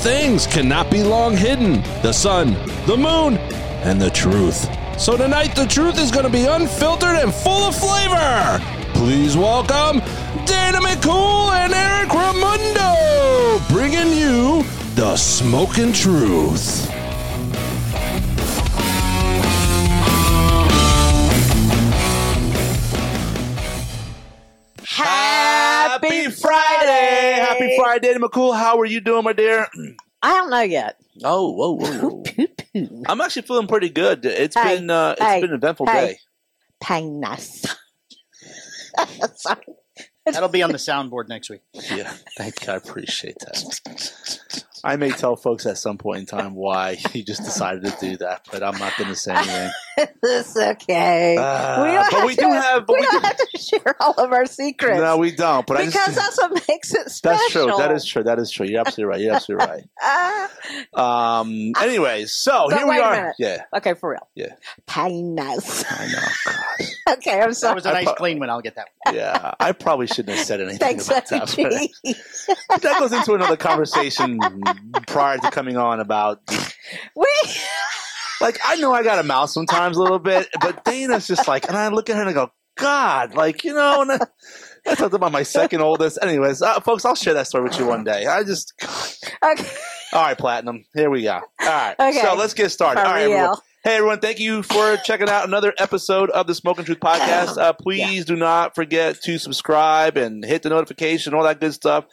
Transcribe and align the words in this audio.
things 0.00 0.46
cannot 0.46 0.90
be 0.90 1.02
long 1.02 1.36
hidden 1.36 1.82
the 2.02 2.12
sun, 2.12 2.54
the 2.86 2.96
moon, 2.96 3.36
and 3.84 4.00
the 4.00 4.08
truth. 4.10 4.66
So 4.98 5.16
tonight, 5.16 5.54
the 5.54 5.66
truth 5.66 5.98
is 5.98 6.10
going 6.10 6.24
to 6.24 6.30
be 6.30 6.44
unfiltered 6.44 7.16
and 7.16 7.32
full 7.32 7.64
of 7.64 7.76
flavor. 7.76 8.60
Please 8.94 9.36
welcome 9.36 10.00
Dana 10.46 10.78
McCool 10.78 11.52
and 11.52 11.74
Eric 11.74 12.08
Ramundo, 12.08 13.68
bringing 13.68 14.16
you 14.16 14.62
the 14.94 15.16
smoking 15.16 15.92
truth. 15.92 16.99
Happy 27.60 27.76
Friday, 27.76 28.08
Dana 28.08 28.20
McCool. 28.26 28.56
How 28.56 28.78
are 28.80 28.86
you 28.86 29.00
doing, 29.00 29.22
my 29.24 29.34
dear? 29.34 29.66
I 30.22 30.34
don't 30.34 30.50
know 30.50 30.62
yet. 30.62 30.96
Oh, 31.22 31.50
whoa, 31.52 31.72
whoa, 31.76 32.22
whoa. 32.74 33.02
I'm 33.06 33.20
actually 33.20 33.42
feeling 33.42 33.66
pretty 33.66 33.90
good. 33.90 34.24
It's 34.24 34.56
Hey, 34.56 34.76
been 34.78 34.88
uh, 34.88 35.10
it's 35.12 35.22
hey, 35.22 35.40
been 35.42 35.50
an 35.50 35.56
eventful 35.56 35.86
hey. 35.86 36.06
day. 36.06 36.18
Painless. 36.80 37.66
Sorry. 39.34 39.64
That'll 40.26 40.48
be 40.48 40.62
on 40.62 40.70
the 40.70 40.78
soundboard 40.78 41.28
next 41.28 41.50
week. 41.50 41.60
Yeah, 41.74 42.12
thank 42.38 42.66
you. 42.66 42.72
I 42.72 42.76
appreciate 42.76 43.38
that. 43.40 44.62
I 44.84 44.96
may 44.96 45.10
tell 45.10 45.36
folks 45.36 45.66
at 45.66 45.76
some 45.76 45.98
point 45.98 46.20
in 46.20 46.26
time 46.26 46.54
why 46.54 46.94
he 46.94 47.22
just 47.22 47.42
decided 47.44 47.84
to 47.84 47.96
do 48.00 48.16
that, 48.18 48.46
but 48.50 48.62
I'm 48.62 48.78
not 48.78 48.96
going 48.96 49.10
to 49.10 49.16
say 49.16 49.34
anything. 49.34 49.70
it's 50.22 50.56
okay. 50.56 51.36
Uh, 51.36 51.82
we 51.84 51.90
don't 51.92 52.10
but 52.10 52.12
have 52.18 52.26
we 52.26 52.34
to, 52.34 52.40
do 52.40 52.48
have- 52.50 52.86
but 52.86 52.94
we 52.94 53.00
we 53.00 53.06
don't 53.06 53.20
do- 53.22 53.26
have 53.28 53.36
to 53.36 53.58
share 53.58 53.96
all 54.00 54.14
of 54.14 54.32
our 54.32 54.46
secrets. 54.46 55.00
No, 55.00 55.16
we 55.16 55.30
don't. 55.32 55.66
But 55.66 55.78
I 55.78 55.86
because 55.86 56.14
just, 56.14 56.16
that's 56.16 56.38
what 56.40 56.62
makes 56.68 56.94
it 56.94 57.10
special. 57.10 57.38
that's 57.38 57.52
true. 57.52 57.74
That 57.78 57.92
is 57.92 58.04
true. 58.04 58.22
That 58.24 58.38
is 58.38 58.50
true. 58.50 58.66
You're 58.66 58.80
absolutely 58.80 59.10
right. 59.10 59.20
You're 59.20 59.34
absolutely 59.34 59.66
right. 59.66 60.48
Um. 60.94 61.72
Anyways, 61.80 62.32
so 62.32 62.66
But 62.68 62.78
here 62.78 62.86
we 62.86 62.90
wait 62.92 62.98
a 63.00 63.04
are. 63.04 63.12
minute. 63.16 63.34
Yeah, 63.38 63.62
okay, 63.76 63.94
for 63.94 64.10
real. 64.10 64.28
Yeah. 64.34 64.54
Painless. 64.86 65.84
I 65.90 66.06
know. 66.06 66.18
God. 66.44 67.16
okay, 67.18 67.40
I'm 67.40 67.52
sorry. 67.54 67.70
That 67.72 67.74
was 67.76 67.86
a 67.86 67.92
nice 67.92 68.04
pro- 68.04 68.14
clean 68.14 68.38
one. 68.38 68.50
I'll 68.50 68.60
get 68.60 68.76
that 68.76 68.88
one. 69.04 69.14
Yeah, 69.14 69.54
I 69.58 69.72
probably 69.72 70.06
shouldn't 70.06 70.36
have 70.36 70.46
said 70.46 70.60
anything 70.60 70.78
Thanks, 70.78 71.08
about 71.08 71.26
that. 71.28 71.88
But 72.68 72.82
that 72.82 72.98
goes 73.00 73.12
into 73.12 73.34
another 73.34 73.56
conversation 73.56 74.38
prior 75.06 75.38
to 75.38 75.50
coming 75.50 75.76
on 75.76 76.00
about 76.00 76.40
we 77.16 77.28
like 78.40 78.58
I 78.64 78.76
know 78.76 78.92
I 78.92 79.02
got 79.02 79.18
a 79.18 79.22
mouth 79.22 79.50
sometimes 79.50 79.96
a 79.96 80.02
little 80.02 80.18
bit, 80.18 80.48
but 80.60 80.84
Dana's 80.84 81.26
just 81.26 81.46
like, 81.48 81.68
and 81.68 81.76
I 81.76 81.88
look 81.88 82.08
at 82.10 82.16
her 82.16 82.22
and 82.22 82.30
I 82.30 82.32
go, 82.32 82.50
God, 82.76 83.34
like 83.34 83.64
you 83.64 83.74
know, 83.74 84.02
and 84.02 84.12
I, 84.12 84.18
I 84.86 84.94
talked 84.94 85.14
about 85.14 85.32
my 85.32 85.42
second 85.42 85.80
oldest. 85.82 86.18
Anyways, 86.22 86.62
uh, 86.62 86.80
folks, 86.80 87.04
I'll 87.04 87.14
share 87.14 87.34
that 87.34 87.46
story 87.46 87.64
with 87.64 87.78
you 87.78 87.86
one 87.86 88.04
day. 88.04 88.26
I 88.26 88.42
just, 88.44 88.72
okay. 88.82 89.68
all 90.12 90.22
right, 90.22 90.38
platinum, 90.38 90.84
here 90.94 91.10
we 91.10 91.22
go. 91.22 91.32
All 91.34 91.42
right, 91.60 91.94
Okay. 91.98 92.20
so 92.22 92.34
let's 92.34 92.54
get 92.54 92.70
started. 92.70 93.00
For 93.00 93.06
all 93.06 93.12
right, 93.12 93.24
real. 93.26 93.32
everyone. 93.36 93.56
Hey 93.82 93.96
everyone, 93.96 94.18
thank 94.20 94.38
you 94.40 94.62
for 94.62 94.98
checking 94.98 95.30
out 95.30 95.46
another 95.48 95.72
episode 95.78 96.28
of 96.28 96.46
the 96.46 96.54
Smoking 96.54 96.84
Truth 96.84 97.00
podcast. 97.00 97.56
Uh, 97.56 97.72
please 97.72 98.26
do 98.26 98.36
not 98.36 98.74
forget 98.74 99.22
to 99.22 99.38
subscribe 99.38 100.18
and 100.18 100.44
hit 100.44 100.62
the 100.62 100.68
notification, 100.68 101.32
all 101.32 101.44
that 101.44 101.60
good 101.60 101.72
stuff 101.72 102.04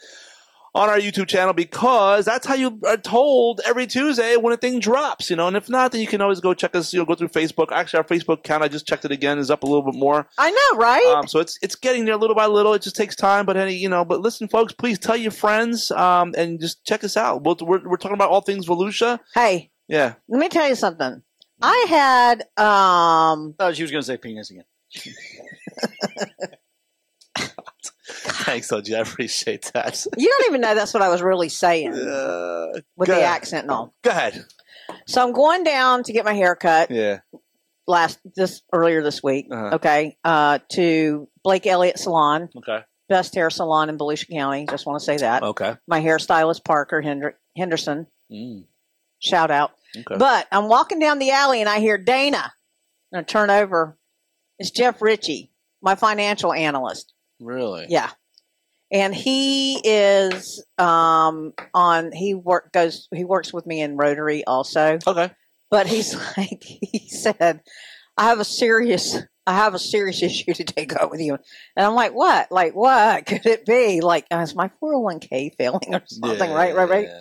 on 0.78 0.88
our 0.88 0.98
YouTube 0.98 1.26
channel 1.26 1.52
because 1.52 2.24
that's 2.24 2.46
how 2.46 2.54
you 2.54 2.80
are 2.86 2.96
told 2.96 3.60
every 3.66 3.86
Tuesday 3.86 4.36
when 4.36 4.52
a 4.54 4.56
thing 4.56 4.78
drops, 4.78 5.28
you 5.28 5.34
know. 5.34 5.48
And 5.48 5.56
if 5.56 5.68
not, 5.68 5.90
then 5.90 6.00
you 6.00 6.06
can 6.06 6.20
always 6.20 6.38
go 6.38 6.54
check 6.54 6.76
us, 6.76 6.92
you 6.92 7.00
know, 7.00 7.04
go 7.04 7.16
through 7.16 7.28
Facebook. 7.28 7.72
Actually, 7.72 7.98
our 7.98 8.04
Facebook 8.04 8.38
account, 8.38 8.62
I 8.62 8.68
just 8.68 8.86
checked 8.86 9.04
it 9.04 9.10
again, 9.10 9.38
is 9.38 9.50
up 9.50 9.64
a 9.64 9.66
little 9.66 9.82
bit 9.82 9.98
more. 9.98 10.28
I 10.38 10.50
know, 10.50 10.78
right? 10.78 11.14
Um, 11.16 11.26
so 11.26 11.40
it's 11.40 11.58
it's 11.62 11.74
getting 11.74 12.04
there 12.04 12.16
little 12.16 12.36
by 12.36 12.46
little. 12.46 12.74
It 12.74 12.82
just 12.82 12.94
takes 12.94 13.16
time, 13.16 13.44
but 13.44 13.56
any 13.56 13.74
you 13.74 13.88
know. 13.88 14.04
But 14.04 14.20
listen, 14.20 14.46
folks, 14.46 14.72
please 14.72 14.98
tell 15.00 15.16
your 15.16 15.32
friends 15.32 15.90
um, 15.90 16.32
and 16.38 16.60
just 16.60 16.84
check 16.84 17.02
us 17.02 17.16
out. 17.16 17.42
We'll, 17.42 17.56
we're 17.60 17.86
we're 17.88 17.96
talking 17.96 18.14
about 18.14 18.30
all 18.30 18.40
things 18.40 18.66
Volusia. 18.66 19.18
hey, 19.34 19.70
Yeah, 19.88 20.14
let 20.28 20.38
me 20.38 20.48
tell 20.48 20.68
you 20.68 20.76
something. 20.76 21.22
I 21.60 21.86
had 21.88 22.42
um 22.56 23.54
I 23.58 23.64
thought 23.64 23.76
she 23.76 23.82
was 23.82 23.90
going 23.90 24.02
to 24.02 24.06
say 24.06 24.16
penis 24.16 24.50
again. 24.50 24.64
thanks, 28.44 28.72
OG. 28.72 28.92
I 28.92 28.98
appreciate 28.98 29.70
that. 29.74 30.04
you 30.16 30.28
don't 30.28 30.46
even 30.50 30.60
know 30.60 30.74
that's 30.74 30.92
what 30.94 31.02
I 31.02 31.08
was 31.08 31.22
really 31.22 31.48
saying 31.48 31.94
Uh, 31.94 32.66
with 32.96 33.08
the 33.08 33.12
ahead. 33.14 33.24
accent 33.24 33.62
and 33.64 33.70
all. 33.70 33.94
Go 34.02 34.10
ahead. 34.10 34.44
So 35.06 35.22
I'm 35.22 35.32
going 35.32 35.64
down 35.64 36.02
to 36.04 36.12
get 36.12 36.24
my 36.24 36.32
hair 36.34 36.54
cut 36.56 36.90
Yeah. 36.90 37.18
last 37.86 38.18
this 38.36 38.62
earlier 38.72 39.02
this 39.02 39.22
week. 39.22 39.46
Uh-huh. 39.50 39.76
Okay, 39.76 40.16
uh, 40.24 40.58
to 40.72 41.28
Blake 41.42 41.66
Elliott 41.66 41.98
Salon, 41.98 42.48
Okay. 42.56 42.84
best 43.08 43.34
hair 43.34 43.50
salon 43.50 43.88
in 43.88 43.98
Volusia 43.98 44.30
County. 44.30 44.66
Just 44.68 44.86
want 44.86 44.98
to 45.00 45.04
say 45.04 45.16
that. 45.18 45.42
Okay. 45.42 45.74
My 45.86 46.00
hairstylist 46.00 46.64
Parker 46.64 47.00
Hendrick, 47.00 47.36
Henderson. 47.56 48.06
Mm, 48.32 48.64
Shout 49.20 49.50
out. 49.50 49.72
okay. 49.96 50.16
But 50.18 50.46
I'm 50.52 50.68
walking 50.68 50.98
down 50.98 51.18
the 51.18 51.30
alley 51.32 51.60
and 51.60 51.68
I 51.68 51.80
hear 51.80 51.98
Dana. 51.98 52.52
And 53.12 53.20
I 53.20 53.22
turn 53.22 53.48
over. 53.50 53.96
It's 54.58 54.70
Jeff 54.70 55.00
Ritchie, 55.00 55.50
my 55.80 55.94
financial 55.94 56.52
analyst. 56.52 57.12
Really? 57.40 57.86
Yeah. 57.88 58.10
And 58.90 59.14
he 59.14 59.80
is 59.84 60.64
um, 60.78 61.52
on. 61.74 62.12
He 62.12 62.34
work 62.34 62.72
goes. 62.72 63.08
He 63.14 63.24
works 63.24 63.52
with 63.52 63.66
me 63.66 63.82
in 63.82 63.96
Rotary 63.96 64.44
also. 64.44 64.98
Okay. 65.06 65.30
But 65.70 65.86
he's 65.86 66.14
like 66.36 66.62
he 66.62 67.08
said, 67.08 67.60
I 68.16 68.24
have 68.24 68.40
a 68.40 68.44
serious. 68.44 69.18
I 69.46 69.52
have 69.52 69.74
a 69.74 69.78
serious 69.78 70.22
issue 70.22 70.54
to 70.54 70.64
take 70.64 70.94
up 70.94 71.10
with 71.10 71.20
you. 71.20 71.34
And 71.76 71.86
I'm 71.86 71.94
like, 71.94 72.12
what? 72.12 72.50
Like, 72.50 72.74
what 72.74 73.26
could 73.26 73.46
it 73.46 73.66
be? 73.66 74.00
Like, 74.00 74.26
is 74.30 74.54
my 74.54 74.70
401k 74.82 75.54
failing 75.56 75.94
or 75.94 76.02
something? 76.06 76.50
Right, 76.50 76.74
right, 76.74 76.88
right. 76.88 77.08
Yeah. 77.08 77.20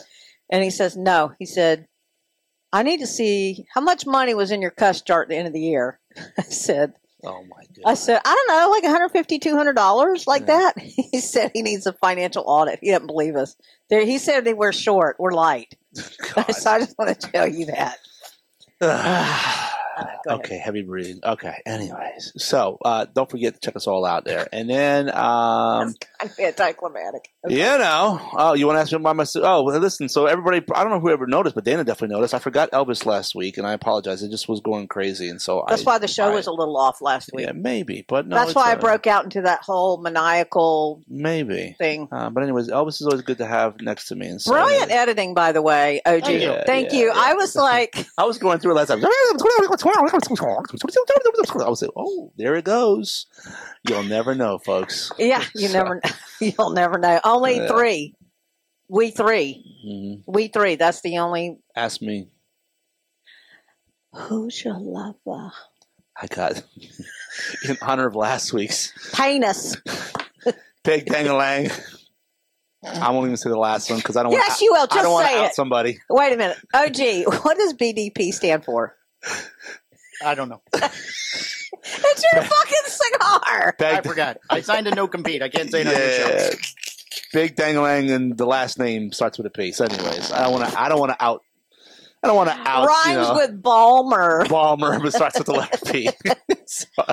And 0.51 0.63
he 0.63 0.69
says, 0.69 0.95
no. 0.95 1.34
He 1.39 1.45
said, 1.45 1.88
I 2.72 2.84
need 2.84 2.99
to 2.99 3.07
see 3.07 3.66
how 3.73 3.81
much 3.81 4.05
money 4.05 4.34
was 4.34 4.51
in 4.51 4.61
your 4.61 4.72
cuss 4.72 5.01
chart 5.01 5.28
at 5.28 5.29
the 5.29 5.38
end 5.38 5.47
of 5.47 5.53
the 5.53 5.61
year. 5.61 5.99
I 6.38 6.44
said, 6.44 6.94
Oh 7.23 7.44
my 7.44 7.63
god. 7.75 7.83
I 7.85 7.94
said, 7.95 8.22
I 8.23 8.33
don't 8.33 8.47
know, 8.59 8.69
like 8.69 8.83
150 8.83 9.39
$200 9.39 10.28
like 10.28 10.41
Yeah. 10.41 10.45
that. 10.47 10.73
He 11.11 11.19
said 11.19 11.51
he 11.53 11.61
needs 11.61 11.88
a 11.88 11.94
financial 11.94 12.44
audit. 12.45 12.79
He 12.81 12.91
doesn't 12.91 13.07
believe 13.07 13.35
us. 13.35 13.55
There, 13.89 14.05
he 14.05 14.17
said 14.17 14.45
they 14.45 14.53
we're 14.53 14.72
short, 14.72 15.16
we're 15.19 15.31
light. 15.31 15.73
God. 16.35 16.51
so 16.51 16.72
I 16.72 16.79
just 16.79 16.95
want 16.97 17.19
to 17.19 17.29
tell 17.31 17.47
you 17.47 17.67
that. 17.67 17.97
Okay, 20.29 20.57
heavy 20.57 20.83
breathing. 20.83 21.19
Okay. 21.23 21.59
Anyways, 21.66 22.33
so 22.38 22.78
uh, 22.85 23.05
don't 23.11 23.31
forget 23.31 23.55
to 23.55 23.59
check 23.59 23.75
us 23.75 23.88
all 23.88 24.05
out 24.05 24.25
there, 24.25 24.47
and 24.51 24.69
then 24.69 25.09
um, 25.09 25.95
I'm 26.22 26.29
anticlimactic. 26.38 27.29
Okay. 27.47 27.56
you 27.56 27.78
know, 27.80 28.19
oh, 28.34 28.53
you 28.53 28.68
want 28.68 28.78
to 28.78 28.81
ask 28.81 28.91
me 28.91 28.97
about 28.97 29.16
my? 29.16 29.25
Oh, 29.38 29.63
well, 29.63 29.80
listen. 29.80 30.09
So 30.09 30.25
everybody, 30.25 30.63
I 30.74 30.84
don't 30.84 30.91
know 30.91 31.00
who 31.00 31.09
ever 31.09 31.28
noticed, 31.28 31.56
but 31.56 31.63
Dana 31.63 31.84
definitely 31.84 32.16
noticed. 32.16 32.34
I 32.34 32.40
forgot 32.40 32.72
Elvis 32.72 33.06
last 33.06 33.35
week, 33.35 33.58
and 33.58 33.66
I 33.66 33.74
apologize. 33.74 34.22
It 34.24 34.30
just 34.30 34.47
was 34.47 34.59
going 34.62 34.88
crazy, 34.88 35.30
and 35.30 35.41
so 35.41 35.63
That's 35.68 35.81
I, 35.81 35.85
why 35.85 35.97
the 35.97 36.08
show 36.08 36.31
I- 36.31 36.35
was 36.35 36.47
a 36.47 36.52
little 36.52 36.78
off 36.78 37.02
last 37.02 37.30
week. 37.34 37.46
Yeah, 37.47 37.53
maybe, 37.53 38.06
but 38.08 38.28
no. 38.28 38.35
That's 38.35 38.53
why 38.56 38.72
I 38.72 38.75
broke 38.75 39.08
out 39.08 39.24
into 39.24 39.41
that 39.41 39.62
whole 39.63 39.97
maniacal 39.97 41.02
Maybe. 41.08 41.75
thing. 41.78 42.08
Uh, 42.12 42.30
but 42.30 42.44
anyways, 42.44 42.69
Elvis 42.69 43.02
is 43.02 43.03
always 43.03 43.22
good 43.22 43.38
to 43.40 43.46
have 43.46 43.81
next 43.81 44.08
to 44.09 44.16
me. 44.16 44.28
And 44.28 44.41
so, 44.41 44.52
Brilliant 44.52 44.91
editing, 44.91 45.34
by 45.34 45.52
the 45.52 45.62
way, 45.62 46.02
OG. 46.06 46.24
Thank 46.24 46.41
you. 46.41 46.56
Thank 46.66 46.91
Yeah, 46.94 47.00
you. 47.00 47.06
yeah. 47.08 47.14
I 47.16 47.34
was 47.34 47.56
like, 47.68 48.06
I 48.18 48.25
was 48.25 48.38
going 48.38 48.59
through 48.59 48.72
it 48.72 48.75
last 48.75 48.88
time. 48.90 49.03
I 49.03 49.34
was 51.69 51.81
like, 51.81 51.91
oh, 51.96 52.31
there 52.38 52.56
it 52.56 52.66
goes. 52.66 53.25
You'll 53.88 54.03
never 54.03 54.35
know, 54.35 54.58
folks. 54.59 55.12
yeah, 55.18 55.44
you 55.56 55.68
So- 55.68 55.74
never, 55.78 56.02
you'll 56.41 56.72
never 56.72 56.97
know. 56.97 57.19
Only 57.38 57.58
Yeah. 57.58 57.68
three. 57.68 58.16
We 58.90 59.12
three. 59.12 59.64
Mhm. 59.86 60.24
We 60.28 60.48
three. 60.48 60.75
That's 60.75 61.02
the 61.02 61.20
only. 61.20 61.58
Ask 61.75 62.02
me. 62.02 62.30
Who's 64.14 64.64
your 64.64 64.78
lover? 64.80 65.52
I 66.20 66.26
got 66.28 66.64
in 67.67 67.78
honor 67.82 68.08
of 68.08 68.16
last 68.16 68.53
week's 68.53 68.91
Penis. 69.14 69.76
Big 70.84 71.06
Dangalang. 71.06 71.72
I 72.84 73.11
won't 73.11 73.26
even 73.26 73.38
say 73.38 73.50
the 73.50 73.58
last 73.58 73.90
one 73.90 74.00
because 74.00 74.16
I 74.16 74.23
don't 74.23 74.32
Yes, 74.32 74.50
want. 74.50 74.61
you 74.61 74.72
will. 74.72 74.84
I 74.84 74.85
Just 74.85 75.03
don't 75.03 75.22
to 75.22 75.28
say 75.28 75.38
out 75.40 75.46
it. 75.47 75.56
somebody. 75.56 76.00
Wait 76.09 76.34
a 76.34 76.38
minute. 76.38 76.58
OG, 76.73 77.44
what 77.44 77.58
does 77.58 77.73
BDP 77.73 78.32
stand 78.34 78.64
for? 78.66 78.96
I 80.23 80.34
don't 80.35 80.50
know. 80.50 80.61
It's 81.90 82.23
your 82.34 82.41
fucking 82.44 82.78
cigar. 82.85 83.76
I 83.79 84.02
forgot. 84.02 84.38
I 84.50 84.59
signed 84.61 84.88
a 84.88 84.96
no 84.96 85.08
compete. 85.08 85.41
I 85.41 85.47
can't 85.50 85.72
say 85.72 85.82
it 85.82 85.88
on 85.88 85.94
your 85.94 86.02
yeah, 86.02 86.50
show. 86.50 86.58
Big 87.34 87.55
Dangalang, 87.55 88.11
and 88.14 88.37
the 88.37 88.46
last 88.46 88.79
name 88.79 89.11
starts 89.11 89.37
with 89.37 89.47
a 89.47 89.49
P. 89.49 89.72
So, 89.72 89.85
anyways, 89.85 90.31
I 90.31 90.43
don't 90.43 90.53
want 90.53 90.69
to. 90.69 90.79
I 90.79 90.90
don't 90.90 90.99
want 90.99 91.11
to 91.11 91.23
out. 91.23 91.41
I 92.23 92.28
don't 92.28 92.35
want 92.35 92.49
to 92.49 92.55
out. 92.55 92.87
Rhymes 92.87 93.08
you 93.08 93.16
know, 93.16 93.34
with 93.35 93.61
Balmer. 93.61 94.46
Balmer, 94.49 94.99
but 94.99 95.14
starts 95.14 95.37
with 95.37 95.47
the 95.47 95.53
letter 95.53 95.78
P. 95.85 96.09
So, 96.66 96.87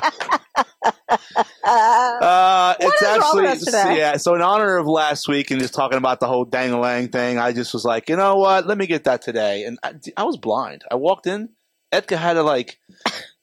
Uh, 1.65 2.75
it's 2.79 3.03
actually 3.03 3.43
with 3.43 3.51
us 3.53 3.65
today? 3.65 3.97
yeah. 3.97 4.17
So 4.19 4.35
in 4.35 4.43
honor 4.43 4.77
of 4.77 4.87
last 4.87 5.29
week 5.29 5.51
and 5.51 5.61
just 5.61 5.75
talking 5.75 5.97
about 5.97 6.21
the 6.21 6.27
whole 6.27 6.45
dangalang 6.45 7.11
thing, 7.11 7.39
I 7.39 7.53
just 7.53 7.73
was 7.73 7.85
like, 7.85 8.09
you 8.09 8.17
know 8.17 8.37
what? 8.37 8.67
Let 8.67 8.77
me 8.77 8.87
get 8.87 9.05
that 9.05 9.23
today. 9.23 9.65
And 9.65 9.79
I, 9.83 9.95
I 10.17 10.25
was 10.25 10.37
blind. 10.37 10.85
I 10.91 10.97
walked 10.97 11.27
in. 11.27 11.51
Edka 11.93 12.17
had 12.17 12.35
to 12.35 12.43
like, 12.43 12.79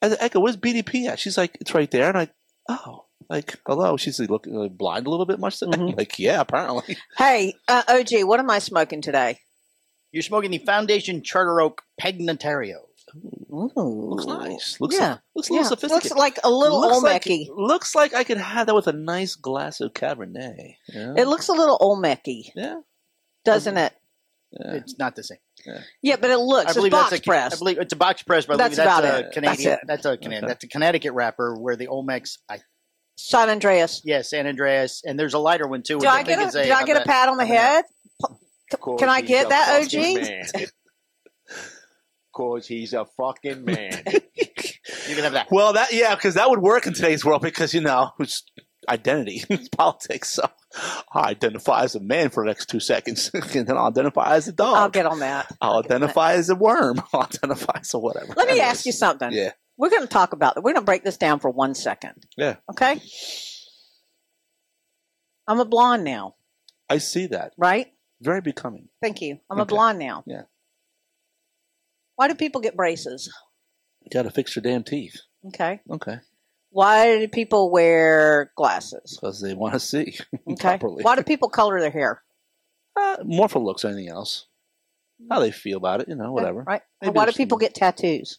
I 0.01 0.09
said, 0.09 0.19
Edka, 0.19 0.41
where's 0.41 0.57
BDP 0.57 1.07
at? 1.07 1.19
She's 1.19 1.37
like, 1.37 1.57
it's 1.59 1.73
right 1.73 1.89
there. 1.89 2.09
And 2.09 2.17
I, 2.17 2.29
oh, 2.69 3.05
like 3.31 3.59
hello. 3.65 3.97
She's 3.97 4.19
looking 4.19 4.53
like, 4.53 4.77
blind 4.77 5.07
a 5.07 5.09
little 5.09 5.25
bit 5.25 5.39
much. 5.39 5.59
today? 5.59 5.77
Mhm. 5.77 5.97
Like 5.97 6.19
yeah, 6.19 6.41
apparently. 6.41 6.97
hey, 7.17 7.53
uh, 7.67 7.83
OG, 7.87 8.23
what 8.25 8.39
am 8.39 8.49
I 8.49 8.59
smoking 8.59 9.01
today? 9.01 9.39
You're 10.11 10.23
smoking 10.23 10.51
the 10.51 10.57
Foundation 10.59 11.23
Charter 11.23 11.61
Oak 11.61 11.83
Pegnatario. 11.99 12.75
Ooh. 13.53 13.71
Looks 13.75 14.25
nice. 14.25 14.77
Looks 14.79 14.95
yeah. 14.95 15.09
like, 15.11 15.19
looks 15.35 15.49
a 15.49 15.53
Yeah. 15.53 15.59
little 15.61 15.69
sophisticated. 15.77 16.11
Looks 16.11 16.19
like 16.19 16.39
a 16.43 16.49
little 16.49 16.79
looks 16.81 17.03
like, 17.03 17.27
looks 17.55 17.95
like 17.95 18.13
I 18.13 18.23
could 18.23 18.37
have 18.37 18.67
that 18.67 18.75
with 18.75 18.87
a 18.87 18.93
nice 18.93 19.35
glass 19.35 19.81
of 19.81 19.93
Cabernet. 19.93 20.75
Yeah. 20.87 21.13
It 21.17 21.27
looks 21.27 21.47
a 21.49 21.53
little 21.53 21.77
Olmeccy, 21.79 22.51
yeah. 22.55 22.79
doesn't 23.43 23.77
it? 23.77 23.93
yeah. 24.51 24.73
It's 24.75 24.97
not 24.97 25.15
the 25.15 25.23
same. 25.23 25.37
Yeah, 26.01 26.15
but 26.17 26.29
it 26.29 26.37
looks. 26.37 26.67
I 26.67 26.69
It's 26.69 26.77
believe 26.77 26.91
box 26.91 27.11
that's 27.11 27.21
a, 27.21 27.29
press. 27.29 27.53
I 27.53 27.57
believe 27.57 27.77
it's 27.79 27.93
a 27.93 27.97
box 27.97 28.23
press, 28.23 28.45
but 28.45 28.55
I 28.55 28.57
That's 28.57 28.75
believe 28.75 28.85
that's 28.89 28.99
about 28.99 29.13
a 29.13 29.19
it. 29.19 29.21
That's 29.23 29.33
Canadian. 29.33 29.73
it. 29.73 29.79
That's, 29.87 30.05
a 30.05 30.17
Canadian. 30.17 30.43
Okay. 30.43 30.47
That's 30.51 30.63
a 30.63 30.67
Connecticut 30.67 31.13
wrapper 31.13 31.55
where 31.59 31.75
the 31.75 31.87
Olmecs, 31.87 32.37
I 32.49 32.59
San 33.15 33.49
Andreas. 33.49 34.01
Yes, 34.03 34.29
San 34.29 34.47
Andreas, 34.47 35.03
and 35.05 35.19
there's 35.19 35.33
a 35.33 35.39
lighter 35.39 35.67
one 35.67 35.83
too. 35.83 35.93
Do 35.93 35.99
which 35.99 36.07
I 36.07 36.23
get 36.23 36.39
think 36.39 36.41
a, 36.41 36.47
is 36.47 36.53
did 36.53 36.71
I 36.71 36.83
get 36.85 37.01
a 37.01 37.05
pat 37.05 37.29
on 37.29 37.37
the 37.37 37.45
head? 37.45 37.85
Cause 38.71 38.99
Can 38.99 39.09
I 39.09 39.21
get 39.21 39.49
that, 39.49 39.81
OG? 39.81 40.65
Cause 42.33 42.67
he's 42.67 42.93
a 42.93 43.05
fucking 43.17 43.65
man. 43.65 44.03
You 45.07 45.15
can 45.15 45.23
have 45.23 45.33
that. 45.33 45.47
Well, 45.51 45.73
that 45.73 45.93
yeah, 45.93 46.15
because 46.15 46.35
that 46.35 46.49
would 46.49 46.61
work 46.61 46.87
in 46.87 46.93
today's 46.93 47.25
world 47.25 47.41
because 47.41 47.73
you 47.73 47.81
know 47.81 48.11
it's 48.19 48.43
identity, 48.87 49.43
it's 49.49 49.69
politics. 49.69 50.29
So 50.29 50.49
I 51.13 51.29
identify 51.29 51.83
as 51.83 51.95
a 51.95 51.99
man 51.99 52.29
for 52.29 52.43
the 52.43 52.47
next 52.49 52.67
two 52.67 52.79
seconds, 52.79 53.29
and 53.33 53.67
then 53.67 53.77
I'll 53.77 53.87
identify 53.87 54.35
as 54.35 54.47
a 54.47 54.51
dog. 54.51 54.75
I'll 54.75 54.89
get 54.89 55.05
on 55.05 55.19
that. 55.19 55.51
I'll 55.61 55.79
identify 55.79 56.33
as 56.33 56.49
a 56.49 56.55
worm. 56.55 57.01
I'll 57.13 57.23
identify 57.23 57.79
as 57.81 57.93
a 57.93 57.99
whatever. 57.99 58.33
Let 58.35 58.47
me 58.47 58.53
Anyways. 58.53 58.69
ask 58.69 58.85
you 58.85 58.91
something. 58.91 59.31
Yeah. 59.31 59.51
We're 59.81 59.89
going 59.89 60.03
to 60.03 60.07
talk 60.07 60.33
about 60.33 60.53
that. 60.53 60.61
We're 60.61 60.73
going 60.73 60.83
to 60.83 60.85
break 60.85 61.03
this 61.03 61.17
down 61.17 61.39
for 61.39 61.49
one 61.49 61.73
second. 61.73 62.13
Yeah. 62.37 62.57
Okay. 62.69 63.01
I'm 65.47 65.59
a 65.59 65.65
blonde 65.65 66.03
now, 66.03 66.35
I 66.87 66.99
see 66.99 67.25
that. 67.27 67.53
right? 67.57 67.87
Very 68.21 68.41
becoming. 68.41 68.89
Thank 69.01 69.21
you. 69.21 69.39
I'm 69.49 69.59
a 69.59 69.65
blonde 69.65 69.97
now. 69.97 70.23
Yeah. 70.27 70.43
Why 72.15 72.27
do 72.27 72.35
people 72.35 72.61
get 72.61 72.75
braces? 72.75 73.33
You 74.03 74.09
got 74.13 74.23
to 74.23 74.29
fix 74.29 74.55
your 74.55 74.61
damn 74.61 74.83
teeth. 74.83 75.19
Okay. 75.47 75.79
Okay. 75.89 76.19
Why 76.69 77.17
do 77.17 77.27
people 77.27 77.71
wear 77.71 78.51
glasses? 78.55 79.17
Because 79.19 79.41
they 79.41 79.55
want 79.55 79.73
to 79.73 79.79
see 79.79 80.15
Okay. 80.47 80.61
properly. 80.61 81.01
Why 81.03 81.15
do 81.15 81.23
people 81.23 81.49
color 81.49 81.79
their 81.79 81.89
hair? 81.89 82.21
Uh, 82.95 83.17
more 83.23 83.49
for 83.49 83.57
looks 83.57 83.81
than 83.81 83.93
anything 83.93 84.11
else. 84.11 84.45
How 85.27 85.39
they 85.39 85.49
feel 85.51 85.77
about 85.77 86.01
it, 86.01 86.07
you 86.07 86.15
know, 86.15 86.31
whatever. 86.33 86.61
Right. 86.61 86.83
Maybe 87.01 87.13
Why 87.13 87.25
do 87.25 87.31
people 87.31 87.57
get 87.57 87.73
tattoos? 87.73 88.37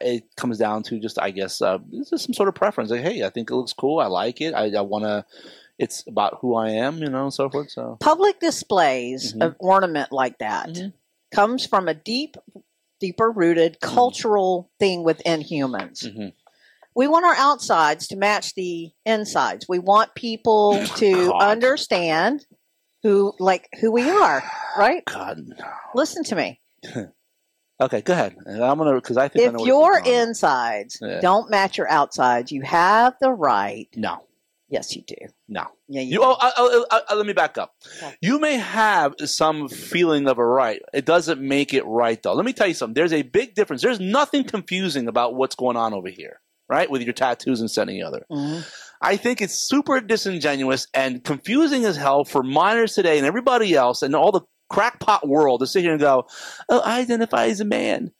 It, 0.00 0.24
comes 0.36 0.58
down 0.58 0.82
to 0.84 0.98
just, 0.98 1.18
I 1.20 1.30
guess, 1.30 1.62
uh, 1.62 1.78
just 2.10 2.24
some 2.24 2.34
sort 2.34 2.48
of 2.48 2.54
preference. 2.54 2.90
Like, 2.90 3.02
hey, 3.02 3.24
I 3.24 3.30
think 3.30 3.50
it 3.50 3.54
looks 3.54 3.72
cool. 3.72 4.00
I 4.00 4.06
like 4.06 4.40
it. 4.40 4.54
I, 4.54 4.70
I 4.76 4.80
want 4.82 5.04
to. 5.04 5.24
It's 5.78 6.04
about 6.08 6.38
who 6.40 6.56
I 6.56 6.70
am, 6.70 6.98
you 6.98 7.08
know, 7.08 7.22
and 7.24 7.32
so 7.32 7.48
forth. 7.48 7.70
So 7.70 7.96
Public 8.00 8.40
displays 8.40 9.32
Mhm. 9.34 9.42
of 9.46 9.56
ornament 9.60 10.10
like 10.10 10.38
that 10.38 10.70
Mhm. 10.70 10.92
comes 11.32 11.64
from 11.66 11.86
a 11.88 11.94
deep, 11.94 12.36
deeper 12.98 13.30
rooted 13.30 13.80
cultural 13.80 14.70
thing 14.80 15.04
within 15.04 15.40
humans. 15.40 16.02
Mhm. 16.02 16.32
We 16.96 17.06
want 17.06 17.24
our 17.26 17.36
outsides 17.36 18.08
to 18.08 18.16
match 18.16 18.54
the 18.54 18.90
insides. 19.06 19.66
We 19.68 19.78
want 19.78 20.16
people 20.16 20.72
to 20.96 21.28
God. 21.28 21.42
understand 21.42 22.44
who, 23.04 23.32
like, 23.38 23.68
who 23.80 23.92
we 23.92 24.10
are. 24.10 24.42
Right? 24.76 25.04
God, 25.04 25.38
no. 25.46 25.64
Listen 25.94 26.24
to 26.24 26.34
me. 26.34 26.60
Okay, 27.80 28.00
go 28.02 28.12
ahead. 28.12 28.34
I'm 28.46 28.78
gonna 28.78 28.94
because 28.94 29.16
I 29.16 29.28
think 29.28 29.44
I 29.44 29.48
If 29.48 29.52
know 29.54 29.64
your 29.66 29.84
you're 29.84 29.98
talking 29.98 30.12
about. 30.14 30.28
insides 30.28 30.98
Yeah. 31.00 31.20
don't 31.20 31.50
match 31.50 31.78
your 31.78 31.88
outsides, 31.90 32.50
you 32.52 32.62
have 32.62 33.14
the 33.20 33.30
right. 33.30 33.88
no, 33.94 34.24
Yes, 34.68 34.94
you 34.96 35.02
do. 35.06 35.14
no. 35.48 35.64
Yeah, 35.88 36.02
you. 36.02 36.14
You, 36.14 36.22
oh, 36.24 36.32
uh, 36.32 36.50
uh, 36.58 36.84
uh, 36.90 37.00
uh, 37.10 37.14
let 37.16 37.24
me 37.24 37.32
back 37.32 37.56
up. 37.56 37.72
Okay. 37.96 38.14
You 38.20 38.38
may 38.38 38.56
have 38.58 39.14
some 39.24 39.68
feeling 39.68 40.28
of 40.28 40.38
a 40.38 40.44
right. 40.44 40.82
It 40.92 41.06
doesn't 41.06 41.40
make 41.40 41.72
it 41.72 41.86
right, 41.86 42.22
though. 42.22 42.34
Let 42.34 42.44
me 42.44 42.52
tell 42.52 42.66
you 42.66 42.74
something. 42.74 42.92
There's 42.94 43.12
a 43.14 43.22
big 43.22 43.54
difference. 43.54 43.80
There's 43.80 44.00
nothing 44.00 44.44
confusing 44.44 45.08
about 45.08 45.34
what's 45.36 45.54
going 45.54 45.76
on 45.78 45.94
over 45.94 46.08
here, 46.10 46.40
right? 46.68 46.90
With 46.90 47.00
your 47.02 47.14
tattoos 47.14 47.60
and 47.62 47.70
any 47.88 48.02
other. 48.02 48.26
Mhm. 48.30 48.66
I 49.00 49.16
think 49.16 49.40
it's 49.40 49.54
super 49.68 50.00
disingenuous 50.00 50.86
and 50.92 51.22
confusing 51.24 51.84
as 51.86 51.96
hell 51.96 52.24
for 52.24 52.42
minors 52.42 52.94
today 52.94 53.16
and 53.16 53.26
everybody 53.26 53.74
else 53.74 54.02
and 54.02 54.14
all 54.14 54.32
the 54.32 54.42
crackpot 54.68 55.26
world 55.26 55.60
to 55.60 55.66
sit 55.66 55.82
here 55.82 55.92
and 55.92 56.00
go, 56.00 56.26
"Oh, 56.68 56.80
I 56.80 57.00
identify 57.00 57.46
as 57.46 57.60
a 57.60 57.64
man." 57.64 58.12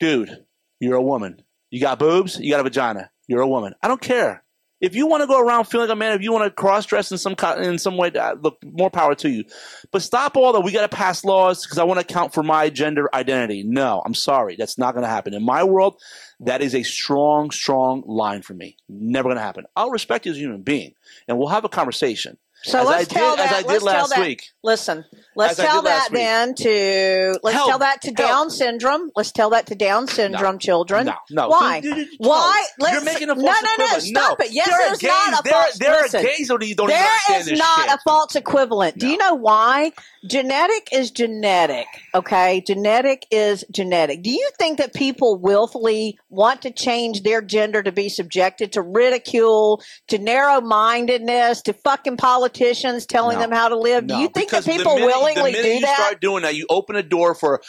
Dude, 0.00 0.44
you're 0.80 0.96
a 0.96 1.02
woman. 1.02 1.42
You 1.70 1.80
got 1.80 1.98
boobs. 1.98 2.38
You 2.38 2.50
got 2.50 2.60
a 2.60 2.64
vagina. 2.64 3.10
You're 3.26 3.42
a 3.42 3.48
woman. 3.48 3.74
I 3.82 3.88
don't 3.88 4.00
care. 4.00 4.44
If 4.80 4.94
you 4.94 5.08
want 5.08 5.22
to 5.22 5.26
go 5.26 5.40
around 5.44 5.64
feeling 5.64 5.88
like 5.88 5.96
a 5.96 5.98
man, 5.98 6.12
if 6.14 6.22
you 6.22 6.30
want 6.30 6.44
to 6.44 6.50
cross 6.52 6.86
dress 6.86 7.10
in 7.10 7.18
some 7.18 7.34
in 7.58 7.78
some 7.78 7.96
way, 7.96 8.12
look, 8.40 8.58
more 8.64 8.90
power 8.90 9.16
to 9.16 9.28
you. 9.28 9.44
But 9.90 10.02
stop 10.02 10.36
all 10.36 10.52
that. 10.52 10.60
we 10.60 10.70
got 10.70 10.88
to 10.88 10.96
pass 10.96 11.24
laws 11.24 11.64
because 11.64 11.78
I 11.78 11.84
want 11.84 11.98
to 11.98 12.06
account 12.06 12.32
for 12.32 12.44
my 12.44 12.70
gender 12.70 13.12
identity. 13.12 13.64
No, 13.64 14.00
I'm 14.06 14.14
sorry, 14.14 14.54
that's 14.56 14.78
not 14.78 14.94
going 14.94 15.02
to 15.02 15.08
happen 15.08 15.34
in 15.34 15.44
my 15.44 15.64
world. 15.64 16.00
That 16.40 16.62
is 16.62 16.76
a 16.76 16.84
strong, 16.84 17.50
strong 17.50 18.04
line 18.06 18.42
for 18.42 18.54
me. 18.54 18.76
Never 18.88 19.28
going 19.28 19.36
to 19.36 19.42
happen. 19.42 19.64
I'll 19.74 19.90
respect 19.90 20.26
you 20.26 20.32
as 20.32 20.38
a 20.38 20.40
human 20.40 20.62
being, 20.62 20.94
and 21.26 21.38
we'll 21.38 21.48
have 21.48 21.64
a 21.64 21.68
conversation. 21.68 22.38
So 22.62 22.80
as 22.80 22.86
let's 22.86 22.94
I 22.94 22.98
did, 23.04 23.18
tell 23.18 23.36
that. 23.36 23.46
as 23.46 23.52
I 23.52 23.62
did 23.62 23.66
let's 23.68 23.84
tell 23.84 23.92
last 23.94 24.10
that. 24.10 24.20
week. 24.20 24.44
Listen, 24.62 25.04
let's 25.38 25.56
tell 25.56 25.82
that 25.82 26.08
then 26.12 26.54
to 26.56 27.38
let's 27.42 27.56
Help. 27.56 27.68
tell 27.70 27.78
that 27.78 28.02
to 28.02 28.08
Help. 28.08 28.16
Down 28.18 28.50
syndrome. 28.50 29.10
Let's 29.16 29.32
tell 29.32 29.50
that 29.50 29.66
to 29.68 29.74
Down 29.74 30.06
syndrome 30.08 30.58
children. 30.58 31.06
No, 31.06 31.14
no. 31.30 31.48
Why? 31.48 31.80
Dude, 31.80 32.08
Why? 32.18 32.66
You're 32.78 32.90
Let's- 32.92 33.04
making 33.04 33.30
a 33.30 33.34
no, 33.34 33.42
false 33.42 33.62
no, 33.62 33.68
no, 33.68 33.84
equivalent. 33.84 34.02
stop 34.02 34.40
it. 34.40 34.52
Yes, 34.52 34.68
there 34.68 34.78
there's 34.78 34.98
gays, 34.98 35.10
not 35.10 35.40
a 35.40 35.42
there, 35.44 35.52
false- 35.52 35.78
There 35.78 36.02
listen. 36.02 36.20
are 36.20 36.22
gays 36.24 36.48
who 36.48 36.58
don't 36.74 36.88
There 36.88 37.16
is 37.40 37.52
not 37.52 37.80
shit. 37.80 37.90
a 37.94 37.98
false 38.04 38.36
equivalent. 38.36 38.98
Do 38.98 39.06
you 39.08 39.16
know 39.16 39.34
why? 39.34 39.92
Genetic 40.26 40.88
is 40.92 41.12
genetic. 41.12 41.86
Okay, 42.14 42.60
genetic 42.66 43.24
is 43.30 43.64
genetic. 43.70 44.22
Do 44.22 44.30
you 44.30 44.50
think 44.58 44.78
that 44.78 44.92
people 44.92 45.36
willfully 45.38 46.18
want 46.28 46.62
to 46.62 46.72
change 46.72 47.22
their 47.22 47.40
gender 47.40 47.82
to 47.84 47.92
be 47.92 48.08
subjected 48.08 48.72
to 48.72 48.82
ridicule, 48.82 49.80
to 50.08 50.18
narrow-mindedness, 50.18 51.62
to 51.62 51.72
fucking 51.72 52.16
politicians 52.16 53.06
telling 53.06 53.36
No. 53.36 53.42
them 53.42 53.52
how 53.52 53.68
to 53.68 53.76
live? 53.78 54.06
Do 54.08 54.16
you 54.16 54.28
think 54.28 54.50
that 54.50 54.64
people 54.64 54.94
minute- 54.96 55.06
willingly 55.34 55.52
the 55.52 55.58
minute 55.58 55.68
do 55.68 55.74
you 55.74 55.80
that? 55.82 55.96
start 55.96 56.20
doing 56.20 56.42
that, 56.42 56.54
you 56.56 56.66
open 56.70 56.96
a 56.96 57.02
door 57.02 57.34
for, 57.34 57.60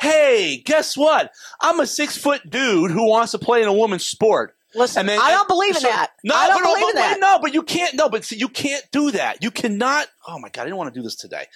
hey, 0.00 0.62
guess 0.64 0.96
what? 0.96 1.30
I'm 1.60 1.80
a 1.80 1.86
six 1.86 2.16
foot 2.16 2.42
dude 2.48 2.90
who 2.90 3.08
wants 3.08 3.32
to 3.32 3.38
play 3.38 3.62
in 3.62 3.68
a 3.68 3.72
woman's 3.72 4.06
sport. 4.06 4.52
Listen, 4.74 5.00
And 5.00 5.08
then- 5.08 5.20
I 5.22 5.30
don't 5.30 5.48
believe 5.48 5.74
in 5.74 5.80
so- 5.80 5.88
that. 5.88 6.10
No, 6.22 6.34
I 6.34 6.48
don't 6.48 6.62
but, 6.62 6.68
believe 6.68 6.82
but, 6.82 6.88
in 6.90 6.96
that. 6.96 7.20
no, 7.20 7.38
but 7.40 7.54
you 7.54 7.62
can't. 7.62 7.94
No, 7.94 8.10
but 8.10 8.24
see, 8.26 8.36
you 8.36 8.48
can't 8.48 8.84
do 8.92 9.10
that. 9.12 9.42
You 9.42 9.50
cannot. 9.50 10.06
Oh 10.28 10.38
my 10.38 10.50
god, 10.50 10.62
I 10.62 10.64
didn't 10.64 10.76
want 10.76 10.92
to 10.92 11.00
do 11.00 11.02
this 11.02 11.14
today. 11.14 11.46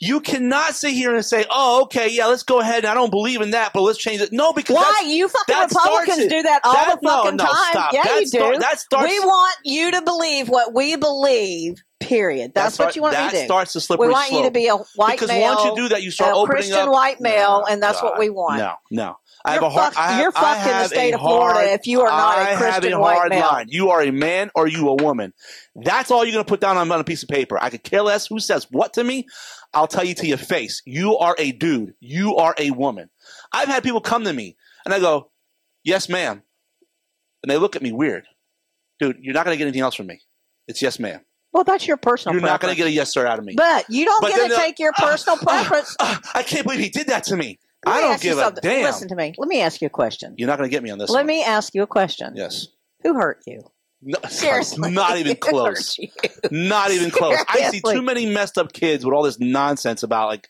You 0.00 0.20
cannot 0.20 0.74
sit 0.76 0.92
here 0.92 1.12
and 1.12 1.24
say, 1.24 1.46
"Oh, 1.50 1.82
okay, 1.84 2.08
yeah, 2.10 2.26
let's 2.26 2.44
go 2.44 2.60
ahead." 2.60 2.84
and 2.84 2.86
I 2.86 2.94
don't 2.94 3.10
believe 3.10 3.40
in 3.40 3.50
that, 3.52 3.72
but 3.72 3.80
let's 3.82 3.98
change 3.98 4.20
it. 4.20 4.32
No, 4.32 4.52
because 4.52 4.76
Why 4.76 5.02
you 5.06 5.26
fucking 5.26 5.56
Republicans 5.58 6.26
do 6.28 6.42
that 6.42 6.60
all 6.62 6.74
That- 6.74 7.00
the 7.00 7.08
fucking 7.08 7.36
no, 7.36 7.44
no, 7.44 7.50
time? 7.50 7.70
stop. 7.72 7.92
Yeah, 7.92 8.04
That 8.04 8.20
you 8.20 8.26
start- 8.28 8.54
do. 8.54 8.60
that 8.60 8.78
starts- 8.78 9.10
we 9.10 9.18
want 9.18 9.56
you 9.64 9.90
to 9.90 10.02
believe 10.02 10.48
what 10.48 10.72
we 10.72 10.94
believe. 10.94 11.82
Period. 12.00 12.52
That's 12.54 12.78
that 12.78 12.84
what 12.86 12.96
you 12.96 13.02
want 13.02 13.14
that 13.14 13.24
me 13.26 13.30
to 13.30 13.34
do. 13.36 13.38
That 13.40 13.44
starts 13.46 13.72
the 13.74 13.80
slippery 13.80 14.08
We 14.08 14.12
want 14.12 14.32
you 14.32 14.42
to 14.44 14.50
be 14.50 14.68
a 14.68 14.76
white 14.96 15.12
because 15.12 15.28
male, 15.28 15.54
once 15.54 15.64
you 15.64 15.76
do 15.76 15.88
that, 15.90 16.02
you 16.02 16.10
start 16.10 16.32
a 16.32 16.34
opening 16.34 16.56
Christian 16.56 16.78
up. 16.78 16.88
white 16.90 17.20
male, 17.20 17.64
and 17.68 17.82
that's 17.82 18.02
what 18.02 18.18
we 18.18 18.30
want. 18.30 18.58
No, 18.58 18.74
no. 18.90 19.16
I 19.44 19.52
have 19.52 19.62
You're 19.62 19.70
a 19.70 19.72
hard. 19.72 19.94
have, 19.94 20.20
you're 20.20 20.32
fucked 20.32 20.66
in 20.66 20.72
the 20.78 20.88
state 20.88 21.12
a 21.12 21.14
of 21.16 21.20
Florida 21.20 21.72
if 21.72 21.86
you 21.86 22.00
are 22.02 22.10
not 22.10 22.38
a 22.38 22.40
I 22.40 22.44
have 22.44 22.58
Christian 22.58 22.92
a 22.94 23.00
white 23.00 23.16
hard 23.16 23.30
male. 23.30 23.40
line. 23.46 23.66
You 23.68 23.90
are 23.90 24.02
a 24.02 24.10
man 24.10 24.50
or 24.54 24.66
you 24.66 24.88
a 24.88 24.94
woman. 24.94 25.32
That's 25.74 26.10
all 26.10 26.24
you're 26.24 26.32
going 26.32 26.44
to 26.44 26.48
put 26.48 26.60
down 26.60 26.76
on, 26.76 26.90
on 26.90 27.00
a 27.00 27.04
piece 27.04 27.22
of 27.22 27.28
paper. 27.28 27.58
I 27.62 27.70
could 27.70 27.82
care 27.82 28.02
less 28.02 28.26
who 28.26 28.38
says 28.40 28.66
what 28.70 28.94
to 28.94 29.04
me. 29.04 29.26
I'll 29.72 29.86
tell 29.86 30.04
you 30.04 30.14
to 30.16 30.26
your 30.26 30.36
face. 30.38 30.82
You 30.84 31.16
are 31.18 31.34
a 31.38 31.52
dude. 31.52 31.94
You 32.00 32.36
are 32.36 32.54
a 32.58 32.70
woman. 32.70 33.08
I've 33.52 33.68
had 33.68 33.82
people 33.82 34.00
come 34.00 34.24
to 34.24 34.32
me 34.32 34.56
and 34.84 34.92
I 34.92 35.00
go, 35.00 35.30
"Yes, 35.84 36.08
ma'am," 36.08 36.42
and 37.42 37.50
they 37.50 37.56
look 37.56 37.76
at 37.76 37.82
me 37.82 37.92
weird. 37.92 38.24
Dude, 38.98 39.18
you're 39.20 39.34
not 39.34 39.44
going 39.46 39.54
to 39.54 39.58
get 39.58 39.64
anything 39.64 39.82
else 39.82 39.94
from 39.94 40.06
me. 40.06 40.20
It's 40.66 40.82
yes, 40.82 40.98
ma'am. 40.98 41.20
Well, 41.52 41.64
that's 41.64 41.86
your 41.86 41.96
personal. 41.96 42.34
Preference. 42.34 42.42
You're 42.42 42.52
not 42.52 42.60
going 42.60 42.72
to 42.72 42.76
get 42.76 42.86
a 42.86 42.90
yes, 42.92 43.12
sir, 43.12 43.26
out 43.26 43.38
of 43.38 43.44
me. 43.44 43.54
But 43.56 43.86
you 43.88 44.04
don't 44.04 44.20
But 44.22 44.30
get 44.32 44.50
to 44.50 44.56
take 44.56 44.78
your 44.78 44.92
uh, 44.96 45.00
personal 45.10 45.36
uh, 45.38 45.42
preference. 45.42 45.96
uh, 45.98 46.16
I 46.34 46.42
can't 46.42 46.64
believe 46.64 46.80
he 46.80 46.88
did 46.90 47.08
that 47.08 47.24
to 47.24 47.36
me. 47.36 47.58
Let 47.86 47.96
I 47.96 48.00
don't 48.02 48.20
give 48.20 48.38
a 48.38 48.42
something. 48.42 48.60
damn. 48.62 48.84
Listen 48.84 49.08
to 49.08 49.16
me. 49.16 49.34
Let 49.38 49.48
me 49.48 49.60
ask 49.60 49.80
you 49.80 49.86
a 49.86 49.90
question. 49.90 50.34
You're 50.38 50.46
not 50.48 50.58
going 50.58 50.68
to 50.68 50.74
get 50.74 50.82
me 50.82 50.90
on 50.90 50.98
this. 50.98 51.10
Let 51.10 51.20
one. 51.20 51.26
me 51.26 51.42
ask 51.42 51.74
you 51.74 51.82
a 51.82 51.86
question. 51.86 52.34
Yes. 52.36 52.68
Who 53.02 53.14
hurt 53.14 53.42
you? 53.46 53.62
No, 54.02 54.18
Seriously, 54.28 54.90
Not 54.90 55.16
even 55.18 55.36
close. 55.40 55.98
Not 56.50 56.90
even 56.90 57.10
close. 57.10 57.36
I 57.48 57.70
see 57.70 57.80
too 57.80 58.02
many 58.02 58.26
messed 58.26 58.56
up 58.58 58.72
kids 58.72 59.04
with 59.04 59.14
all 59.14 59.22
this 59.22 59.40
nonsense 59.40 60.02
about 60.02 60.28
like. 60.28 60.48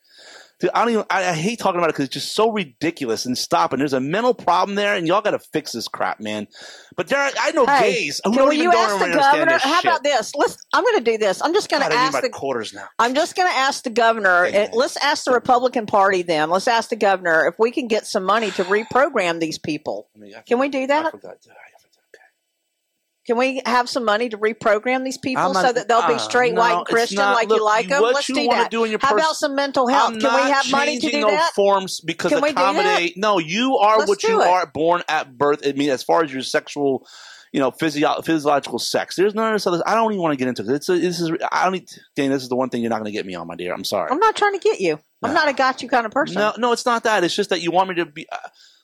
Dude, 0.61 0.71
I 0.75 0.81
don't 0.81 0.93
even. 0.93 1.05
I, 1.09 1.31
I 1.31 1.33
hate 1.33 1.59
talking 1.59 1.79
about 1.79 1.88
it 1.88 1.95
because 1.95 2.05
it's 2.05 2.14
just 2.14 2.35
so 2.35 2.52
ridiculous. 2.52 3.25
And 3.25 3.37
stop. 3.37 3.73
And 3.73 3.81
there's 3.81 3.95
a 3.95 4.00
mental 4.00 4.35
problem 4.35 4.75
there, 4.75 4.95
and 4.95 5.07
y'all 5.07 5.23
got 5.23 5.31
to 5.31 5.38
fix 5.38 5.73
this 5.73 5.88
crap, 5.88 6.21
man. 6.21 6.47
But 6.97 7.09
there, 7.09 7.19
are, 7.19 7.31
I 7.40 7.52
know 7.52 7.64
Hey, 7.64 7.93
gays 7.93 8.21
who 8.25 8.35
don't 8.35 8.52
even 8.52 8.64
you 8.67 8.71
don't 8.71 8.99
the 8.99 9.05
understand 9.07 9.49
governor? 9.49 9.59
How 9.59 9.76
shit. 9.76 9.85
about 9.87 10.02
this? 10.02 10.35
Let's. 10.35 10.59
I'm 10.75 10.85
going 10.85 10.99
to 10.99 11.05
do 11.05 11.17
this. 11.17 11.43
I'm 11.43 11.55
just 11.55 11.71
going 11.71 11.83
to 11.83 11.93
ask 11.93 12.21
the. 12.21 12.29
quarters 12.29 12.75
now. 12.75 12.87
I'm 12.99 13.14
just 13.14 13.37
going 13.37 13.50
to 13.50 13.57
ask 13.57 13.85
the 13.85 13.90
governor. 13.90 14.50
Let's 14.73 14.99
ask 14.99 15.25
the 15.25 15.33
Republican 15.33 15.87
Party 15.87 16.23
then. 16.23 16.50
Let's 16.50 16.69
ask 16.69 16.90
the 16.90 16.97
governor 16.97 17.47
if 17.47 17.59
we 17.59 17.71
can 17.71 17.88
get 17.88 18.07
some 18.07 18.25
money 18.25 18.50
to 18.52 18.64
reprogram 18.64 19.40
these 19.40 19.59
people. 19.59 20.09
I 20.14 20.19
mean, 20.19 20.35
I 20.35 20.43
Can 20.43 20.59
we 20.59 20.69
do 20.69 20.87
that? 20.87 21.11
forgot. 21.11 21.17
I 21.17 21.19
forgot. 21.19 21.37
Okay. 21.37 22.21
Can 23.31 23.39
we 23.39 23.63
have 23.65 23.89
some 23.89 24.05
money 24.05 24.29
to 24.29 24.37
reprogram 24.39 25.05
these 25.05 25.17
people 25.17 25.53
not- 25.53 25.65
so 25.65 25.73
that 25.73 25.87
they'll 25.87 26.09
be 26.09 26.15
uh, 26.15 26.19
straight, 26.19 26.53
no, 26.53 26.63
white, 26.63 26.81
it's 26.81 26.91
Christian 26.91 27.19
not- 27.19 27.37
like 27.37 27.49
look, 27.49 27.59
you 27.59 27.65
like 27.65 27.89
them? 27.89 28.03
Let's 28.03 28.29
you 28.29 28.35
do 28.35 28.49
that. 28.49 28.73
do 28.73 28.83
in 28.83 28.91
your 28.91 28.99
How 29.01 29.13
pers- 29.13 29.21
about 29.23 29.37
some 29.37 29.55
mental 29.55 29.87
health? 29.87 30.15
I'm 30.15 30.21
Can 30.21 30.35
we 30.35 30.51
have 30.51 30.69
money 30.73 30.99
to 30.99 31.11
do 31.13 31.21
no 31.21 31.31
that? 31.31 31.53
forms 31.55 32.01
because 32.01 32.33
Can 32.33 32.43
we 32.43 32.49
do 32.49 32.55
that? 32.57 32.75
accommodate. 32.75 33.17
No, 33.17 33.39
you 33.39 33.77
are 33.77 33.99
Let's 33.99 34.09
what 34.09 34.25
you 34.25 34.43
it. 34.43 34.49
are 34.49 34.67
born 34.67 35.05
at 35.09 35.39
birth. 35.39 35.61
I 35.65 35.71
mean, 35.75 35.91
as 35.91 36.03
far 36.03 36.25
as 36.25 36.33
your 36.33 36.43
sexual, 36.43 37.07
you 37.53 37.61
know, 37.61 37.71
physio- 37.71 38.21
physiological 38.23 38.81
sex. 38.81 39.15
There's 39.15 39.33
none 39.37 39.47
of 39.47 39.55
this 39.55 39.65
other. 39.69 39.81
I 39.87 39.95
don't 39.95 40.11
even 40.11 40.23
want 40.23 40.33
to 40.33 40.37
get 40.37 40.49
into 40.49 40.63
it. 40.63 40.75
It's 40.75 40.89
a, 40.89 40.99
this 40.99 41.21
is. 41.21 41.31
I 41.53 41.63
don't 41.63 41.73
need. 41.75 41.89
Dang, 42.17 42.31
this 42.31 42.43
is 42.43 42.49
the 42.49 42.57
one 42.57 42.69
thing 42.69 42.81
you're 42.83 42.91
not 42.91 42.99
going 42.99 43.13
to 43.13 43.17
get 43.17 43.27
me 43.27 43.37
on, 43.37 43.47
my 43.47 43.55
dear. 43.55 43.73
I'm 43.73 43.85
sorry. 43.85 44.11
I'm 44.11 44.19
not 44.19 44.35
trying 44.35 44.55
to 44.55 44.59
get 44.59 44.81
you. 44.81 44.99
I'm 45.23 45.35
not 45.35 45.47
a 45.49 45.53
got 45.53 45.83
you 45.83 45.89
kind 45.89 46.05
of 46.05 46.11
person. 46.11 46.35
No, 46.35 46.53
no, 46.59 46.73
it's 46.73 46.85
not 46.87 47.05
that. 47.05 47.23
It's 47.23 47.37
just 47.37 47.51
that 47.51 47.61
you 47.63 47.71
want 47.71 47.91
me 47.91 47.95
to 47.97 48.07
be. 48.07 48.27
Uh, 48.29 48.37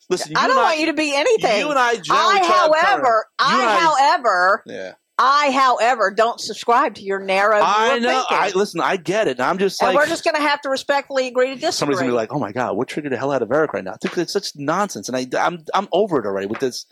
listen, 0.09 0.33
you 0.33 0.37
I 0.39 0.47
don't 0.47 0.57
and 0.57 0.65
want 0.65 0.79
you 0.81 0.87
to 0.87 0.93
be 0.93 1.15
anything. 1.15 1.61
You 1.61 1.71
and 1.71 1.79
I, 1.79 1.91
I, 1.91 1.95
try 1.97 2.01
to 2.01 2.13
kind 2.13 2.45
of- 2.45 2.51
however, 2.51 3.27
and 3.39 3.63
I, 3.63 3.79
however, 3.81 4.63
yeah. 4.67 4.93
I, 5.19 5.51
however, 5.51 6.11
don't 6.11 6.39
subscribe 6.39 6.97
to 6.97 7.03
your 7.03 7.19
narrow 7.21 7.59
I 7.63 7.99
know. 7.99 8.09
thinking. 8.29 8.37
I 8.39 8.51
listen. 8.55 8.81
I 8.81 8.97
get 8.97 9.29
it. 9.29 9.41
I'm 9.41 9.57
just 9.57 9.81
and 9.81 9.95
like 9.95 9.97
we're 9.97 10.09
just 10.09 10.25
going 10.25 10.35
to 10.37 10.43
have 10.43 10.61
to 10.63 10.69
respectfully 10.69 11.27
agree 11.27 11.47
to 11.49 11.55
disagree. 11.55 11.73
somebody's 11.73 12.01
gonna 12.01 12.11
be 12.11 12.17
like, 12.17 12.35
"Oh 12.35 12.39
my 12.39 12.53
god, 12.53 12.77
what 12.77 12.89
triggered 12.89 13.13
the 13.13 13.17
hell 13.17 13.33
out 13.33 13.41
of 13.43 13.51
Eric 13.51 13.73
right 13.73 13.83
now?" 13.85 13.97
It's 14.03 14.33
such 14.33 14.51
nonsense, 14.57 15.09
and 15.09 15.17
I, 15.17 15.27
I'm 15.39 15.65
I'm 15.73 15.89
over 15.91 16.19
it 16.19 16.27
already 16.27 16.47
with 16.47 16.61
this. 16.61 16.85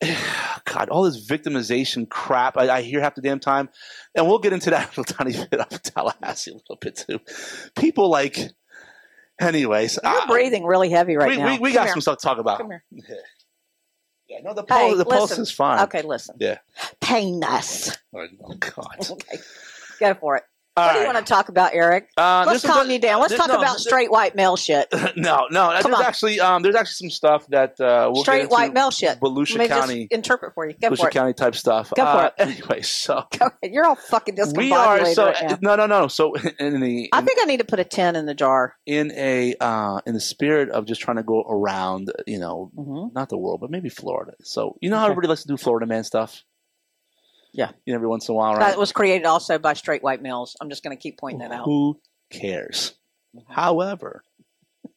God, 0.64 0.90
all 0.90 1.02
this 1.04 1.26
victimization 1.26 2.08
crap 2.08 2.56
I, 2.56 2.68
I 2.68 2.82
hear 2.82 3.00
half 3.00 3.14
the 3.14 3.22
damn 3.22 3.40
time, 3.40 3.68
and 4.14 4.26
we'll 4.26 4.38
get 4.38 4.52
into 4.52 4.70
that 4.70 4.86
a 4.86 5.00
little 5.00 5.04
tiny 5.04 5.32
bit 5.32 5.60
of 5.60 5.82
Tallahassee 5.82 6.50
a 6.52 6.54
little 6.54 6.76
bit 6.80 6.96
too. 7.08 7.20
People 7.74 8.08
like, 8.10 8.50
anyways, 9.40 9.98
You're 10.02 10.12
I- 10.22 10.26
breathing 10.26 10.64
really 10.64 10.90
heavy 10.90 11.16
right 11.16 11.30
we, 11.30 11.36
now. 11.36 11.52
we, 11.52 11.58
we 11.58 11.72
got 11.72 11.84
here. 11.84 11.92
some 11.92 12.00
stuff 12.00 12.18
to 12.18 12.22
talk 12.22 12.38
about. 12.38 12.58
Come 12.58 12.70
here. 12.70 12.82
Yeah, 14.30 14.40
no, 14.44 14.52
the 14.52 14.60
Hey, 14.60 14.88
pulse, 14.90 14.98
the 14.98 15.04
pulse 15.06 15.38
is 15.38 15.50
fine. 15.50 15.80
Okay, 15.84 16.02
listen. 16.02 16.36
Yeah. 16.38 16.58
Penis. 17.00 17.96
Oh, 18.14 18.26
God. 18.60 18.96
Okay, 19.10 19.38
go 20.00 20.12
for 20.12 20.36
it. 20.36 20.42
All 20.78 20.86
what 20.86 20.92
do 20.94 20.98
you 21.00 21.06
want 21.06 21.18
to 21.18 21.24
talk 21.24 21.48
about, 21.48 21.74
Eric? 21.74 22.08
Uh, 22.16 22.44
Let's 22.46 22.64
calm 22.64 22.90
you 22.90 22.98
down. 22.98 23.20
Let's 23.20 23.32
this- 23.32 23.40
talk 23.40 23.48
no, 23.48 23.56
about 23.58 23.74
this- 23.74 23.84
straight 23.84 24.10
white 24.10 24.34
male 24.34 24.56
shit. 24.56 24.88
no, 25.16 25.46
no. 25.50 25.70
Come 25.80 25.90
there's 25.90 25.94
on. 26.00 26.04
actually 26.04 26.40
um, 26.40 26.62
there's 26.62 26.74
actually 26.74 27.08
some 27.08 27.10
stuff 27.10 27.46
that 27.48 27.80
uh, 27.80 28.10
we'll 28.12 28.22
straight 28.22 28.50
white 28.50 28.72
male 28.72 28.90
shit. 28.90 29.18
Volusia 29.20 29.66
County, 29.68 30.02
just 30.04 30.12
interpret 30.12 30.54
for 30.54 30.66
you. 30.66 30.74
Go 30.80 30.90
Volusia 30.90 31.00
for. 31.00 31.10
County 31.10 31.32
type 31.34 31.54
stuff. 31.54 31.92
Go 31.96 32.02
for 32.04 32.08
uh, 32.08 32.26
it. 32.26 32.32
Anyway, 32.38 32.82
so 32.82 33.24
Go. 33.38 33.50
You're 33.62 33.84
all 33.86 33.94
fucking 33.96 34.36
we 34.54 34.72
are 34.72 34.98
discombobulated 35.00 35.14
so 35.14 35.26
right 35.26 35.62
no, 35.62 35.76
no, 35.76 35.86
no. 35.86 36.08
So 36.08 36.34
in 36.58 36.80
the 36.80 37.08
I 37.12 37.20
think 37.22 37.38
I 37.40 37.44
need 37.44 37.58
to 37.58 37.64
put 37.64 37.78
a 37.80 37.84
10 37.84 38.16
in 38.16 38.26
the 38.26 38.34
jar. 38.34 38.74
in 38.86 39.12
a 39.12 39.54
uh, 39.60 40.00
in 40.06 40.14
the 40.14 40.20
spirit 40.20 40.70
of 40.70 40.86
just 40.86 41.00
trying 41.00 41.16
to 41.18 41.22
go 41.22 41.42
around, 41.42 42.12
you 42.26 42.38
know, 42.38 42.70
hmm 42.76 43.08
not 43.14 43.28
the 43.28 43.38
world, 43.38 43.60
but 43.60 43.70
maybe 43.70 43.88
Florida. 43.88 44.32
So 44.42 44.76
you 44.80 44.90
know 44.90 44.96
how 44.96 45.04
Okay. 45.04 45.12
everybody 45.12 45.28
likes 45.28 45.42
to 45.42 45.48
do 45.48 45.56
Florida 45.56 45.86
man 45.86 46.04
stuff. 46.04 46.44
Yeah. 47.52 47.70
You 47.84 47.92
know, 47.92 47.96
every 47.96 48.08
once 48.08 48.28
in 48.28 48.34
a 48.34 48.36
while, 48.36 48.54
right? 48.54 48.70
That 48.70 48.78
was 48.78 48.92
created 48.92 49.26
also 49.26 49.58
by 49.58 49.72
straight 49.74 50.02
white 50.02 50.22
males. 50.22 50.56
I'm 50.60 50.68
just 50.70 50.82
going 50.82 50.96
to 50.96 51.00
keep 51.02 51.18
pointing 51.18 51.40
that 51.40 51.50
out. 51.52 51.64
Who 51.64 52.00
cares? 52.30 52.94
Mm-hmm. 53.36 53.52
However, 53.52 54.22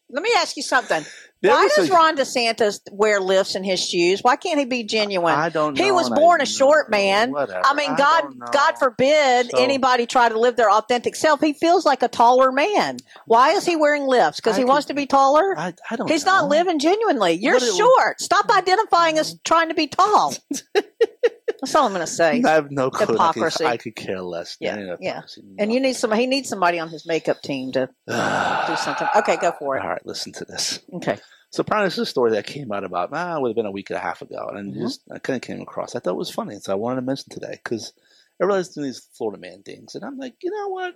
Let 0.10 0.24
me 0.24 0.32
ask 0.38 0.58
you 0.58 0.64
something. 0.64 1.04
Why 1.42 1.68
does 1.76 1.90
a- 1.90 1.94
Ron 1.94 2.18
DeSantis 2.18 2.82
wear 2.92 3.20
lifts 3.20 3.56
in 3.56 3.64
his 3.64 3.80
shoes? 3.84 4.20
Why 4.22 4.36
can't 4.36 4.60
he 4.60 4.66
be 4.66 4.84
genuine? 4.84 5.34
I 5.34 5.50
don't. 5.50 5.76
He 5.78 5.92
was 5.92 6.10
born 6.10 6.40
a 6.42 6.46
short 6.46 6.92
know. 6.92 6.98
man. 6.98 7.32
Whatever. 7.32 7.62
I 7.66 7.74
mean, 7.74 7.92
I 7.92 7.96
God. 7.98 8.52
God 8.52 8.74
forbid 8.78 9.50
So- 9.52 9.58
anybody 9.58 10.06
try 10.06 10.30
to 10.30 10.38
live 10.40 10.56
their 10.58 10.70
authentic 10.70 11.16
self. 11.16 11.40
He 11.42 11.54
feels 11.54 11.86
like 11.86 12.04
a 12.04 12.08
taller 12.10 12.52
man. 12.52 12.98
Why 13.26 13.52
is 13.54 13.66
he 13.66 13.76
wearing 13.76 14.06
lifts? 14.06 14.40
Because 14.40 14.56
he 14.58 14.64
could- 14.64 14.70
wants 14.70 14.86
to 14.88 14.94
be 14.94 15.06
taller. 15.08 15.58
I, 15.58 15.74
I 15.90 15.96
don't. 15.96 16.10
He's 16.10 16.26
know. 16.26 16.42
not 16.42 16.50
living 16.50 16.78
genuinely. 16.78 17.34
You're 17.34 17.56
What 17.56 17.64
it- 17.64 17.76
short. 17.76 18.22
Stop 18.22 18.50
identifying 18.56 19.18
as 19.18 19.40
trying 19.46 19.70
to 19.70 19.76
be 19.76 19.88
tall. 19.88 20.36
That's 21.62 21.76
all 21.76 21.86
I'm 21.86 21.92
going 21.94 22.02
to 22.06 22.12
say. 22.12 22.42
I 22.44 22.52
have 22.54 22.72
no 22.72 22.90
clue. 22.90 23.04
I 23.04 23.06
could- 23.06 23.14
Hypocrisy. 23.14 23.66
I 23.66 23.78
could, 23.78 23.96
care 23.96 24.22
less. 24.22 24.58
Yeah, 24.60 24.78
yeah. 25.00 25.12
hypocrisy. 25.22 25.44
And 25.60 25.72
you 25.72 25.80
need 25.80 25.94
some. 25.94 26.12
He 26.12 26.26
needs 26.28 26.50
somebody 26.50 26.80
on 26.80 26.90
his 26.90 27.06
makeup 27.06 27.42
team 27.42 27.72
to 27.74 27.88
do 28.08 28.76
something. 28.78 29.08
Okay, 29.18 29.38
go 29.38 29.52
for 29.60 29.78
it. 29.78 29.82
All 29.84 29.90
right, 29.90 30.06
listen 30.06 30.34
to 30.34 30.46
this. 30.46 30.80
Okay. 30.94 31.18
So 31.52 31.62
apparently, 31.62 31.88
this 31.88 31.96
is 31.98 32.04
a 32.04 32.06
story 32.08 32.32
that 32.32 32.46
came 32.46 32.72
out 32.72 32.84
about 32.84 33.10
ah, 33.14 33.36
it 33.36 33.42
would 33.42 33.50
have 33.50 33.56
been 33.56 33.66
a 33.66 33.72
week 33.72 33.90
and 33.90 33.98
a 33.98 34.02
half 34.02 34.22
ago, 34.22 34.50
and 34.54 34.74
Mhm. 34.74 34.80
just 34.80 35.02
I 35.12 35.20
kind 35.20 35.36
of 35.36 35.42
came 35.42 35.62
across. 35.62 35.96
I 35.96 36.00
thought 36.00 36.12
it 36.14 36.18
was 36.18 36.32
funny, 36.32 36.58
so 36.60 36.72
I 36.72 36.76
wanted 36.76 36.96
to 36.96 37.02
mention 37.06 37.26
today 37.30 37.60
because 37.64 37.94
everybody's 38.42 38.70
doing 38.70 38.88
these 38.88 39.08
Florida 39.18 39.40
man 39.40 39.62
things, 39.62 39.94
and 39.94 40.04
I'm 40.06 40.18
like, 40.18 40.36
you 40.42 40.50
know 40.50 40.70
what? 40.70 40.96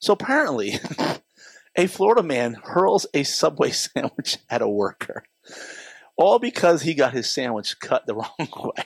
So 0.00 0.12
apparently, 0.12 0.80
a 1.76 1.86
Florida 1.86 2.22
man 2.24 2.54
hurls 2.62 3.06
a 3.14 3.22
Subway 3.22 3.70
sandwich 3.72 4.38
at 4.50 4.62
a 4.62 4.68
worker, 4.68 5.22
all 6.16 6.38
because 6.40 6.82
he 6.82 6.94
got 6.94 7.12
his 7.14 7.32
sandwich 7.32 7.78
cut 7.78 8.04
the 8.06 8.14
wrong 8.16 8.28
way. 8.76 8.84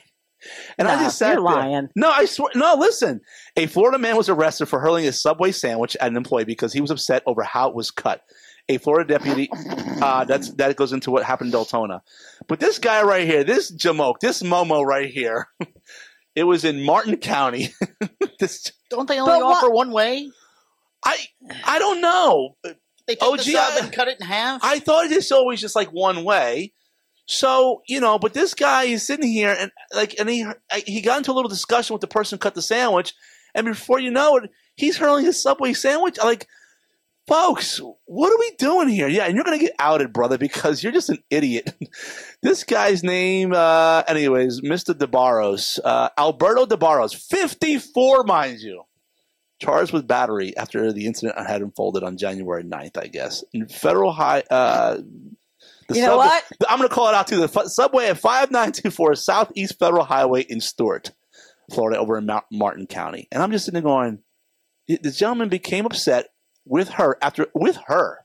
And 0.79 0.89
I 0.89 1.03
just 1.03 1.19
sat 1.19 1.29
you're 1.35 1.37
there. 1.37 1.43
lying. 1.43 1.89
No, 1.97 2.11
I 2.11 2.25
swear. 2.25 2.51
No, 2.55 2.75
listen. 2.79 3.21
A 3.57 3.67
Florida 3.67 3.99
man 3.99 4.17
was 4.17 4.29
arrested 4.29 4.67
for 4.67 4.81
hurling 4.81 5.07
a 5.07 5.13
Subway 5.13 5.53
sandwich 5.53 5.97
at 6.01 6.09
an 6.11 6.17
employee 6.17 6.45
because 6.45 6.73
he 6.73 6.81
was 6.81 6.91
upset 6.91 7.23
over 7.27 7.43
how 7.43 7.69
it 7.69 7.75
was 7.75 7.91
cut. 7.91 8.23
A 8.69 8.79
Florida 8.79 9.13
deputy. 9.19 9.49
Uh, 10.01 10.25
that's 10.25 10.53
that 10.55 10.77
goes 10.77 10.93
into 10.93 11.11
what 11.11 11.25
happened 11.25 11.53
in 11.53 11.61
Deltona. 11.61 12.01
But 12.49 12.61
this 12.61 12.79
guy 12.79 13.03
right 13.03 13.27
here, 13.27 13.45
this 13.45 13.73
Jamoke, 13.73 14.21
this 14.21 14.43
Momo 14.43 14.85
right 14.85 15.11
here, 15.11 15.49
it 16.37 16.45
was 16.45 16.65
in 16.65 16.83
Martin 16.85 17.17
County. 17.17 17.75
this 18.39 18.71
Don't 18.89 19.09
they 19.09 19.19
only 19.19 19.33
But 19.33 19.45
what- 19.45 19.57
offer 19.57 19.71
one 19.71 19.91
way? 19.91 20.31
I 21.05 21.17
I 21.65 21.79
don't 21.81 22.01
know. 22.01 22.57
They 22.65 23.17
take 23.17 23.19
Oh, 23.21 23.37
the 23.37 23.43
gee, 23.43 23.53
sub 23.55 23.73
I- 23.75 23.85
and 23.85 23.93
cut 23.93 24.07
it 24.09 24.19
in 24.21 24.27
half. 24.27 24.61
I 24.63 24.79
thought 24.79 25.07
it's 25.11 25.33
always 25.33 25.61
just 25.61 25.75
like 25.75 25.89
one 25.89 26.23
way. 26.25 26.73
So 27.33 27.83
you 27.87 28.01
know, 28.01 28.19
but 28.19 28.35
this 28.35 28.53
guy 28.53 28.85
is 28.85 29.07
sitting 29.07 29.31
here 29.31 29.57
and 29.59 29.71
like, 29.95 30.15
and 30.19 30.29
he 30.29 30.47
he 30.85 31.01
got 31.01 31.19
into 31.19 31.33
a 31.33 31.35
little 31.35 31.49
discussion 31.49 31.95
with 31.95 32.03
the 32.03 32.07
person 32.07 32.37
who 32.37 32.41
cut 32.41 32.55
the 32.55 32.63
sandwich, 32.63 33.15
and 33.55 33.67
before 33.67 33.99
you 33.99 34.11
know 34.11 34.37
it, 34.37 34.51
he's 34.77 34.99
hurling 34.99 35.25
his 35.25 35.41
Subway 35.41 35.73
sandwich. 35.73 36.19
Like, 36.23 36.47
folks, 37.27 37.81
what 38.05 38.31
are 38.31 38.39
we 38.39 38.51
doing 38.59 38.89
here? 38.89 39.09
Yeah, 39.09 39.25
and 39.25 39.35
you're 39.35 39.45
gonna 39.45 39.59
get 39.59 39.75
outed, 39.79 40.13
brother, 40.13 40.37
because 40.37 40.83
you're 40.83 40.93
just 40.93 41.09
an 41.09 41.23
idiot. 41.31 41.75
this 42.43 42.65
guy's 42.65 43.03
name, 43.03 43.55
uh, 43.55 44.03
anyways, 44.07 44.61
Mr. 44.61 44.93
DeBarros, 44.93 45.79
uh, 45.83 46.11
Alberto 46.19 46.67
DeBarros, 46.67 47.15
54, 47.15 48.25
mind 48.25 48.61
you. 48.61 48.83
Charged 49.59 49.93
with 49.93 50.09
battery 50.09 50.57
after 50.57 50.93
the 50.93 51.07
incident 51.07 51.39
had 51.39 51.63
unfolded 51.63 52.03
on 52.03 52.17
January 52.19 52.65
9th, 52.65 52.99
I 52.99 53.07
guess. 53.07 53.45
In 53.53 53.69
federal 53.69 54.11
high, 54.13 54.43
uh, 54.51 54.99
the 55.93 56.01
You 56.01 56.07
know 56.07 56.13
subway- 56.21 56.27
what? 56.27 56.45
I'm 56.71 56.79
going 56.79 56.89
to 56.89 56.95
call 56.95 57.09
it 57.09 57.15
out 57.15 57.27
too. 57.27 57.39
The 57.47 57.69
subway 57.69 58.07
at 58.09 58.19
5924 58.19 59.15
Southeast 59.17 59.79
Federal 59.79 60.05
Highway 60.05 60.43
in 60.43 60.61
Stuart, 60.61 61.13
Florida, 61.73 61.99
over 61.99 62.19
in 62.19 62.27
Mount 62.27 62.45
Martin 62.51 62.87
County. 62.87 63.29
And 63.33 63.43
I'm 63.43 63.51
just 63.53 63.65
sitting 63.65 63.81
there 63.81 63.89
going, 63.91 64.19
the 64.89 65.11
gentleman 65.11 65.49
became 65.49 65.87
upset 65.87 66.27
with 66.65 66.89
her 66.91 67.17
after 67.23 67.47
with 67.55 67.77
her 67.87 68.19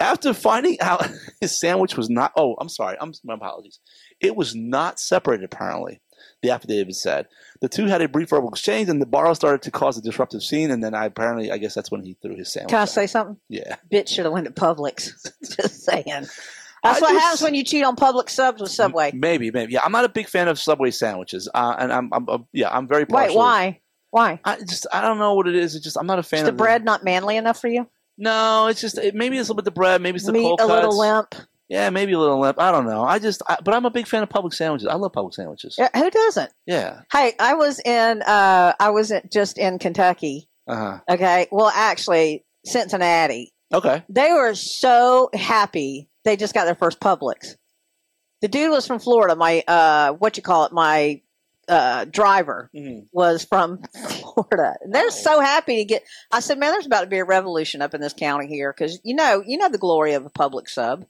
after 0.00 0.34
finding 0.34 0.80
out 0.80 1.06
his 1.40 1.58
sandwich 1.58 1.96
was 1.96 2.10
not. 2.10 2.32
Oh, 2.36 2.56
I'm 2.60 2.68
sorry. 2.68 2.96
I'm 3.00 3.12
my 3.24 3.34
apologies. 3.34 3.80
It 4.20 4.36
was 4.36 4.54
not 4.54 4.98
separated. 5.00 5.44
Apparently, 5.44 6.00
the 6.42 6.50
affidavit 6.50 6.94
said 6.96 7.26
the 7.60 7.68
two 7.68 7.86
had 7.86 8.02
a 8.02 8.08
brief 8.08 8.30
verbal 8.30 8.48
exchange, 8.50 8.88
and 8.88 9.00
DeBarros 9.02 9.36
started 9.36 9.62
to 9.62 9.70
cause 9.70 9.96
a 9.96 10.02
disruptive 10.02 10.42
scene. 10.42 10.70
And 10.70 10.82
then 10.82 10.94
I 10.94 11.06
apparently, 11.06 11.50
I 11.50 11.58
guess 11.58 11.74
that's 11.74 11.90
when 11.90 12.02
he 12.04 12.16
threw 12.20 12.36
his 12.36 12.52
sandwich. 12.52 12.70
Can 12.70 12.78
I 12.80 12.82
out. 12.82 12.88
say 12.88 13.06
something? 13.06 13.36
Yeah. 13.48 13.76
Bitch 13.92 14.08
should 14.08 14.24
have 14.24 14.32
went 14.32 14.46
to 14.46 14.52
Publix. 14.52 15.10
just 15.56 15.84
saying. 15.84 16.26
I 16.82 16.90
That's 16.90 17.00
what 17.00 17.12
just- 17.12 17.22
happens 17.22 17.42
when 17.42 17.54
you 17.54 17.64
cheat 17.64 17.84
on 17.84 17.96
Publix 17.96 18.30
subs 18.30 18.60
with 18.60 18.70
Subway. 18.70 19.12
Maybe, 19.14 19.50
maybe. 19.50 19.72
Yeah, 19.74 19.82
I'm 19.84 19.92
not 19.92 20.04
a 20.04 20.08
big 20.08 20.28
fan 20.28 20.48
of 20.48 20.58
Subway 20.58 20.90
sandwiches, 20.90 21.48
uh, 21.52 21.76
and 21.78 21.92
I'm, 21.92 22.10
I'm, 22.12 22.28
uh, 22.28 22.38
yeah, 22.52 22.70
I'm 22.70 22.88
very 22.88 23.04
Wait, 23.08 23.34
why? 23.34 23.80
Why? 24.10 24.40
I 24.44 24.56
just, 24.58 24.86
I 24.92 25.00
don't 25.00 25.18
know 25.18 25.34
what 25.34 25.48
it 25.48 25.54
is. 25.54 25.74
It's 25.74 25.84
just, 25.84 25.96
I'm 25.96 26.06
not 26.06 26.18
a 26.18 26.22
fan 26.22 26.40
Is 26.40 26.46
the 26.46 26.52
bread 26.52 26.84
not 26.84 27.04
manly 27.04 27.36
enough 27.36 27.60
for 27.60 27.68
you? 27.68 27.88
No, 28.18 28.66
it's 28.66 28.80
just 28.80 28.98
it, 28.98 29.14
maybe 29.14 29.38
it's 29.38 29.48
a 29.48 29.52
little 29.52 29.62
bit 29.62 29.64
the 29.64 29.70
bread, 29.70 30.02
maybe 30.02 30.16
it's 30.16 30.26
the 30.26 30.32
Meat 30.32 30.42
cold 30.42 30.60
a 30.60 30.66
little 30.66 30.98
limp. 30.98 31.34
Yeah, 31.68 31.88
maybe 31.88 32.12
a 32.12 32.18
little 32.18 32.38
limp. 32.38 32.60
I 32.60 32.70
don't 32.70 32.84
know. 32.84 33.02
I 33.02 33.18
just, 33.18 33.42
I, 33.48 33.56
but 33.64 33.72
I'm 33.72 33.86
a 33.86 33.90
big 33.90 34.06
fan 34.06 34.22
of 34.22 34.28
Publix 34.28 34.54
sandwiches. 34.54 34.86
I 34.86 34.94
love 34.94 35.12
Publix 35.12 35.34
sandwiches. 35.34 35.76
Yeah, 35.78 35.88
Who 35.94 36.10
doesn't? 36.10 36.52
Yeah. 36.66 37.00
Hey, 37.10 37.32
I 37.40 37.54
was 37.54 37.80
in. 37.80 38.20
Uh, 38.20 38.74
I 38.78 38.90
was 38.90 39.10
in, 39.10 39.22
just 39.32 39.56
in 39.56 39.78
Kentucky. 39.78 40.50
Uh 40.68 40.76
huh. 40.76 40.98
Okay. 41.08 41.46
Well, 41.50 41.72
actually, 41.74 42.44
Cincinnati. 42.66 43.54
Okay. 43.72 44.02
They 44.10 44.32
were 44.32 44.54
so 44.54 45.30
happy 45.32 46.10
they 46.24 46.36
just 46.36 46.54
got 46.54 46.64
their 46.64 46.74
first 46.74 47.00
Publix. 47.00 47.56
The 48.40 48.48
dude 48.48 48.70
was 48.70 48.86
from 48.86 48.98
Florida. 48.98 49.36
My 49.36 49.62
uh, 49.66 50.12
what 50.14 50.36
you 50.36 50.42
call 50.42 50.64
it? 50.64 50.72
My 50.72 51.20
uh, 51.68 52.04
driver 52.06 52.70
Mhm. 52.74 53.06
was 53.12 53.44
from 53.44 53.82
Florida. 54.20 54.76
And 54.82 54.92
they're 54.92 55.10
so 55.10 55.40
happy 55.40 55.76
to 55.76 55.84
get. 55.84 56.02
I 56.30 56.40
said, 56.40 56.58
man, 56.58 56.72
there's 56.72 56.86
about 56.86 57.02
to 57.02 57.06
be 57.06 57.18
a 57.18 57.24
revolution 57.24 57.82
up 57.82 57.94
in 57.94 58.00
this 58.00 58.12
county 58.12 58.48
here 58.48 58.72
because 58.76 59.00
you 59.04 59.14
know, 59.14 59.42
you 59.46 59.58
know 59.58 59.68
the 59.68 59.78
glory 59.78 60.14
of 60.14 60.26
a 60.26 60.30
Publix 60.30 60.70
sub. 60.70 61.06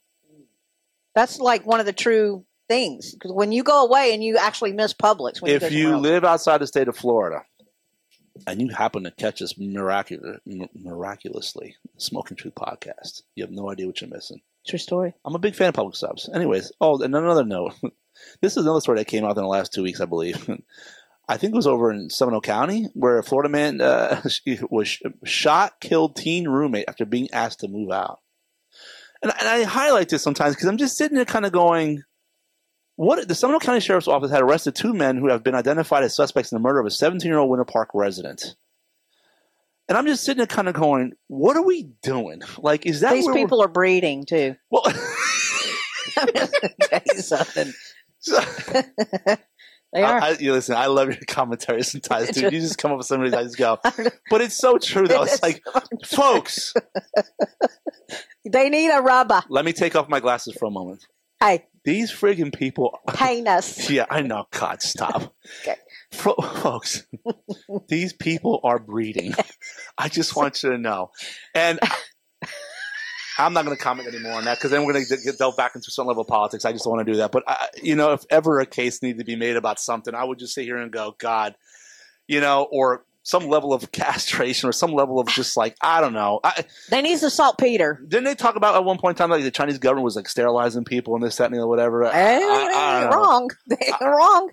That's 1.15 1.39
like 1.41 1.67
one 1.67 1.81
of 1.81 1.87
the 1.87 1.93
true 1.93 2.45
things 2.69 3.13
because 3.15 3.33
when 3.33 3.53
you 3.53 3.63
go 3.63 3.85
away 3.85 4.15
and 4.15 4.23
you 4.23 4.37
actually 4.37 4.73
miss 4.73 4.95
Publix. 4.95 5.41
When 5.43 5.53
If 5.53 5.73
you, 5.73 5.89
you 5.91 5.97
live 5.97 6.25
outside 6.25 6.59
the 6.59 6.67
state 6.67 6.89
of 6.89 6.97
Florida 6.97 7.43
and 8.47 8.61
you 8.61 8.69
happen 8.69 9.05
to 9.05 9.11
catch 9.11 9.43
us 9.43 9.55
miraculous, 9.59 10.39
miraculously, 10.75 11.77
Smoking 11.99 12.37
Truth 12.37 12.55
podcast, 12.55 13.23
you 13.35 13.45
have 13.45 13.51
no 13.51 13.71
idea 13.71 13.87
what 13.87 14.01
you're 14.01 14.11
missing. 14.11 14.41
True 14.67 14.79
story. 14.79 15.15
I'm 15.25 15.35
a 15.35 15.41
big 15.41 15.55
fan 15.55 15.69
of 15.69 15.75
Publix 15.75 15.97
subs. 15.97 16.29
Anyways, 16.33 16.73
oh, 16.81 17.03
and 17.03 17.15
another 17.15 17.45
note. 17.45 17.75
this 18.41 18.57
is 18.57 18.65
another 18.65 18.81
story 18.81 18.99
that 18.99 19.07
came 19.07 19.25
out 19.25 19.37
in 19.37 19.43
the 19.43 19.49
last 19.49 19.73
two 19.73 19.83
weeks, 19.83 20.01
I 20.01 20.05
believe. 20.05 20.49
I 21.29 21.37
think 21.37 21.53
it 21.53 21.57
was 21.57 21.67
over 21.67 21.91
in 21.91 22.11
Seminole 22.11 22.41
County 22.41 22.89
where 22.95 23.19
a 23.19 23.25
Florida 23.25 23.49
man 23.49 23.81
uh, 23.81 24.23
was 24.71 24.99
shot, 25.25 25.81
killed 25.81 26.17
teen 26.17 26.49
roommate 26.49 26.87
after 26.89 27.05
being 27.05 27.29
asked 27.33 27.61
to 27.61 27.69
move 27.69 27.91
out. 27.91 28.21
And, 29.23 29.33
and 29.39 29.49
I 29.49 29.63
highlight 29.63 30.09
this 30.09 30.23
sometimes 30.23 30.55
because 30.55 30.69
I'm 30.69 30.79
just 30.79 30.97
sitting 30.97 31.17
there 31.17 31.25
kind 31.25 31.47
of 31.47 31.53
going, 31.53 32.03
what 32.97 33.27
the 33.27 33.35
Seminole 33.35 33.61
County 33.61 33.81
Sheriff's 33.81 34.09
Office 34.09 34.31
had 34.31 34.43
arrested 34.43 34.75
two 34.75 34.93
men 34.93 35.17
who 35.17 35.29
have 35.29 35.43
been 35.43 35.55
identified 35.55 36.05
as 36.05 36.15
suspects 36.15 36.53
in 36.53 36.57
the 36.57 36.63
murder 36.63 36.81
of 36.81 36.87
a 36.87 36.91
17 36.91 37.29
year 37.29 37.39
old 37.39 37.51
Winter 37.51 37.65
Park 37.65 37.91
resident. 37.95 38.57
And 39.89 39.99
I'm 39.99 40.07
just 40.07 40.25
sitting 40.25 40.39
there 40.39 40.47
kind 40.47 40.69
of 40.69 40.75
going, 40.75 41.13
what 41.29 41.57
are 41.57 41.63
we 41.65 41.91
doing? 42.03 42.41
Like, 42.59 42.87
is 42.87 43.01
that 43.01 43.13
These 43.15 43.25
where 43.27 43.35
we're- 43.35 43.45
people 43.45 43.63
are 43.63 43.69
breeding 43.69 44.25
too. 44.25 44.55
Well, 44.71 44.83
I'm 46.17 46.29
just 46.35 46.61
gonna 46.61 46.75
tell 46.81 47.01
you 47.07 47.21
something. 47.23 47.73
They 49.95 50.03
are. 50.03 50.23
I, 50.23 50.29
I, 50.29 50.31
you 50.39 50.53
listen, 50.55 50.75
I 50.75 50.87
love 50.87 51.09
your 51.09 51.19
commentary 51.29 51.83
sometimes, 51.83 52.31
dude. 52.31 52.51
You 52.51 52.61
just 52.61 52.79
come 52.79 52.93
up 52.93 52.97
with 52.99 53.07
some 53.07 53.21
of 53.23 53.27
these, 53.31 53.35
I 53.39 53.43
just 53.43 53.59
go. 53.59 53.79
But 54.31 54.41
it's 54.41 54.57
so 54.57 54.79
true, 54.79 55.07
though. 55.07 55.25
It's 55.25 55.43
like, 55.43 55.63
folks, 56.07 56.73
they 58.51 58.71
need 58.71 58.89
a 58.89 59.03
rubber. 59.03 59.43
let 59.51 59.67
me 59.67 59.75
take 59.75 59.95
off 59.95 60.09
my 60.09 60.21
glasses 60.21 60.57
for 60.59 60.65
a 60.65 60.71
moment. 60.71 61.05
Hey, 61.41 61.67
These 61.85 62.13
friggin' 62.13 62.57
people. 62.57 62.99
penis. 63.15 63.91
Yeah, 63.91 64.07
I 64.09 64.23
know. 64.23 64.47
God, 64.51 64.83
stop. 64.83 65.35
Okay. 65.63 65.77
Fo- 66.13 66.35
folks, 66.35 67.07
these 67.89 68.13
people 68.13 68.61
are 68.65 68.79
breeding. 68.79 69.35
I 69.97 70.09
just 70.09 70.37
want 70.37 70.63
you 70.63 70.71
to 70.71 70.79
know. 70.79 71.11
And 71.55 71.81
I'm 73.39 73.55
not 73.55 73.65
going 73.65 73.77
to 73.77 73.83
comment 73.83 74.09
anymore 74.09 74.33
on 74.35 74.45
that 74.45 74.59
because 74.59 74.71
then 74.71 74.85
we're 74.85 74.93
going 74.93 75.07
to 75.07 75.33
delve 75.39 75.57
back 75.57 75.75
into 75.75 75.91
some 75.91 76.07
level 76.07 76.21
of 76.23 76.29
politics. 76.29 76.65
I 76.65 76.73
just 76.73 76.85
don't 76.85 76.95
want 76.95 77.07
to 77.07 77.13
do 77.13 77.19
that. 77.19 77.33
But, 77.33 77.45
I, 77.47 77.69
you 77.83 77.97
know, 77.97 78.13
if 78.13 78.25
ever 78.31 78.61
a 78.61 78.67
case 78.67 79.03
needed 79.03 79.19
to 79.19 79.25
be 79.25 79.37
made 79.37 79.57
about 79.57 79.81
something, 79.81 80.15
I 80.15 80.23
would 80.23 80.39
just 80.39 80.55
sit 80.55 80.65
here 80.65 80.77
and 80.77 80.93
go, 80.93 81.17
God, 81.19 81.55
you 82.29 82.41
know, 82.41 82.69
or 82.71 83.05
some 83.25 83.49
level 83.49 83.73
of 83.73 83.91
castration 83.93 84.69
or 84.69 84.73
some 84.73 84.93
level 84.93 85.21
of 85.21 85.29
just 85.29 85.57
like, 85.57 85.77
I 85.81 86.01
don't 86.01 86.13
know. 86.13 86.41
I, 86.43 86.65
They 86.91 87.03
need 87.03 87.19
some 87.19 87.31
saltpeter. 87.31 88.03
didn't 88.09 88.25
they 88.25 88.35
talk 88.35 88.57
about 88.57 88.75
at 88.75 88.85
one 88.85 88.99
point 88.99 89.17
in 89.17 89.19
time 89.23 89.31
like 89.31 89.43
the 89.45 89.51
Chinese 89.51 89.79
government 89.79 90.05
was 90.05 90.17
like 90.17 90.29
sterilizing 90.29 90.85
people 90.85 91.15
and 91.15 91.23
this, 91.23 91.37
that, 91.37 91.51
and 91.51 91.61
the 91.61 91.67
whatever? 91.67 92.05
I- 92.05 92.13
Hey, 92.13 92.37
I- 92.37 92.39
they 92.41 92.45
I 92.79 93.03
ain't 93.03 93.11
don't 93.11 93.21
know. 93.21 93.25
wrong. 93.25 93.51
Wrong. 94.01 94.51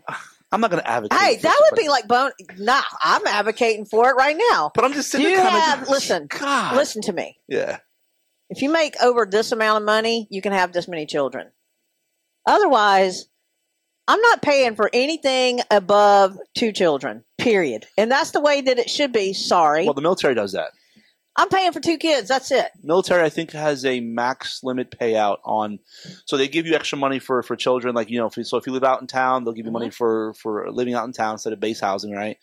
I'm 0.51 0.61
not 0.61 0.71
going 0.71 0.81
to 0.81 0.89
advocate. 0.89 1.17
Hey, 1.19 1.35
for 1.38 1.41
that 1.43 1.61
would 1.71 1.79
be 1.79 1.89
like 1.89 2.07
bone. 2.07 2.31
Nah, 2.57 2.81
I'm 3.03 3.25
advocating 3.27 3.85
for 3.85 4.09
it 4.09 4.13
right 4.15 4.35
now. 4.51 4.71
But 4.73 4.83
I'm 4.83 4.93
just 4.93 5.11
sitting 5.11 5.27
You 5.29 5.35
there 5.38 5.45
have- 5.47 5.83
of 5.83 5.89
listen, 5.89 6.25
God, 6.27 6.75
Listen 6.75 7.01
to 7.03 7.13
me. 7.13 7.38
yeah. 7.47 7.79
If 8.51 8.63
you 8.63 8.71
make 8.71 8.95
over 9.01 9.27
this 9.29 9.51
amount 9.51 9.77
of 9.77 9.85
money, 9.85 10.27
you 10.31 10.41
can 10.41 10.51
have 10.53 10.73
this 10.73 10.88
many 10.88 11.05
children. 11.05 11.51
Otherwise, 12.45 13.25
I'm 14.07 14.19
not 14.21 14.41
paying 14.41 14.75
for 14.75 14.89
anything 14.91 15.59
above 15.69 16.38
two 16.57 16.71
children, 16.71 17.23
period. 17.39 17.86
And 17.98 18.12
that's 18.12 18.31
the 18.31 18.41
way 18.41 18.62
that 18.62 18.77
it 18.77 18.89
should 18.89 19.12
be. 19.12 19.34
Sorry. 19.34 19.86
Well, 19.86 19.93
the 19.93 20.01
military 20.01 20.36
does 20.36 20.51
that. 20.53 20.72
I'm 21.36 21.48
paying 21.50 21.72
for 21.72 21.79
two 21.79 21.98
kids. 21.98 22.27
That's 22.27 22.51
it. 22.51 22.69
Military, 22.84 23.24
I 23.24 23.29
think, 23.29 23.51
has 23.51 23.86
a 23.86 24.01
max 24.01 24.62
limit 24.62 24.91
payout 25.00 25.38
on. 25.46 25.79
So 26.25 26.36
they 26.36 26.50
give 26.50 26.65
you 26.65 26.75
extra 26.75 26.98
money 26.98 27.19
for 27.19 27.41
for 27.43 27.55
children, 27.55 27.96
like 27.96 28.10
you 28.10 28.19
know. 28.19 28.25
If 28.27 28.36
you, 28.36 28.43
so 28.43 28.58
if 28.58 28.67
you 28.67 28.74
live 28.74 28.84
out 28.84 29.00
in 29.00 29.08
town, 29.08 29.43
they'll 29.46 29.53
give 29.53 29.65
you 29.65 29.72
Mm-hmm. 29.72 29.74
money 29.74 29.89
for 29.89 30.34
for 30.34 30.69
living 30.69 30.96
out 30.96 31.05
in 31.05 31.13
town 31.13 31.34
instead 31.34 31.53
of 31.53 31.60
base 31.62 31.79
housing, 31.79 32.12
right? 32.12 32.38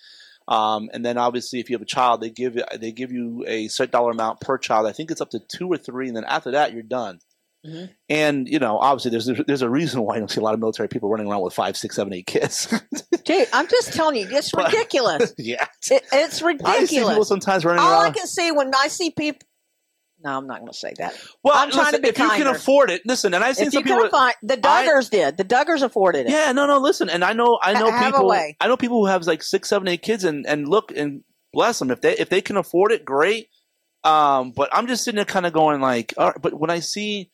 Um, 0.48 0.88
and 0.94 1.04
then 1.04 1.18
obviously, 1.18 1.58
if 1.60 1.68
you 1.68 1.74
have 1.74 1.82
a 1.82 1.86
child, 1.86 2.20
they 2.22 2.30
give 2.30 2.56
they 2.78 2.92
give 2.92 3.12
you 3.12 3.44
a 3.46 3.68
set 3.68 3.90
dollar 3.90 4.12
amount 4.12 4.40
per 4.40 4.56
child. 4.56 4.86
I 4.86 4.92
think 4.92 5.10
it's 5.10 5.20
up 5.20 5.30
to 5.30 5.40
two 5.40 5.68
or 5.70 5.76
three, 5.76 6.08
and 6.08 6.16
then 6.16 6.24
after 6.24 6.52
that, 6.52 6.72
you're 6.72 6.82
done. 6.82 7.18
Mhm. 7.66 7.90
And 8.08 8.48
you 8.48 8.58
know, 8.58 8.78
obviously, 8.78 9.10
there's 9.10 9.30
there's 9.46 9.62
a 9.62 9.70
reason 9.70 10.02
why 10.02 10.14
you 10.14 10.20
don't 10.20 10.30
see 10.30 10.40
a 10.40 10.44
lot 10.44 10.54
of 10.54 10.60
military 10.60 10.88
people 10.88 11.08
running 11.08 11.26
around 11.26 11.42
with 11.42 11.54
five, 11.54 11.76
six, 11.76 11.96
seven, 11.96 12.12
eight 12.14 12.26
kids. 12.26 12.72
Dude, 13.24 13.48
I'm 13.52 13.66
just 13.68 13.92
telling 13.92 14.16
you, 14.16 14.28
it's 14.30 14.50
But- 14.52 14.66
ridiculous. 14.72 15.32
yeah, 15.38 15.66
It, 15.90 16.04
it's 16.12 16.42
I 16.42 16.52
see 16.52 16.56
people 16.56 16.70
ridiculous. 17.08 17.28
sometimes 17.28 17.64
running 17.64 17.82
All 17.82 18.02
I 18.02 18.10
can 18.10 18.26
see 18.26 18.52
when 18.52 18.72
I 18.74 18.88
see 18.88 19.10
people. 19.10 19.40
No, 20.24 20.30
I'm 20.38 20.46
not 20.46 20.60
going 20.60 20.72
to 20.72 20.76
say 20.78 20.94
that. 20.98 21.14
Well, 21.44 21.54
I'm 21.54 21.70
trying 21.70 21.92
to 21.92 22.00
be 22.00 22.08
if 22.08 22.18
you 22.18 22.28
can 22.28 22.46
afford 22.46 22.90
it, 22.90 23.02
listen. 23.04 23.34
And 23.34 23.44
I've 23.44 23.54
seen 23.56 23.66
If 23.66 23.74
some 23.74 23.80
you 23.80 23.84
people. 23.84 24.02
can 24.02 24.10
find 24.10 24.34
the 24.42 24.56
Duggars 24.56 25.10
did. 25.10 25.36
The 25.36 25.44
Duggars 25.44 25.82
afforded 25.82 26.26
it. 26.26 26.30
Yeah, 26.32 26.52
no, 26.52 26.66
no. 26.66 26.78
Listen, 26.78 27.10
and 27.10 27.22
I 27.22 27.32
know, 27.34 27.58
I 27.62 27.74
know 27.74 27.90
Have 27.90 28.14
people. 28.14 28.32
I 28.32 28.54
know 28.66 28.76
people 28.78 28.98
who 29.00 29.06
have 29.06 29.26
like 29.26 29.42
six, 29.42 29.68
seven, 29.68 29.88
eight 29.88 30.00
kids, 30.02 30.24
and 30.24 30.46
and 30.46 30.66
look 30.68 30.90
and 30.96 31.22
bless 31.52 31.78
them 31.78 31.90
if 31.90 32.00
they 32.00 32.16
if 32.16 32.30
they 32.30 32.40
can 32.40 32.56
afford 32.56 32.92
it, 32.92 33.04
great. 33.04 33.48
Um, 34.04 34.52
but 34.52 34.70
I'm 34.72 34.86
just 34.86 35.04
sitting 35.04 35.16
there, 35.16 35.24
kind 35.26 35.46
of 35.46 35.52
going 35.52 35.80
like, 35.82 36.14
all 36.16 36.28
right, 36.28 36.40
but 36.40 36.54
when 36.58 36.70
I 36.70 36.78
see 36.80 37.30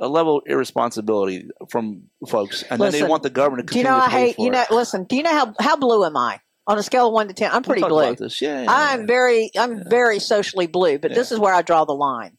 a 0.00 0.08
level 0.08 0.38
of 0.38 0.44
irresponsibility 0.46 1.48
from 1.70 2.04
folks, 2.28 2.62
and 2.64 2.80
then 2.80 2.92
they 2.92 3.02
want 3.02 3.22
the 3.22 3.30
government 3.30 3.68
to 3.68 3.72
Do 3.72 3.78
you 3.78 3.84
know 3.84 3.96
I 3.96 4.08
hate? 4.10 4.38
You 4.38 4.48
it. 4.48 4.52
know, 4.52 4.64
listen. 4.70 5.04
Do 5.04 5.16
you 5.16 5.22
know 5.22 5.32
how 5.32 5.54
how 5.58 5.76
blue 5.76 6.04
am 6.04 6.16
I 6.16 6.40
on 6.66 6.78
a 6.78 6.82
scale 6.82 7.08
of 7.08 7.12
one 7.12 7.28
to 7.28 7.34
ten? 7.34 7.50
I'm 7.50 7.56
We'll 7.56 7.62
pretty 7.62 7.80
talk 7.82 7.90
blue. 7.90 8.28
Yeah, 8.40 8.62
yeah, 8.62 8.66
I'm 8.68 9.00
yeah. 9.00 9.06
very 9.06 9.50
I'm 9.56 9.88
very 9.88 10.18
socially 10.18 10.66
blue, 10.66 10.98
but 10.98 11.14
this 11.14 11.32
is 11.32 11.38
where 11.38 11.54
I 11.54 11.62
draw 11.62 11.84
the 11.84 11.94
line. 11.94 12.36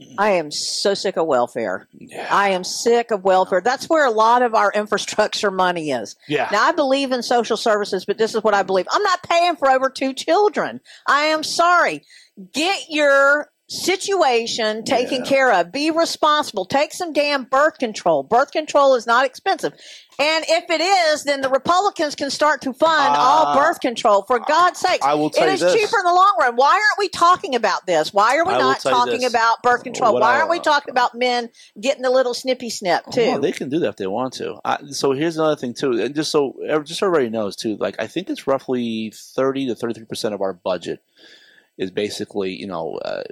Mm-hmm. 0.00 0.20
I 0.20 0.30
am 0.32 0.50
so 0.50 0.92
sick 0.92 1.16
of 1.16 1.26
welfare. 1.26 1.88
yeah. 1.94 2.28
I 2.30 2.50
am 2.50 2.64
sick 2.64 3.10
of 3.10 3.24
welfare. 3.24 3.62
That's 3.62 3.86
where 3.86 4.04
a 4.06 4.10
lot 4.10 4.42
of 4.42 4.54
our 4.54 4.70
infrastructure 4.74 5.50
money 5.50 5.90
is. 5.90 6.16
yeah. 6.28 6.50
Now 6.52 6.64
I 6.64 6.72
believe 6.72 7.12
in 7.12 7.22
social 7.22 7.56
services, 7.56 8.04
but 8.04 8.18
this 8.18 8.34
is 8.34 8.42
what 8.42 8.52
I 8.52 8.62
believe. 8.62 8.86
I'm 8.90 9.02
not 9.02 9.22
paying 9.22 9.56
for 9.56 9.70
over 9.70 9.88
two 9.88 10.12
children. 10.12 10.80
I 11.08 11.26
am 11.26 11.42
sorry. 11.42 12.02
Get 12.52 12.90
your 12.90 13.48
situation 13.68 14.84
taken 14.84 15.18
Yeah. 15.24 15.28
care 15.30 15.52
of. 15.52 15.72
Be 15.72 15.90
responsible. 15.90 16.64
Take 16.66 16.92
some 16.92 17.12
damn 17.12 17.44
birth 17.44 17.78
control. 17.78 18.22
Birth 18.22 18.52
control 18.52 18.94
is 18.94 19.06
not 19.06 19.24
expensive. 19.26 19.72
And 20.18 20.44
if 20.48 20.70
it 20.70 20.80
is, 20.80 21.24
then 21.24 21.42
the 21.42 21.50
Republicans 21.50 22.14
can 22.14 22.30
start 22.30 22.62
to 22.62 22.72
fund 22.72 23.14
all 23.16 23.48
Uh, 23.48 23.54
birth 23.56 23.80
control. 23.80 24.22
For 24.26 24.38
God's 24.38 24.78
sake. 24.80 25.02
I 25.04 25.14
will 25.14 25.28
tell 25.28 25.46
It 25.48 25.54
is 25.54 25.60
this. 25.60 25.74
cheaper 25.74 25.98
in 25.98 26.04
the 26.06 26.12
long 26.14 26.34
run. 26.40 26.56
Why 26.56 26.70
aren't 26.72 26.98
we 26.98 27.08
talking 27.10 27.54
about 27.54 27.84
this? 27.86 28.14
Why 28.14 28.36
are 28.38 28.44
we 28.46 28.54
I 28.54 28.58
not 28.58 28.80
talking 28.80 29.24
about 29.24 29.62
birth 29.62 29.82
control? 29.84 30.14
What 30.14 30.22
Why 30.22 30.34
I- 30.34 30.38
aren't 30.38 30.50
we 30.50 30.60
talking 30.60 30.90
about 30.90 31.14
men 31.14 31.50
getting 31.78 32.02
the 32.02 32.10
little 32.10 32.32
snippy 32.32 32.70
snip 32.70 33.04
too? 33.12 33.38
They 33.40 33.52
can 33.52 33.68
do 33.68 33.78
that 33.80 33.88
if 33.90 33.96
they 33.96 34.06
want 34.06 34.32
to. 34.34 34.58
I, 34.64 34.78
so 34.90 35.12
here's 35.12 35.36
another 35.36 35.56
thing 35.56 35.74
too, 35.74 35.92
and 36.00 36.14
just 36.14 36.30
so 36.30 36.54
just 36.84 37.00
so 37.00 37.06
everybody 37.08 37.28
knows 37.28 37.54
too, 37.56 37.76
like 37.78 37.96
I 37.98 38.06
think 38.06 38.30
it's 38.30 38.46
roughly 38.46 39.12
thirty 39.34 39.66
to 39.66 39.74
thirty 39.74 39.92
three 39.92 40.06
percent 40.06 40.32
of 40.34 40.40
our 40.40 40.54
budget 40.54 41.00
is 41.78 41.90
basically 41.90 42.52
you 42.52 42.66
know 42.66 42.96
uh, 43.04 43.22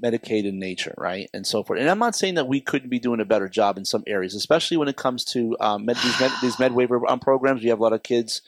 Medicaid 0.00 0.44
in 0.44 0.58
nature, 0.58 0.94
right, 0.98 1.28
and 1.32 1.46
so 1.46 1.62
forth. 1.62 1.80
And 1.80 1.88
I'm 1.88 1.98
not 1.98 2.14
saying 2.14 2.34
that 2.34 2.46
we 2.48 2.60
couldn't 2.60 2.90
be 2.90 2.98
doing 2.98 3.20
a 3.20 3.24
better 3.24 3.48
job 3.48 3.78
in 3.78 3.84
some 3.84 4.04
areas, 4.06 4.34
especially 4.34 4.76
when 4.76 4.88
it 4.88 4.96
comes 4.96 5.24
to 5.26 5.56
um, 5.60 5.86
med, 5.86 5.96
these 5.96 6.20
med, 6.20 6.32
these 6.42 6.58
med 6.58 6.72
waiver 6.72 7.06
um, 7.08 7.20
programs. 7.20 7.62
We 7.62 7.70
have 7.70 7.80
a 7.80 7.82
lot 7.82 7.92
of 7.92 8.02
kids 8.02 8.42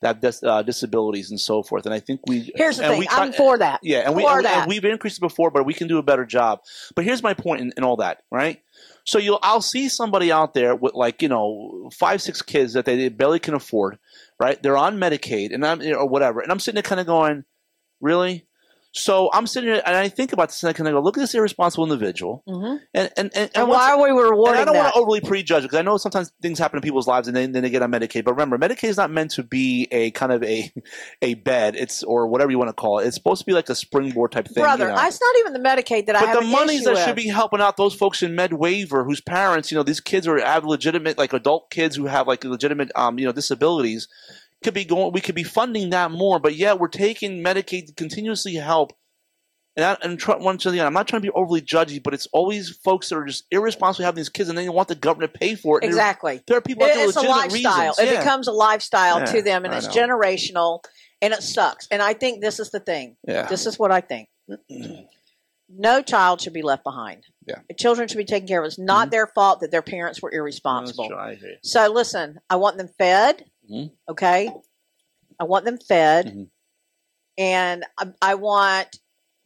that 0.00 0.08
have 0.08 0.20
dis, 0.20 0.42
uh, 0.42 0.62
disabilities 0.62 1.30
and 1.30 1.40
so 1.40 1.62
forth, 1.62 1.86
and 1.86 1.94
I 1.94 2.00
think 2.00 2.20
we. 2.26 2.52
Here's 2.54 2.76
the 2.76 2.84
and 2.84 2.92
thing. 2.92 3.00
we 3.00 3.08
I'm 3.10 3.32
for 3.32 3.58
that. 3.58 3.80
yeah, 3.82 4.00
and 4.00 4.14
we 4.14 4.22
For 4.22 4.36
and, 4.36 4.44
that. 4.44 4.58
and 4.62 4.68
we've 4.68 4.84
increased 4.84 5.18
it 5.18 5.22
before, 5.22 5.50
but 5.50 5.64
we 5.64 5.74
can 5.74 5.88
do 5.88 5.98
a 5.98 6.02
better 6.02 6.26
job. 6.26 6.60
But 6.94 7.04
here's 7.04 7.22
my 7.22 7.34
point 7.34 7.60
in, 7.60 7.72
in 7.76 7.84
all 7.84 7.96
that, 7.96 8.22
right? 8.30 8.60
So 9.04 9.18
you'll 9.18 9.40
I'll 9.42 9.62
see 9.62 9.88
somebody 9.88 10.30
out 10.30 10.54
there 10.54 10.74
with 10.76 10.94
like 10.94 11.22
you 11.22 11.28
know 11.28 11.90
five 11.92 12.22
six 12.22 12.42
kids 12.42 12.74
that 12.74 12.84
they 12.84 13.08
barely 13.08 13.40
can 13.40 13.54
afford, 13.54 13.98
right? 14.38 14.62
They're 14.62 14.76
on 14.76 14.98
Medicaid 14.98 15.52
and 15.52 15.66
I'm 15.66 15.82
or 15.82 16.06
whatever, 16.06 16.40
and 16.40 16.52
I'm 16.52 16.60
sitting 16.60 16.76
there 16.76 16.82
kind 16.82 17.00
of 17.00 17.06
going, 17.06 17.44
really. 18.00 18.46
So 18.94 19.30
I'm 19.32 19.46
sitting 19.46 19.70
there 19.70 19.82
and 19.86 19.96
I 19.96 20.08
think 20.10 20.34
about 20.34 20.50
this 20.50 20.62
and 20.62 20.68
I 20.68 20.74
kind 20.74 20.86
of 20.86 20.92
go, 20.92 21.00
look 21.00 21.16
at 21.16 21.20
this 21.20 21.34
irresponsible 21.34 21.84
individual, 21.90 22.42
Mhm. 22.46 22.78
and 22.92 23.10
and 23.16 23.30
and, 23.34 23.50
And 23.54 23.68
once- 23.68 23.78
why 23.80 23.92
are 23.92 24.02
we 24.02 24.10
and 24.10 24.18
rewarding 24.18 24.60
I 24.60 24.64
don't 24.66 24.74
that? 24.74 24.82
want 24.82 24.94
to 24.94 25.00
overly 25.00 25.20
prejudge 25.22 25.62
because 25.62 25.78
I 25.78 25.82
know 25.82 25.96
sometimes 25.96 26.30
things 26.42 26.58
happen 26.58 26.76
in 26.76 26.82
people's 26.82 27.06
lives 27.06 27.26
and 27.26 27.34
then, 27.34 27.52
then 27.52 27.62
they 27.62 27.70
get 27.70 27.80
on 27.80 27.90
Medicaid. 27.90 28.24
But 28.24 28.32
remember, 28.32 28.58
Medicaid 28.58 28.90
is 28.90 28.98
not 28.98 29.10
meant 29.10 29.30
to 29.32 29.42
be 29.42 29.88
a 29.90 30.10
kind 30.10 30.30
of 30.30 30.42
a 30.44 30.70
a 31.22 31.34
bed. 31.34 31.74
It's 31.74 32.02
or 32.02 32.26
whatever 32.26 32.50
you 32.50 32.58
want 32.58 32.68
to 32.68 32.74
call 32.74 32.98
it. 32.98 33.06
It's 33.06 33.16
supposed 33.16 33.40
to 33.40 33.46
be 33.46 33.54
like 33.54 33.70
a 33.70 33.74
springboard 33.74 34.32
type 34.32 34.46
thing. 34.48 34.62
Brother, 34.62 34.88
you 34.90 34.94
know? 34.94 35.06
it's 35.06 35.20
not 35.20 35.34
even 35.40 35.52
the 35.54 35.66
Medicaid 35.68 36.04
that 36.06 36.16
I 36.16 36.26
but 36.34 36.40
the 36.40 36.46
monies 36.46 36.84
that 36.84 36.94
with. 36.94 37.04
should 37.04 37.16
be 37.16 37.28
helping 37.28 37.62
out 37.62 37.78
those 37.78 37.94
folks 37.94 38.22
in 38.22 38.34
med 38.34 38.52
waiver 38.52 39.04
whose 39.04 39.22
parents, 39.22 39.72
you 39.72 39.76
know, 39.78 39.82
these 39.82 40.00
kids 40.00 40.28
are 40.28 40.38
have 40.38 40.66
legitimate 40.66 41.16
like 41.16 41.32
adult 41.32 41.70
kids 41.70 41.96
who 41.96 42.04
have 42.06 42.28
like 42.28 42.44
legitimate 42.44 42.90
um, 42.94 43.18
you 43.18 43.24
know, 43.24 43.32
disabilities 43.32 44.06
could 44.62 44.74
be 44.74 44.84
going 44.84 45.12
we 45.12 45.20
could 45.20 45.34
be 45.34 45.42
funding 45.44 45.90
that 45.90 46.10
more, 46.10 46.38
but 46.38 46.54
yeah, 46.54 46.74
we're 46.74 46.88
taking 46.88 47.42
Medicaid 47.42 47.86
to 47.86 47.94
continuously 47.94 48.54
help 48.54 48.92
and, 49.76 49.86
I, 49.86 49.96
and 50.02 50.18
try, 50.18 50.36
once 50.36 50.66
again, 50.66 50.86
I'm 50.86 50.92
not 50.92 51.08
trying 51.08 51.22
to 51.22 51.26
be 51.26 51.32
overly 51.34 51.62
judgy, 51.62 52.02
but 52.02 52.12
it's 52.12 52.26
always 52.32 52.76
folks 52.84 53.08
that 53.08 53.16
are 53.16 53.24
just 53.24 53.44
irresponsible 53.50 54.04
having 54.04 54.16
these 54.16 54.28
kids, 54.28 54.50
and 54.50 54.58
then 54.58 54.66
they 54.66 54.70
want 54.70 54.88
the 54.88 54.94
government 54.94 55.32
to 55.32 55.38
pay 55.38 55.54
for 55.54 55.78
it. 55.78 55.84
Exactly. 55.84 56.42
There 56.46 56.58
are 56.58 56.60
people 56.60 56.84
It- 56.84 56.96
it's 56.96 57.16
a 57.16 57.22
lifestyle. 57.22 57.88
reasons. 57.88 57.98
It 57.98 58.12
yeah. 58.12 58.18
becomes 58.20 58.48
a 58.48 58.52
lifestyle 58.52 59.20
Yeah, 59.20 59.24
to 59.26 59.42
them, 59.42 59.64
and 59.64 59.72
I 59.72 59.78
it's 59.78 59.86
know. 59.86 59.94
generational, 59.94 60.84
and 61.22 61.32
it 61.32 61.42
sucks. 61.42 61.88
And 61.90 62.02
I 62.02 62.12
think 62.12 62.42
this 62.42 62.60
is 62.60 62.70
the 62.70 62.80
thing. 62.80 63.16
yeah. 63.26 63.46
This 63.46 63.64
is 63.64 63.78
what 63.78 63.90
I 63.90 64.00
think. 64.00 64.28
No 65.74 66.02
child 66.02 66.42
should 66.42 66.52
be 66.52 66.60
left 66.60 66.84
behind. 66.84 67.24
Yeah. 67.46 67.60
Children 67.78 68.06
should 68.06 68.18
be 68.18 68.26
taken 68.26 68.46
care 68.46 68.60
of. 68.60 68.66
It's 68.66 68.78
not 68.78 69.04
mm-hmm. 69.04 69.10
their 69.10 69.26
fault 69.26 69.60
that 69.60 69.70
their 69.70 69.80
parents 69.80 70.20
were 70.20 70.30
irresponsible. 70.30 71.04
That's 71.04 71.14
right, 71.14 71.30
I 71.30 71.34
hear 71.34 71.48
you. 71.48 71.56
So 71.62 71.90
listen, 71.90 72.40
I 72.50 72.56
want 72.56 72.76
them 72.76 72.90
fed. 72.98 73.46
Mhm. 73.72 73.90
Okay, 74.08 74.52
I 75.40 75.44
want 75.44 75.64
them 75.64 75.78
fed, 75.78 76.26
Mhm. 76.26 76.50
and 77.38 77.84
I, 77.98 78.12
I 78.20 78.34
want 78.34 78.96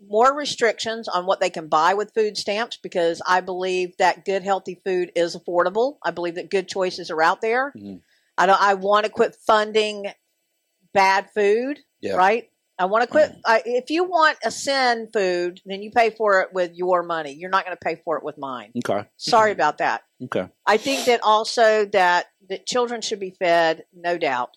more 0.01 0.35
restrictions 0.35 1.09
on 1.09 1.25
what 1.25 1.41
they 1.41 1.49
can 1.49 1.69
buy 1.69 1.95
with 1.95 2.12
food 2.12 2.37
stamps 2.37 2.77
because 2.77 3.23
I 3.27 3.41
believe 3.41 3.97
that 3.97 4.25
good, 4.27 4.43
healthy 4.43 4.81
food 4.85 5.11
is 5.15 5.35
affordable. 5.37 5.99
I 6.03 6.11
believe 6.11 6.35
that 6.35 6.51
good 6.51 6.69
choices 6.69 7.11
are 7.11 7.23
out 7.23 7.41
there. 7.41 7.73
Mhm. 7.77 8.03
I 8.37 8.47
don't. 8.47 8.61
I 8.61 8.75
want 8.75 9.07
to 9.07 9.12
quit 9.12 9.37
funding 9.37 10.12
bad 10.93 11.31
food. 11.33 11.79
Yeah. 12.01 12.17
Right. 12.17 12.51
I 12.79 12.87
want 12.87 13.03
to 13.03 13.09
mm. 13.09 13.12
quit. 13.12 13.37
I, 13.45 13.62
if 13.65 13.91
you 13.91 14.05
want 14.05 14.39
a 14.45 14.51
sin 14.51 15.09
food, 15.12 15.61
then 15.65 15.83
you 15.83 15.91
pay 15.91 16.11
for 16.11 16.41
it 16.43 16.53
with 16.53 16.73
your 16.75 17.03
money. 17.03 17.33
You're 17.33 17.51
not 17.51 17.65
going 17.65 17.77
to 17.77 17.85
pay 17.85 18.01
for 18.05 18.17
it 18.19 18.25
with 18.25 18.37
mine. 18.39 18.73
Okay. 18.77 19.09
Sorry 19.17 19.53
about 19.53 19.79
that. 19.79 20.03
Okay. 20.23 20.49
I 20.67 20.77
think 20.77 21.07
that 21.07 21.21
also 21.23 21.87
that 21.87 22.27
that 22.49 22.67
children 22.67 23.01
should 23.01 23.21
be 23.21 23.31
fed, 23.31 23.85
no 23.95 24.19
doubt. 24.19 24.57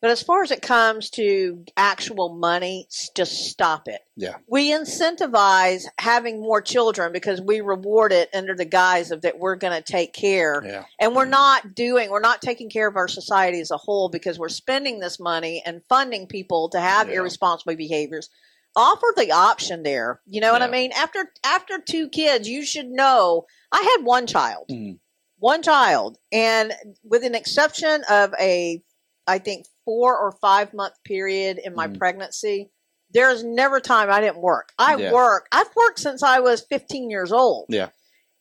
But 0.00 0.10
as 0.10 0.22
far 0.22 0.44
as 0.44 0.52
it 0.52 0.62
comes 0.62 1.10
to 1.10 1.64
actual 1.76 2.36
money, 2.36 2.86
just 3.16 3.46
stop 3.46 3.88
it. 3.88 4.00
Yeah. 4.16 4.36
We 4.48 4.70
incentivize 4.70 5.86
having 5.98 6.40
more 6.40 6.60
children 6.60 7.12
because 7.12 7.40
we 7.40 7.60
reward 7.60 8.12
it 8.12 8.28
under 8.32 8.54
the 8.54 8.64
guise 8.64 9.10
of 9.10 9.22
that 9.22 9.38
we're 9.38 9.56
going 9.56 9.72
to 9.80 9.92
take 9.92 10.12
care. 10.12 10.62
Yeah. 10.64 10.84
And 11.00 11.16
we're 11.16 11.24
not 11.24 11.74
doing, 11.74 12.10
we're 12.10 12.20
not 12.20 12.40
taking 12.42 12.70
care 12.70 12.86
of 12.88 12.96
our 12.96 13.08
society 13.08 13.60
as 13.60 13.70
a 13.72 13.76
whole 13.76 14.08
because 14.08 14.38
we're 14.38 14.48
spending 14.48 15.00
this 15.00 15.18
money 15.18 15.62
and 15.66 15.82
funding 15.88 16.26
people 16.28 16.68
to 16.70 16.80
have 16.80 17.08
Yeah. 17.08 17.16
irresponsible 17.16 17.74
behaviors. 17.76 18.28
Offer 18.76 19.14
the 19.16 19.32
option 19.32 19.82
there. 19.82 20.20
You 20.26 20.40
know 20.40 20.52
what 20.52 20.62
I 20.62 20.68
mean? 20.68 20.92
After 20.92 21.32
after 21.42 21.80
two 21.80 22.08
kids, 22.08 22.48
you 22.48 22.64
should 22.64 22.86
know. 22.86 23.46
I 23.72 23.96
had 23.96 24.04
one 24.04 24.26
child 24.28 24.66
Mhm. 24.70 24.98
one 25.38 25.62
child 25.62 26.18
and 26.30 26.72
with 27.02 27.24
an 27.24 27.34
exception 27.34 28.02
of 28.08 28.32
a 28.40 28.82
i 29.26 29.38
think 29.38 29.66
four 29.88 30.18
or 30.18 30.32
five 30.32 30.74
month 30.74 30.92
period 31.04 31.58
in 31.64 31.74
my 31.74 31.88
Mhm. 31.88 31.98
pregnancy 31.98 32.70
there's 33.10 33.42
never 33.42 33.80
time 33.80 34.10
i 34.10 34.20
didn't 34.20 34.42
work 34.42 34.66
i 34.78 34.94
Yeah. 34.96 35.12
work 35.12 35.46
i've 35.50 35.74
worked 35.74 35.98
since 35.98 36.22
i 36.22 36.40
was 36.40 36.60
15 36.68 37.08
years 37.08 37.32
old 37.32 37.64
Yeah. 37.70 37.88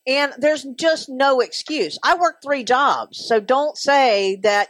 and 0.06 0.34
there's 0.38 0.64
just 0.76 1.08
no 1.08 1.40
excuse 1.40 1.98
i 2.04 2.16
worked 2.16 2.44
three 2.44 2.66
jobs 2.66 3.18
so 3.30 3.40
don't 3.40 3.78
say 3.78 4.40
that 4.44 4.68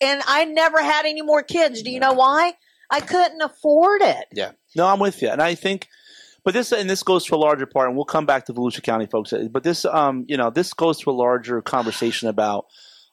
and 0.00 0.22
i 0.28 0.44
never 0.44 0.80
had 0.82 1.04
any 1.04 1.22
more 1.22 1.42
kids 1.42 1.82
do 1.82 1.90
you 1.90 1.98
know 1.98 2.12
why 2.12 2.52
i 2.90 3.00
couldn't 3.00 3.42
afford 3.42 4.02
it 4.02 4.26
Yeah. 4.32 4.52
No, 4.76 4.86
I'm 4.86 5.00
with 5.00 5.20
you, 5.22 5.28
and 5.30 5.42
I 5.42 5.56
think, 5.56 5.88
but 6.44 6.54
this 6.54 6.70
and 6.70 6.88
this 6.88 7.02
goes 7.02 7.24
to 7.24 7.34
a 7.34 7.40
larger 7.48 7.66
part, 7.66 7.88
and 7.88 7.96
we'll 7.96 8.04
come 8.04 8.26
back 8.26 8.46
to 8.46 8.52
Volusia 8.52 8.82
County, 8.82 9.06
folks. 9.06 9.32
But 9.50 9.64
this, 9.64 9.84
um, 9.84 10.24
you 10.28 10.36
know, 10.36 10.50
this 10.50 10.72
goes 10.74 10.98
to 11.00 11.10
a 11.10 11.16
larger 11.26 11.60
conversation 11.62 12.28
about 12.28 12.66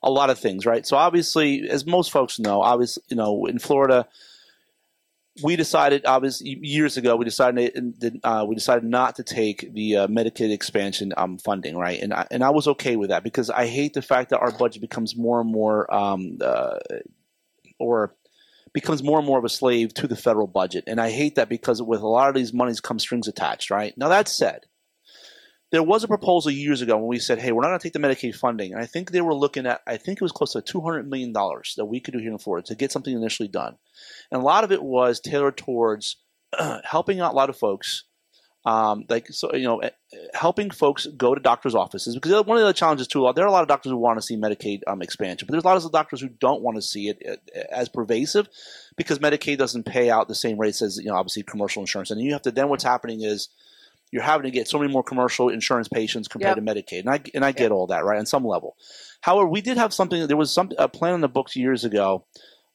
a 0.06 0.12
lot 0.12 0.30
of 0.30 0.38
things, 0.40 0.66
right? 0.66 0.86
So 0.86 0.96
obviously, 0.96 1.68
as 1.68 1.86
most 1.86 2.12
folks 2.12 2.40
know, 2.40 2.62
obviously, 2.62 3.04
you 3.10 3.18
know, 3.18 3.48
in 3.48 3.58
Florida, 3.58 4.08
we 5.44 5.58
decided, 5.58 6.06
obviously, 6.06 6.60
years 6.62 6.96
ago, 6.96 7.18
we 7.18 7.26
decided 7.26 8.22
uh, 8.24 8.46
we 8.48 8.56
decided 8.56 8.86
not 8.86 9.16
to 9.16 9.24
take 9.24 9.74
the 9.74 9.98
uh, 9.98 10.08
Medicaid 10.08 10.52
expansion 10.52 11.12
um, 11.18 11.38
funding, 11.40 11.76
right? 11.76 12.00
And 12.00 12.14
I, 12.14 12.28
and 12.32 12.44
I 12.44 12.52
was 12.52 12.68
okay 12.70 12.96
with 12.96 13.10
that 13.10 13.24
because 13.24 13.50
I 13.50 13.66
hate 13.66 13.94
the 13.94 14.02
fact 14.02 14.30
that 14.30 14.40
our 14.40 14.52
budget 14.52 14.80
becomes 14.80 15.18
more 15.18 15.42
and 15.42 15.52
more, 15.52 15.94
um, 15.94 16.38
uh, 16.40 16.78
or 17.80 18.16
becomes 18.72 19.04
more 19.04 19.18
and 19.18 19.28
more 19.28 19.40
of 19.40 19.44
a 19.44 19.50
slave 19.50 19.94
to 19.96 20.08
the 20.08 20.16
federal 20.16 20.48
budget. 20.48 20.86
And 20.88 21.02
I 21.02 21.10
hate 21.10 21.36
that 21.36 21.50
because 21.50 21.82
with 21.82 22.02
a 22.02 22.08
lot 22.08 22.30
of 22.30 22.36
these 22.36 22.54
monies 22.54 22.80
come 22.80 23.00
strings 23.00 23.28
attached, 23.28 23.72
right? 23.72 23.98
Now, 23.98 24.10
that 24.10 24.30
said, 24.30 24.66
there 25.76 25.84
was 25.84 26.06
a 26.06 26.08
proposal 26.08 26.52
years 26.52 26.82
ago 26.82 26.96
when 26.96 27.08
we 27.08 27.20
said, 27.20 27.38
hey, 27.38 27.52
we're 27.52 27.62
not 27.62 27.68
going 27.68 27.80
to 27.80 27.84
take 27.84 27.92
the 27.92 28.00
Medicaid 28.00 28.34
funding. 28.34 28.72
And 28.72 28.82
I 28.82 28.86
think 28.86 29.12
they 29.12 29.20
were 29.20 29.36
looking 29.36 29.66
at, 29.66 29.82
I 29.86 29.98
think 29.98 30.22
it 30.22 30.24
was 30.24 30.32
close 30.32 30.54
to 30.54 30.62
$200 30.62 31.06
million 31.06 31.34
that 31.34 31.86
we 31.86 32.00
could 32.00 32.14
do 32.14 32.20
here 32.22 32.32
in 32.32 32.38
Florida 32.38 32.66
to 32.68 32.76
get 32.76 32.94
something 32.94 33.14
initially 33.14 33.50
done. 33.50 33.76
And 34.32 34.42
a 34.42 34.46
lot 34.46 34.64
of 34.64 34.72
it 34.72 34.82
was 34.82 35.20
tailored 35.20 35.58
towards 35.58 36.16
helping 36.86 37.20
out 37.20 37.34
a 37.34 37.36
lot 37.36 37.50
of 37.50 37.58
folks. 37.58 38.06
Um, 38.66 39.04
like 39.10 39.28
so, 39.28 39.54
you 39.54 39.66
know, 39.66 39.80
eh, 39.80 39.90
eh, 40.14 40.18
helping 40.34 40.72
folks 40.72 41.08
go 41.08 41.36
to 41.36 41.42
doctors' 41.42 41.76
offices 41.76 42.16
because 42.16 42.46
one 42.46 42.58
of 42.58 42.66
the 42.66 42.72
challenges 42.72 43.08
too. 43.08 43.30
There 43.36 43.44
are 43.44 43.50
a 43.50 43.52
lot 43.52 43.62
of 43.62 43.68
doctors 43.68 43.92
who 43.92 43.98
want 43.98 44.18
to 44.18 44.26
see 44.26 44.38
Medicaid 44.38 44.80
um, 44.88 45.02
expansion, 45.02 45.46
but 45.46 45.52
there's 45.52 45.66
a 45.66 45.68
lot 45.68 45.78
of 45.78 45.92
doctors 45.92 46.22
who 46.22 46.30
don't 46.30 46.62
want 46.62 46.78
to 46.78 46.82
see 46.82 47.10
it 47.10 47.22
eh, 47.54 47.64
as 47.70 47.90
pervasive 47.90 48.48
because 48.96 49.20
Medicaid 49.20 49.58
doesn't 49.58 49.84
pay 49.84 50.10
out 50.10 50.30
the 50.30 50.36
same 50.36 50.58
rates 50.58 50.82
as 50.82 50.98
you 50.98 51.10
know, 51.10 51.16
obviously 51.16 51.44
commercial 51.44 51.84
insurance. 51.84 52.10
And 52.10 52.22
you 52.22 52.32
have 52.32 52.44
to 52.44 52.52
then 52.52 52.70
what's 52.70 52.84
happening 52.84 53.22
is 53.22 53.50
you're 54.12 54.24
having 54.24 54.46
to 54.46 54.52
get 54.52 54.68
so 54.68 54.80
many 54.80 54.92
more 54.92 55.04
commercial 55.04 55.50
insurance 55.50 55.88
patients 55.88 56.28
compared 56.28 56.56
to 56.56 56.62
Medicaid, 56.62 57.02
and 57.02 57.10
I 57.10 57.22
and 57.34 57.44
I 57.44 57.52
get 57.52 57.72
all 57.72 57.88
that 57.88 58.06
right 58.06 58.20
on 58.20 58.26
some 58.26 58.46
level. 58.46 58.76
However, 59.22 59.48
we 59.48 59.62
did 59.62 59.78
have 59.78 59.94
something. 59.94 60.28
There 60.28 60.38
was 60.38 60.52
some 60.52 60.72
a 60.78 60.88
plan 60.88 61.16
in 61.16 61.22
the 61.22 61.28
books 61.28 61.56
years 61.56 61.84
ago. 61.84 62.26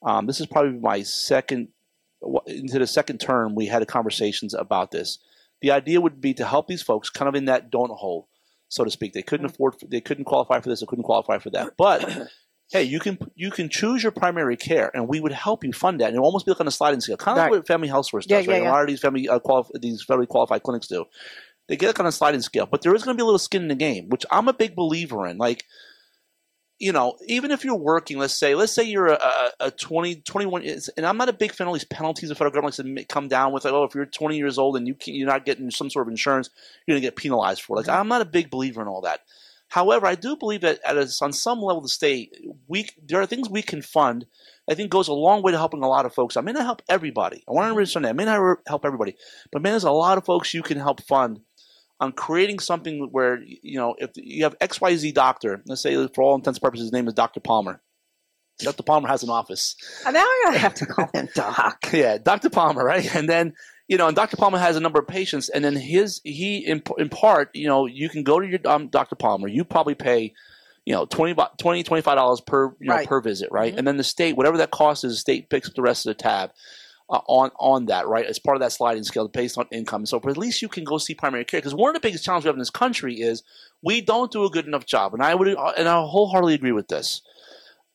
Um, 0.03 0.27
this 0.27 0.41
is 0.41 0.47
probably 0.47 0.79
my 0.79 1.03
second 1.03 1.69
into 2.47 2.79
the 2.79 2.87
second 2.87 3.19
term. 3.19 3.55
We 3.55 3.67
had 3.67 3.87
conversations 3.87 4.55
about 4.55 4.91
this. 4.91 5.19
The 5.61 5.71
idea 5.71 6.01
would 6.01 6.21
be 6.21 6.35
to 6.35 6.47
help 6.47 6.69
these 6.69 6.83
folks 6.83 7.11
kind 7.11 7.29
of 7.29 7.35
in 7.35 7.47
that 7.47 7.71
donut 7.71 7.97
hole, 7.97 8.29
so 8.69 8.85
to 8.85 8.91
speak. 8.91 9.13
They 9.13 9.23
couldn't 9.23 9.47
afford, 9.47 9.75
they 9.87 10.01
couldn't 10.01 10.25
qualify 10.25 10.61
for 10.61 10.69
this, 10.69 10.81
they 10.81 10.87
couldn't 10.87 11.05
qualify 11.05 11.39
for 11.39 11.51
that. 11.51 11.75
But 11.77 12.29
hey, 12.71 12.85
you 12.85 13.01
can 13.01 13.19
you 13.35 13.51
can 13.51 13.69
choose 13.69 14.03
your 14.03 14.13
primary 14.13 14.57
care, 14.57 14.91
and 14.95 15.09
we 15.09 15.21
would 15.21 15.33
help 15.33 15.65
you 15.65 15.73
fund 15.73 16.01
that. 16.01 16.07
And 16.09 16.17
it 16.17 16.21
would 16.21 16.27
almost 16.27 16.47
be 16.47 16.53
like 16.53 16.61
on 16.61 16.69
a 16.69 16.71
sliding 16.71 17.01
scale, 17.01 17.17
kind 17.17 17.37
of 17.39 17.43
Right. 17.43 17.51
like 17.51 17.59
what 17.61 17.67
Family 17.67 17.89
Health 17.89 18.07
Source 18.07 18.27
does. 18.27 18.47
yeah, 18.47 18.53
right? 18.53 18.63
yeah. 18.63 18.71
A 18.71 18.73
lot 18.73 18.83
of 18.83 18.89
these 18.89 19.01
family 19.01 19.29
uh, 19.29 19.39
qualif- 19.41 19.81
these 19.81 20.05
federally 20.05 20.29
qualified 20.29 20.63
clinics 20.63 20.87
do. 20.87 21.05
They 21.69 21.77
get 21.77 21.91
it 21.91 22.01
on 22.01 22.07
a 22.07 22.13
sliding 22.13 22.41
scale, 22.43 22.67
but 22.67 22.83
there 22.83 22.95
is 22.95 23.05
going 23.05 23.17
to 23.17 23.21
be 23.21 23.23
a 23.23 23.27
little 23.27 23.39
skin 23.39 23.63
in 23.63 23.69
the 23.69 23.77
game, 23.77 24.09
which 24.09 24.27
I'm 24.31 24.49
a 24.49 24.53
big 24.53 24.75
believer 24.75 25.25
in. 25.27 25.39
Like, 25.39 25.65
you 26.81 26.93
know, 26.93 27.17
even 27.29 27.51
if 27.51 27.65
you're 27.65 27.77
working, 27.77 28.19
let's 28.19 28.35
say, 28.37 28.55
let's 28.55 28.73
say 28.73 28.83
you're 28.85 29.09
a, 29.09 29.19
a, 29.21 29.51
a 29.67 29.71
20, 29.71 30.17
21, 30.23 30.63
and 30.97 31.07
I'm 31.07 31.17
not 31.19 31.29
a 31.29 31.33
big 31.33 31.53
fan 31.53 31.69
of 31.69 31.75
these 31.75 31.85
penalties 31.85 32.29
the 32.31 32.35
federal 32.35 32.53
government 32.53 32.77
likes 32.79 32.97
to 32.97 33.05
come 33.05 33.29
down 33.29 33.53
with, 33.53 33.65
like, 33.65 33.75
oh, 33.75 33.85
if 33.85 33.95
you're 33.95 34.07
20 34.07 34.37
years 34.37 34.59
old 34.59 34.77
and 34.79 34.89
you 34.89 34.97
you're 35.05 35.29
not 35.29 35.45
getting 35.45 35.71
some 35.71 35.91
sort 35.91 36.07
of 36.07 36.11
insurance, 36.11 36.51
you're 36.87 36.95
going 36.95 37.03
to 37.03 37.07
get 37.07 37.17
penalized 37.17 37.63
for 37.63 37.77
it. 37.77 37.87
Like, 37.87 37.89
I'm 37.97 38.09
not 38.09 38.23
a 38.23 38.25
big 38.25 38.51
believer 38.51 38.81
in 38.83 38.89
all 38.89 39.03
that. 39.03 39.21
However, 39.71 40.07
I 40.07 40.17
do 40.17 40.37
believe 40.37 40.63
that 40.63 40.81
at 40.85 40.97
a, 40.97 41.09
on 41.23 41.33
some 41.33 41.61
level, 41.61 41.81
the 41.81 41.89
state, 41.89 42.37
we 42.67 42.89
there 43.03 43.21
are 43.21 43.27
things 43.27 43.49
we 43.49 43.63
can 43.63 43.83
fund. 43.83 44.27
I 44.69 44.75
think 44.75 44.91
goes 44.91 45.09
a 45.09 45.13
long 45.13 45.43
way 45.43 45.53
to 45.53 45.59
helping 45.59 45.83
a 45.83 45.89
lot 45.89 46.07
of 46.07 46.15
folks. 46.15 46.37
I 46.37 46.41
may 46.41 46.53
not 46.53 46.65
help 46.65 46.83
everybody. 46.89 47.45
I 47.49 47.53
want 47.53 47.67
to 47.67 47.71
understand 47.71 48.05
that. 48.05 48.11
I 48.11 48.15
may 48.15 48.25
not 48.25 48.59
help 48.67 48.85
everybody, 48.85 49.17
but 49.53 49.63
man, 49.63 49.73
there's 49.73 49.85
a 49.85 49.93
lot 49.93 50.19
of 50.19 50.25
folks 50.25 50.53
you 50.53 50.63
can 50.63 50.79
help 50.79 51.01
fund 51.03 51.41
on 52.01 52.13
creating 52.13 52.59
something 52.59 53.09
where 53.13 53.39
you 53.45 53.79
know 53.79 53.95
if 53.99 54.11
you 54.17 54.43
have 54.43 54.57
X 54.61 54.81
Y 54.81 54.97
Z 54.97 55.13
doctor, 55.13 55.63
let's 55.67 55.83
say 55.83 55.95
for 56.09 56.23
all 56.23 56.35
intents 56.35 56.59
and 56.59 56.63
purposes, 56.63 56.87
his 56.87 56.93
name 56.93 57.07
is 57.07 57.15
Doctor 57.15 57.41
Palmer. 57.41 57.81
Dr. 58.59 58.83
Palmer 58.83 59.09
has 59.09 59.23
an 59.23 59.31
office. 59.31 59.75
And 60.05 60.13
now 60.13 60.27
I'm 60.47 60.53
to 60.53 60.59
have 60.59 60.75
to 60.75 60.87
call 60.87 61.09
him 61.15 61.29
Doc. 61.35 61.89
Yeah, 61.93 62.19
Dr. 62.19 62.51
Palmer, 62.51 62.85
right? 62.85 63.15
And 63.15 63.29
then 63.29 63.55
you 63.91 63.97
know, 63.99 64.07
and 64.07 64.15
Dr. 64.15 64.37
Palmer 64.37 64.59
has 64.59 64.77
a 64.77 64.81
number 64.81 65.01
of 65.01 65.09
patients, 65.09 65.49
and 65.49 65.65
then 65.65 65.75
his 65.75 66.21
he 66.25 66.59
in, 66.59 66.81
in 66.97 67.09
part, 67.09 67.51
you 67.55 67.67
know, 67.67 67.87
you 67.87 68.09
can 68.09 68.23
go 68.23 68.39
to 68.39 68.47
your 68.47 68.61
um, 68.65 68.87
Dr. 68.89 69.17
Palmer. 69.17 69.49
You 69.49 69.65
probably 69.65 69.97
pay, 69.97 70.33
you 70.87 70.95
know, 70.95 71.07
20 71.07 71.35
20 71.59 71.83
25 71.83 72.17
dollars 72.17 72.41
per 72.41 72.67
you 72.81 72.87
know 72.89 72.95
Right. 72.95 73.09
per 73.09 73.21
visit, 73.21 73.49
right? 73.51 73.75
Mhm. 73.75 73.79
And 73.79 73.87
then 73.89 73.97
the 73.97 74.05
state, 74.05 74.37
whatever 74.37 74.57
that 74.59 74.71
cost 74.71 75.03
is, 75.05 75.15
the 75.15 75.19
state 75.19 75.51
picks 75.51 75.69
up 75.69 75.75
the 75.75 75.83
rest 75.83 76.07
of 76.07 76.11
the 76.17 76.23
tab. 76.23 76.53
Uh, 77.13 77.21
on 77.27 77.51
on 77.59 77.87
that, 77.87 78.07
right? 78.07 78.25
As 78.25 78.39
part 78.39 78.57
of 78.57 78.61
that 78.61 78.71
sliding 78.71 79.03
scale 79.03 79.27
based 79.27 79.59
on 79.59 79.67
income. 79.73 80.07
So, 80.07 80.21
but 80.21 80.31
at 80.31 80.37
least 80.39 80.63
you 80.63 80.69
can 80.69 80.85
go 80.85 80.97
see 80.97 81.13
primary 81.13 81.45
care 81.45 81.59
because 81.59 81.75
one 81.75 81.89
of 81.91 81.95
the 81.95 82.07
biggest 82.07 82.25
challenges 82.25 82.45
we 82.45 82.49
have 82.51 82.55
in 82.55 82.61
this 82.61 82.71
country 82.71 83.17
is 83.21 83.43
we 83.83 84.01
don't 84.01 84.31
do 84.31 84.45
a 84.45 84.49
good 84.49 84.65
enough 84.69 84.87
job, 84.87 85.13
and 85.13 85.21
I 85.21 85.35
would 85.35 85.49
and 85.49 85.89
I 85.89 86.01
wholeheartedly 86.07 86.55
agree 86.55 86.71
with 86.71 86.87
this. 86.87 87.23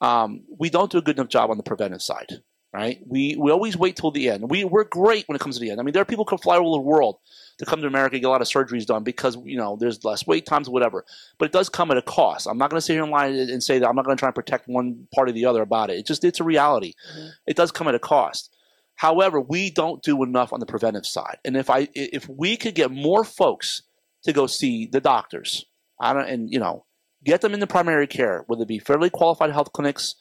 Um, 0.02 0.42
we 0.60 0.70
don't 0.70 0.92
do 0.92 0.98
a 0.98 1.02
good 1.02 1.18
enough 1.18 1.30
job 1.30 1.50
on 1.50 1.56
the 1.56 1.64
preventive 1.64 2.02
side, 2.02 2.42
right? 2.76 3.00
We 3.08 3.38
we 3.40 3.52
always 3.52 3.78
wait 3.78 3.96
till 3.96 4.12
the 4.12 4.30
end. 4.30 4.50
We 4.50 4.66
we're 4.66 4.84
great 4.84 5.28
when 5.28 5.36
it 5.38 5.40
comes 5.40 5.56
to 5.56 5.62
the 5.62 5.72
end. 5.72 5.80
I 5.80 5.84
mean, 5.84 5.94
there 5.94 6.02
are 6.02 6.06
people 6.06 6.28
who 6.30 6.38
fly 6.38 6.58
all 6.58 6.76
over 6.76 6.84
the 6.84 6.88
world 6.88 7.20
to 7.60 7.66
come 7.66 7.80
to 7.82 7.88
America 7.88 8.20
get 8.20 8.28
a 8.28 8.30
lot 8.30 8.42
of 8.42 8.48
surgeries 8.48 8.86
done 8.86 9.04
because 9.04 9.38
you 9.46 9.56
know 9.58 9.78
there's 9.80 10.04
less 10.04 10.28
wait 10.28 10.46
times, 10.46 10.70
whatever. 10.70 11.06
But 11.38 11.46
it 11.46 11.52
does 11.54 11.70
come 11.70 11.90
at 11.90 11.98
a 11.98 12.02
cost. 12.02 12.48
I'm 12.48 12.58
not 12.58 12.70
going 12.70 12.78
to 12.78 12.82
sit 12.86 12.94
here 12.94 13.04
and 13.04 13.12
lie 13.12 13.28
and 13.28 13.64
say 13.64 13.80
that 13.80 13.88
I'm 13.88 13.96
not 13.96 14.04
going 14.04 14.18
to 14.18 14.20
try 14.20 14.28
and 14.28 14.36
protect 14.36 14.68
one 14.68 15.08
part 15.16 15.30
or 15.30 15.32
the 15.32 15.46
other 15.46 15.62
about 15.62 15.90
it. 15.90 16.00
It 16.00 16.06
just 16.06 16.26
it's 16.26 16.42
a 16.42 16.44
reality. 16.44 16.94
Mhm. 17.18 17.30
It 17.48 17.56
does 17.56 17.72
come 17.72 17.88
at 17.88 17.96
a 17.96 18.00
cost. 18.00 18.52
However, 18.96 19.40
we 19.40 19.70
don't 19.70 20.04
do 20.04 20.22
enough 20.24 20.52
on 20.52 20.60
the 20.60 20.66
preventive 20.66 21.06
side. 21.06 21.38
And 21.46 21.56
if 21.56 21.70
I 21.70 21.88
if 21.96 22.28
we 22.28 22.58
could 22.58 22.76
get 22.76 22.92
more 22.92 23.24
folks 23.24 23.84
to 24.24 24.34
go 24.34 24.48
see 24.48 24.86
the 24.86 25.02
doctors, 25.02 25.66
I 26.00 26.14
don't 26.14 26.28
and 26.28 26.52
you 26.52 26.60
know 26.60 26.86
get 27.24 27.42
them 27.42 27.54
into 27.54 27.68
primary 27.68 28.08
care, 28.08 28.44
whether 28.48 28.64
it 28.64 28.68
be 28.68 28.80
fairly 28.80 29.10
qualified 29.10 29.52
health 29.52 29.74
clinics, 29.74 30.16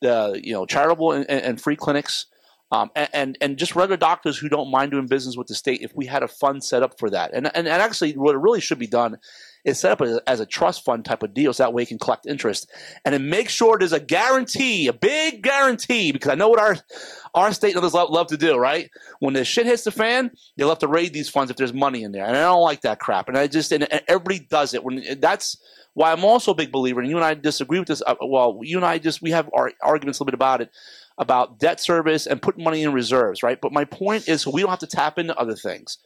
the 0.00 0.40
you 0.42 0.52
know 0.52 0.66
charitable 0.66 1.12
and, 1.12 1.28
and, 1.28 1.60
free 1.60 1.76
clinics, 1.76 2.26
um, 2.70 2.90
and, 2.94 3.38
and 3.40 3.56
just 3.56 3.74
regular 3.74 3.96
doctors 3.96 4.36
who 4.36 4.48
don't 4.48 4.70
mind 4.70 4.90
doing 4.90 5.06
business 5.06 5.36
with 5.36 5.46
the 5.46 5.54
state. 5.54 5.80
If 5.82 5.94
we 5.94 6.06
had 6.06 6.22
a 6.22 6.28
fund 6.28 6.62
set 6.62 6.82
up 6.82 6.98
for 6.98 7.10
that, 7.10 7.32
and 7.32 7.46
and, 7.46 7.66
and 7.66 7.82
actually, 7.82 8.12
what 8.12 8.34
it 8.34 8.38
really 8.38 8.60
should 8.60 8.78
be 8.78 8.86
done 8.86 9.18
is 9.66 9.78
set 9.78 9.92
up 9.92 10.00
as, 10.00 10.18
as 10.26 10.40
a 10.40 10.46
trust 10.46 10.84
fund 10.84 11.04
type 11.04 11.22
of 11.22 11.34
deal, 11.34 11.52
so 11.52 11.64
that 11.64 11.74
way 11.74 11.82
you 11.82 11.86
can 11.86 11.98
collect 11.98 12.24
interest, 12.24 12.70
and 13.04 13.12
then 13.12 13.28
make 13.28 13.50
sure 13.50 13.76
there's 13.76 13.92
a 13.92 14.00
guarantee, 14.00 14.86
a 14.86 14.94
big 14.94 15.42
guarantee, 15.42 16.12
because 16.12 16.30
I 16.30 16.36
know 16.36 16.48
what 16.48 16.60
our 16.60 16.76
our 17.34 17.52
state 17.52 17.70
and 17.70 17.78
others 17.78 17.92
love, 17.92 18.08
love 18.08 18.28
to 18.28 18.38
do, 18.38 18.56
right? 18.56 18.88
When 19.18 19.34
the 19.34 19.44
shit 19.44 19.66
hits 19.66 19.84
the 19.84 19.90
fan, 19.90 20.30
they 20.56 20.64
love 20.64 20.78
to 20.78 20.88
raid 20.88 21.12
these 21.12 21.28
funds 21.28 21.50
if 21.50 21.58
there's 21.58 21.74
money 21.74 22.02
in 22.02 22.12
there, 22.12 22.24
and 22.24 22.34
I 22.34 22.44
don't 22.44 22.62
like 22.62 22.80
that 22.82 23.00
crap. 23.00 23.28
And 23.28 23.36
I 23.36 23.46
just 23.48 23.72
and, 23.72 23.92
and 23.92 24.02
everybody 24.08 24.38
does 24.38 24.72
it 24.72 24.82
when 24.82 25.04
that's 25.20 25.58
Why 25.96 26.12
I'm 26.12 26.26
also 26.26 26.52
a 26.52 26.54
big 26.54 26.72
believer, 26.72 27.00
and 27.00 27.08
you 27.08 27.16
and 27.16 27.24
I 27.24 27.32
disagree 27.32 27.78
with 27.78 27.88
this. 27.88 28.02
Uh, 28.06 28.16
well, 28.20 28.60
you 28.62 28.76
and 28.76 28.84
I 28.84 28.98
just 28.98 29.22
we 29.22 29.30
have 29.30 29.48
our 29.54 29.72
arguments 29.80 30.18
a 30.18 30.22
little 30.22 30.30
bit 30.30 30.34
about 30.34 30.60
it, 30.60 30.70
about 31.18 31.58
debt 31.58 31.80
service 31.80 32.26
and 32.26 32.42
putting 32.42 32.64
money 32.64 32.82
in 32.82 32.92
reserves, 32.92 33.42
right? 33.42 33.60
But 33.60 33.72
my 33.72 33.84
point 33.84 34.28
is, 34.28 34.46
we 34.46 34.60
don't 34.60 34.70
have 34.70 34.78
to 34.80 34.86
tap 34.86 35.18
into 35.18 35.36
other 35.38 35.56
things. 35.56 35.98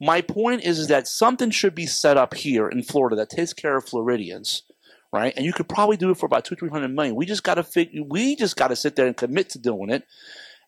My 0.00 0.20
point 0.20 0.62
is, 0.62 0.78
is 0.78 0.88
that 0.88 1.08
something 1.08 1.50
should 1.50 1.74
be 1.74 1.86
set 1.86 2.16
up 2.16 2.34
here 2.34 2.68
in 2.68 2.82
Florida 2.82 3.16
that 3.16 3.30
takes 3.30 3.52
care 3.52 3.76
of 3.76 3.86
Floridians, 3.86 4.64
right? 5.12 5.32
And 5.36 5.46
you 5.46 5.52
could 5.52 5.68
probably 5.68 5.96
do 5.96 6.10
it 6.10 6.18
for 6.18 6.26
about 6.26 6.44
two, 6.44 6.54
three 6.54 6.68
hundred 6.68 6.94
million. 6.94 7.14
We 7.14 7.26
just 7.26 7.44
got 7.44 7.54
to 7.54 7.62
figure. 7.62 8.02
We 8.06 8.36
just 8.36 8.56
got 8.56 8.68
to 8.68 8.76
sit 8.76 8.96
there 8.96 9.06
and 9.06 9.16
commit 9.16 9.50
to 9.50 9.58
doing 9.58 9.90
it 9.90 10.04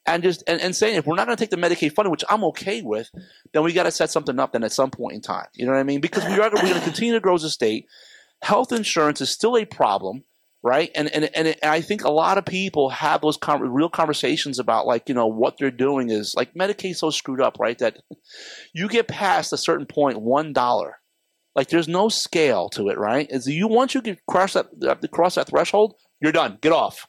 and 0.06 0.22
just 0.22 0.42
and, 0.46 0.60
and 0.60 0.74
saying 0.74 0.96
if 0.96 1.06
we're 1.06 1.16
not 1.16 1.26
going 1.26 1.36
to 1.36 1.42
take 1.42 1.50
the 1.50 1.56
Medicaid 1.56 1.92
funding, 1.92 2.10
which 2.10 2.24
I'm 2.28 2.44
okay 2.44 2.82
with, 2.82 3.10
then 3.52 3.62
we 3.62 3.72
got 3.72 3.84
to 3.84 3.90
set 3.90 4.10
something 4.10 4.38
up 4.38 4.52
then 4.52 4.64
at 4.64 4.72
some 4.72 4.90
point 4.90 5.14
in 5.14 5.20
time. 5.20 5.46
You 5.54 5.66
know 5.66 5.72
what 5.72 5.78
I 5.78 5.84
mean? 5.84 6.00
Because 6.00 6.24
we 6.24 6.32
are 6.32 6.50
we're 6.50 6.62
going 6.62 6.74
to 6.74 6.80
continue 6.80 7.14
to 7.14 7.20
grow 7.20 7.34
as 7.34 7.44
a 7.44 7.50
state. 7.50 7.86
Health 8.42 8.72
insurance 8.72 9.20
is 9.20 9.30
still 9.30 9.56
a 9.56 9.66
problem, 9.66 10.24
right? 10.62 10.90
And 10.94 11.08
and 11.08 11.30
and, 11.34 11.48
it, 11.48 11.58
and 11.62 11.70
I 11.70 11.80
think 11.80 12.04
a 12.04 12.10
lot 12.10 12.38
of 12.38 12.44
people 12.44 12.90
have 12.90 13.20
those 13.20 13.36
con- 13.36 13.62
real 13.62 13.88
conversations 13.88 14.58
about 14.58 14.86
like 14.86 15.08
you 15.08 15.14
know 15.14 15.26
what 15.26 15.56
they're 15.58 15.70
doing 15.70 16.10
is 16.10 16.34
like 16.36 16.54
Medicaid's 16.54 16.98
so 16.98 17.10
screwed 17.10 17.40
up, 17.40 17.58
right? 17.58 17.78
That 17.78 17.98
you 18.74 18.88
get 18.88 19.08
past 19.08 19.52
a 19.52 19.58
certain 19.58 19.86
point, 19.86 20.20
one 20.20 20.52
dollar. 20.52 20.98
Like 21.56 21.68
there's 21.68 21.88
no 21.88 22.08
scale 22.08 22.68
to 22.70 22.88
it, 22.88 22.98
right? 22.98 23.26
Is 23.28 23.46
you 23.46 23.68
once 23.68 23.94
you 23.94 24.02
get 24.02 24.24
cross 24.26 24.54
that 24.54 24.68
cross 25.12 25.34
that 25.34 25.48
threshold, 25.48 25.94
you're 26.20 26.32
done. 26.32 26.58
Get 26.60 26.72
off 26.72 27.06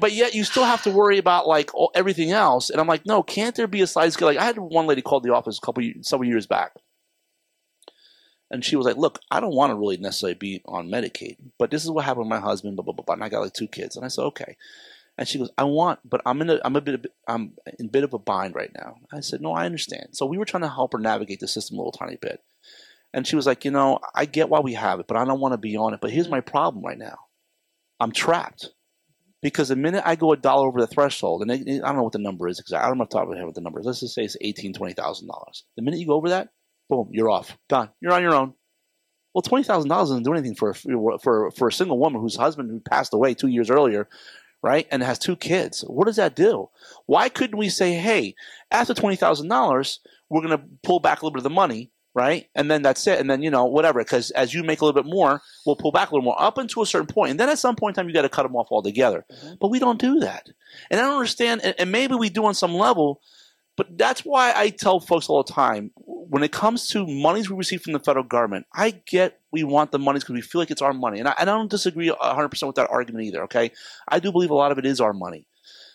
but 0.00 0.12
yet 0.12 0.34
you 0.34 0.44
still 0.44 0.64
have 0.64 0.82
to 0.82 0.90
worry 0.90 1.18
about 1.18 1.46
like 1.46 1.70
everything 1.94 2.32
else. 2.32 2.70
And 2.70 2.80
I'm 2.80 2.86
like, 2.86 3.06
no, 3.06 3.22
can't 3.22 3.54
there 3.54 3.66
be 3.66 3.82
a 3.82 3.86
slide 3.86 4.12
scale? 4.12 4.28
Like 4.28 4.38
I 4.38 4.44
had 4.44 4.58
one 4.58 4.86
lady 4.86 5.02
call 5.02 5.20
the 5.20 5.32
office 5.32 5.58
a 5.62 5.64
couple 5.64 5.82
several 6.02 6.28
years 6.28 6.46
back, 6.46 6.72
and 8.50 8.64
she 8.64 8.76
was 8.76 8.86
like, 8.86 8.96
"Look, 8.96 9.20
I 9.30 9.40
don't 9.40 9.54
want 9.54 9.70
to 9.70 9.76
really 9.76 9.96
necessarily 9.96 10.34
be 10.34 10.62
on 10.66 10.88
Medicaid, 10.88 11.36
but 11.58 11.70
this 11.70 11.84
is 11.84 11.90
what 11.90 12.04
happened 12.04 12.26
with 12.26 12.40
my 12.40 12.40
husband, 12.40 12.76
blah 12.76 12.84
blah 12.84 12.94
blah, 12.94 13.04
blah 13.04 13.14
and 13.14 13.24
I 13.24 13.28
got 13.28 13.40
like 13.40 13.52
two 13.52 13.68
kids." 13.68 13.96
And 13.96 14.04
I 14.04 14.08
said, 14.08 14.22
"Okay." 14.24 14.56
And 15.18 15.26
she 15.26 15.38
goes, 15.38 15.50
"I 15.56 15.64
want, 15.64 16.00
but 16.04 16.20
I'm 16.26 16.42
in 16.42 16.50
a, 16.50 16.60
I'm 16.64 16.76
a 16.76 16.80
bit, 16.80 16.94
of, 16.94 17.06
I'm 17.26 17.54
in 17.78 17.86
a 17.86 17.90
bit 17.90 18.04
of 18.04 18.12
a 18.14 18.18
bind 18.18 18.54
right 18.54 18.70
now." 18.76 18.96
I 19.12 19.20
said, 19.20 19.40
"No, 19.40 19.52
I 19.52 19.66
understand." 19.66 20.08
So 20.12 20.26
we 20.26 20.38
were 20.38 20.44
trying 20.44 20.62
to 20.62 20.68
help 20.68 20.92
her 20.92 20.98
navigate 20.98 21.40
the 21.40 21.48
system 21.48 21.76
a 21.76 21.80
little 21.80 21.92
tiny 21.92 22.16
bit, 22.16 22.40
and 23.12 23.26
she 23.26 23.36
was 23.36 23.46
like, 23.46 23.64
"You 23.64 23.70
know, 23.70 23.98
I 24.14 24.26
get 24.26 24.48
why 24.48 24.60
we 24.60 24.74
have 24.74 25.00
it, 25.00 25.06
but 25.08 25.16
I 25.16 25.24
don't 25.24 25.40
want 25.40 25.52
to 25.52 25.58
be 25.58 25.76
on 25.76 25.94
it. 25.94 26.00
But 26.00 26.10
here's 26.10 26.28
my 26.28 26.40
problem 26.40 26.84
right 26.84 26.98
now: 26.98 27.16
I'm 28.00 28.12
trapped." 28.12 28.70
Because 29.42 29.68
the 29.68 29.76
minute 29.76 30.02
I 30.04 30.16
go 30.16 30.32
a 30.32 30.36
dollar 30.36 30.66
over 30.66 30.80
the 30.80 30.86
threshold, 30.86 31.42
and 31.42 31.50
it, 31.50 31.68
it, 31.68 31.84
I 31.84 31.88
don't 31.88 31.96
know 31.96 32.02
what 32.02 32.14
the 32.14 32.18
number 32.18 32.48
is 32.48 32.58
exactly, 32.58 32.84
I 32.84 32.88
don't 32.88 32.98
know 32.98 33.04
off 33.04 33.10
top 33.10 33.28
what 33.28 33.54
the 33.54 33.60
number 33.60 33.78
is. 33.78 33.86
Let's 33.86 34.00
just 34.00 34.14
say 34.14 34.24
it's 34.24 34.36
eighteen, 34.40 34.72
twenty 34.72 34.94
thousand 34.94 35.28
dollars. 35.28 35.64
The 35.76 35.82
minute 35.82 36.00
you 36.00 36.06
go 36.06 36.14
over 36.14 36.30
that, 36.30 36.48
boom, 36.88 37.08
you're 37.12 37.30
off, 37.30 37.56
done. 37.68 37.90
You're 38.00 38.12
on 38.12 38.22
your 38.22 38.34
own. 38.34 38.54
Well, 39.34 39.42
twenty 39.42 39.64
thousand 39.64 39.90
dollars 39.90 40.08
doesn't 40.08 40.24
do 40.24 40.32
anything 40.32 40.54
for 40.54 40.74
for 40.74 41.50
for 41.50 41.68
a 41.68 41.72
single 41.72 41.98
woman 41.98 42.20
whose 42.20 42.36
husband 42.36 42.70
who 42.70 42.80
passed 42.80 43.12
away 43.12 43.34
two 43.34 43.48
years 43.48 43.70
earlier, 43.70 44.08
right, 44.62 44.86
and 44.90 45.02
has 45.02 45.18
two 45.18 45.36
kids. 45.36 45.82
What 45.86 46.06
does 46.06 46.16
that 46.16 46.36
do? 46.36 46.70
Why 47.06 47.28
couldn't 47.28 47.58
we 47.58 47.68
say, 47.68 47.94
hey, 47.94 48.34
after 48.70 48.94
twenty 48.94 49.16
thousand 49.16 49.48
dollars, 49.48 50.00
we're 50.30 50.42
going 50.42 50.58
to 50.58 50.64
pull 50.82 51.00
back 51.00 51.20
a 51.20 51.24
little 51.24 51.34
bit 51.34 51.40
of 51.40 51.44
the 51.44 51.50
money 51.50 51.90
right? 52.16 52.48
And 52.54 52.70
then 52.70 52.80
that's 52.80 53.06
it. 53.06 53.20
And 53.20 53.28
then, 53.28 53.42
you 53.42 53.50
know, 53.50 53.66
whatever, 53.66 54.00
because 54.00 54.30
as 54.30 54.54
you 54.54 54.64
make 54.64 54.80
a 54.80 54.86
little 54.86 55.00
bit 55.00 55.08
more, 55.08 55.42
we'll 55.66 55.76
pull 55.76 55.92
back 55.92 56.10
a 56.10 56.14
little 56.14 56.24
more 56.24 56.42
up 56.42 56.56
until 56.56 56.82
a 56.82 56.86
certain. 56.86 57.06
And 57.28 57.38
then 57.38 57.50
at 57.50 57.58
some 57.58 57.76
point 57.76 57.94
in 57.94 58.00
time, 58.00 58.08
you 58.08 58.14
got 58.14 58.22
to 58.22 58.30
cut 58.30 58.44
them 58.44 58.56
off 58.56 58.68
altogether. 58.70 59.26
Mm-hmm. 59.30 59.54
But 59.60 59.68
we 59.68 59.78
don't 59.78 60.00
do 60.00 60.20
that. 60.20 60.48
And 60.90 60.98
I 60.98 61.04
don't 61.04 61.18
understand, 61.18 61.60
and, 61.62 61.74
and 61.78 61.92
maybe 61.92 62.14
we 62.14 62.30
do 62.30 62.46
on 62.46 62.54
some 62.54 62.72
level, 62.72 63.20
but 63.76 63.98
that's 63.98 64.22
why 64.22 64.54
I 64.56 64.70
tell 64.70 64.98
folks 64.98 65.28
all 65.28 65.42
the 65.42 65.52
time 65.52 65.90
when 66.28 66.42
it 66.42 66.52
comes 66.52 66.88
to 66.88 67.06
monies 67.06 67.50
we 67.50 67.56
receive 67.56 67.82
from 67.82 67.92
the 67.92 68.00
federal 68.00 68.24
government, 68.24 68.66
I 68.72 68.90
get 68.90 69.40
we 69.52 69.64
want 69.64 69.92
the 69.92 69.98
monies 69.98 70.22
because 70.22 70.34
we 70.34 70.40
feel 70.40 70.60
like 70.60 70.70
it's 70.70 70.82
our 70.82 70.92
money. 70.92 71.18
And 71.18 71.28
I, 71.28 71.34
and 71.38 71.50
I 71.50 71.54
don't 71.54 71.70
disagree 71.70 72.08
100% 72.10 72.66
with 72.66 72.76
that 72.76 72.90
argument 72.90 73.26
either, 73.26 73.42
okay? 73.44 73.70
I 74.08 74.18
do 74.18 74.32
believe 74.32 74.50
a 74.50 74.54
lot 74.54 74.72
of 74.72 74.78
it 74.78 74.86
is 74.86 75.00
our 75.00 75.12
money. 75.12 75.46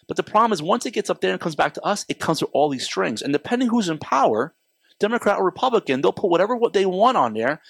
But 0.08 0.18
the 0.18 0.24
problem 0.24 0.52
is 0.52 0.62
once 0.62 0.86
it 0.86 0.92
gets 0.92 1.10
up 1.10 1.22
there 1.22 1.32
and 1.32 1.40
comes 1.40 1.56
back 1.56 1.74
to 1.76 1.82
us, 1.84 2.06
it 2.10 2.20
comes 2.20 2.42
with 2.42 2.52
all 2.54 2.70
these 2.70 2.86
strings. 2.86 3.22
And 3.22 3.34
depending 3.34 3.70
who's 3.70 3.90
in 3.90 3.98
power, 3.98 4.54
Democrat 5.00 5.38
or 5.38 5.46
Republican, 5.46 6.02
they'll 6.02 6.12
put 6.12 6.30
whatever 6.30 6.56
what 6.56 6.74
they 6.74 6.86
want 6.86 7.18
on 7.18 7.34
there. 7.34 7.62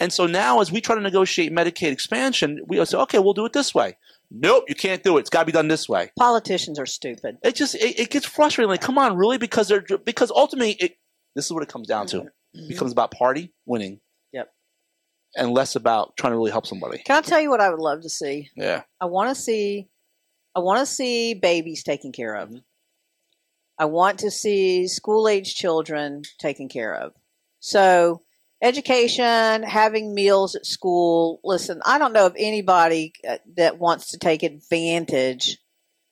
And 0.00 0.12
so 0.12 0.26
now, 0.26 0.60
as 0.60 0.70
we 0.70 0.80
try 0.80 0.94
to 0.94 1.00
negotiate 1.00 1.52
Medicaid 1.52 1.90
expansion, 1.90 2.60
we 2.66 2.84
say, 2.84 2.98
okay, 2.98 3.18
we'll 3.18 3.34
do 3.34 3.46
it 3.46 3.52
this 3.52 3.74
way. 3.74 3.96
Nope, 4.30 4.64
you 4.68 4.74
can't 4.74 5.02
do 5.02 5.16
it. 5.16 5.20
It's 5.20 5.30
got 5.30 5.40
to 5.40 5.46
be 5.46 5.52
done 5.52 5.68
this 5.68 5.88
way. 5.88 6.12
Politicians 6.18 6.78
are 6.78 6.86
stupid. 6.86 7.38
It 7.42 7.56
just 7.56 7.74
it, 7.74 7.98
it 7.98 8.10
gets 8.10 8.26
frustrating. 8.26 8.68
Like, 8.68 8.82
come 8.82 8.98
on, 8.98 9.16
really? 9.16 9.38
Because 9.38 9.68
they're 9.68 9.84
because 10.04 10.30
ultimately, 10.30 10.72
it, 10.72 10.97
this 11.38 11.44
is 11.44 11.52
what 11.52 11.62
it 11.62 11.68
comes 11.68 11.86
down 11.86 12.08
to. 12.08 12.16
Mm-hmm. 12.16 12.64
It 12.64 12.68
becomes 12.68 12.90
about 12.90 13.12
party 13.12 13.54
winning. 13.64 14.00
Yep. 14.32 14.50
And 15.36 15.52
less 15.52 15.76
about 15.76 16.16
trying 16.16 16.32
to 16.32 16.36
really 16.36 16.50
help 16.50 16.66
somebody. 16.66 16.98
Can 16.98 17.16
I 17.16 17.20
tell 17.20 17.40
you 17.40 17.48
what 17.48 17.60
I 17.60 17.70
would 17.70 17.78
love 17.78 18.02
to 18.02 18.08
see? 18.08 18.50
Yeah. 18.56 18.82
I 19.00 19.06
want 19.06 19.28
to 19.28 19.40
see, 19.40 19.86
I 20.56 20.58
want 20.58 20.80
to 20.80 20.86
see 20.86 21.34
babies 21.34 21.84
taken 21.84 22.10
care 22.10 22.34
of. 22.34 22.48
Mm-hmm. 22.48 22.58
I 23.78 23.84
want 23.84 24.18
to 24.18 24.32
see 24.32 24.88
school 24.88 25.28
age 25.28 25.54
children 25.54 26.22
taken 26.40 26.68
care 26.68 26.92
of. 26.92 27.12
So, 27.60 28.22
education, 28.60 29.62
having 29.62 30.16
meals 30.16 30.56
at 30.56 30.66
school. 30.66 31.38
Listen, 31.44 31.80
I 31.86 31.98
don't 31.98 32.12
know 32.12 32.26
of 32.26 32.34
anybody 32.36 33.12
uh, 33.28 33.38
that 33.56 33.78
wants 33.78 34.08
to 34.08 34.18
take 34.18 34.42
advantage, 34.42 35.58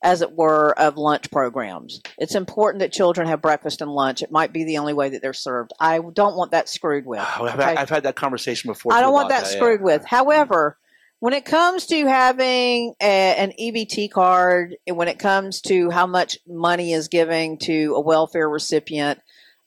as 0.06 0.22
it 0.22 0.30
were, 0.30 0.72
of 0.78 0.96
lunch 0.96 1.32
programs. 1.32 2.00
It's 2.16 2.36
important 2.36 2.78
that 2.78 2.92
children 2.92 3.26
have 3.26 3.42
breakfast 3.42 3.82
and 3.82 3.90
lunch. 3.90 4.22
It 4.22 4.30
might 4.30 4.52
be 4.52 4.62
the 4.62 4.78
only 4.78 4.92
way 4.92 5.08
that 5.08 5.20
they're 5.20 5.32
served. 5.32 5.72
I 5.80 5.98
don't 5.98 6.36
want 6.36 6.52
that 6.52 6.68
screwed 6.68 7.04
with. 7.04 7.18
Oh, 7.18 7.46
I've, 7.46 7.58
okay? 7.58 7.74
I've, 7.74 7.90
had 7.90 8.04
that 8.04 8.14
conversation 8.14 8.68
before. 8.70 8.92
I 8.92 9.00
don't 9.00 9.12
want 9.12 9.30
that, 9.30 9.42
that 9.42 9.50
screwed 9.50 9.80
yeah. 9.80 9.84
with. 9.84 10.04
However, 10.04 10.78
when 11.18 11.32
it 11.32 11.44
comes 11.44 11.86
to 11.86 12.06
having 12.06 12.94
a, 13.02 13.34
an 13.34 13.52
EBT 13.58 14.12
card, 14.12 14.76
when 14.86 15.08
it 15.08 15.18
comes 15.18 15.60
to 15.62 15.90
how 15.90 16.06
much 16.06 16.38
money 16.46 16.92
is 16.92 17.08
giving 17.08 17.58
to 17.58 17.94
a 17.96 18.00
welfare 18.00 18.48
recipient, 18.48 19.18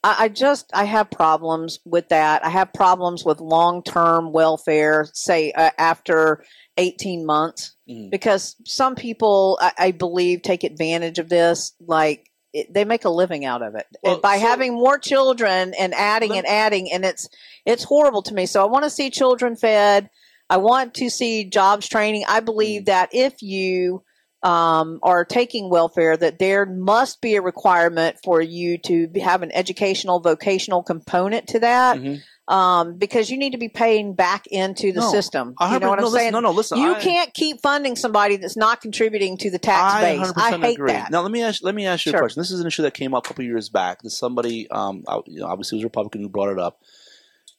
I, 0.02 0.16
I 0.20 0.28
just 0.28 0.70
I 0.72 0.84
have 0.84 1.10
problems 1.10 1.80
with 1.84 2.08
that. 2.08 2.46
I 2.46 2.48
have 2.48 2.72
problems 2.72 3.26
with 3.26 3.40
long 3.40 3.82
term 3.82 4.32
welfare, 4.32 5.06
say 5.12 5.52
uh, 5.52 5.70
after 5.76 6.44
eighteen 6.80 7.24
months, 7.24 7.76
mm-hmm. 7.88 8.10
because 8.10 8.56
some 8.64 8.96
people 8.96 9.58
I, 9.60 9.72
I, 9.78 9.90
believe 9.92 10.42
take 10.42 10.64
advantage 10.64 11.18
of 11.18 11.28
this, 11.28 11.74
like. 11.80 12.26
It, 12.52 12.74
they 12.74 12.84
make 12.84 13.04
a 13.04 13.10
living 13.10 13.44
out 13.44 13.62
of 13.62 13.76
it 13.76 13.86
well, 14.02 14.18
by 14.18 14.38
so, 14.38 14.48
having 14.48 14.74
more 14.74 14.98
children 14.98 15.72
and 15.78 15.94
adding 15.94 16.36
and 16.36 16.44
adding, 16.44 16.90
and 16.90 17.04
it's 17.04 17.28
it's 17.64 17.84
horrible 17.84 18.22
to 18.22 18.34
me. 18.34 18.46
So 18.46 18.60
I 18.60 18.66
want 18.66 18.82
to 18.82 18.90
see 18.90 19.08
children 19.10 19.54
fed. 19.54 20.10
I 20.48 20.56
want 20.56 20.94
to 20.94 21.10
see 21.10 21.44
jobs 21.44 21.88
training. 21.88 22.24
I 22.26 22.40
believe 22.40 22.82
mm. 22.82 22.86
that 22.86 23.10
if 23.12 23.40
you 23.40 24.02
um, 24.42 24.98
are 25.02 25.24
taking 25.24 25.70
welfare, 25.70 26.16
that 26.16 26.38
there 26.38 26.64
must 26.66 27.20
be 27.20 27.36
a 27.36 27.42
requirement 27.42 28.16
for 28.24 28.40
you 28.40 28.78
to 28.78 29.08
have 29.22 29.42
an 29.42 29.52
educational, 29.52 30.20
vocational 30.20 30.82
component 30.82 31.48
to 31.48 31.60
that. 31.60 31.98
Mm-hmm. 31.98 32.16
Um, 32.50 32.96
because 32.96 33.30
you 33.30 33.38
need 33.38 33.52
to 33.52 33.58
be 33.58 33.68
paying 33.68 34.14
back 34.14 34.48
into 34.48 34.92
the 34.92 35.00
no, 35.00 35.10
system. 35.12 35.54
You 35.60 35.78
know 35.78 35.88
what 35.88 36.00
no, 36.00 36.06
I'm 36.06 36.12
saying? 36.12 36.32
no, 36.32 36.40
no, 36.40 36.50
listen. 36.50 36.78
You 36.78 36.94
I, 36.94 37.00
can't 37.00 37.32
keep 37.32 37.60
funding 37.60 37.94
somebody 37.94 38.36
that's 38.38 38.56
not 38.56 38.80
contributing 38.80 39.38
to 39.38 39.50
the 39.50 39.58
tax 39.60 39.94
I 39.94 40.00
base. 40.00 40.32
I 40.34 40.58
hate 40.58 40.74
agree. 40.74 40.92
that. 40.92 41.12
Now 41.12 41.20
let 41.20 41.30
me 41.30 41.42
ask. 41.42 41.62
Let 41.62 41.76
me 41.76 41.86
ask 41.86 42.04
you 42.04 42.10
sure. 42.10 42.18
a 42.18 42.22
question. 42.22 42.40
This 42.40 42.50
is 42.50 42.58
an 42.58 42.66
issue 42.66 42.82
that 42.82 42.94
came 42.94 43.14
up 43.14 43.24
a 43.24 43.28
couple 43.28 43.44
years 43.44 43.68
back. 43.68 44.02
That 44.02 44.10
somebody, 44.10 44.68
um, 44.70 45.04
you 45.26 45.40
know, 45.40 45.46
obviously 45.46 45.76
was 45.76 45.84
a 45.84 45.86
Republican 45.86 46.22
who 46.22 46.28
brought 46.28 46.50
it 46.50 46.58
up 46.58 46.80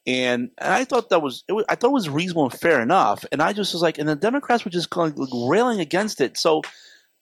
and, 0.08 0.50
and 0.58 0.74
I 0.74 0.84
thought 0.84 1.10
that 1.10 1.22
was, 1.22 1.44
was, 1.48 1.66
I 1.70 1.76
thought 1.76 1.90
it 1.90 1.94
was 1.94 2.10
reasonable 2.10 2.46
and 2.46 2.54
fair 2.54 2.82
enough. 2.82 3.24
And 3.32 3.42
I 3.42 3.54
just 3.54 3.74
was 3.74 3.82
like, 3.82 4.00
and 4.00 4.10
the 4.10 4.16
Democrats 4.16 4.66
were 4.66 4.72
just 4.72 4.90
kind 4.90 5.12
of 5.12 5.18
like 5.18 5.30
railing 5.50 5.80
against 5.80 6.22
it. 6.22 6.38
So 6.38 6.62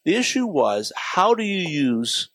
the 0.06 0.16
issue 0.16 0.46
was, 0.46 0.94
how 0.96 1.34
do 1.34 1.44
you 1.44 1.68
use 1.68 2.30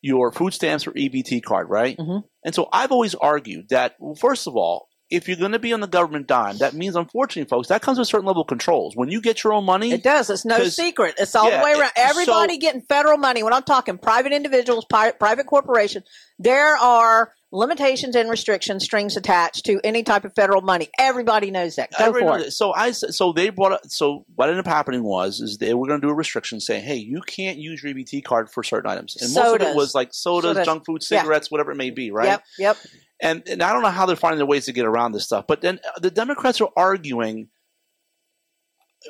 your 0.00 0.32
food 0.32 0.52
stamps 0.52 0.86
or 0.86 0.92
EBT 0.92 1.42
card, 1.42 1.68
right? 1.68 1.96
Mm-hmm. 1.96 2.26
And 2.44 2.54
so 2.54 2.68
I've 2.72 2.92
always 2.92 3.14
argued 3.14 3.68
that, 3.70 3.94
well, 3.98 4.14
first 4.14 4.46
of 4.46 4.56
all, 4.56 4.88
if 5.10 5.26
you're 5.26 5.38
going 5.38 5.52
to 5.52 5.58
be 5.58 5.72
on 5.72 5.80
the 5.80 5.86
government 5.86 6.26
dime, 6.26 6.58
that 6.58 6.74
means, 6.74 6.94
unfortunately, 6.94 7.48
folks, 7.48 7.68
that 7.68 7.80
comes 7.80 7.98
with 7.98 8.06
a 8.06 8.10
certain 8.10 8.26
level 8.26 8.42
of 8.42 8.48
controls. 8.48 8.94
When 8.94 9.08
you 9.08 9.22
get 9.22 9.42
your 9.42 9.54
own 9.54 9.64
money, 9.64 9.90
it 9.90 10.02
does. 10.02 10.28
It's 10.28 10.44
no 10.44 10.64
secret. 10.64 11.14
It's 11.18 11.34
all 11.34 11.48
yeah, 11.48 11.58
the 11.58 11.64
way 11.64 11.72
around. 11.72 11.92
Everybody 11.96 12.54
so, 12.54 12.60
getting 12.60 12.82
federal 12.82 13.16
money. 13.16 13.42
When 13.42 13.54
I'm 13.54 13.62
talking 13.62 13.96
private 13.96 14.32
individuals, 14.32 14.84
private 14.84 15.46
corporations, 15.46 16.04
there 16.38 16.76
are 16.76 17.32
limitations 17.50 18.14
and 18.14 18.28
restrictions, 18.28 18.84
strings 18.84 19.16
attached 19.16 19.64
to 19.64 19.80
any 19.82 20.02
type 20.02 20.24
of 20.24 20.34
federal 20.34 20.60
money. 20.60 20.88
Everybody 20.98 21.50
knows 21.50 21.76
that. 21.76 21.90
Go 21.98 22.12
for 22.12 22.38
it. 22.38 22.52
So 22.52 22.72
I 22.72 22.92
so 22.92 23.32
they 23.32 23.50
brought 23.50 23.72
up, 23.72 23.80
so 23.86 24.24
what 24.34 24.48
ended 24.48 24.66
up 24.66 24.72
happening 24.72 25.02
was 25.02 25.40
is 25.40 25.58
they 25.58 25.74
were 25.74 25.86
going 25.86 26.00
to 26.00 26.06
do 26.06 26.10
a 26.10 26.14
restriction 26.14 26.60
saying, 26.60 26.84
hey, 26.84 26.96
you 26.96 27.20
can't 27.22 27.58
use 27.58 27.82
your 27.82 27.94
EBT 27.94 28.24
card 28.24 28.50
for 28.50 28.62
certain 28.62 28.90
items, 28.90 29.16
and 29.16 29.30
sodas. 29.30 29.52
most 29.52 29.62
of 29.62 29.68
it 29.68 29.76
was 29.76 29.94
like 29.94 30.08
sodas, 30.12 30.50
sodas. 30.50 30.66
junk 30.66 30.84
food, 30.84 31.02
cigarettes, 31.02 31.48
yeah. 31.48 31.54
whatever 31.54 31.72
it 31.72 31.76
may 31.76 31.90
be, 31.90 32.10
right? 32.10 32.26
Yep. 32.26 32.42
Yep. 32.58 32.76
And, 33.20 33.48
and 33.48 33.62
I 33.64 33.72
don't 33.72 33.82
know 33.82 33.90
how 33.90 34.06
they're 34.06 34.14
finding 34.14 34.38
their 34.38 34.46
ways 34.46 34.66
to 34.66 34.72
get 34.72 34.86
around 34.86 35.10
this 35.10 35.24
stuff, 35.24 35.46
but 35.48 35.60
then 35.60 35.80
uh, 35.84 35.98
the 35.98 36.10
Democrats 36.10 36.60
are 36.60 36.70
arguing 36.76 37.48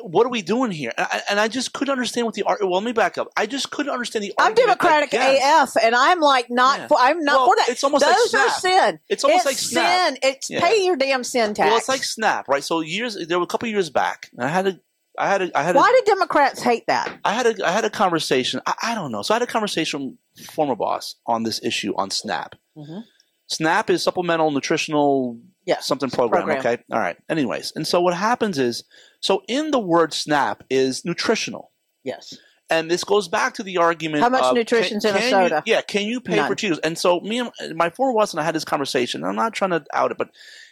what 0.03 0.27
are 0.27 0.31
we 0.31 0.43
doing 0.43 0.71
here? 0.71 0.93
And 0.97 1.07
I, 1.11 1.23
and 1.31 1.41
I 1.41 1.49
just 1.49 1.73
couldn't 1.73 1.93
understand 1.93 2.25
what 2.27 2.35
the 2.35 2.43
art. 2.45 2.61
Well, 2.61 2.73
let 2.73 2.85
me 2.85 2.93
back 2.93 3.19
up. 3.19 3.29
I 3.37 3.47
just 3.47 3.71
couldn't 3.71 3.93
understand 3.93 4.25
the. 4.25 4.33
I'm 4.39 4.55
Democratic 4.55 5.11
AF, 5.13 5.77
and 5.83 5.95
I'm 5.95 6.21
like 6.21 6.51
not. 6.51 6.79
Yeah. 6.81 6.87
For, 6.89 6.97
I'm 6.99 7.25
not 7.25 7.37
Well, 7.37 7.47
for 7.47 7.57
that. 7.57 7.69
it's 7.69 7.85
almost 7.85 8.05
like 8.05 8.17
Those 8.17 8.35
are 8.35 8.49
sin. 8.51 9.01
It's 9.09 9.25
almost 9.25 9.47
it's 9.47 9.47
like 9.47 9.57
Snap. 9.59 10.09
sin. 10.09 10.19
It's 10.23 10.51
Yeah. 10.51 10.61
pay 10.61 10.85
your 10.85 10.97
damn 10.97 11.25
sin 11.25 11.55
tax. 11.55 11.69
Well, 11.69 11.79
it's 11.79 11.89
like 11.89 12.05
Snap, 12.05 12.49
right? 12.49 12.63
So 12.65 12.81
years 12.81 13.17
there 13.29 13.39
were 13.39 13.45
a 13.45 13.49
couple 13.49 13.69
years 13.69 13.91
back, 13.91 14.31
and 14.37 14.45
I 14.45 14.49
had 14.49 14.67
a, 14.69 14.81
I 15.19 15.29
had 15.29 15.43
a, 15.43 15.59
I 15.59 15.63
had 15.63 15.75
a, 15.77 15.79
Why 15.79 15.91
do 16.05 16.11
Democrats 16.13 16.63
hate 16.63 16.87
that? 16.87 17.13
I 17.25 17.33
had 17.35 17.47
a, 17.47 17.67
I 17.67 17.73
had 17.73 17.85
a 17.85 17.91
conversation. 17.91 18.61
I, 18.67 18.75
I 18.83 18.95
don't 18.95 19.11
know. 19.13 19.23
So 19.23 19.35
I 19.35 19.37
had 19.37 19.43
a 19.43 19.47
conversation 19.51 20.19
with 20.37 20.47
former 20.51 20.77
boss 20.77 21.17
on 21.27 21.43
this 21.43 21.61
issue 21.65 21.93
on 21.97 22.11
Snap. 22.11 22.55
Mhm. 22.77 23.03
Snap 23.49 23.89
is 23.91 24.03
supplemental 24.03 24.51
nutritional 24.51 25.39
Yeah, 25.65 25.81
something 25.81 26.11
program, 26.11 26.45
program. 26.45 26.59
Okay. 26.75 26.83
All 26.93 26.99
right. 26.99 27.17
Anyways, 27.31 27.73
and 27.75 27.87
so 27.87 28.01
what 28.01 28.15
happens 28.15 28.59
is, 28.59 28.85
so 29.21 29.43
in 29.49 29.71
the 29.71 29.79
word 29.79 30.13
SNAP 30.13 30.65
is 30.71 31.05
nutritional. 31.05 31.73
Yes. 32.05 32.35
And 32.71 32.91
this 32.91 33.03
goes 33.03 33.29
back 33.29 33.55
to 33.55 33.63
the 33.63 33.79
argument. 33.79 34.23
How 34.23 34.29
much 34.29 34.43
of, 34.43 34.55
nutrition's 34.55 35.05
in 35.05 35.17
a 35.17 35.21
you- 35.21 35.31
soda? 35.31 35.63
yeah, 35.65 35.81
can 35.81 36.07
you 36.07 36.21
pay 36.21 36.37
None. 36.37 36.49
for 36.49 36.55
Cheetos? 36.55 36.79
And 36.85 36.99
so 36.99 37.21
me 37.21 37.39
and 37.39 37.51
my 37.75 37.91
former 37.91 38.13
boss 38.13 38.33
and 38.33 38.41
I 38.41 38.45
had 38.45 38.55
this 38.55 38.65
conversation. 38.65 39.25
I'm 39.25 39.37
not 39.37 39.55
trying 39.55 39.71
to 39.71 39.85
out 39.93 40.11
it, 40.11 40.19
but 40.19 40.31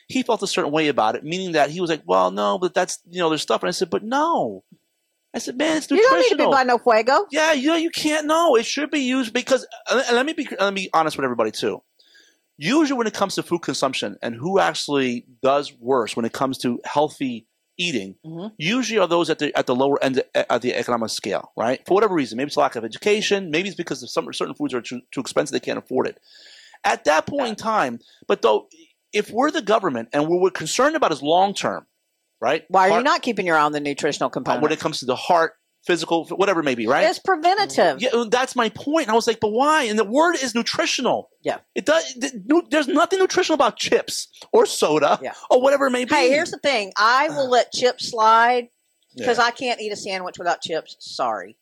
he 0.08 0.22
felt 0.22 0.42
a 0.42 0.46
certain 0.46 0.72
way 0.72 0.88
about 0.88 1.16
it, 1.16 1.24
meaning 1.24 1.52
that 1.52 1.70
he 1.70 1.80
was 1.80 1.88
like, 1.90 2.02
"Well, 2.06 2.30
no, 2.30 2.58
but 2.58 2.74
that's 2.74 2.98
you 3.10 3.20
know, 3.20 3.28
there's 3.30 3.42
stuff." 3.42 3.62
And 3.62 3.68
I 3.68 3.72
said, 3.72 3.88
"But 3.90 4.04
no," 4.04 4.62
I 5.34 5.38
said, 5.38 5.56
"Man, 5.56 5.78
it's 5.78 5.90
nutritional." 5.90 5.96
You 5.96 6.20
nutritional." 6.20 6.38
don't 6.38 6.38
need 6.38 6.44
to 6.44 6.50
be 6.50 6.86
by 6.86 6.92
no 6.94 7.02
fuego. 7.02 7.26
Yeah, 7.30 7.52
you 7.54 7.68
know, 7.68 7.76
you 7.76 7.90
can't 7.90 8.26
know. 8.26 8.56
It 8.56 8.66
should 8.66 8.90
be 8.90 9.00
used 9.00 9.32
because, 9.32 9.66
uh, 9.90 10.02
and 10.06 10.16
let 10.16 10.26
me 10.26 10.34
be, 10.34 10.46
let 10.60 10.74
me 10.74 10.84
be 10.84 10.90
honest 10.92 11.16
with 11.16 11.24
everybody 11.24 11.50
too. 11.50 11.82
Usually, 12.58 12.96
when 12.96 13.06
it 13.06 13.14
comes 13.14 13.34
to 13.34 13.42
food 13.42 13.62
consumption 13.62 14.16
and 14.22 14.34
who 14.34 14.58
actually 14.58 15.26
does 15.42 15.72
worse 15.78 16.14
when 16.14 16.24
it 16.24 16.32
comes 16.32 16.58
to 16.58 16.78
healthy 16.84 17.46
eating, 17.78 18.16
Mhm. 18.24 18.52
usually 18.58 18.98
are 18.98 19.06
those 19.06 19.28
at 19.30 19.38
the 19.38 19.56
at 19.56 19.66
the 19.66 19.74
lower 19.74 20.02
end 20.02 20.22
of 20.50 20.60
the 20.62 20.74
economic 20.74 21.10
scale, 21.10 21.52
right? 21.56 21.80
For 21.86 21.94
whatever 21.94 22.14
reason, 22.14 22.36
maybe 22.36 22.48
it's 22.48 22.56
lack 22.56 22.76
of 22.76 22.84
education, 22.84 23.50
maybe 23.50 23.68
it's 23.68 23.76
because 23.76 24.02
of 24.02 24.10
some 24.10 24.32
certain 24.32 24.54
foods 24.54 24.74
are 24.74 24.80
too, 24.80 25.00
too 25.12 25.20
expensive 25.20 25.52
they 25.52 25.60
can't 25.60 25.78
afford 25.78 26.06
it. 26.08 26.18
At 26.84 27.04
that 27.04 27.26
point 27.26 27.48
in 27.48 27.54
time, 27.56 28.00
but 28.26 28.42
though, 28.42 28.68
if 29.12 29.30
we're 29.30 29.50
the 29.50 29.62
government 29.62 30.08
and 30.12 30.28
what 30.28 30.40
we're 30.40 30.50
concerned 30.50 30.96
about 30.96 31.12
is 31.12 31.22
long 31.22 31.54
term, 31.54 31.86
right? 32.40 32.64
Why 32.68 32.90
are 32.90 32.98
you 32.98 33.04
not 33.04 33.22
keeping 33.22 33.46
your 33.46 33.56
eye 33.56 33.62
on 33.62 33.72
the 33.72 33.80
nutritional 33.80 34.30
component? 34.30 34.62
when 34.62 34.72
it 34.72 34.80
comes 34.80 35.00
to 35.00 35.06
the 35.06 35.16
heart, 35.16 35.54
physical, 35.86 36.26
whatever 36.26 36.60
it 36.60 36.64
may 36.64 36.74
be, 36.74 36.86
right? 36.86 37.04
It's 37.04 37.18
preventative. 37.20 38.02
Yeah, 38.02 38.24
that's 38.28 38.56
my 38.56 38.68
point. 38.70 39.06
And 39.06 39.12
I 39.12 39.14
was 39.14 39.26
like, 39.26 39.40
but 39.40 39.52
why? 39.52 39.84
And 39.84 39.98
the 39.98 40.04
word 40.04 40.34
is 40.34 40.54
nutritional. 40.54 41.30
Yeah. 41.42 41.58
It 41.74 41.86
does. 41.86 42.18
There's 42.70 42.88
nothing 42.88 43.20
nutritional 43.20 43.54
about 43.54 43.76
chips 43.76 44.28
or 44.52 44.66
soda 44.66 45.18
Yeah. 45.22 45.34
or 45.50 45.62
whatever 45.62 45.86
it 45.86 45.92
may 45.92 46.04
be. 46.04 46.14
Hey, 46.14 46.30
here's 46.30 46.50
the 46.50 46.58
thing. 46.58 46.92
I 46.96 47.28
will 47.28 47.38
uh-huh. 47.38 47.48
let 47.48 47.72
chips 47.72 48.10
slide 48.10 48.68
because 49.16 49.38
Yeah. 49.38 49.44
I 49.44 49.50
can't 49.52 49.80
eat 49.80 49.92
a 49.92 49.96
sandwich 49.96 50.38
without 50.38 50.60
chips. 50.60 50.96
Sorry. 50.98 51.56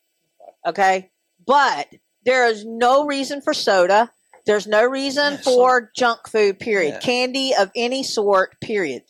Okay. 0.67 1.11
But 1.47 1.89
there 2.25 2.49
is 2.49 2.65
no 2.65 3.05
reason 3.05 3.43
for 3.43 3.53
soda. 3.53 4.11
There's 4.47 4.67
no 4.67 4.85
reason 4.85 5.35
Yeah, 5.35 5.41
so- 5.41 5.55
for 5.55 5.91
junk 5.95 6.29
food, 6.29 6.59
period. 6.59 7.03
Candy 7.03 7.55
of 7.55 7.71
any 7.77 8.03
sort, 8.03 8.59
period. 8.61 9.03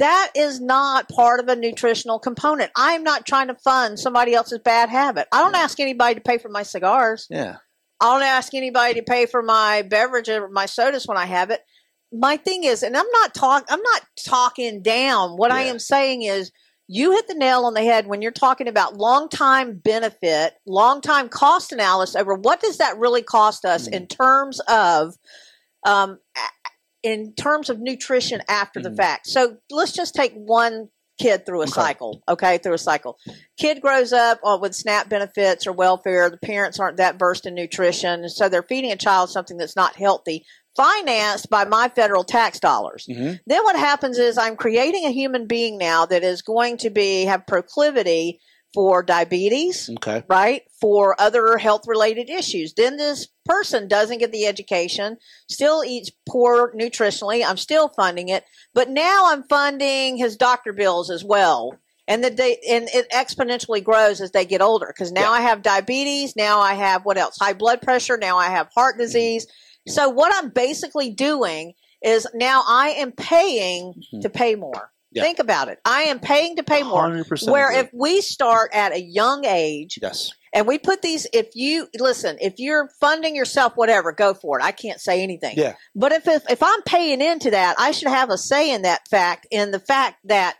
That 0.00 0.32
is 0.34 0.60
not 0.60 1.08
part 1.08 1.38
of 1.40 1.48
a 1.48 1.54
nutritional 1.56 2.18
component. 2.18 2.72
I 2.76 2.92
am 2.94 3.04
not 3.04 3.26
trying 3.26 3.46
to 3.48 3.54
fund 3.54 3.98
somebody 3.98 4.34
else's 4.34 4.58
bad 4.58 4.88
habit. 4.88 5.28
I 5.32 5.42
don't 5.42 5.54
Yeah. 5.54 5.60
ask 5.60 5.78
anybody 5.78 6.16
to 6.16 6.20
pay 6.20 6.38
for 6.38 6.48
my 6.48 6.62
cigars. 6.64 7.26
yeah. 7.30 7.56
I 8.02 8.14
don't 8.14 8.22
ask 8.26 8.54
anybody 8.54 8.94
to 8.94 9.02
pay 9.02 9.26
for 9.26 9.42
my 9.42 9.82
beverage 9.82 10.30
or 10.30 10.48
my 10.48 10.64
sodas 10.64 11.06
when 11.06 11.18
I 11.18 11.26
have 11.26 11.50
it. 11.50 11.60
My 12.10 12.38
thing 12.38 12.64
is, 12.64 12.82
and 12.82 12.96
I'm 12.96 13.10
not 13.12 13.34
talk 13.34 13.66
I'm 13.68 13.82
not 13.82 14.02
talking 14.24 14.82
down. 14.82 15.36
What 15.36 15.50
I 15.52 15.64
am 15.64 15.78
saying 15.78 16.22
is 16.22 16.50
you 16.88 17.12
hit 17.12 17.28
the 17.28 17.34
nail 17.34 17.66
on 17.66 17.74
the 17.74 17.82
head 17.84 18.06
when 18.06 18.22
you're 18.22 18.32
talking 18.32 18.68
about 18.68 18.96
long 18.96 19.28
time 19.28 19.76
benefit, 19.84 20.54
long 20.66 21.02
time 21.02 21.28
cost 21.28 21.72
analysis 21.72 22.16
over 22.16 22.34
what 22.34 22.60
does 22.60 22.78
that 22.78 22.96
really 22.98 23.22
cost 23.22 23.64
us 23.66 23.86
Mhm. 23.86 23.92
in 23.92 24.06
terms 24.06 24.60
of 24.60 25.14
um 25.86 26.18
in 27.02 27.34
terms 27.34 27.70
of 27.70 27.80
nutrition 27.80 28.42
after 28.48 28.80
the 28.80 28.90
Mhm. 28.90 28.96
fact. 28.96 29.26
So 29.26 29.56
let's 29.70 29.92
just 29.92 30.14
take 30.14 30.32
one 30.34 30.88
kid 31.18 31.44
through 31.44 31.60
a 31.60 31.64
Okay. 31.64 31.72
cycle, 31.72 32.22
okay, 32.28 32.58
through 32.58 32.74
a 32.74 32.78
cycle 32.78 33.18
kid 33.58 33.80
grows 33.80 34.12
up 34.12 34.40
uh, 34.42 34.58
with 34.60 34.74
SNAP 34.74 35.08
benefits 35.08 35.66
or 35.66 35.72
welfare. 35.72 36.30
The 36.30 36.38
parents 36.38 36.80
aren't 36.80 36.96
that 36.96 37.18
versed 37.18 37.46
in 37.46 37.54
nutrition, 37.54 38.28
so 38.28 38.48
they're 38.48 38.62
feeding 38.62 38.90
a 38.90 38.96
child 38.96 39.30
something 39.30 39.58
that's 39.58 39.76
not 39.76 39.96
healthy, 39.96 40.46
financed 40.76 41.50
by 41.50 41.64
my 41.64 41.88
federal 41.90 42.24
tax 42.24 42.58
dollars. 42.58 43.04
hmm 43.06 43.32
Then 43.46 43.62
what 43.64 43.76
happens 43.76 44.18
is 44.18 44.38
I'm 44.38 44.56
creating 44.56 45.04
a 45.04 45.12
human 45.12 45.46
being 45.46 45.76
now 45.76 46.06
that 46.06 46.24
is 46.24 46.42
going 46.42 46.78
to 46.78 46.90
be 46.90 47.24
have 47.26 47.46
proclivity 47.46 48.40
for 48.72 49.02
diabetes, 49.02 49.90
Okay. 49.96 50.22
right? 50.28 50.62
For 50.80 51.20
other 51.20 51.56
health 51.58 51.82
related 51.86 52.30
issues. 52.30 52.72
Then 52.74 52.96
this 52.96 53.28
person 53.44 53.88
doesn't 53.88 54.18
get 54.18 54.30
the 54.32 54.46
education, 54.46 55.16
still 55.48 55.82
eats 55.84 56.10
poor 56.28 56.72
nutritionally. 56.74 57.44
I'm 57.44 57.56
still 57.56 57.88
funding 57.88 58.28
it, 58.28 58.44
but 58.72 58.88
now 58.88 59.24
I'm 59.32 59.42
funding 59.44 60.16
his 60.16 60.36
doctor 60.36 60.72
bills 60.72 61.10
as 61.10 61.24
well. 61.24 61.76
And 62.06 62.24
the 62.24 62.30
day, 62.30 62.58
and 62.68 62.88
it 62.92 63.10
exponentially 63.10 63.82
grows 63.84 64.20
as 64.20 64.32
they 64.32 64.44
get 64.44 64.62
older 64.62 64.86
because 64.86 65.12
now 65.12 65.30
Yeah. 65.32 65.38
I 65.38 65.40
have 65.42 65.62
diabetes, 65.62 66.34
now 66.36 66.60
I 66.60 66.74
have 66.74 67.04
what 67.04 67.18
else? 67.18 67.36
High 67.40 67.52
blood 67.52 67.82
pressure, 67.82 68.16
now 68.16 68.36
I 68.38 68.48
have 68.50 68.68
heart 68.74 68.98
disease. 68.98 69.46
So 69.88 70.08
what 70.08 70.32
I'm 70.34 70.50
basically 70.50 71.10
doing 71.10 71.74
is 72.02 72.26
now 72.34 72.64
I 72.66 72.90
am 72.90 73.12
paying 73.12 73.94
Mhm. 74.12 74.22
to 74.22 74.30
pay 74.30 74.54
more. 74.54 74.90
Yeah. 75.12 75.22
Think 75.22 75.40
about 75.40 75.68
it. 75.68 75.80
I 75.84 76.02
am 76.02 76.20
paying 76.20 76.56
to 76.56 76.62
pay 76.62 76.82
more. 76.82 77.02
100% 77.08 77.50
Where 77.50 77.68
agree. 77.70 77.80
if 77.80 77.90
we 77.92 78.20
start 78.20 78.70
at 78.72 78.92
a 78.92 79.00
young 79.00 79.44
age 79.44 79.98
yes. 80.00 80.30
and 80.54 80.66
we 80.68 80.78
put 80.78 81.02
these, 81.02 81.26
if 81.32 81.56
you 81.56 81.88
listen, 81.98 82.36
if 82.40 82.54
you're 82.58 82.88
funding 83.00 83.34
yourself, 83.34 83.72
whatever, 83.76 84.12
go 84.12 84.34
for 84.34 84.60
it. 84.60 84.64
I 84.64 84.70
can't 84.70 85.00
say 85.00 85.22
anything. 85.22 85.56
Yeah. 85.58 85.74
But 85.96 86.12
if, 86.12 86.28
if 86.28 86.48
if 86.48 86.62
I'm 86.62 86.82
paying 86.82 87.20
into 87.20 87.50
that, 87.50 87.74
I 87.78 87.90
should 87.90 88.08
have 88.08 88.30
a 88.30 88.38
say 88.38 88.72
in 88.72 88.82
that 88.82 89.08
fact, 89.08 89.48
in 89.50 89.72
the 89.72 89.80
fact 89.80 90.18
that 90.24 90.56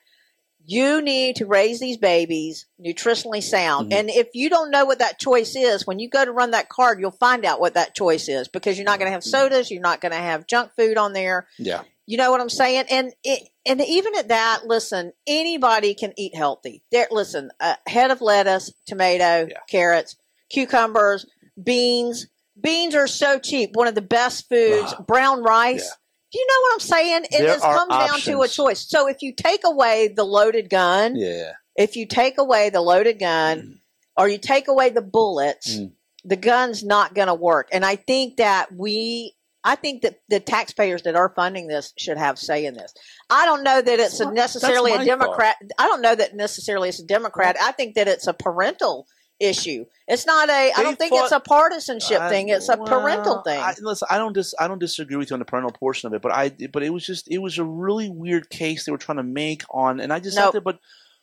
you 0.66 1.00
need 1.02 1.36
to 1.36 1.46
raise 1.46 1.80
these 1.80 1.96
babies 1.96 2.66
nutritionally 2.80 3.42
sound. 3.42 3.90
Mhm. 3.90 3.94
And 3.94 4.10
if 4.10 4.28
you 4.34 4.50
don't 4.50 4.70
know 4.70 4.84
what 4.84 4.98
that 4.98 5.18
choice 5.18 5.56
is, 5.56 5.86
when 5.86 5.98
you 5.98 6.08
go 6.08 6.24
to 6.24 6.30
run 6.32 6.50
that 6.52 6.68
card, 6.68 7.00
you'll 7.00 7.10
find 7.12 7.44
out 7.44 7.60
what 7.60 7.74
that 7.74 7.94
choice 7.94 8.28
is 8.28 8.46
because 8.46 8.76
you're 8.78 8.84
not 8.84 8.98
going 8.98 9.08
to 9.08 9.12
have 9.12 9.24
sodas, 9.24 9.70
you're 9.70 9.80
not 9.80 10.00
going 10.00 10.12
to 10.12 10.18
have 10.18 10.46
junk 10.46 10.72
food 10.76 10.96
on 10.96 11.12
there. 11.12 11.46
Yeah. 11.58 11.82
You 12.10 12.16
know 12.16 12.32
what 12.32 12.40
I'm 12.40 12.50
saying? 12.50 12.86
And 12.90 13.12
it, 13.22 13.48
and 13.64 13.80
even 13.80 14.16
at 14.16 14.28
that, 14.28 14.62
listen, 14.66 15.12
anybody 15.28 15.94
can 15.94 16.12
eat 16.16 16.34
healthy. 16.34 16.82
There, 16.90 17.06
listen, 17.12 17.52
a 17.60 17.76
head 17.86 18.10
of 18.10 18.20
lettuce, 18.20 18.72
tomato, 18.84 19.46
Yeah. 19.48 19.58
carrots, 19.68 20.16
cucumbers, 20.50 21.24
beans. 21.62 22.26
Beans 22.60 22.96
are 22.96 23.06
so 23.06 23.38
cheap. 23.38 23.76
One 23.76 23.86
of 23.86 23.94
the 23.94 24.02
best 24.02 24.48
foods. 24.48 24.92
Wow. 24.92 25.04
Brown 25.06 25.42
rice. 25.44 25.84
Yeah. 25.84 25.94
Do 26.32 26.38
you 26.40 26.46
know 26.48 26.60
what 26.62 26.72
I'm 26.74 26.80
saying? 26.80 27.24
It 27.26 27.30
There 27.30 27.46
just 27.46 27.62
comes 27.62 27.90
down 27.90 28.18
to 28.22 28.40
a 28.42 28.48
choice. 28.48 28.80
So 28.88 29.06
if 29.06 29.22
you 29.22 29.32
take 29.32 29.60
away 29.64 30.08
the 30.08 30.24
loaded 30.24 30.68
gun, 30.68 31.14
Yeah. 31.14 31.52
if 31.76 31.94
you 31.94 32.06
take 32.06 32.38
away 32.38 32.70
the 32.70 32.80
loaded 32.80 33.20
gun, 33.20 33.60
mm. 33.60 33.78
or 34.16 34.28
you 34.28 34.38
take 34.38 34.66
away 34.66 34.90
the 34.90 35.00
bullets, 35.00 35.76
Mm. 35.76 35.92
the 36.24 36.36
gun's 36.36 36.82
not 36.82 37.14
going 37.14 37.28
to 37.28 37.34
work. 37.34 37.68
And 37.70 37.84
I 37.84 37.94
think 37.94 38.38
that 38.38 38.74
we, 38.74 39.36
I 39.62 39.76
think 39.76 40.02
that 40.02 40.20
the 40.28 40.40
taxpayers 40.40 41.02
that 41.02 41.16
are 41.16 41.28
funding 41.36 41.66
this 41.66 41.92
should 41.98 42.16
have 42.18 42.38
say 42.38 42.64
in 42.64 42.74
this. 42.74 42.94
I 43.28 43.44
don't 43.44 43.62
know 43.62 43.80
that 43.80 43.98
it's 44.00 44.18
a 44.20 44.30
necessarily 44.30 44.92
a 44.92 45.04
Democrat. 45.04 45.56
I 45.78 45.86
don't 45.86 46.00
know 46.02 46.14
that 46.14 46.34
necessarily 46.34 46.88
it's 46.88 46.98
a 47.00 47.04
Democrat. 47.06 47.56
I 47.60 47.72
think 47.72 47.94
that 47.96 48.08
it's 48.08 48.26
a 48.26 48.32
parental 48.32 49.06
issue. 49.38 49.84
It's 50.08 50.26
not 50.26 50.48
a. 50.48 50.52
I 50.52 50.72
They 50.76 50.82
don't 50.82 50.98
think 50.98 51.10
fought- 51.12 51.24
it's 51.24 51.32
a 51.32 51.40
partisanship 51.40 52.20
I- 52.20 52.28
thing. 52.30 52.48
It's 52.48 52.68
a 52.68 52.76
parental 52.76 53.42
thing. 53.42 53.58
I, 53.60 53.74
listen, 53.80 54.08
I 54.10 54.18
don't 54.18 54.32
dis, 54.32 54.54
I 54.58 54.66
don't 54.68 54.78
disagree 54.78 55.16
with 55.16 55.30
you 55.30 55.34
on 55.34 55.40
the 55.40 55.44
parental 55.46 55.72
portion 55.72 56.06
of 56.06 56.14
it, 56.14 56.22
but 56.22 56.32
I 56.32 56.50
but 56.72 56.82
it 56.82 56.90
was 56.90 57.04
just 57.06 57.30
it 57.30 57.38
was 57.38 57.58
a 57.58 57.64
really 57.64 58.08
weird 58.10 58.48
case 58.50 58.84
they 58.86 58.92
were 58.92 58.98
trying 58.98 59.16
to 59.18 59.22
make 59.22 59.62
on, 59.70 60.00
and 60.00 60.12
I 60.12 60.20
just 60.20 60.36
Nope. 60.36 60.54
had 60.54 60.64
but 60.64 60.78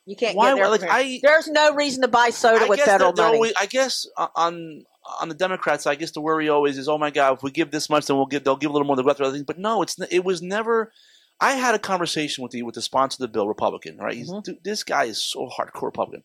you 0.06 0.16
can't 0.16 0.36
why- 0.36 0.50
get 0.54 0.56
there. 0.56 0.68
like, 0.70 0.82
I- 0.84 1.20
There's 1.22 1.48
no 1.48 1.74
reason 1.74 2.02
to 2.02 2.08
buy 2.08 2.30
soda 2.30 2.64
I 2.64 2.68
with 2.68 2.80
federal 2.80 3.12
money. 3.12 3.34
always- 3.36 3.52
I 3.60 3.66
guess 3.66 4.06
uh, 4.16 4.28
on 4.34 4.84
on 5.20 5.28
the 5.28 5.34
Democrats, 5.34 5.86
I 5.86 5.94
guess 5.94 6.10
the 6.12 6.20
worry 6.20 6.48
always 6.48 6.78
is, 6.78 6.88
oh 6.88 6.98
my 6.98 7.10
God, 7.10 7.34
if 7.34 7.42
we 7.42 7.50
give 7.50 7.70
this 7.70 7.88
much, 7.90 8.06
then 8.06 8.16
we'll 8.16 8.26
give 8.26 8.44
they'll 8.44 8.56
give 8.56 8.70
a 8.70 8.72
little 8.72 8.86
more. 8.86 8.96
Go 8.96 9.08
after 9.10 9.24
other 9.24 9.32
things. 9.32 9.46
But 9.46 9.58
no, 9.58 9.82
it's 9.82 9.96
it 10.10 10.24
was 10.24 10.42
never. 10.42 10.92
I 11.40 11.52
had 11.52 11.74
a 11.74 11.78
conversation 11.78 12.42
with 12.42 12.52
the 12.52 12.62
with 12.62 12.74
the 12.74 12.82
sponsor 12.82 13.16
of 13.16 13.20
the 13.20 13.32
bill, 13.32 13.46
Republican. 13.48 13.96
Right, 13.98 14.16
He's, 14.16 14.30
Mhm. 14.30 14.42
dude, 14.44 14.64
this 14.64 14.82
guy 14.84 15.04
is 15.04 15.22
so 15.22 15.48
hardcore 15.48 15.82
Republican. 15.84 16.24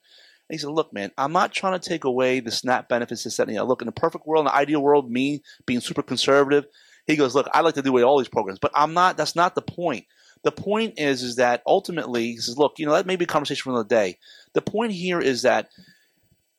And 0.49 0.55
he 0.55 0.57
said, 0.57 0.71
"Look, 0.71 0.91
man, 0.91 1.11
I'm 1.17 1.31
not 1.31 1.53
trying 1.53 1.79
to 1.79 1.89
take 1.89 2.03
away 2.03 2.39
the 2.39 2.51
SNAP 2.51 2.89
benefits. 2.89 3.23
This, 3.23 3.37
that, 3.37 3.47
and 3.47 3.55
the. 3.57 3.63
Look, 3.63 3.81
in 3.81 3.85
the 3.85 3.91
perfect 3.91 4.25
world, 4.27 4.41
in 4.41 4.45
the 4.45 4.55
ideal 4.55 4.81
world, 4.81 5.09
me 5.09 5.41
being 5.65 5.79
super 5.79 6.01
conservative, 6.01 6.65
he 7.05 7.15
goes, 7.15 7.35
look, 7.35 7.47
I 7.53 7.61
like 7.61 7.75
to 7.75 7.81
do 7.81 7.89
away 7.89 8.03
all 8.03 8.17
these 8.17 8.27
programs, 8.27 8.59
but 8.59 8.71
I'm 8.75 8.93
not. 8.93 9.17
That's 9.17 9.35
not 9.35 9.55
the 9.55 9.61
point. 9.61 10.05
The 10.43 10.51
point 10.51 10.95
is, 10.99 11.23
is 11.23 11.37
that 11.37 11.61
ultimately, 11.65 12.31
he 12.31 12.37
says, 12.37 12.57
look, 12.57 12.77
you 12.77 12.85
know, 12.85 12.91
that 12.93 13.05
may 13.05 13.15
be 13.15 13.23
a 13.23 13.27
conversation 13.27 13.63
for 13.63 13.69
another 13.69 13.87
day. 13.87 14.17
The 14.53 14.61
point 14.61 14.91
here 14.91 15.19
is 15.21 15.43
that 15.43 15.69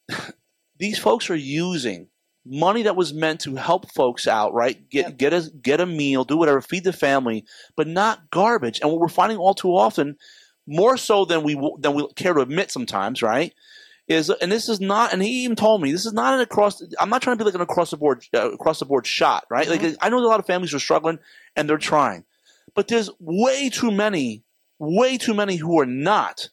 these 0.78 0.98
folks 0.98 1.30
are 1.30 1.34
using 1.36 2.08
money 2.46 2.82
that 2.82 2.96
was 2.96 3.12
meant 3.14 3.40
to 3.40 3.54
help 3.56 3.90
folks 3.92 4.26
out, 4.26 4.52
right? 4.54 4.88
Get 4.90 5.06
Yep. 5.06 5.16
get 5.18 5.32
a 5.32 5.50
get 5.62 5.80
a 5.80 5.86
meal, 5.86 6.24
do 6.24 6.36
whatever, 6.36 6.60
feed 6.60 6.84
the 6.84 6.92
family, 6.92 7.44
but 7.76 7.86
not 7.88 8.30
garbage. 8.30 8.80
And 8.80 8.90
what 8.90 9.00
we're 9.00 9.08
finding 9.08 9.38
all 9.38 9.54
too 9.54 9.70
often, 9.76 10.16
more 10.66 10.96
so 10.96 11.24
than 11.24 11.42
we 11.42 11.54
than 11.78 11.94
we 11.94 12.06
care 12.14 12.34
to 12.34 12.40
admit 12.40 12.70
sometimes, 12.70 13.22
right? 13.22 13.52
Is 14.06 14.28
and 14.28 14.52
this 14.52 14.68
is 14.68 14.80
not, 14.80 15.14
and 15.14 15.22
he 15.22 15.44
even 15.44 15.56
told 15.56 15.80
me 15.80 15.90
this 15.90 16.04
is 16.04 16.12
not 16.12 16.34
an 16.34 16.40
across. 16.40 16.82
I'm 17.00 17.08
not 17.08 17.22
trying 17.22 17.38
to 17.38 17.42
be 17.42 17.46
like 17.46 17.54
an 17.54 17.62
across 17.62 17.90
the 17.90 17.96
board 17.96 18.22
uh, 18.34 18.50
across 18.52 18.78
the 18.78 18.84
board 18.84 19.06
shot, 19.06 19.44
right? 19.48 19.66
Mhm. 19.66 19.82
Like 19.82 19.96
I 20.02 20.10
know 20.10 20.18
a 20.18 20.26
lot 20.26 20.40
of 20.40 20.46
families 20.46 20.74
are 20.74 20.78
struggling 20.78 21.18
and 21.56 21.68
they're 21.68 21.78
trying, 21.78 22.24
but 22.74 22.88
there's 22.88 23.08
way 23.18 23.70
too 23.70 23.90
many, 23.90 24.42
way 24.78 25.16
too 25.16 25.32
many 25.32 25.56
who 25.56 25.80
are 25.80 25.86
not. 25.86 26.50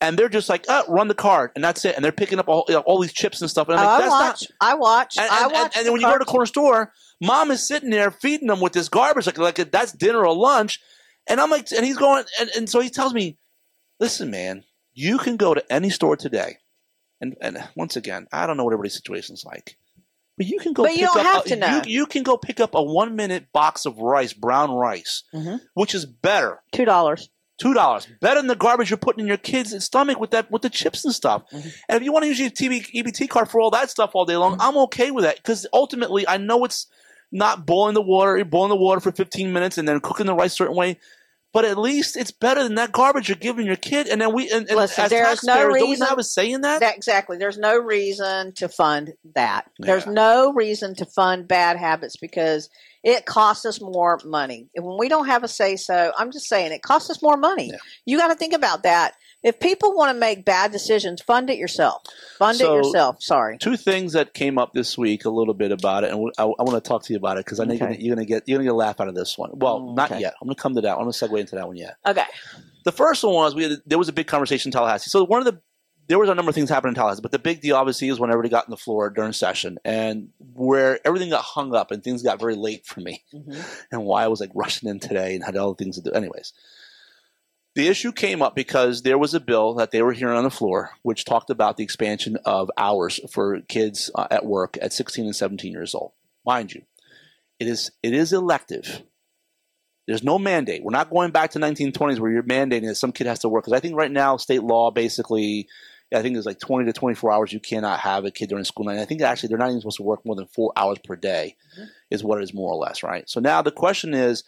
And 0.00 0.18
they're 0.18 0.28
just 0.28 0.48
like, 0.48 0.64
oh, 0.68 0.84
run 0.88 1.08
the 1.08 1.14
card, 1.14 1.50
and 1.54 1.64
that's 1.64 1.84
it. 1.84 1.96
And 1.96 2.04
they're 2.04 2.12
picking 2.12 2.38
up 2.38 2.48
all, 2.48 2.64
you 2.68 2.74
know, 2.74 2.80
all 2.80 3.00
these 3.00 3.12
chips 3.12 3.40
and 3.40 3.50
stuff. 3.50 3.68
And 3.68 3.78
I'm 3.78 3.84
like, 3.84 3.94
I 3.94 3.98
that's 3.98 4.10
not, 4.10 4.20
watch. 4.22 4.46
I 4.60 4.74
watch. 4.74 5.16
and, 5.18 5.28
I 5.30 5.46
watch. 5.46 5.54
and, 5.54 5.62
and 5.64 5.72
the 5.72 5.82
then 5.84 5.92
when 5.92 6.00
you 6.00 6.06
go 6.06 6.12
to 6.14 6.18
the 6.18 6.24
corner 6.24 6.46
store, 6.46 6.92
mom 7.20 7.50
is 7.50 7.66
sitting 7.66 7.90
there 7.90 8.10
feeding 8.10 8.48
them 8.48 8.60
with 8.60 8.72
this 8.72 8.88
garbage, 8.88 9.26
like 9.26 9.38
like 9.38 9.70
that's 9.70 9.92
dinner 9.92 10.24
or 10.24 10.34
lunch. 10.34 10.80
And 11.26 11.40
I'm 11.40 11.50
like, 11.50 11.72
and 11.72 11.84
he's 11.86 11.96
going, 11.96 12.24
and, 12.38 12.50
and 12.56 12.68
so 12.68 12.80
he 12.80 12.90
tells 12.90 13.14
me, 13.14 13.38
listen, 13.98 14.30
man, 14.30 14.64
you 14.92 15.18
can 15.18 15.36
go 15.36 15.54
to 15.54 15.72
any 15.72 15.90
store 15.90 16.16
today, 16.16 16.58
and 17.20 17.34
and 17.40 17.62
once 17.74 17.96
again, 17.96 18.26
I 18.32 18.46
don't 18.46 18.56
know 18.56 18.64
what 18.64 18.74
everybody's 18.74 18.94
situation's 18.94 19.42
like, 19.44 19.76
but 20.36 20.46
you 20.46 20.58
can 20.58 20.72
go. 20.74 20.82
But 20.84 20.90
pick 20.90 21.00
you 21.00 21.06
don't 21.06 21.18
up 21.18 21.26
have 21.26 21.46
a, 21.46 21.48
to 21.48 21.56
know. 21.56 21.82
You, 21.86 22.00
you 22.00 22.06
can 22.06 22.22
go 22.22 22.36
pick 22.36 22.60
up 22.60 22.74
a 22.74 22.82
one 22.82 23.16
minute 23.16 23.46
box 23.52 23.86
of 23.86 23.98
rice, 23.98 24.32
brown 24.34 24.72
rice, 24.72 25.24
Mhm. 25.34 25.60
which 25.72 25.94
is 25.94 26.04
better. 26.04 26.60
two 26.72 26.84
dollars. 26.84 27.30
Two 27.56 27.72
dollars 27.72 28.08
better 28.20 28.40
than 28.40 28.48
the 28.48 28.56
garbage 28.56 28.90
you're 28.90 28.96
putting 28.96 29.20
in 29.20 29.28
your 29.28 29.36
kid's 29.36 29.84
stomach 29.84 30.18
with 30.18 30.32
that 30.32 30.50
with 30.50 30.62
the 30.62 30.70
chips 30.70 31.04
and 31.04 31.14
stuff. 31.14 31.42
Mhm. 31.52 31.72
And 31.88 31.96
if 31.96 32.02
you 32.02 32.12
want 32.12 32.24
to 32.24 32.28
use 32.28 32.40
your 32.40 32.50
TV 32.50 32.84
EBT 32.92 33.28
card 33.28 33.48
for 33.48 33.60
all 33.60 33.70
that 33.70 33.90
stuff 33.90 34.10
all 34.14 34.24
day 34.24 34.36
long, 34.36 34.56
I'm 34.60 34.76
okay 34.78 35.12
with 35.12 35.24
that 35.24 35.36
because 35.36 35.64
ultimately 35.72 36.26
I 36.26 36.36
know 36.36 36.64
it's 36.64 36.88
not 37.30 37.64
boiling 37.64 37.94
the 37.94 38.02
water, 38.02 38.36
you're 38.36 38.44
boiling 38.44 38.70
the 38.70 38.76
water 38.76 39.00
for 39.00 39.12
15 39.12 39.52
minutes 39.52 39.78
and 39.78 39.86
then 39.86 40.00
cooking 40.00 40.26
the 40.26 40.34
rice 40.34 40.52
a 40.52 40.56
certain 40.56 40.76
way. 40.76 40.98
But 41.54 41.64
at 41.64 41.78
least 41.78 42.16
it's 42.16 42.32
better 42.32 42.64
than 42.64 42.74
that 42.74 42.90
garbage 42.90 43.28
you're 43.28 43.36
giving 43.36 43.64
your 43.64 43.76
kid. 43.76 44.08
And 44.08 44.20
then 44.20 44.34
we 44.34 44.50
and, 44.50 44.68
and 44.68 44.76
Listen, 44.76 45.04
as 45.04 45.10
there's 45.10 45.44
no 45.44 45.54
taxpayers, 45.54 45.68
don't 45.68 45.72
we 45.72 45.90
reason- 45.92 46.06
have 46.08 46.18
a 46.18 46.24
say 46.24 46.50
in 46.50 46.60
that? 46.62 46.80
That, 46.80 46.96
exactly. 46.96 47.38
There's 47.38 47.56
no 47.56 47.78
reason 47.78 48.52
to 48.54 48.68
fund 48.68 49.14
that. 49.34 49.70
There's 49.78 50.06
no 50.06 50.52
reason 50.52 50.96
to 50.96 51.06
fund 51.06 51.46
bad 51.48 51.78
habits 51.78 52.16
because 52.16 52.68
it 53.04 53.24
costs 53.24 53.64
us 53.64 53.80
more 53.80 54.18
money. 54.24 54.68
And 54.74 54.84
when 54.84 54.98
we 54.98 55.08
don't 55.08 55.26
have 55.26 55.44
a 55.44 55.48
say 55.48 55.76
so, 55.76 56.12
I'm 56.18 56.32
just 56.32 56.48
saying 56.48 56.72
it 56.72 56.82
costs 56.82 57.08
us 57.08 57.22
more 57.22 57.36
money. 57.36 57.70
Yeah. 57.70 57.78
You 58.04 58.18
got 58.18 58.28
to 58.28 58.34
think 58.34 58.52
about 58.52 58.82
that. 58.82 59.14
If 59.44 59.60
people 59.60 59.94
want 59.94 60.12
to 60.14 60.18
make 60.18 60.44
bad 60.44 60.72
decisions, 60.72 61.20
fund 61.22 61.50
it 61.50 61.58
yourself. 61.58 62.02
Fund 62.38 62.58
So- 62.58 62.72
it 62.72 62.76
yourself. 62.78 63.22
Sorry. 63.22 63.58
Two 63.58 63.76
things 63.76 64.14
that 64.14 64.34
came 64.34 64.58
up 64.58 64.72
this 64.72 64.98
week 64.98 65.24
a 65.26 65.30
little 65.30 65.54
bit 65.54 65.70
about 65.70 66.02
it, 66.02 66.10
and 66.12 66.32
I, 66.38 66.42
I 66.44 66.46
want 66.62 66.70
to 66.72 66.80
talk 66.80 67.04
to 67.04 67.12
you 67.12 67.18
about 67.18 67.36
it 67.36 67.44
because 67.44 67.60
I 67.60 67.64
know 67.64 67.74
you're 67.74 67.84
Okay. 67.84 67.92
gonna- 67.94 68.04
you're 68.04 68.16
going 68.16 68.26
to 68.26 68.28
get 68.28 68.48
you're 68.48 68.56
going 68.58 68.64
to 68.64 68.70
get 68.70 68.74
a 68.74 68.76
laugh 68.76 69.00
out 69.00 69.08
of 69.08 69.14
this 69.14 69.36
one. 69.38 69.50
Well, 69.54 69.80
Mm, 69.80 69.94
not 69.96 70.10
okay. 70.10 70.20
yet. 70.22 70.34
I'm 70.40 70.48
going 70.48 70.56
to 70.56 70.60
come 70.62 70.74
to 70.76 70.80
that. 70.80 70.92
I'm 70.96 71.00
going 71.02 71.12
to 71.12 71.18
segue 71.28 71.38
into 71.38 71.54
that 71.56 71.66
one 71.68 71.76
yet. 71.76 71.96
Okay. 72.06 72.24
The 72.84 72.92
first 72.92 73.22
one 73.22 73.34
was 73.34 73.54
we 73.54 73.64
had, 73.64 73.82
there 73.86 73.98
was 73.98 74.08
a 74.08 74.12
big 74.12 74.26
conversation 74.26 74.68
in 74.70 74.72
Tallahassee. 74.72 75.10
So 75.10 75.24
one 75.24 75.38
of 75.40 75.44
the 75.46 75.60
there 76.06 76.18
was 76.18 76.28
a 76.28 76.34
number 76.34 76.50
of 76.50 76.54
things 76.54 76.68
happening 76.68 76.90
in 76.90 76.94
Tallahassee, 76.96 77.22
but 77.22 77.32
the 77.32 77.38
big 77.38 77.62
deal 77.62 77.76
obviously 77.76 78.10
is 78.10 78.20
when 78.20 78.28
everybody 78.30 78.50
got 78.50 78.64
on 78.66 78.70
the 78.70 78.76
floor 78.76 79.08
during 79.08 79.32
session 79.32 79.78
and 79.86 80.28
where 80.52 81.00
everything 81.06 81.30
got 81.30 81.42
hung 81.42 81.74
up 81.74 81.90
and 81.90 82.04
things 82.04 82.22
got 82.22 82.38
very 82.38 82.56
late 82.56 82.84
for 82.84 83.00
me 83.00 83.24
Mhm. 83.34 83.56
and 83.90 84.04
why 84.04 84.22
I 84.24 84.28
was 84.28 84.38
like 84.38 84.50
rushing 84.54 84.88
in 84.90 85.00
today 85.00 85.34
and 85.34 85.42
had 85.42 85.56
other 85.56 85.74
things 85.74 85.96
to 85.96 86.02
do. 86.02 86.10
Anyways, 86.10 86.52
the 87.74 87.88
issue 87.88 88.12
came 88.12 88.40
up 88.42 88.54
because 88.54 89.02
there 89.02 89.18
was 89.18 89.34
a 89.34 89.40
bill 89.40 89.74
that 89.74 89.90
they 89.90 90.02
were 90.02 90.12
hearing 90.12 90.36
on 90.36 90.44
the 90.44 90.50
floor 90.50 90.90
which 91.02 91.24
talked 91.24 91.50
about 91.50 91.76
the 91.76 91.84
expansion 91.84 92.36
of 92.44 92.70
hours 92.76 93.20
for 93.30 93.60
kids 93.62 94.10
uh, 94.14 94.26
at 94.30 94.46
work 94.46 94.78
at 94.80 94.92
16 94.92 95.24
and 95.24 95.36
17 95.36 95.72
years 95.72 95.94
old. 95.94 96.12
Mind 96.46 96.72
you, 96.72 96.82
it 97.58 97.66
is 97.68 97.90
it 98.02 98.12
is 98.14 98.32
elective. 98.32 99.02
There's 100.06 100.22
no 100.22 100.38
mandate. 100.38 100.82
We're 100.84 100.90
not 100.90 101.08
going 101.10 101.30
back 101.30 101.52
to 101.52 101.58
1920s 101.58 102.18
where 102.18 102.30
you're 102.30 102.42
mandating 102.42 102.88
that 102.88 102.96
some 102.96 103.12
kid 103.12 103.26
has 103.26 103.38
to 103.38 103.48
work. 103.48 103.64
Because 103.64 103.76
I 103.76 103.80
think 103.80 103.96
right 103.96 104.10
now 104.10 104.36
state 104.36 104.62
law 104.62 104.90
basically, 104.90 105.66
I 106.14 106.20
think 106.20 106.34
there's 106.34 106.44
like 106.44 106.60
20 106.60 106.84
to 106.84 106.92
24 106.92 107.32
hours 107.32 107.52
you 107.54 107.60
cannot 107.60 108.00
have 108.00 108.26
a 108.26 108.30
kid 108.30 108.50
during 108.50 108.64
school 108.64 108.84
night. 108.84 108.98
I 108.98 109.06
think 109.06 109.22
actually 109.22 109.48
they're 109.48 109.58
not 109.58 109.70
even 109.70 109.80
supposed 109.80 109.96
to 109.96 110.02
work 110.02 110.20
more 110.26 110.36
than 110.36 110.46
four 110.48 110.74
hours 110.76 110.98
per 111.02 111.16
day, 111.16 111.56
Mhm. 111.78 111.86
is 112.10 112.22
what 112.22 112.38
it 112.38 112.44
is 112.44 112.52
more 112.52 112.70
or 112.70 112.76
less, 112.76 113.02
right? 113.02 113.26
So 113.30 113.40
now 113.40 113.62
the 113.62 113.70
question 113.70 114.12
is, 114.12 114.44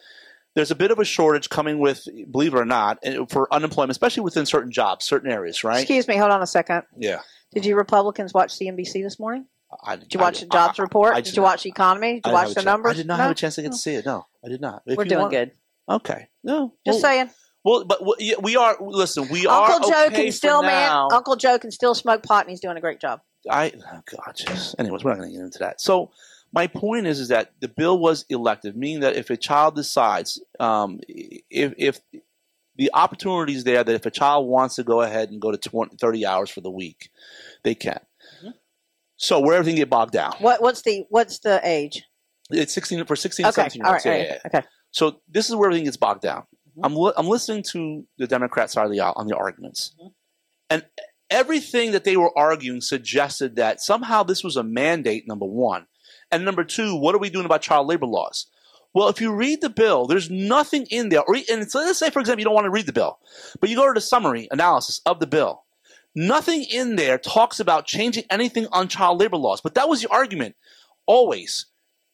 there's 0.57 0.71
a 0.71 0.75
bit 0.75 0.91
of 0.91 0.99
a 0.99 1.05
shortage 1.05 1.51
coming 1.51 1.79
with, 1.79 2.09
believe 2.31 2.55
it 2.55 2.59
or 2.59 2.65
not, 2.65 2.99
eh, 3.03 3.19
for 3.29 3.47
unemployment, 3.53 3.91
especially 3.91 4.23
within 4.23 4.47
certain 4.47 4.73
jobs, 4.73 5.05
certain 5.05 5.31
areas, 5.31 5.63
right? 5.63 5.81
Excuse 5.83 6.09
me. 6.09 6.17
Hold 6.17 6.33
on 6.33 6.43
a 6.43 6.47
second. 6.47 6.83
Yeah. 6.97 7.21
Did 7.53 7.67
you 7.67 7.77
Republicans 7.77 8.33
watch 8.33 8.59
CNBC 8.59 9.03
this 9.03 9.21
morning? 9.21 9.47
I, 9.85 9.97
Did 9.97 10.15
you 10.15 10.19
watch 10.19 10.41
the 10.41 10.47
jobs 10.47 10.79
report? 10.79 11.15
did 11.17 11.37
you 11.37 11.43
watch 11.43 11.65
the 11.65 11.69
economy? 11.69 12.21
Did 12.21 12.27
you 12.27 12.33
watch 12.33 12.55
the 12.55 12.63
numbers? 12.63 12.93
I 12.93 12.95
did 12.95 13.07
not 13.07 13.19
No? 13.19 13.25
have 13.25 13.33
a 13.33 13.35
chance 13.35 13.57
to 13.57 13.63
get 13.63 13.73
to 13.73 13.79
see 13.79 13.95
it. 13.95 14.07
No, 14.07 14.27
I 14.45 14.49
did 14.49 14.61
not. 14.63 14.83
If 14.87 14.97
We're 14.97 15.05
doing 15.05 15.21
want- 15.21 15.33
good. 15.33 15.51
Okay. 15.89 16.29
No. 16.43 16.73
Just 16.87 17.03
well, 17.03 17.13
saying. 17.13 17.31
Well, 17.65 17.85
but 17.85 18.01
we 18.43 18.57
are. 18.57 18.77
Listen, 18.81 19.29
we 19.29 19.47
are. 19.47 19.73
Uncle 19.73 19.91
Joe 19.91 20.07
okay 20.07 20.25
can 20.25 20.33
still 20.33 20.63
man. 20.63 21.09
Uncle 21.13 21.37
Joe 21.37 21.59
can 21.59 21.71
still 21.73 21.95
smoke 21.95 22.23
pot, 22.23 22.45
and 22.45 22.51
he's 22.51 22.61
doing 22.61 22.77
a 22.77 22.81
great 22.81 23.01
job. 23.01 23.21
I 23.51 23.73
oh 23.77 24.01
God. 24.17 24.41
Anyways, 24.79 25.05
we're 25.05 25.11
not 25.11 25.19
going 25.19 25.31
to 25.31 25.37
get 25.37 25.45
into 25.45 25.59
that. 25.59 25.81
So 25.81 26.13
my 26.57 26.67
point 26.67 27.07
is, 27.07 27.21
is 27.21 27.29
that 27.29 27.53
the 27.61 27.69
bill 27.69 27.99
was 27.99 28.25
elective, 28.31 28.75
meaning 28.75 29.01
that 29.01 29.15
if 29.15 29.29
a 29.31 29.37
child 29.37 29.77
decides, 29.77 30.41
um, 30.59 30.99
if 31.07 31.75
if 31.77 32.01
the 32.77 32.91
opportunity 32.95 33.55
is 33.55 33.65
there 33.65 33.85
that 33.85 33.95
if 33.95 34.07
a 34.07 34.11
child 34.11 34.47
wants 34.49 34.75
to 34.77 34.83
go 34.83 35.03
ahead 35.03 35.31
and 35.31 35.41
go 35.41 35.51
to 35.51 35.59
20, 35.59 35.97
30 35.99 36.27
hours 36.27 36.51
for 36.51 36.61
the 36.63 36.71
week, 36.71 37.11
they 37.63 37.75
can. 37.75 38.01
Mhm. 38.43 38.55
So 39.17 39.41
where 39.41 39.57
everything 39.57 39.77
get 39.77 39.91
bogged 39.91 40.13
down, 40.13 40.33
What 40.41 40.61
what's 40.63 40.83
the 40.83 41.05
what's 41.11 41.39
the 41.41 41.61
age? 41.63 42.03
it's 42.51 42.73
sixteen 42.73 43.05
for 43.05 43.17
sixteen, 43.17 43.47
Okay, 43.47 43.53
17 43.69 43.83
year 43.83 43.93
olds. 43.93 44.05
right, 44.07 44.13
Yeah, 44.21 44.23
right, 44.33 44.41
yeah. 44.45 44.59
okay. 44.59 44.67
So 44.93 45.21
this 45.29 45.49
is 45.51 45.57
where 45.57 45.69
everything 45.69 45.85
gets 45.85 45.97
bogged 45.99 46.23
down. 46.23 46.43
Mhm. 46.79 46.81
I'm 46.85 46.97
li- 46.97 47.13
I'm 47.19 47.29
listening 47.29 47.65
to 47.73 48.07
the 48.19 48.27
Democrat 48.27 48.71
side 48.71 48.87
of 48.87 48.93
the 48.93 49.01
aisle 49.01 49.15
on 49.17 49.27
the 49.27 49.37
arguments, 49.37 49.95
Mhm. 50.01 50.13
and 50.71 50.87
everything 51.29 51.93
that 51.93 52.05
they 52.05 52.17
were 52.17 52.37
arguing 52.39 52.81
suggested 52.81 53.57
that 53.57 53.81
somehow 53.81 54.23
this 54.23 54.43
was 54.45 54.57
a 54.57 54.63
mandate. 54.63 55.27
Number 55.27 55.47
one, 55.47 55.87
and 56.37 56.45
number 56.45 56.65
two, 56.65 56.95
what 56.97 57.15
are 57.15 57.19
we 57.19 57.31
doing 57.31 57.47
about 57.47 57.63
child 57.63 57.87
labor 57.87 58.07
laws? 58.07 58.47
Well, 58.95 59.09
if 59.09 59.21
you 59.21 59.33
read 59.33 59.61
the 59.61 59.69
bill, 59.69 60.07
there's 60.07 60.31
nothing 60.31 60.87
in 60.91 61.11
there. 61.11 61.23
And 61.51 61.71
so 61.71 61.81
let's 61.81 61.99
say, 61.99 62.11
for 62.11 62.21
example, 62.21 62.41
you 62.41 62.45
don't 62.45 62.55
want 62.55 62.65
to 62.67 62.71
read 62.71 62.87
the 62.87 62.93
bill, 62.93 63.19
but 63.61 63.69
you 63.69 63.77
go 63.77 63.87
to 63.87 63.93
the 63.93 64.01
summary 64.01 64.49
analysis 64.51 65.01
of 65.05 65.21
the 65.21 65.27
bill. 65.27 65.65
Nothing 66.15 66.65
in 66.65 66.97
there 66.97 67.19
talks 67.19 67.61
about 67.61 67.85
changing 67.87 68.25
anything 68.31 68.67
on 68.73 68.89
child 68.89 69.21
labor 69.21 69.37
laws. 69.37 69.61
But 69.61 69.75
that 69.75 69.89
was 69.89 70.01
the 70.01 70.09
argument 70.09 70.57
always. 71.05 71.67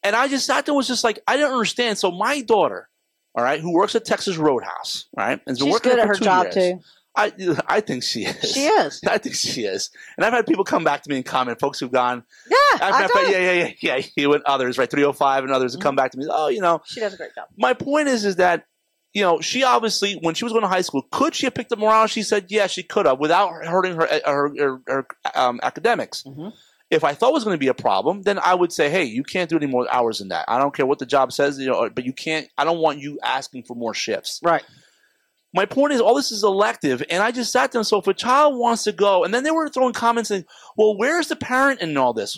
And 0.03 0.13
I 0.13 0.27
just 0.27 0.45
sat 0.45 0.65
there 0.65 0.73
and 0.73 0.77
was 0.77 0.87
just 0.87 1.05
like, 1.05 1.19
I 1.25 1.37
didn't 1.37 1.53
understand. 1.53 1.97
So 1.97 2.11
my 2.11 2.41
daughter, 2.41 2.89
all 3.33 3.43
right, 3.43 3.61
who 3.61 3.73
works 3.73 3.95
at 3.95 4.03
Texas 4.03 4.35
Roadhouse, 4.35 5.05
right, 5.15 5.39
and 5.47 5.57
She's 5.57 5.71
working 5.71 5.91
good 5.93 5.99
at 5.99 6.07
her 6.07 6.15
job 6.15 6.47
years. 6.47 6.55
too. 6.55 6.79
I, 7.15 7.31
I 7.67 7.81
think 7.81 8.03
she 8.03 8.25
is. 8.25 8.53
She 8.53 8.61
is. 8.61 9.01
I 9.07 9.17
think 9.19 9.35
she 9.35 9.65
is. 9.65 9.91
And 10.17 10.25
I've 10.25 10.33
had 10.33 10.47
people 10.47 10.63
come 10.63 10.83
back 10.83 11.03
to 11.03 11.09
me 11.09 11.17
and 11.17 11.25
comment, 11.25 11.59
folks 11.59 11.79
who've 11.79 11.91
gone, 11.91 12.23
Yeah, 12.49 12.55
I've 12.81 13.11
I 13.15 13.29
yeah, 13.29 13.37
yeah, 13.37 13.51
yeah, 13.81 13.95
yeah, 13.97 14.05
you 14.15 14.33
and 14.33 14.43
others, 14.45 14.77
right, 14.77 14.89
305 14.89 15.43
and 15.43 15.53
others 15.53 15.73
have 15.73 15.81
come 15.81 15.95
back 15.95 16.11
to 16.11 16.17
me, 16.17 16.25
oh, 16.29 16.47
you 16.47 16.61
know, 16.61 16.81
She 16.85 16.99
does 16.99 17.13
a 17.13 17.17
great 17.17 17.35
job. 17.35 17.45
my 17.57 17.73
point 17.73 18.07
is, 18.07 18.25
is 18.25 18.37
that, 18.37 18.65
you 19.13 19.21
know, 19.21 19.41
she 19.41 19.63
obviously, 19.63 20.15
when 20.21 20.33
she 20.33 20.43
was 20.43 20.53
going 20.53 20.63
to 20.63 20.67
high 20.67 20.81
school, 20.81 21.03
could 21.11 21.35
she 21.35 21.45
have 21.45 21.53
picked 21.53 21.71
up 21.71 21.77
morale? 21.77 22.07
She 22.07 22.23
said, 22.23 22.47
yeah, 22.49 22.65
she 22.65 22.81
could 22.81 23.05
have 23.05 23.19
without 23.19 23.63
hurting 23.63 23.95
her, 23.95 24.07
her, 24.25 24.49
her, 24.57 24.81
her 24.87 25.07
um, 25.35 25.59
academics. 25.61 26.23
Mhm. 26.23 26.51
If 26.89 27.03
I 27.03 27.13
thought 27.13 27.29
it 27.29 27.33
was 27.33 27.43
going 27.43 27.55
to 27.55 27.59
be 27.59 27.69
a 27.69 27.73
problem, 27.73 28.21
then 28.23 28.37
I 28.39 28.53
would 28.53 28.71
say, 28.71 28.89
hey, 28.89 29.03
you 29.05 29.23
can't 29.23 29.49
do 29.49 29.57
any 29.57 29.65
more 29.65 29.87
hours 29.91 30.19
than 30.19 30.27
that. 30.29 30.45
I 30.47 30.59
don't 30.59 30.75
care 30.75 30.85
what 30.85 30.99
the 30.99 31.07
job 31.07 31.31
says, 31.31 31.57
you 31.59 31.67
know, 31.67 31.89
but 31.89 32.05
you 32.05 32.13
can't, 32.13 32.47
I 32.57 32.65
don't 32.65 32.79
want 32.79 32.99
you 32.99 33.19
asking 33.23 33.63
for 33.63 33.75
more 33.75 33.93
shifts. 33.95 34.39
Right. 34.43 34.63
My 35.53 35.65
point 35.65 35.93
is, 35.93 36.01
all 36.01 36.15
this 36.15 36.31
is 36.31 36.43
elective, 36.43 37.03
and 37.09 37.21
I 37.21 37.31
just 37.31 37.51
sat 37.51 37.71
there. 37.71 37.79
And 37.79 37.87
so, 37.87 37.99
if 37.99 38.07
a 38.07 38.13
child 38.13 38.57
wants 38.57 38.83
to 38.85 38.91
go, 38.91 39.23
and 39.23 39.33
then 39.33 39.43
they 39.43 39.51
were 39.51 39.69
throwing 39.69 39.93
comments 39.93 40.29
saying, 40.29 40.45
"Well, 40.77 40.97
where's 40.97 41.27
the 41.27 41.35
parent 41.35 41.81
in 41.81 41.95
all 41.97 42.13
this?" 42.13 42.37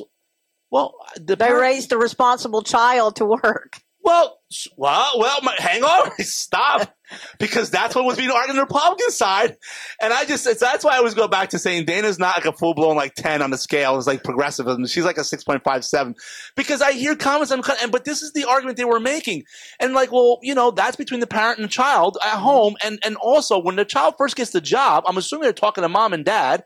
Well, 0.71 0.95
the 1.15 1.35
They 1.35 1.45
parent, 1.47 1.61
raised 1.61 1.91
a 1.93 1.97
responsible 1.97 2.61
child 2.61 3.15
to 3.17 3.25
work. 3.25 3.73
well, 4.03 4.39
well, 4.77 5.11
well. 5.17 5.39
My, 5.43 5.55
hang 5.57 5.83
on, 5.83 6.11
stop, 6.19 6.94
because 7.39 7.69
that's 7.69 7.95
what 7.95 8.05
was 8.05 8.17
being 8.17 8.31
argued 8.31 8.51
on 8.51 8.55
the 8.55 8.61
Republican 8.63 9.11
side, 9.11 9.57
and 10.01 10.13
I 10.13 10.25
just 10.25 10.45
that's 10.59 10.83
why 10.83 10.95
I 10.95 10.97
always 10.97 11.13
go 11.13 11.27
back 11.27 11.49
to 11.49 11.59
saying 11.59 11.85
Dana's 11.85 12.19
not 12.19 12.37
like 12.37 12.45
a 12.45 12.57
full 12.57 12.73
blown 12.73 12.95
like 12.95 13.15
ten 13.15 13.41
on 13.41 13.51
the 13.51 13.57
scale. 13.57 13.97
It's 13.97 14.07
like 14.07 14.23
progressivism. 14.23 14.85
She's 14.87 15.05
like 15.05 15.17
a 15.17 15.23
six 15.23 15.43
point 15.43 15.63
five 15.63 15.85
seven, 15.85 16.15
because 16.55 16.81
I 16.81 16.93
hear 16.93 17.15
comments 17.15 17.51
I'm 17.51 17.61
and 17.81 17.91
but 17.91 18.05
this 18.05 18.21
is 18.21 18.33
the 18.33 18.45
argument 18.45 18.77
they 18.77 18.85
were 18.85 18.99
making, 18.99 19.43
and 19.79 19.93
like, 19.93 20.11
well, 20.11 20.39
you 20.41 20.55
know, 20.55 20.71
that's 20.71 20.95
between 20.95 21.19
the 21.19 21.27
parent 21.27 21.57
and 21.57 21.65
the 21.65 21.71
child 21.71 22.17
at 22.23 22.37
home, 22.37 22.75
and 22.83 22.99
and 23.03 23.15
also 23.17 23.59
when 23.59 23.75
the 23.75 23.85
child 23.85 24.15
first 24.17 24.35
gets 24.35 24.51
the 24.51 24.61
job, 24.61 25.03
I'm 25.07 25.17
assuming 25.17 25.43
they're 25.43 25.53
talking 25.53 25.81
to 25.81 25.89
mom 25.89 26.13
and 26.13 26.25
dad. 26.25 26.63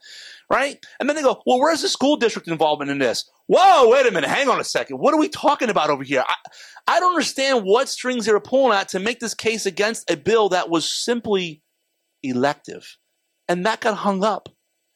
Right? 0.51 0.83
And 0.99 1.07
then 1.07 1.15
they 1.15 1.21
go, 1.21 1.41
well, 1.45 1.59
where's 1.59 1.83
the 1.83 1.89
school 1.89 2.17
district 2.17 2.47
involvement 2.47 2.89
in 2.89 2.97
this? 2.97 3.29
Whoa, 3.47 3.89
wait 3.89 4.07
a 4.07 4.11
minute. 4.11 4.29
Hang 4.29 4.49
on 4.49 4.59
a 4.59 4.63
second. 4.63 4.97
What 4.97 5.13
are 5.13 5.19
we 5.19 5.29
talking 5.29 5.69
about 5.69 5.91
over 5.91 6.03
here? 6.03 6.23
I, 6.27 6.35
I 6.87 6.99
don't 6.99 7.11
understand 7.11 7.65
what 7.65 7.87
strings 7.87 8.25
they 8.25 8.33
were 8.33 8.39
pulling 8.39 8.75
at 8.75 8.89
to 8.89 8.99
make 8.99 9.19
this 9.19 9.35
case 9.35 9.67
against 9.67 10.09
a 10.09 10.17
bill 10.17 10.49
that 10.49 10.69
was 10.69 10.91
simply 10.91 11.61
elective. 12.23 12.97
And 13.47 13.65
that 13.65 13.81
got 13.81 13.97
hung 13.97 14.23
up. 14.23 14.49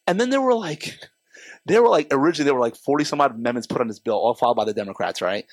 And 0.06 0.20
then 0.20 0.30
they 0.30 0.38
were 0.38 0.54
like, 0.54 0.98
there 1.66 1.82
were 1.82 1.88
like 1.88 2.08
originally 2.10 2.46
there 2.46 2.54
were 2.54 2.60
like 2.60 2.76
forty 2.76 3.04
some 3.04 3.20
odd 3.20 3.34
amendments 3.34 3.66
put 3.66 3.80
on 3.80 3.88
this 3.88 3.98
bill, 3.98 4.14
all 4.14 4.34
filed 4.34 4.56
by 4.56 4.64
the 4.64 4.74
Democrats, 4.74 5.22
right? 5.22 5.44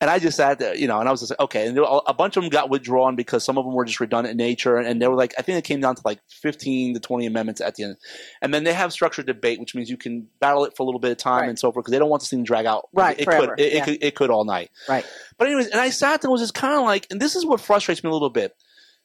And 0.00 0.08
I 0.08 0.18
just 0.18 0.38
sat 0.38 0.58
there, 0.58 0.74
you 0.74 0.86
know, 0.86 0.98
and 0.98 1.06
I 1.06 1.12
was 1.12 1.20
just 1.20 1.30
like, 1.30 1.40
okay. 1.40 1.66
And 1.66 1.76
there 1.76 1.82
were, 1.82 2.00
a 2.06 2.14
bunch 2.14 2.38
of 2.38 2.42
them 2.42 2.48
got 2.48 2.70
withdrawn 2.70 3.16
because 3.16 3.44
some 3.44 3.58
of 3.58 3.66
them 3.66 3.74
were 3.74 3.84
just 3.84 4.00
redundant 4.00 4.30
in 4.30 4.38
nature, 4.38 4.78
and 4.78 5.00
they 5.00 5.06
were 5.06 5.14
like, 5.14 5.34
I 5.38 5.42
think 5.42 5.58
it 5.58 5.64
came 5.64 5.80
down 5.80 5.94
to 5.94 6.02
like 6.04 6.20
fifteen 6.30 6.94
to 6.94 7.00
twenty 7.00 7.26
amendments 7.26 7.60
at 7.60 7.74
the 7.74 7.84
end. 7.84 7.96
And 8.40 8.54
then 8.54 8.64
they 8.64 8.72
have 8.72 8.94
structured 8.94 9.26
debate, 9.26 9.60
which 9.60 9.74
means 9.74 9.90
you 9.90 9.98
can 9.98 10.28
battle 10.40 10.64
it 10.64 10.74
for 10.74 10.84
a 10.84 10.86
little 10.86 11.00
bit 11.00 11.10
of 11.10 11.18
time 11.18 11.42
Right. 11.42 11.48
and 11.50 11.58
so 11.58 11.70
forth 11.70 11.84
because 11.84 11.92
they 11.92 11.98
don't 11.98 12.08
want 12.08 12.22
this 12.22 12.30
thing 12.30 12.44
to 12.44 12.46
drag 12.46 12.64
out. 12.64 12.88
Right, 12.94 13.20
it 13.20 13.24
forever, 13.24 13.48
could, 13.48 13.60
it, 13.60 13.72
yeah. 13.74 13.82
it 13.82 13.84
could, 13.84 14.04
it 14.04 14.14
could 14.14 14.30
all 14.30 14.44
night. 14.44 14.70
Right. 14.88 15.04
But 15.36 15.48
anyways, 15.48 15.66
and 15.66 15.80
I 15.80 15.90
sat 15.90 16.22
there 16.22 16.28
and 16.28 16.32
was 16.32 16.40
just 16.40 16.54
kind 16.54 16.74
of 16.74 16.84
like, 16.84 17.06
and 17.10 17.20
this 17.20 17.36
is 17.36 17.44
what 17.44 17.60
frustrates 17.60 18.02
me 18.02 18.08
a 18.08 18.12
little 18.12 18.30
bit. 18.30 18.56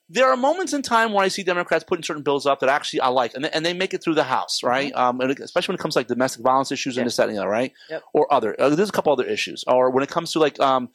There 0.07 0.29
are 0.29 0.37
moments 0.37 0.73
in 0.73 0.83
time 0.83 1.13
where 1.13 1.23
I 1.25 1.29
see 1.29 1.41
Democrats 1.41 1.83
putting 1.83 2.03
certain 2.03 2.21
bills 2.21 2.45
up 2.45 2.59
that 2.59 2.69
actually 2.69 3.01
I 3.01 3.07
like, 3.07 3.33
and 3.33 3.43
they, 3.45 3.49
and 3.49 3.65
they 3.65 3.73
make 3.73 3.93
it 3.93 4.03
through 4.03 4.13
the 4.13 4.23
House, 4.23 4.61
right? 4.63 4.93
Um, 4.93 5.19
and 5.19 5.31
especially 5.39 5.73
when 5.73 5.79
it 5.79 5.81
comes 5.81 5.95
to 5.95 5.99
like 5.99 6.07
domestic 6.07 6.43
violence 6.43 6.71
issues 6.71 6.97
and 6.97 7.01
Mm-hmm. 7.01 7.05
Yep. 7.05 7.07
this, 7.07 7.15
that, 7.17 7.27
and 7.29 7.37
the 7.37 7.41
other, 7.41 7.49
right? 7.49 7.71
Yep. 7.89 8.03
Or 8.13 8.31
other. 8.33 8.55
Uh, 8.59 8.69
there's 8.69 8.89
a 8.89 8.91
couple 8.91 9.11
other 9.13 9.25
issues, 9.25 9.63
or 9.67 9.89
when 9.89 10.03
it 10.03 10.09
comes 10.09 10.31
to 10.33 10.39
like 10.39 10.59
um, 10.59 10.89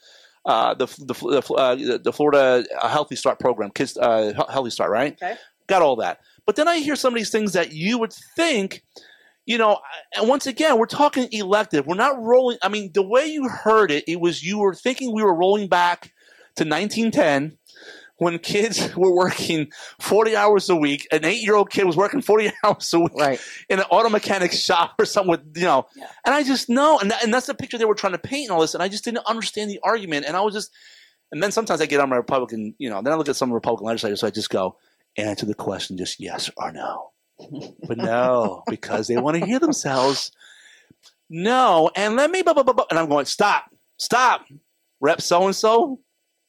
uh, 0.45 0.73
the 0.75 0.85
the 0.85 1.13
the, 1.13 1.53
uh, 1.53 1.97
the 2.01 2.13
Florida 2.13 2.65
uh, 2.81 2.87
Healthy 2.87 3.17
Start 3.17 3.37
program, 3.39 3.71
Kids 3.71 3.97
uh, 3.97 4.33
Healthy 4.49 4.69
Start, 4.69 4.91
right? 4.91 5.13
Okay. 5.21 5.35
Got 5.67 5.81
all 5.81 5.97
that, 5.97 6.19
but 6.45 6.55
then 6.55 6.67
I 6.69 6.77
hear 6.77 6.95
some 6.95 7.13
of 7.13 7.17
these 7.17 7.29
things 7.31 7.53
that 7.53 7.73
you 7.73 7.97
would 7.99 8.13
think. 8.35 8.83
You 9.45 9.57
know, 9.57 9.79
and 10.15 10.29
once 10.29 10.45
again, 10.45 10.77
we're 10.77 10.85
talking 10.85 11.27
elective. 11.31 11.87
We're 11.87 11.95
not 11.95 12.21
rolling. 12.21 12.59
I 12.61 12.69
mean, 12.69 12.91
the 12.93 13.01
way 13.01 13.25
you 13.25 13.49
heard 13.49 13.89
it, 13.89 14.03
it 14.07 14.21
was 14.21 14.43
you 14.43 14.59
were 14.59 14.75
thinking 14.75 15.13
we 15.13 15.23
were 15.23 15.33
rolling 15.35 15.67
back 15.67 16.13
to 16.57 16.63
1910 16.63 17.57
when 18.21 18.37
kids 18.37 18.95
were 18.95 19.11
working 19.11 19.71
40 19.99 20.35
hours 20.35 20.69
a 20.69 20.75
week. 20.75 21.07
An 21.11 21.25
eight 21.25 21.41
year 21.41 21.55
old 21.55 21.71
kid 21.71 21.85
was 21.85 21.97
working 21.97 22.21
40 22.21 22.51
hours 22.63 22.93
a 22.93 22.99
week 22.99 23.15
Right. 23.15 23.39
in 23.67 23.79
an 23.79 23.85
auto 23.89 24.09
mechanic 24.09 24.51
shop 24.51 24.93
or 24.99 25.05
something 25.05 25.31
with, 25.31 25.41
you 25.55 25.63
know. 25.63 25.87
Yeah. 25.95 26.05
And 26.23 26.35
I 26.35 26.43
just 26.43 26.69
know. 26.69 26.99
And, 26.99 27.09
that, 27.09 27.23
and 27.23 27.33
that's 27.33 27.47
the 27.47 27.55
picture 27.55 27.79
they 27.79 27.85
were 27.85 27.95
trying 27.95 28.13
to 28.13 28.19
paint 28.19 28.43
and 28.43 28.51
all 28.51 28.61
this. 28.61 28.75
And 28.75 28.83
I 28.83 28.89
just 28.89 29.03
didn't 29.03 29.25
understand 29.25 29.71
the 29.71 29.79
argument. 29.83 30.27
And 30.27 30.37
I 30.37 30.41
was 30.41 30.53
just, 30.53 30.71
and 31.31 31.41
then 31.41 31.51
sometimes 31.51 31.81
I 31.81 31.87
get 31.87 31.99
on 31.99 32.09
my 32.09 32.15
Republican, 32.15 32.75
you 32.77 32.91
know, 32.91 33.01
then 33.01 33.11
I 33.11 33.15
look 33.15 33.27
at 33.27 33.35
some 33.35 33.51
Republican 33.51 33.87
legislators, 33.87 34.19
so 34.19 34.27
I 34.27 34.29
just 34.29 34.51
go, 34.51 34.77
answer 35.17 35.47
the 35.47 35.55
question 35.55 35.97
just 35.97 36.19
yes 36.19 36.51
or 36.57 36.71
no. 36.71 37.09
but 37.87 37.97
no, 37.97 38.61
because 38.67 39.07
they 39.07 39.17
want 39.17 39.35
to 39.39 39.45
hear 39.47 39.57
themselves. 39.59 40.31
No, 41.27 41.89
and 41.95 42.15
let 42.15 42.29
me, 42.29 42.43
blah, 42.43 42.53
blah, 42.53 42.61
blah, 42.61 42.73
blah. 42.73 42.85
and 42.91 42.99
I'm 42.99 43.09
going, 43.09 43.25
stop, 43.25 43.63
stop, 43.97 44.45
rep 44.99 45.21
so 45.21 45.45
and 45.47 45.55
so. 45.55 45.99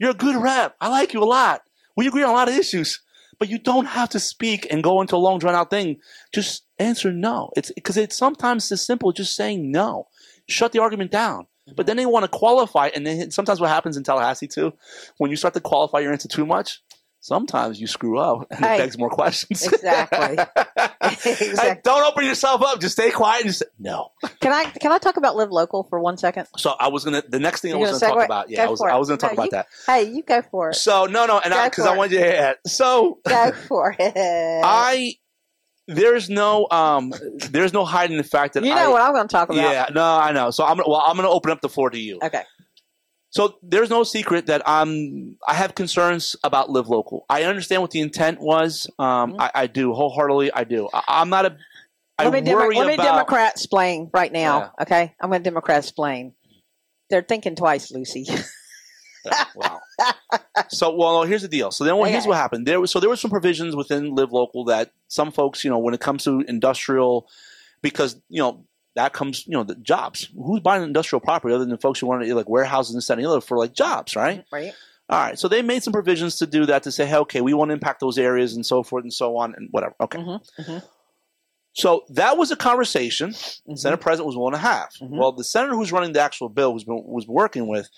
You're 0.03 0.11
a 0.11 0.15
good 0.15 0.35
rep. 0.35 0.75
I 0.81 0.89
like 0.89 1.15
you 1.15 1.23
a 1.23 1.25
lot. 1.25 1.63
We 1.97 2.09
agree 2.09 2.25
on 2.25 2.31
a 2.31 2.33
lot 2.33 2.49
of 2.49 2.57
issues, 2.57 3.01
but 3.39 3.49
you 3.49 3.57
don't 3.57 3.85
have 3.85 4.09
to 4.09 4.19
speak 4.19 4.67
and 4.69 4.83
go 4.83 5.01
into 5.01 5.15
a 5.15 5.17
long 5.17 5.39
drawn 5.39 5.55
out 5.55 5.71
thing. 5.71 5.99
Just 6.35 6.65
answer 6.81 7.13
no. 7.13 7.51
It's 7.57 7.71
because 7.71 7.97
it's 7.97 8.19
sometimes 8.19 8.73
as 8.73 8.85
simple 8.85 9.11
as 9.11 9.15
just 9.15 9.37
saying 9.37 9.71
no. 9.71 10.09
Shut 10.49 10.73
the 10.73 10.81
argument 10.81 11.13
down. 11.13 11.43
Mm-hmm. 11.43 11.75
But 11.77 11.87
then 11.87 11.99
they 11.99 12.07
want 12.07 12.25
to 12.25 12.29
qualify, 12.37 12.89
and 12.89 13.07
then 13.07 13.31
sometimes 13.31 13.61
what 13.61 13.71
happens 13.71 13.97
in 13.97 14.03
Tallahassee 14.03 14.49
too, 14.49 14.73
when 15.19 15.31
you 15.31 15.37
start 15.37 15.55
to 15.55 15.61
qualify 15.61 16.01
your 16.01 16.11
answer 16.11 16.27
too 16.27 16.47
much, 16.47 16.83
sometimes 17.23 17.81
you 17.81 17.87
screw 17.87 18.18
up 18.18 18.47
and 18.51 18.61
Hey. 18.62 18.75
it 18.75 18.79
begs 18.79 18.99
more 18.99 19.09
questions. 19.09 19.66
Exactly. 19.66 20.37
Hey, 21.23 21.79
don't 21.85 22.05
open 22.05 22.25
yourself 22.25 22.62
up. 22.62 22.81
Just 22.81 22.95
stay 22.95 23.11
quiet 23.11 23.43
and 23.43 23.51
just 23.51 23.59
say 23.61 23.66
no. 23.79 24.11
Can 24.41 24.53
I 24.53 24.64
can 24.64 24.93
I 24.93 24.99
talk 24.99 25.16
about 25.16 25.37
live 25.37 25.51
local 25.51 25.85
for 25.85 26.01
one 26.01 26.16
second? 26.16 26.47
So 26.57 26.75
I 26.79 26.89
was 26.89 27.05
gonna. 27.05 27.23
The 27.29 27.39
next 27.39 27.61
thing 27.61 27.73
I 27.73 27.79
You're 27.79 27.91
was 27.91 28.01
gonna 28.01 28.12
gonna 28.12 28.20
talk 28.20 28.25
about. 28.29 28.51
Yeah, 28.51 28.59
Go 28.59 28.62
I 28.66 28.70
was. 28.70 28.81
I 28.83 28.97
was 28.97 29.09
gonna 29.09 29.18
talk 29.18 29.31
No, 29.33 29.35
about 29.35 29.45
you- 29.47 29.51
that. 29.51 29.66
Hey, 29.87 30.05
you 30.11 30.23
go 30.23 30.43
for 30.43 30.70
it. 30.70 30.75
So 30.75 31.07
no, 31.07 31.27
no, 31.27 31.39
and 31.39 31.53
Go 31.53 31.64
because 31.64 31.87
I 31.87 31.97
wanted 31.97 32.12
you 32.12 32.18
to 32.18 32.25
hear 32.25 32.51
it. 32.64 32.70
So 32.70 33.18
Go 33.29 33.53
for 33.68 33.95
it. 33.99 34.12
I 34.64 35.14
there's 35.89 36.31
no 36.31 36.66
um 36.70 37.12
there's 37.51 37.73
no 37.73 37.85
hiding 37.85 38.16
the 38.16 38.25
fact 38.25 38.55
that 38.55 38.64
you 38.64 38.73
I, 38.73 38.85
know 38.85 38.93
what 38.93 39.03
I'm 39.03 39.12
going 39.12 39.27
to 39.27 39.33
talk 39.33 39.49
about. 39.51 39.57
yeah 39.61 39.87
no 39.93 40.03
I 40.05 40.31
know 40.33 40.51
so 40.53 40.64
I'm 40.64 40.77
gonna 40.77 40.89
well 40.89 41.03
I'm 41.05 41.16
gonna 41.16 41.29
open 41.29 41.51
up 41.51 41.61
the 41.61 41.68
floor 41.68 41.91
to 41.91 41.99
you 41.99 42.20
Okay. 42.23 42.43
So 43.33 43.57
there's 43.62 43.91
no 43.91 44.05
secret 44.05 44.47
that 44.47 44.62
I'm 44.66 45.37
I 45.47 45.55
have 45.55 45.74
concerns 45.74 46.37
about 46.45 46.70
live 46.70 46.89
local 46.89 47.24
I 47.28 47.43
understand 47.45 47.83
what 47.83 47.91
the 47.91 48.01
intent 48.01 48.41
was 48.41 48.89
um 48.99 49.33
Mhm. 49.33 49.41
I, 49.41 49.51
I 49.55 49.66
do 49.66 49.93
wholeheartedly 49.93 50.53
I 50.53 50.64
do 50.64 50.89
I, 50.93 51.03
I'm 51.09 51.28
not 51.30 51.47
a 51.47 51.57
I 52.18 52.24
let 52.28 52.45
me, 52.45 52.55
let 52.55 52.87
me 52.87 52.95
about 52.95 53.05
Democrat 53.05 53.53
explain 53.53 54.11
right 54.12 54.30
now. 54.33 54.72
Okay, 54.80 55.14
I'm 55.20 55.30
going 55.30 55.43
to 55.43 55.51
Democrat 55.51 55.78
explain. 55.78 56.35
They're 57.11 57.22
thinking 57.22 57.57
twice, 57.57 57.91
Lucy. 57.91 58.26
wow. 59.55 59.80
So, 60.68 60.95
well, 60.95 61.22
here's 61.24 61.43
the 61.43 61.49
deal. 61.49 61.70
So 61.70 61.85
then, 61.85 61.97
well, 61.97 62.11
here's 62.11 62.26
what 62.26 62.37
happened. 62.37 62.66
There 62.66 62.80
was 62.80 62.91
so 62.91 63.01
there 63.01 63.09
were 63.09 63.16
some 63.16 63.30
provisions 63.30 63.74
within 63.74 64.14
Live 64.14 64.33
Local 64.33 64.64
that 64.66 64.93
some 65.09 65.33
folks, 65.33 65.64
you 65.64 65.70
know, 65.70 65.78
when 65.78 65.95
it 65.95 66.01
comes 66.01 66.24
to 66.24 66.41
industrial, 66.47 67.28
because 67.83 68.20
you 68.28 68.41
know 68.41 68.66
that 68.95 69.12
comes, 69.12 69.47
you 69.47 69.53
know, 69.53 69.64
the 69.64 69.74
jobs. 69.76 70.28
Who's 70.34 70.61
buying 70.61 70.82
industrial 70.82 71.20
property 71.20 71.55
other 71.55 71.64
than 71.64 71.78
folks 71.78 72.01
who 72.01 72.07
want 72.07 72.24
to 72.24 72.34
like 72.34 72.49
warehouses 72.49 72.95
and 73.09 73.18
and 73.18 73.26
other 73.26 73.40
for 73.40 73.57
like 73.59 73.74
jobs, 73.74 74.14
right? 74.16 74.45
right. 74.53 74.72
All 75.09 75.18
right. 75.18 75.38
So 75.38 75.49
they 75.49 75.62
made 75.62 75.82
some 75.82 75.93
provisions 75.93 76.36
to 76.36 76.47
do 76.47 76.66
that 76.66 76.82
to 76.84 76.93
say, 76.93 77.07
hey, 77.07 77.16
okay, 77.18 77.40
we 77.40 77.55
want 77.55 77.70
to 77.70 77.74
impact 77.74 78.01
those 78.01 78.18
areas 78.18 78.55
and 78.55 78.64
so 78.64 78.82
forth 78.82 79.03
and 79.05 79.12
so 79.12 79.36
on 79.36 79.55
and 79.55 79.68
whatever. 79.70 79.95
Okay. 80.01 80.18
Mhm, 80.18 80.40
mhm. 80.61 80.82
So 81.74 82.05
that 82.11 82.36
was 82.36 82.51
a 82.51 82.57
conversation 82.57 83.30
Mhm. 83.30 83.78
Senate 83.78 84.01
President 84.01 84.26
was 84.26 84.36
willing 84.36 84.53
to 84.53 84.59
have. 84.59 84.90
Mhm. 85.01 85.16
Well, 85.18 85.32
the 85.32 85.45
senator 85.45 85.74
who's 85.74 85.93
running 85.93 86.12
the 86.12 86.20
actual 86.20 86.49
bill 86.49 86.72
was 86.74 86.84
was 86.86 87.26
working 87.26 87.66
with, 87.66 87.88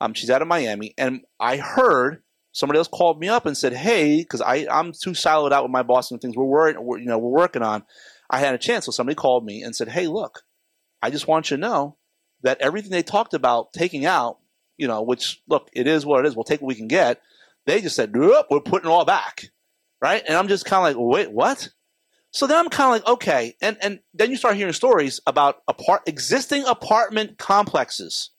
um, 0.00 0.14
she's 0.14 0.30
out 0.30 0.42
of 0.42 0.48
Miami, 0.48 0.94
and 0.96 1.20
I 1.38 1.58
heard 1.58 2.22
somebody 2.52 2.78
else 2.78 2.88
called 2.88 3.20
me 3.20 3.28
up 3.28 3.44
and 3.46 3.56
said, 3.56 3.74
"Hey, 3.74 4.18
because 4.18 4.40
I 4.40 4.66
I'm 4.70 4.92
too 4.92 5.10
siloed 5.10 5.52
out 5.52 5.62
with 5.62 5.70
my 5.72 5.82
boss 5.82 6.10
and 6.10 6.20
things 6.20 6.36
we're 6.36 6.44
worried, 6.44 6.78
we're, 6.78 6.98
you 6.98 7.06
know, 7.06 7.18
we're 7.18 7.38
working 7.38 7.62
on." 7.62 7.84
I 8.30 8.38
had 8.38 8.54
a 8.54 8.58
chance, 8.58 8.86
so 8.86 8.92
somebody 8.92 9.14
called 9.14 9.44
me 9.44 9.62
and 9.62 9.74
said, 9.74 9.88
"Hey, 9.88 10.06
look, 10.06 10.42
I 11.02 11.10
just 11.10 11.28
want 11.28 11.50
you 11.50 11.56
to 11.56 11.60
know 11.60 11.96
that 12.42 12.60
everything 12.60 12.90
they 12.90 13.02
talked 13.02 13.34
about 13.34 13.72
taking 13.72 14.04
out, 14.04 14.38
you 14.76 14.86
know, 14.86 15.02
which 15.02 15.42
look, 15.48 15.68
it 15.72 15.86
is 15.86 16.04
what 16.04 16.20
it 16.20 16.28
is. 16.28 16.36
We'll 16.36 16.44
take 16.44 16.60
what 16.60 16.68
we 16.68 16.74
can 16.74 16.88
get." 16.88 17.20
They 17.66 17.80
just 17.80 17.96
said, 17.96 18.14
"Nope, 18.14 18.46
we're 18.50 18.60
putting 18.60 18.90
it 18.90 18.92
all 18.92 19.04
back." 19.04 19.50
Right? 20.00 20.22
And 20.26 20.36
I'm 20.36 20.48
just 20.48 20.64
kind 20.64 20.78
of 20.78 20.96
like, 20.96 21.16
"Wait, 21.16 21.32
what?" 21.32 21.70
So 22.30 22.46
then 22.46 22.58
I'm 22.58 22.68
kind 22.68 22.88
of 22.88 22.92
like, 23.02 23.14
okay, 23.14 23.56
and 23.62 23.76
and 23.80 24.00
then 24.12 24.30
you 24.30 24.36
start 24.36 24.56
hearing 24.56 24.72
stories 24.72 25.20
about 25.26 25.62
apart 25.66 26.02
existing 26.06 26.64
apartment 26.64 27.38
complexes 27.38 28.30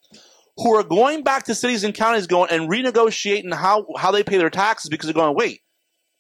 who 0.58 0.74
are 0.76 0.84
going 0.84 1.24
back 1.24 1.46
to 1.46 1.56
cities 1.56 1.84
and 1.84 1.94
counties, 1.94 2.28
going 2.28 2.52
and 2.52 2.70
renegotiating 2.70 3.54
how 3.54 3.88
how 3.98 4.12
they 4.12 4.24
pay 4.24 4.38
their 4.38 4.50
taxes 4.50 4.90
because 4.90 5.08
they're 5.08 5.14
going, 5.14 5.36
wait, 5.36 5.62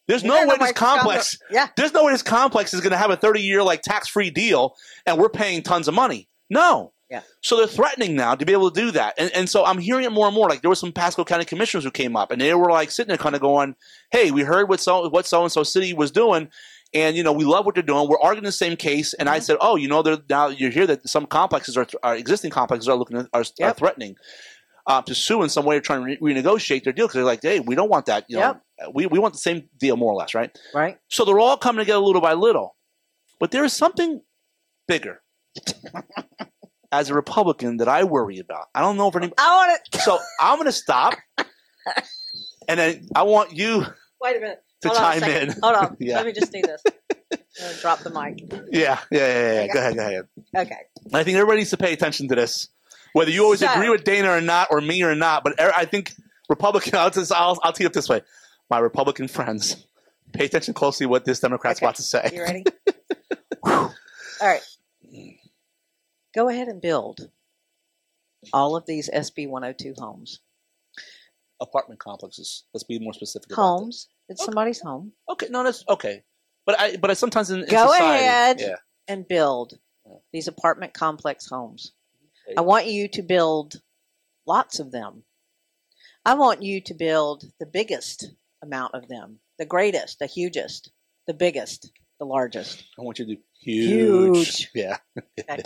there's 0.09 0.23
no 0.25 0.35
Yeah, 0.35 0.41
way 0.47 0.55
no 0.59 0.65
this 0.65 0.73
complex, 0.73 1.37
there's 1.77 1.93
no 1.93 2.03
way 2.03 2.11
this 2.11 2.23
complex 2.23 2.73
is 2.73 2.81
going 2.81 2.91
to 2.91 2.97
have 2.97 3.11
a 3.11 3.15
30 3.15 3.41
year 3.41 3.63
like 3.63 3.81
tax 3.83 4.09
free 4.09 4.29
deal, 4.29 4.75
and 5.05 5.17
we're 5.17 5.29
paying 5.29 5.61
tons 5.63 5.87
of 5.87 5.93
money. 5.93 6.27
No. 6.49 6.91
Yeah. 7.09 7.21
So 7.41 7.55
they're 7.57 7.65
threatening 7.67 8.15
now 8.15 8.35
to 8.35 8.45
be 8.45 8.51
able 8.53 8.69
to 8.69 8.81
do 8.81 8.91
that, 8.91 9.13
and 9.17 9.31
and 9.33 9.49
so 9.49 9.63
I'm 9.65 9.77
hearing 9.77 10.03
it 10.05 10.11
more 10.11 10.27
and 10.27 10.35
more. 10.35 10.49
Like 10.49 10.61
there 10.61 10.69
were 10.69 10.75
some 10.75 10.91
Pasco 10.91 11.23
County 11.23 11.45
commissioners 11.45 11.83
who 11.83 11.91
came 11.91 12.15
up, 12.15 12.29
and 12.31 12.39
they 12.41 12.53
were 12.53 12.69
like 12.69 12.91
sitting 12.91 13.07
there, 13.07 13.17
kind 13.17 13.33
of 13.35 13.41
going, 13.41 13.75
"Hey, 14.11 14.29
we 14.31 14.41
heard 14.43 14.67
what 14.69 14.79
so 14.79 15.07
what 15.09 15.25
so 15.25 15.41
and 15.43 15.51
so 15.51 15.63
city 15.63 15.93
was 15.93 16.11
doing." 16.11 16.49
and 16.95 17.15
you 17.15 17.21
know 17.21 17.31
we 17.31 17.45
love 17.45 17.67
what 17.67 17.75
they're 17.75 17.83
doing. 17.83 18.09
We're 18.09 18.19
arguing 18.19 18.45
the 18.45 18.51
same 18.51 18.75
case, 18.75 19.13
and 19.13 19.29
I 19.29 19.37
Mhm. 19.37 19.43
said, 19.43 19.57
"Oh, 19.61 19.75
you 19.75 19.87
know, 19.87 20.01
they're, 20.01 20.17
now 20.27 20.47
you 20.47 20.71
hear 20.71 20.87
that 20.87 21.07
some 21.07 21.27
complexes 21.27 21.77
are, 21.77 21.85
are 22.01 22.15
existing 22.15 22.49
complexes 22.49 22.89
are 22.89 22.95
looking 22.95 23.17
at, 23.17 23.27
are, 23.31 23.43
are 23.61 23.73
threatening 23.73 24.15
uh, 24.89 25.01
to 25.03 25.13
sue 25.15 25.43
in 25.43 25.49
some 25.49 25.63
way 25.65 25.77
or 25.77 25.81
trying 25.81 25.99
to 25.99 26.17
re- 26.19 26.33
renegotiate 26.33 26.83
their 26.83 26.91
deal 26.91 27.05
because 27.05 27.13
they're 27.13 27.23
like, 27.23 27.41
hey, 27.43 27.59
we 27.59 27.75
don't 27.75 27.89
want 27.89 28.07
that. 28.07 28.25
You 28.27 28.37
know, 28.39 28.59
we 28.93 29.05
we 29.05 29.19
want 29.19 29.33
the 29.33 29.39
same 29.39 29.69
deal 29.79 29.95
more 29.95 30.11
or 30.11 30.15
less, 30.15 30.33
right? 30.33 30.49
Right. 30.73 30.97
So 31.09 31.23
they're 31.23 31.39
all 31.39 31.57
coming 31.57 31.79
together 31.85 31.99
little 31.99 32.21
by 32.21 32.33
little, 32.33 32.75
but 33.39 33.51
there 33.51 33.63
is 33.63 33.71
something 33.71 34.21
bigger. 34.87 35.21
As 36.91 37.11
a 37.11 37.13
Republican, 37.13 37.77
that 37.77 37.87
I 37.87 38.03
worry 38.03 38.39
about. 38.39 38.65
I 38.73 38.81
don't 38.81 38.97
know 38.97 39.07
if 39.09 39.15
any. 39.15 39.31
I 39.37 39.55
want 39.55 39.79
it. 39.93 40.01
So 40.01 40.17
I'm 40.41 40.55
going 40.57 40.65
to 40.65 40.71
stop, 40.71 41.13
and 42.67 42.79
then 42.79 43.07
I 43.13 43.21
want 43.23 43.53
you 43.53 43.85
Wait 44.19 44.37
a 44.37 44.39
minute. 44.39 44.63
to 44.81 44.87
Hold 44.87 44.99
chime 44.99 45.23
in. 45.23 45.49
Hold 45.61 45.75
on. 45.75 45.97
Yeah. 45.99 46.15
Let 46.15 46.25
me 46.25 46.31
just 46.31 46.51
do 46.51 46.63
this. 46.63 46.81
Drop 47.81 47.99
the 47.99 48.09
mic. 48.09 48.41
Yeah, 48.71 48.97
yeah, 49.11 49.19
yeah, 49.19 49.53
yeah. 49.65 49.67
Go 49.73 49.79
ahead, 49.79 49.95
go 49.95 50.01
ahead. 50.01 50.27
Okay. 50.57 50.77
I 51.13 51.23
think 51.23 51.35
everybody 51.37 51.59
needs 51.59 51.69
to 51.71 51.77
pay 51.77 51.93
attention 51.93 52.27
to 52.29 52.35
this, 52.35 52.69
whether 53.13 53.31
you 53.31 53.43
always 53.43 53.59
So- 53.59 53.71
agree 53.73 53.89
with 53.89 54.03
Dana 54.03 54.29
or 54.31 54.41
not, 54.41 54.67
or 54.71 54.81
me 54.81 55.03
or 55.03 55.15
not. 55.15 55.43
But 55.43 55.53
er- 55.59 55.73
I 55.75 55.85
think 55.85 56.13
Republican. 56.49 56.95
I'll, 56.97 57.09
just, 57.09 57.31
I'll, 57.31 57.59
I'll 57.63 57.73
tee 57.73 57.83
it 57.83 57.87
up 57.87 57.93
this 57.93 58.09
way: 58.09 58.21
my 58.69 58.79
Republican 58.79 59.27
friends, 59.27 59.85
pay 60.33 60.45
attention 60.45 60.73
closely 60.73 61.05
what 61.05 61.25
this 61.25 61.39
Democrat's 61.39 61.79
Okay. 61.79 61.85
about 61.85 61.95
to 61.95 62.03
say. 62.03 62.29
You 62.33 62.41
ready? 62.43 62.63
All 63.63 63.93
right. 64.41 64.61
Go 66.35 66.47
ahead 66.47 66.67
and 66.67 66.79
build 66.81 67.29
all 68.53 68.75
of 68.75 68.85
these 68.85 69.09
SB 69.09 69.49
102 69.49 69.95
homes. 69.97 70.39
Apartment 71.59 71.99
complexes. 71.99 72.63
Let's 72.73 72.83
be 72.85 72.99
more 72.99 73.13
specific. 73.13 73.51
about 73.51 73.61
Homes. 73.61 74.07
It's 74.29 74.39
Okay. 74.41 74.45
somebody's 74.45 74.79
home. 74.79 75.11
Okay, 75.29 75.47
no, 75.49 75.63
that's 75.63 75.83
okay. 75.89 76.23
But 76.65 76.79
I, 76.79 76.95
but 76.97 77.09
I 77.09 77.13
sometimes 77.15 77.49
in, 77.51 77.61
in 77.63 77.65
Go 77.69 77.87
society, 77.91 78.25
ahead. 78.25 78.57
Yeah. 78.61 78.75
and 79.09 79.27
build 79.27 79.73
these 80.31 80.47
apartment 80.47 80.93
complex 80.93 81.47
homes. 81.49 81.91
I 82.57 82.61
want 82.61 82.87
you 82.87 83.07
to 83.09 83.21
build 83.21 83.81
lots 84.45 84.79
of 84.79 84.91
them. 84.91 85.23
I 86.25 86.33
want 86.35 86.61
you 86.63 86.81
to 86.81 86.93
build 86.93 87.45
the 87.59 87.65
biggest 87.65 88.31
amount 88.61 88.95
of 88.95 89.07
them, 89.07 89.39
the 89.57 89.65
greatest, 89.65 90.19
the 90.19 90.25
hugest, 90.25 90.91
the 91.27 91.33
biggest, 91.33 91.91
the 92.19 92.25
largest. 92.25 92.83
I 92.97 93.03
want 93.03 93.19
you 93.19 93.25
to 93.25 93.35
do 93.35 93.41
huge. 93.61 94.47
Huge. 94.47 94.71
Yeah. 94.75 94.97
Okay. 95.39 95.63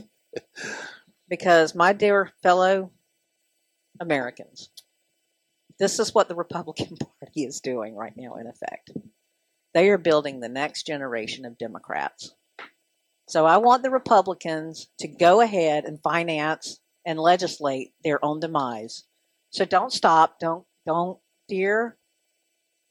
because 1.28 1.76
my 1.76 1.94
dear 1.94 2.32
fellow 2.42 2.92
Americans, 4.00 4.70
this 5.80 6.00
is 6.00 6.14
what 6.14 6.28
the 6.28 6.36
Republican 6.36 6.98
Party 7.20 7.44
is 7.44 7.62
doing 7.62 7.96
right 7.96 8.14
now, 8.16 8.36
in 8.36 8.48
effect. 8.48 8.92
They 9.74 9.90
are 9.90 9.98
building 9.98 10.40
the 10.40 10.50
next 10.50 10.86
generation 10.86 11.46
of 11.46 11.58
Democrats. 11.58 12.34
So 13.28 13.46
I 13.46 13.58
want 13.58 13.84
the 13.84 13.90
Republicans 13.90 14.90
to 15.00 15.08
go 15.08 15.42
ahead 15.42 15.86
and 15.86 16.02
finance 16.02 16.80
and 17.06 17.20
legislate 17.20 17.94
their 18.04 18.24
own 18.24 18.40
demise. 18.40 19.04
So 19.50 19.66
don't 19.66 19.92
stop. 19.92 20.40
Don't, 20.40 20.66
don't, 20.86 21.20
dear 21.48 21.98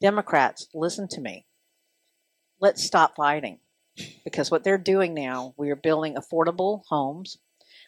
Democrats, 0.01 0.67
listen 0.73 1.07
to 1.09 1.21
me. 1.21 1.45
Let's 2.59 2.83
stop 2.83 3.15
fighting 3.15 3.59
because 4.23 4.49
what 4.49 4.63
they're 4.63 4.77
doing 4.77 5.13
now, 5.13 5.53
we 5.57 5.69
are 5.69 5.75
building 5.75 6.15
affordable 6.15 6.81
homes. 6.89 7.37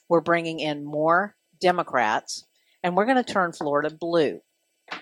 We're 0.07 0.21
bringing 0.21 0.59
in 0.59 0.85
more 0.85 1.35
Democrats 1.59 2.45
and 2.83 2.95
we're 2.95 3.05
going 3.05 3.23
to 3.23 3.33
turn 3.33 3.53
Florida 3.53 3.89
blue. 3.89 4.41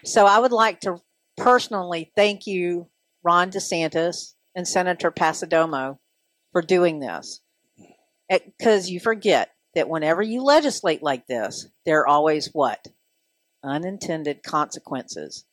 So 0.05 0.25
I 0.25 0.39
would 0.39 0.53
like 0.53 0.79
to 0.81 1.01
personally 1.37 2.11
thank 2.15 2.47
you, 2.47 2.87
Ron 3.23 3.51
DeSantis 3.51 4.35
and 4.55 4.67
Senator 4.67 5.11
Passidomo, 5.11 5.97
for 6.54 6.62
doing 6.62 6.99
this. 6.99 7.41
Eh, 8.30 8.39
because 8.58 8.89
you 8.89 9.01
forget 9.01 9.49
that 9.76 9.89
whenever 9.89 10.22
you 10.22 10.41
legislate 10.43 11.04
like 11.04 11.28
this, 11.28 11.68
there 11.86 12.01
are 12.01 12.08
always 12.08 12.49
what? 12.54 12.88
Unintended 13.64 14.43
consequences. 14.43 15.45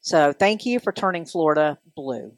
So 0.00 0.32
thank 0.32 0.66
you 0.66 0.80
for 0.80 0.90
turning 0.92 1.26
Florida 1.26 1.78
blue. 1.94 2.32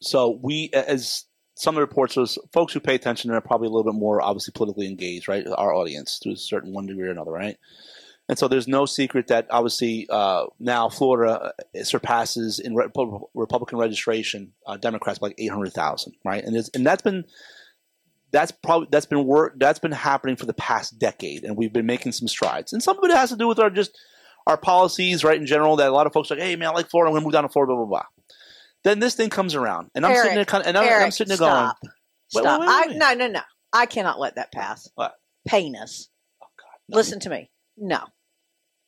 So 0.00 0.38
we, 0.42 0.70
as 0.72 1.24
some 1.54 1.74
of 1.74 1.76
the 1.76 1.86
reports, 1.86 2.16
was 2.16 2.38
folks 2.52 2.72
who 2.72 2.80
pay 2.80 2.96
attention 2.96 3.30
are 3.30 3.40
probably 3.40 3.68
a 3.68 3.70
little 3.70 3.90
bit 3.90 3.98
more 3.98 4.20
obviously 4.20 4.52
politically 4.52 4.88
engaged, 4.88 5.28
right? 5.28 5.46
Our 5.46 5.72
audience 5.72 6.18
to 6.20 6.30
a 6.30 6.36
certain 6.36 6.72
one 6.72 6.86
degree 6.86 7.06
or 7.08 7.12
another, 7.12 7.30
right? 7.30 7.56
And 8.28 8.38
so 8.38 8.48
there's 8.48 8.66
no 8.66 8.86
secret 8.86 9.26
that 9.26 9.46
obviously 9.50 10.06
uh, 10.08 10.46
now 10.58 10.88
Florida 10.88 11.52
uh, 11.74 11.84
surpasses 11.84 12.58
in 12.58 12.74
Re- 12.74 12.88
Republican 13.34 13.78
registration 13.78 14.52
uh, 14.66 14.78
Democrats 14.78 15.18
by 15.18 15.28
like 15.28 15.36
800,000, 15.38 16.14
right? 16.24 16.42
And 16.42 16.56
and 16.74 16.86
that's 16.86 17.02
been 17.02 17.24
that's 18.32 18.50
probably 18.50 18.88
that's 18.90 19.06
been 19.06 19.24
work 19.26 19.54
that's 19.58 19.78
been 19.78 19.92
happening 19.92 20.36
for 20.36 20.46
the 20.46 20.54
past 20.54 20.98
decade, 20.98 21.44
and 21.44 21.56
we've 21.56 21.72
been 21.72 21.86
making 21.86 22.12
some 22.12 22.26
strides. 22.26 22.72
And 22.72 22.82
some 22.82 22.98
of 22.98 23.04
it 23.04 23.14
has 23.14 23.30
to 23.30 23.36
do 23.36 23.46
with 23.46 23.58
our 23.58 23.70
just 23.70 23.96
our 24.46 24.56
policies, 24.56 25.22
right? 25.22 25.38
In 25.38 25.46
general, 25.46 25.76
that 25.76 25.88
a 25.88 25.92
lot 25.92 26.06
of 26.06 26.12
folks 26.12 26.30
are 26.30 26.36
like, 26.36 26.44
hey 26.44 26.56
man, 26.56 26.68
I 26.68 26.72
like 26.72 26.90
Florida, 26.90 27.10
I'm 27.10 27.14
gonna 27.14 27.24
move 27.24 27.32
down 27.32 27.44
to 27.44 27.48
Florida, 27.48 27.74
blah 27.74 27.84
blah 27.84 27.86
blah. 27.86 28.06
Then 28.84 29.00
this 29.00 29.14
thing 29.14 29.30
comes 29.30 29.54
around, 29.54 29.90
and 29.94 30.04
I'm 30.04 30.12
Eric, 30.12 30.22
sitting 30.22 30.36
there, 30.36 30.44
kind 30.44 30.62
of, 30.62 30.68
and 30.68 30.78
I'm, 30.78 30.84
Eric, 30.88 31.04
I'm 31.04 31.10
sitting 31.10 31.28
there 31.28 31.36
stop. 31.36 31.78
going, 31.80 31.92
Stop. 32.42 32.60
wait, 32.60 32.66
wait, 32.66 32.88
wait. 32.88 32.94
I, 32.94 33.14
no, 33.14 33.26
no, 33.26 33.32
no. 33.32 33.40
I 33.72 33.86
cannot 33.86 34.18
let 34.18 34.36
that 34.36 34.50
pass. 34.50 34.88
What? 34.94 35.14
Payness. 35.48 36.08
oh 36.42 36.46
god, 36.58 36.78
no. 36.88 36.96
Listen 36.96 37.20
to 37.20 37.30
me. 37.30 37.50
No. 37.76 38.04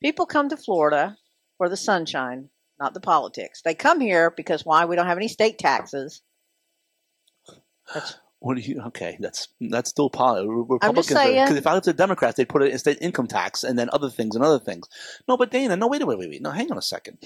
People 0.02 0.26
come 0.26 0.48
to 0.50 0.56
Florida 0.56 1.16
for 1.58 1.68
the 1.68 1.76
sunshine, 1.76 2.50
not 2.78 2.94
the 2.94 3.00
politics. 3.00 3.62
They 3.62 3.74
come 3.74 4.00
here 4.00 4.30
because 4.36 4.64
why? 4.64 4.84
We 4.84 4.96
don't 4.96 5.06
have 5.06 5.16
any 5.16 5.28
state 5.28 5.58
taxes. 5.58 6.22
That's, 7.92 8.18
What 8.40 8.56
do 8.56 8.60
you? 8.62 8.82
Okay, 8.88 9.16
that's 9.20 9.48
that's 9.60 9.90
still 9.90 10.10
politics. 10.10 10.48
Republicans. 10.48 11.08
Because 11.08 11.56
if 11.56 11.66
I 11.66 11.74
was 11.74 11.88
a 11.88 11.92
Democrats, 11.92 12.36
they'd 12.36 12.48
put 12.48 12.62
it 12.62 12.72
in 12.72 12.78
state 12.78 12.98
income 13.00 13.26
tax 13.26 13.64
and 13.64 13.78
then 13.78 13.88
other 13.92 14.10
things 14.10 14.34
and 14.36 14.44
other 14.44 14.58
things. 14.58 14.88
No, 15.26 15.36
but 15.36 15.50
Dana, 15.50 15.76
no, 15.76 15.86
wait, 15.88 16.06
wait, 16.06 16.18
wait, 16.18 16.28
wait. 16.28 16.42
No, 16.42 16.50
hang 16.50 16.70
on 16.70 16.78
a 16.78 16.82
second. 16.82 17.18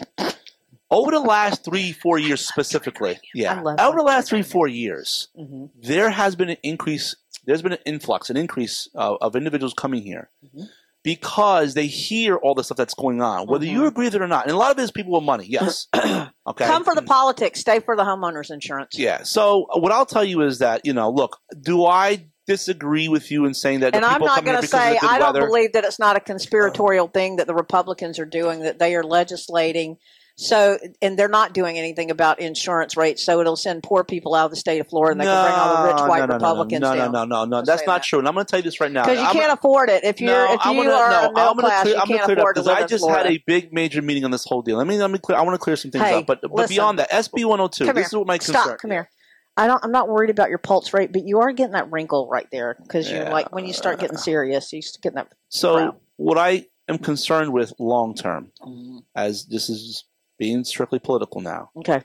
Over 0.91 1.13
the 1.13 1.21
last 1.21 1.65
three, 1.65 1.93
four 1.93 2.19
years 2.19 2.47
specifically, 2.47 3.19
yeah, 3.35 3.61
over 3.61 3.99
the 3.99 4.05
last 4.05 4.29
three, 4.29 4.43
four 4.43 4.67
years, 4.69 5.29
hmm 5.37 5.67
there 5.83 6.11
has 6.11 6.37
been 6.37 6.51
an 6.51 6.57
increase. 6.63 7.17
There's 7.47 7.63
been 7.63 7.73
an 7.73 7.79
influx, 7.87 8.29
an 8.31 8.37
increase 8.37 8.89
uh, 8.95 9.17
of 9.21 9.35
individuals 9.35 9.73
coming 9.75 10.03
here 10.03 10.31
Mhm. 10.45 10.69
Because 11.03 11.75
they 11.75 11.87
hear 11.87 12.37
all 12.37 12.55
the 12.55 12.63
stuff 12.65 12.77
that's 12.77 12.95
going 12.95 13.23
on, 13.23 13.47
whether 13.47 13.65
you 13.65 13.83
Mhm. 13.83 13.89
agree 13.89 14.07
with 14.07 14.15
it 14.15 14.23
or 14.23 14.29
not. 14.29 14.45
And 14.45 14.53
a 14.53 14.57
lot 14.57 14.71
of 14.71 14.79
it 14.79 14.83
is 14.83 14.91
people 14.91 15.13
with 15.13 15.23
money. 15.23 15.47
Yes. 15.49 15.87
okay. 15.97 16.67
Come 16.67 16.85
for 16.85 16.95
the 16.95 17.03
politics, 17.03 17.61
stay 17.61 17.81
for 17.81 17.97
the 17.97 18.03
homeowners 18.05 18.51
insurance. 18.51 18.99
Yeah. 18.99 19.23
So 19.23 19.67
uh, 19.75 19.79
what 19.81 19.93
I'll 19.93 20.07
tell 20.07 20.25
you 20.25 20.43
is 20.43 20.59
that 20.59 20.83
you 20.85 20.93
know, 20.93 21.11
look, 21.11 21.39
do 21.61 21.87
I 21.87 22.27
disagree 22.47 23.09
with 23.09 23.31
you 23.31 23.45
in 23.47 23.55
saying 23.55 23.81
that? 23.81 23.95
And 23.95 24.05
the 24.05 24.09
I'm 24.09 24.21
not 24.21 24.45
going 24.45 24.61
to 24.61 24.67
say 24.67 24.99
I 25.01 25.19
don't 25.19 25.35
weather- 25.35 25.47
believe 25.47 25.73
that 25.73 25.85
it's 25.85 25.99
not 25.99 26.17
a 26.17 26.21
conspiratorial 26.21 27.09
thing 27.09 27.37
that 27.37 27.47
the 27.47 27.55
Republicans 27.55 28.19
are 28.19 28.27
doing, 28.27 28.61
that 28.61 28.79
they 28.79 28.95
are 28.97 29.05
legislating. 29.05 29.97
So, 30.43 30.79
and 31.03 31.19
they're 31.19 31.29
not 31.29 31.53
doing 31.53 31.77
anything 31.77 32.11
about 32.11 32.41
insurance 32.41 32.97
rates, 32.97 33.23
so 33.23 33.41
it'll 33.43 33.57
send 33.57 33.83
poor 33.83 34.05
people 34.05 34.35
out 34.35 34.47
of 34.47 34.51
the 34.53 34.57
state 34.57 34.81
of 34.81 34.89
Florida, 34.89 35.13
and 35.13 35.21
they 35.21 35.27
can 35.27 35.45
bring 35.45 35.55
all 35.55 35.83
the 35.83 35.89
rich 35.89 35.97
No, 35.99 36.07
white 36.07 36.19
no, 36.21 36.25
no, 36.25 36.29
no, 36.29 36.35
Republicans 36.37 36.81
no, 36.81 36.91
no, 36.93 36.97
down. 36.97 37.13
No, 37.13 37.25
no, 37.27 37.45
no, 37.45 37.59
no. 37.59 37.63
That's 37.63 37.87
not 37.87 37.97
that. 37.97 38.05
true. 38.05 38.21
And 38.21 38.27
I'm 38.29 38.33
going 38.33 38.47
to 38.47 38.51
tell 38.51 38.59
you 38.61 38.65
this 38.65 38.81
right 38.81 38.91
now. 38.91 39.05
Because 39.05 39.19
you 39.19 39.27
I'm 39.27 39.35
can't 39.35 39.53
afford 39.53 39.91
it 39.91 40.03
if 40.03 40.19
you're 40.19 40.33
no, 40.33 40.55
if 40.55 40.65
you 40.65 40.83
gonna, 40.83 40.91
are 40.91 41.11
no, 41.11 41.17
a 41.17 41.21
middle 41.29 41.39
I'm 41.39 41.57
gonna 41.57 41.61
class. 41.61 41.83
clear, 41.83 41.95
you 41.95 42.01
I'm 42.01 42.07
gonna 42.09 42.19
can't 42.19 42.25
clear 42.25 42.37
it 42.37 42.39
up 42.39 42.43
afford 42.43 42.55
to 42.57 42.61
because 42.63 42.67
live 42.75 42.85
I 42.85 42.87
just 42.87 43.09
had 43.09 43.27
a 43.27 43.43
big 43.47 43.73
major 43.73 44.01
meeting 44.01 44.25
on 44.25 44.31
this 44.31 44.45
whole 44.45 44.63
deal. 44.63 44.79
Let 44.79 44.87
me 44.87 44.97
let 44.97 45.11
me 45.11 45.19
clear. 45.19 45.37
I 45.37 45.43
want 45.43 45.55
to 45.57 45.59
clear 45.59 45.77
some 45.77 45.91
things 45.91 46.05
Hey, 46.05 46.15
up, 46.21 46.27
but 46.27 46.41
but 46.41 46.53
listen. 46.53 46.75
beyond 46.75 46.99
that, 47.01 47.11
SB 47.11 47.45
102. 47.45 47.85
Come 47.85 47.95
this 47.97 48.07
is 48.07 48.15
what 48.17 48.27
my 48.27 48.39
concern. 48.39 48.55
Stop. 48.55 48.79
Come 48.79 48.91
here. 48.93 49.11
I 49.59 49.67
don't. 49.67 49.85
I'm 49.85 49.93
not 49.93 50.09
worried 50.09 50.31
about 50.31 50.49
your 50.49 50.59
pulse 50.59 50.95
rate, 50.95 51.13
but 51.13 51.27
you 51.27 51.41
are 51.41 51.53
getting 51.53 51.73
that 51.73 51.91
wrinkle 51.93 52.29
right 52.31 52.47
there 52.51 52.77
because 52.83 53.11
you're 53.11 53.25
Yeah. 53.25 53.33
like 53.33 53.55
when 53.55 53.67
you 53.67 53.75
start 53.75 54.01
getting 54.01 54.17
serious, 54.17 54.73
you 54.73 54.81
start 54.81 55.03
getting 55.03 55.17
that. 55.17 55.29
So 55.51 55.97
what 56.17 56.39
I 56.39 56.67
am 56.89 56.97
concerned 56.99 57.53
with 57.53 57.75
long 57.79 58.15
term, 58.15 58.53
mm-hmm. 58.63 58.99
as 59.15 59.45
this 59.47 59.69
is 59.69 60.05
being 60.41 60.65
strictly 60.65 60.99
political 60.99 61.41
now, 61.41 61.71
Okay. 61.77 62.03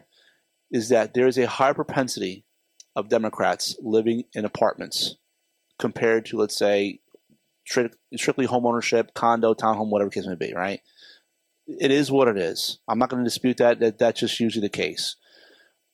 is 0.70 0.90
that 0.90 1.14
there 1.16 1.26
is 1.26 1.38
a 1.40 1.48
higher 1.48 1.74
propensity 1.74 2.46
of 2.96 3.10
Democrats 3.10 3.76
living 3.82 4.26
in 4.34 4.46
apartments 4.46 5.16
compared 5.80 6.26
to, 6.28 6.38
let's 6.38 6.58
say, 6.58 7.00
stri- 7.70 7.94
strictly 8.16 8.46
homeownership, 8.46 9.14
condo, 9.14 9.54
townhome, 9.54 9.90
whatever 9.90 10.10
the 10.10 10.14
case 10.16 10.28
may 10.28 10.36
be, 10.36 10.54
right? 10.54 10.82
It 11.66 11.92
is 11.92 12.12
what 12.12 12.28
it 12.28 12.38
is. 12.38 12.80
I'm 12.88 13.00
not 13.00 13.10
going 13.10 13.24
to 13.24 13.28
dispute 13.28 13.58
that. 13.58 13.80
That 13.80 13.98
that's 13.98 14.20
just 14.20 14.40
usually 14.40 14.62
the 14.62 14.70
case. 14.70 15.16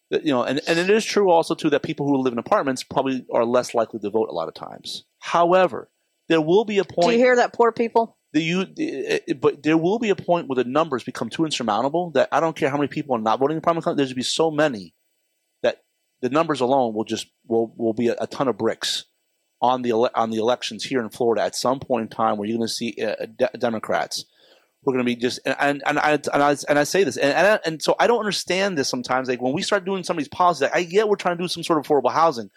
You 0.09 0.33
know, 0.33 0.43
and, 0.43 0.59
and 0.67 0.77
it 0.77 0.89
is 0.89 1.05
true 1.05 1.29
also 1.31 1.55
too 1.55 1.69
that 1.69 1.83
people 1.83 2.05
who 2.05 2.17
live 2.17 2.33
in 2.33 2.39
apartments 2.39 2.83
probably 2.83 3.25
are 3.31 3.45
less 3.45 3.73
likely 3.73 3.99
to 4.01 4.09
vote 4.09 4.27
a 4.29 4.33
lot 4.33 4.49
of 4.49 4.53
times. 4.53 5.05
However, 5.19 5.89
there 6.27 6.41
will 6.41 6.65
be 6.65 6.79
a 6.79 6.83
point 6.83 7.07
Do 7.07 7.13
you 7.13 7.19
hear 7.19 7.37
that, 7.37 7.53
poor 7.53 7.71
people? 7.71 8.17
The 8.33 8.41
you 8.41 8.61
it, 8.61 8.73
it- 8.77 9.05
eh, 9.05 9.19
eh, 9.29 9.33
but 9.33 9.63
there 9.63 9.77
will 9.77 9.99
be 9.99 10.09
a 10.09 10.15
point 10.15 10.47
where 10.47 10.55
the 10.55 10.69
numbers 10.69 11.03
become 11.03 11.29
too 11.29 11.45
insurmountable 11.45 12.11
that 12.11 12.29
I 12.31 12.39
don't 12.39 12.55
care 12.55 12.69
how 12.69 12.77
many 12.77 12.87
people 12.87 13.15
are 13.15 13.19
not 13.19 13.39
voting 13.39 13.55
in 13.55 13.57
the 13.57 13.61
primary 13.61 13.81
there's 13.83 13.95
going 13.95 14.07
to 14.09 14.15
be 14.15 14.23
so 14.23 14.51
many 14.51 14.93
that 15.63 15.83
the 16.21 16.29
numbers 16.29 16.61
alone 16.61 16.93
will 16.93 17.03
just 17.05 17.27
will 17.47 17.73
will 17.77 17.93
be 17.93 18.07
a, 18.07 18.15
a 18.19 18.27
ton 18.27 18.47
of 18.47 18.57
bricks 18.57 19.05
on 19.61 19.81
the 19.81 19.91
ele- 19.91 20.09
on 20.15 20.29
the 20.31 20.37
elections 20.37 20.83
here 20.83 21.01
in 21.01 21.09
Florida 21.09 21.41
at 21.43 21.55
some 21.55 21.79
point 21.79 22.03
in 22.03 22.07
time 22.09 22.37
where 22.37 22.47
you're 22.47 22.57
going 22.57 22.67
to 22.67 22.73
see 22.73 22.95
uh, 23.03 23.25
de- 23.25 23.57
Democrats 23.57 24.25
we're 24.83 24.93
going 24.93 25.05
to 25.05 25.09
be 25.09 25.15
just 25.15 25.39
and 25.45 25.55
and 25.59 25.83
and 25.85 25.99
I, 25.99 26.11
and 26.13 26.43
I 26.43 26.55
and 26.67 26.79
I 26.79 26.83
say 26.85 27.03
this 27.03 27.17
and 27.17 27.31
and, 27.33 27.59
and 27.65 27.81
so 27.81 27.95
I 27.99 28.07
don't 28.07 28.19
understand 28.19 28.77
this 28.77 28.89
sometimes 28.89 29.27
like 29.27 29.41
when 29.41 29.53
we 29.53 29.61
start 29.61 29.85
doing 29.85 30.03
some 30.03 30.17
of 30.17 30.19
these 30.23 30.27
policies 30.29 30.69
I 30.73 30.83
get 30.83 31.07
we're 31.07 31.15
trying 31.17 31.37
to 31.37 31.43
do 31.43 31.47
some 31.47 31.63
sort 31.63 31.77
of 31.79 31.85
affordable 31.85 32.11
housing 32.11 32.49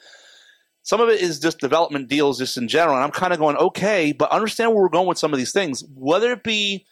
some 0.85 1.01
of 1.01 1.09
it 1.09 1.21
is 1.21 1.41
just 1.41 1.59
development 1.59 2.09
deals 2.09 2.39
just 2.39 2.57
in 2.57 2.69
general 2.69 2.95
and 2.95 3.05
i'm 3.05 3.11
kind 3.11 3.33
of 3.33 3.39
going 3.41 3.57
okay 3.57 4.13
but 4.13 4.31
understand 4.31 4.73
where 4.73 4.83
we're 4.83 4.89
going 4.89 5.09
with 5.09 5.19
some 5.19 5.33
of 5.33 5.39
these 5.39 5.53
things. 5.53 5.85
Whether 5.95 6.33
it 6.33 6.45
be 6.45 6.87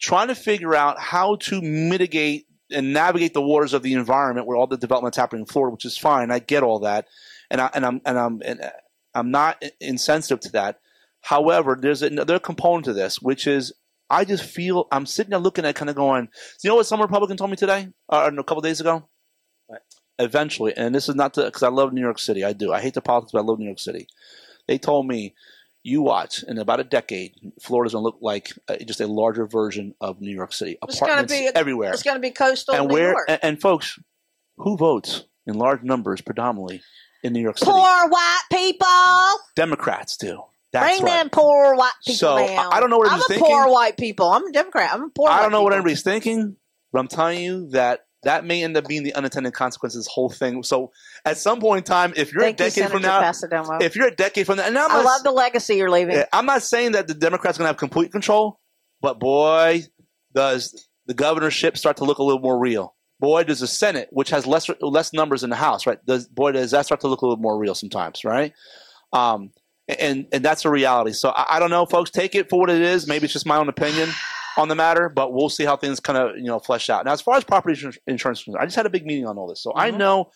trying 0.00 0.28
to 0.28 0.34
figure 0.34 0.74
out 0.74 0.98
how 0.98 1.36
to 1.36 1.60
mitigate 1.60 2.46
and 2.70 2.92
navigate 2.92 3.34
the 3.34 3.42
waters 3.42 3.74
of 3.74 3.82
the 3.82 3.94
environment 3.94 4.46
where 4.46 4.56
all 4.56 4.66
the 4.66 4.76
development's 4.76 5.16
happening 5.16 5.40
in 5.40 5.46
florida 5.46 5.72
which 5.72 5.84
is 5.84 5.98
fine 5.98 6.30
i 6.30 6.38
get 6.38 6.62
all 6.62 6.80
that 6.80 7.06
and, 7.50 7.60
I, 7.60 7.70
and 7.74 7.84
i'm 7.84 8.00
and 8.04 8.18
i'm 8.18 8.42
and 8.44 8.60
uh, 8.60 8.70
i'm 9.14 9.30
not 9.30 9.62
insensitive 9.80 10.40
to 10.40 10.52
that. 10.52 10.78
However 11.22 11.76
there's 11.80 12.02
another 12.02 12.38
component 12.38 12.84
to 12.86 12.92
this 12.92 13.20
which 13.20 13.46
is 13.46 13.72
i 14.08 14.24
just 14.24 14.44
feel 14.44 14.86
i'm 14.92 15.04
sitting 15.04 15.30
there 15.30 15.38
looking 15.38 15.64
at 15.64 15.74
kind 15.74 15.90
of 15.90 15.96
going 15.96 16.28
you 16.62 16.70
know 16.70 16.76
what 16.76 16.86
some 16.86 17.02
republican 17.02 17.36
told 17.36 17.50
me 17.50 17.56
today 17.56 17.88
or 18.08 18.28
a 18.28 18.44
couple 18.44 18.60
days 18.62 18.80
ago? 18.80 19.08
What? 19.66 19.82
Eventually, 20.20 20.76
and 20.76 20.94
this 20.94 21.08
is 21.08 21.14
not 21.14 21.34
because 21.34 21.62
I 21.62 21.68
love 21.68 21.92
New 21.92 22.00
York 22.00 22.18
City. 22.18 22.44
I 22.44 22.52
do. 22.52 22.72
I 22.72 22.80
hate 22.80 22.94
the 22.94 23.00
politics, 23.00 23.32
but 23.32 23.40
I 23.40 23.42
love 23.42 23.58
New 23.58 23.66
York 23.66 23.78
City. 23.80 24.06
They 24.68 24.78
told 24.78 25.06
me, 25.06 25.34
you 25.82 26.02
watch 26.02 26.42
in 26.42 26.58
about 26.58 26.78
a 26.78 26.84
decade, 26.84 27.34
Florida's 27.62 27.94
going 27.94 28.02
to 28.02 28.04
look 28.04 28.18
like 28.20 28.52
uh, 28.68 28.76
just 28.84 29.00
a 29.00 29.06
larger 29.06 29.46
version 29.46 29.94
of 30.00 30.20
New 30.20 30.34
York 30.34 30.52
City. 30.52 30.76
It's 30.82 31.00
Apartments 31.00 31.32
be 31.32 31.48
everywhere. 31.54 31.92
It's 31.92 32.02
going 32.02 32.16
to 32.16 32.20
be 32.20 32.30
coastal 32.30 32.74
And 32.74 32.88
New 32.88 32.94
where 32.94 33.10
York. 33.12 33.24
and, 33.28 33.40
and 33.42 33.60
folks, 33.60 33.98
who 34.58 34.76
votes 34.76 35.24
in 35.46 35.54
large 35.54 35.82
numbers 35.82 36.20
predominantly 36.20 36.82
in 37.24 37.32
New 37.32 37.40
York 37.40 37.56
City? 37.58 37.70
poor 37.70 38.08
white 38.08 38.40
people. 38.52 38.86
Democrats 39.56 40.16
do. 40.18 40.42
That's 40.72 40.98
Bring 40.98 41.04
right. 41.04 41.18
them 41.22 41.30
poor 41.30 41.74
white 41.74 41.92
people 42.06 42.18
So, 42.18 42.34
I- 42.36 42.46
down. 42.48 42.72
I 42.74 42.78
don't 42.80 42.90
know 42.90 42.98
what 42.98 43.08
thinking. 43.26 43.46
I'm 43.46 43.52
a 43.62 43.64
poor 43.64 43.72
white 43.72 43.96
people. 43.96 44.28
I'm 44.30 44.46
a 44.46 44.52
Democrat. 44.52 44.90
I'm 44.92 45.04
a 45.04 45.08
poor. 45.08 45.30
I 45.30 45.40
don't 45.42 45.50
know 45.50 45.62
what 45.62 45.72
anybody's 45.72 46.02
thinking, 46.02 46.56
but 46.92 46.98
I'm 47.00 47.08
telling 47.08 47.40
you 47.42 47.70
that 47.70 48.04
that 48.22 48.44
may 48.44 48.62
end 48.62 48.76
up 48.76 48.86
being 48.86 49.02
the 49.02 49.14
unintended 49.14 49.54
consequences 49.54 49.98
of 49.98 50.04
this 50.04 50.12
whole 50.12 50.28
thing. 50.28 50.62
So 50.62 50.92
at 51.24 51.38
some 51.38 51.60
point 51.60 51.78
in 51.78 51.84
time, 51.84 52.12
if 52.16 52.32
you're 52.32 52.42
Thank 52.42 52.60
a 52.60 52.64
you, 52.64 52.70
decade 52.70 52.90
from 52.90 53.02
Senator 53.02 53.50
now, 53.50 53.62
Passidomo. 53.62 53.82
if 53.82 53.96
you're 53.96 54.08
a 54.08 54.14
decade 54.14 54.46
from 54.46 54.56
now, 54.56 54.66
and 54.66 54.76
I'm 54.76 54.90
I 54.90 54.94
not, 54.94 55.04
love 55.04 55.22
the 55.22 55.30
legacy 55.30 55.76
you're 55.76 55.90
leaving. 55.90 56.22
I'm 56.32 56.46
not 56.46 56.62
saying 56.62 56.92
that 56.92 57.08
the 57.08 57.14
Democrats 57.14 57.58
are 57.58 57.60
going 57.60 57.66
to 57.66 57.72
have 57.72 57.76
complete 57.78 58.12
control, 58.12 58.60
but 59.00 59.18
boy, 59.18 59.82
does 60.34 60.88
the 61.06 61.14
governorship 61.14 61.76
start 61.76 61.96
to 61.98 62.04
look 62.04 62.18
a 62.18 62.22
little 62.22 62.40
more 62.40 62.58
real. 62.58 62.94
Boy, 63.18 63.44
does 63.44 63.60
the 63.60 63.66
Senate, 63.66 64.08
which 64.12 64.30
has 64.30 64.46
less 64.46 64.70
less 64.80 65.12
numbers 65.12 65.42
in 65.42 65.50
the 65.50 65.56
House, 65.56 65.86
right? 65.86 65.98
Does 66.06 66.26
boy 66.26 66.52
does 66.52 66.70
that 66.70 66.86
start 66.86 67.00
to 67.02 67.08
look 67.08 67.20
a 67.20 67.26
little 67.26 67.42
more 67.42 67.58
real 67.58 67.74
sometimes, 67.74 68.24
right? 68.24 68.54
Um, 69.12 69.50
and 69.88 70.26
and 70.32 70.42
that's 70.44 70.64
a 70.64 70.70
reality. 70.70 71.12
So 71.12 71.30
I, 71.30 71.56
I 71.56 71.58
don't 71.58 71.70
know, 71.70 71.84
folks. 71.84 72.10
Take 72.10 72.34
it 72.34 72.48
for 72.48 72.60
what 72.60 72.70
it 72.70 72.80
is. 72.80 73.06
Maybe 73.06 73.24
it's 73.24 73.32
just 73.32 73.44
my 73.44 73.56
own 73.56 73.68
opinion 73.68 74.08
on 74.60 74.68
the 74.68 74.74
matter, 74.74 75.08
but 75.08 75.32
we'll 75.32 75.48
see 75.48 75.64
how 75.64 75.76
things 75.76 75.98
kind 76.00 76.18
of 76.18 76.36
you 76.36 76.44
know 76.44 76.58
flesh 76.58 76.88
out. 76.90 77.04
Now, 77.04 77.12
as 77.12 77.20
far 77.20 77.36
as 77.36 77.44
property 77.44 77.80
insurance, 78.06 78.44
I 78.58 78.64
just 78.64 78.76
had 78.76 78.86
a 78.86 78.90
big 78.90 79.06
meeting 79.06 79.26
on 79.26 79.38
all 79.38 79.48
this, 79.48 79.62
so 79.62 79.72
I 79.74 79.90
Mhm. 79.90 79.96
know 79.98 80.30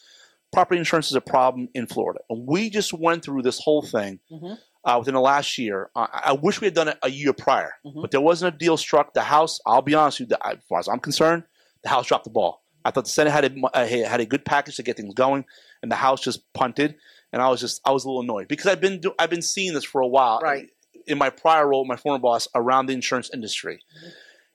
property 0.52 0.78
insurance 0.78 1.08
is 1.08 1.14
a 1.16 1.20
problem 1.20 1.68
in 1.74 1.86
Florida. 1.86 2.20
And 2.30 2.46
we 2.46 2.70
just 2.70 2.92
went 2.92 3.24
through 3.24 3.42
this 3.42 3.58
whole 3.58 3.82
thing 3.82 4.20
Mhm. 4.30 4.58
uh, 4.84 4.96
within 5.00 5.14
the 5.14 5.20
last 5.20 5.58
year. 5.58 5.90
I 5.96 6.20
I 6.26 6.32
wish 6.32 6.60
we 6.60 6.66
had 6.66 6.74
done 6.74 6.88
it 6.88 6.98
a 7.02 7.10
year 7.10 7.32
prior, 7.32 7.74
Mhm. 7.84 8.00
but 8.02 8.10
there 8.10 8.20
wasn't 8.20 8.54
a 8.54 8.58
deal 8.58 8.76
struck. 8.76 9.14
The 9.14 9.22
House, 9.22 9.60
I'll 9.66 9.82
be 9.82 9.94
honest 9.94 10.20
with 10.20 10.30
you, 10.30 10.36
the- 10.36 10.46
as 10.46 10.58
far 10.68 10.78
as 10.78 10.88
I'm 10.88 11.00
concerned, 11.00 11.44
the 11.82 11.88
House 11.90 12.06
dropped 12.06 12.24
the 12.24 12.30
ball. 12.30 12.62
I 12.84 12.90
thought 12.90 13.04
the 13.04 13.10
Senate 13.10 13.30
had 13.32 13.44
a, 13.74 13.86
had 14.06 14.20
a 14.20 14.26
good 14.26 14.44
package 14.44 14.76
to 14.76 14.82
get 14.82 14.96
things 14.96 15.14
going, 15.14 15.44
and 15.82 15.90
the 15.90 15.96
House 15.96 16.20
just 16.20 16.40
punted. 16.52 16.96
And 17.32 17.42
I 17.42 17.48
was 17.48 17.60
just 17.60 17.80
I 17.84 17.90
was 17.90 18.04
a 18.04 18.08
little 18.08 18.22
annoyed 18.22 18.46
because 18.46 18.66
I've 18.66 18.80
been 18.80 19.00
I've 19.18 19.30
been 19.30 19.42
seeing 19.42 19.74
this 19.74 19.82
for 19.84 20.00
a 20.00 20.06
while 20.06 20.38
Right. 20.40 20.68
In 21.06 21.18
my 21.18 21.30
prior 21.30 21.68
role, 21.68 21.84
my 21.84 21.96
former 21.96 22.18
boss 22.18 22.48
around 22.54 22.86
the 22.86 22.94
insurance 22.94 23.30
industry. 23.32 23.80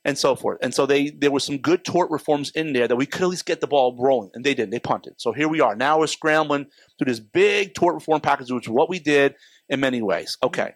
And 0.06 0.18
so 0.18 0.34
forth, 0.34 0.60
and 0.62 0.74
so 0.74 0.86
they 0.86 1.10
there 1.10 1.30
were 1.30 1.42
some 1.42 1.58
good 1.58 1.84
tort 1.84 2.10
reforms 2.10 2.52
in 2.52 2.72
there 2.72 2.88
that 2.88 2.96
we 2.96 3.06
could 3.06 3.24
at 3.24 3.28
least 3.28 3.46
get 3.46 3.60
the 3.60 3.68
ball 3.68 3.98
rolling, 4.00 4.32
and 4.34 4.46
they 4.46 4.54
didn't. 4.54 4.72
They 4.72 4.80
punted. 4.80 5.16
So 5.18 5.34
here 5.34 5.50
we 5.50 5.60
are. 5.60 5.76
Now 5.76 6.00
we're 6.00 6.08
scrambling 6.08 6.68
through 6.98 7.12
this 7.12 7.20
big 7.20 7.74
tort 7.74 7.96
reform 7.96 8.22
package, 8.22 8.50
which 8.50 8.68
is 8.68 8.72
what 8.72 8.90
we 8.90 9.00
did 9.00 9.36
in 9.68 9.82
many 9.82 10.02
ways. 10.02 10.38
Okay, 10.42 10.72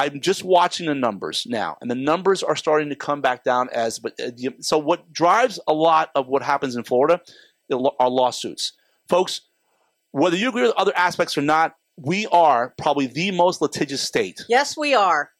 I'm 0.00 0.20
just 0.20 0.44
watching 0.44 0.86
the 0.86 0.94
numbers 0.94 1.46
now, 1.46 1.76
and 1.82 1.90
the 1.90 1.94
numbers 1.94 2.42
are 2.42 2.56
starting 2.56 2.88
to 2.88 2.96
come 2.96 3.20
back 3.20 3.44
down. 3.44 3.68
As 3.70 3.98
but 3.98 4.18
uh, 4.18 4.30
so, 4.60 4.78
what 4.78 5.12
drives 5.12 5.60
a 5.68 5.74
lot 5.74 6.10
of 6.14 6.26
what 6.26 6.42
happens 6.42 6.74
in 6.74 6.84
Florida 6.84 7.20
are 7.70 8.08
lawsuits, 8.08 8.72
folks. 9.10 9.42
Whether 10.12 10.38
you 10.38 10.48
agree 10.48 10.62
with 10.62 10.72
other 10.76 10.96
aspects 10.96 11.36
or 11.36 11.42
not, 11.42 11.74
we 12.00 12.26
are 12.28 12.74
probably 12.78 13.06
the 13.06 13.30
most 13.30 13.60
litigious 13.60 14.00
state. 14.02 14.40
Yes, 14.48 14.76
we 14.76 14.94
are. 14.94 15.30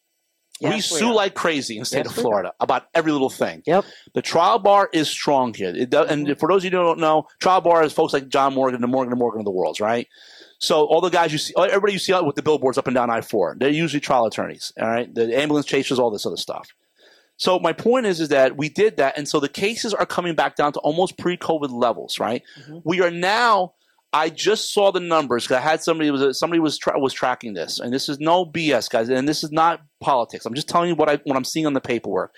we 0.61 0.69
Yes, 0.69 0.85
sue 0.85 1.09
are. 1.09 1.13
like 1.13 1.33
crazy 1.33 1.75
in 1.77 1.81
the 1.81 1.85
state 1.85 2.05
Yes, 2.05 2.15
of. 2.15 2.21
Florida 2.21 2.53
about 2.59 2.83
every 2.93 3.11
little 3.11 3.29
thing. 3.31 3.63
Yep. 3.65 3.83
The 4.13 4.21
trial 4.21 4.59
bar 4.59 4.89
is 4.93 5.09
strong 5.09 5.53
here. 5.53 5.73
It 5.75 5.89
does, 5.89 6.09
and 6.11 6.37
for 6.39 6.49
those 6.49 6.63
of 6.63 6.71
you 6.71 6.77
who 6.77 6.83
don't 6.85 6.99
know, 6.99 7.27
trial 7.39 7.61
bar 7.61 7.83
is 7.83 7.93
folks 7.93 8.13
like 8.13 8.27
John 8.29 8.53
Morgan, 8.53 8.79
the 8.81 8.87
Morgan 8.87 9.11
and 9.11 9.19
Morgan 9.19 9.41
of 9.41 9.45
the 9.45 9.51
world, 9.51 9.79
right? 9.79 10.07
So 10.59 10.85
all 10.85 11.01
the 11.01 11.09
guys 11.09 11.31
you 11.31 11.39
see, 11.39 11.53
everybody 11.57 11.93
you 11.93 11.99
see 11.99 12.13
out 12.13 12.25
with 12.27 12.35
the 12.35 12.43
billboards 12.43 12.77
up 12.77 12.85
and 12.85 12.93
down 12.93 13.09
I 13.09 13.21
four, 13.21 13.55
they're 13.59 13.69
usually 13.69 13.99
trial 14.01 14.25
attorneys. 14.25 14.71
All 14.79 14.87
right, 14.87 15.11
the 15.13 15.35
ambulance 15.35 15.65
chasers, 15.65 15.97
all 15.97 16.11
this 16.11 16.25
other 16.27 16.37
stuff. 16.37 16.69
So 17.37 17.57
my 17.57 17.73
point 17.73 18.05
is, 18.05 18.21
is 18.21 18.29
that 18.29 18.55
we 18.55 18.69
did 18.69 18.97
that, 18.97 19.17
and 19.17 19.27
so 19.27 19.39
the 19.39 19.49
cases 19.49 19.95
are 19.95 20.05
coming 20.05 20.35
back 20.35 20.55
down 20.55 20.73
to 20.73 20.79
almost 20.81 21.17
pre-COVID 21.17 21.71
levels, 21.71 22.19
right? 22.19 22.43
Mhm. 22.69 22.83
We 22.85 23.01
are 23.01 23.09
now. 23.09 23.73
I 24.13 24.29
just 24.29 24.73
saw 24.73 24.91
the 24.91 24.99
numbers 24.99 25.45
because 25.45 25.57
I 25.57 25.61
had 25.61 25.81
somebody 25.81 26.11
was 26.11 26.37
somebody 26.37 26.59
was 26.59 26.77
tra- 26.77 26.99
was 26.99 27.13
tracking 27.13 27.53
this, 27.53 27.79
and 27.79 27.93
this 27.93 28.09
is 28.09 28.19
no 28.19 28.45
BS, 28.45 28.89
guys, 28.89 29.09
and 29.09 29.27
this 29.27 29.43
is 29.43 29.51
not 29.51 29.81
politics. 30.01 30.45
I'm 30.45 30.53
just 30.53 30.67
telling 30.67 30.89
you 30.89 30.95
what 30.95 31.09
I 31.09 31.19
what 31.23 31.37
I'm 31.37 31.45
seeing 31.45 31.65
on 31.65 31.73
the 31.73 31.81
paperwork, 31.81 32.35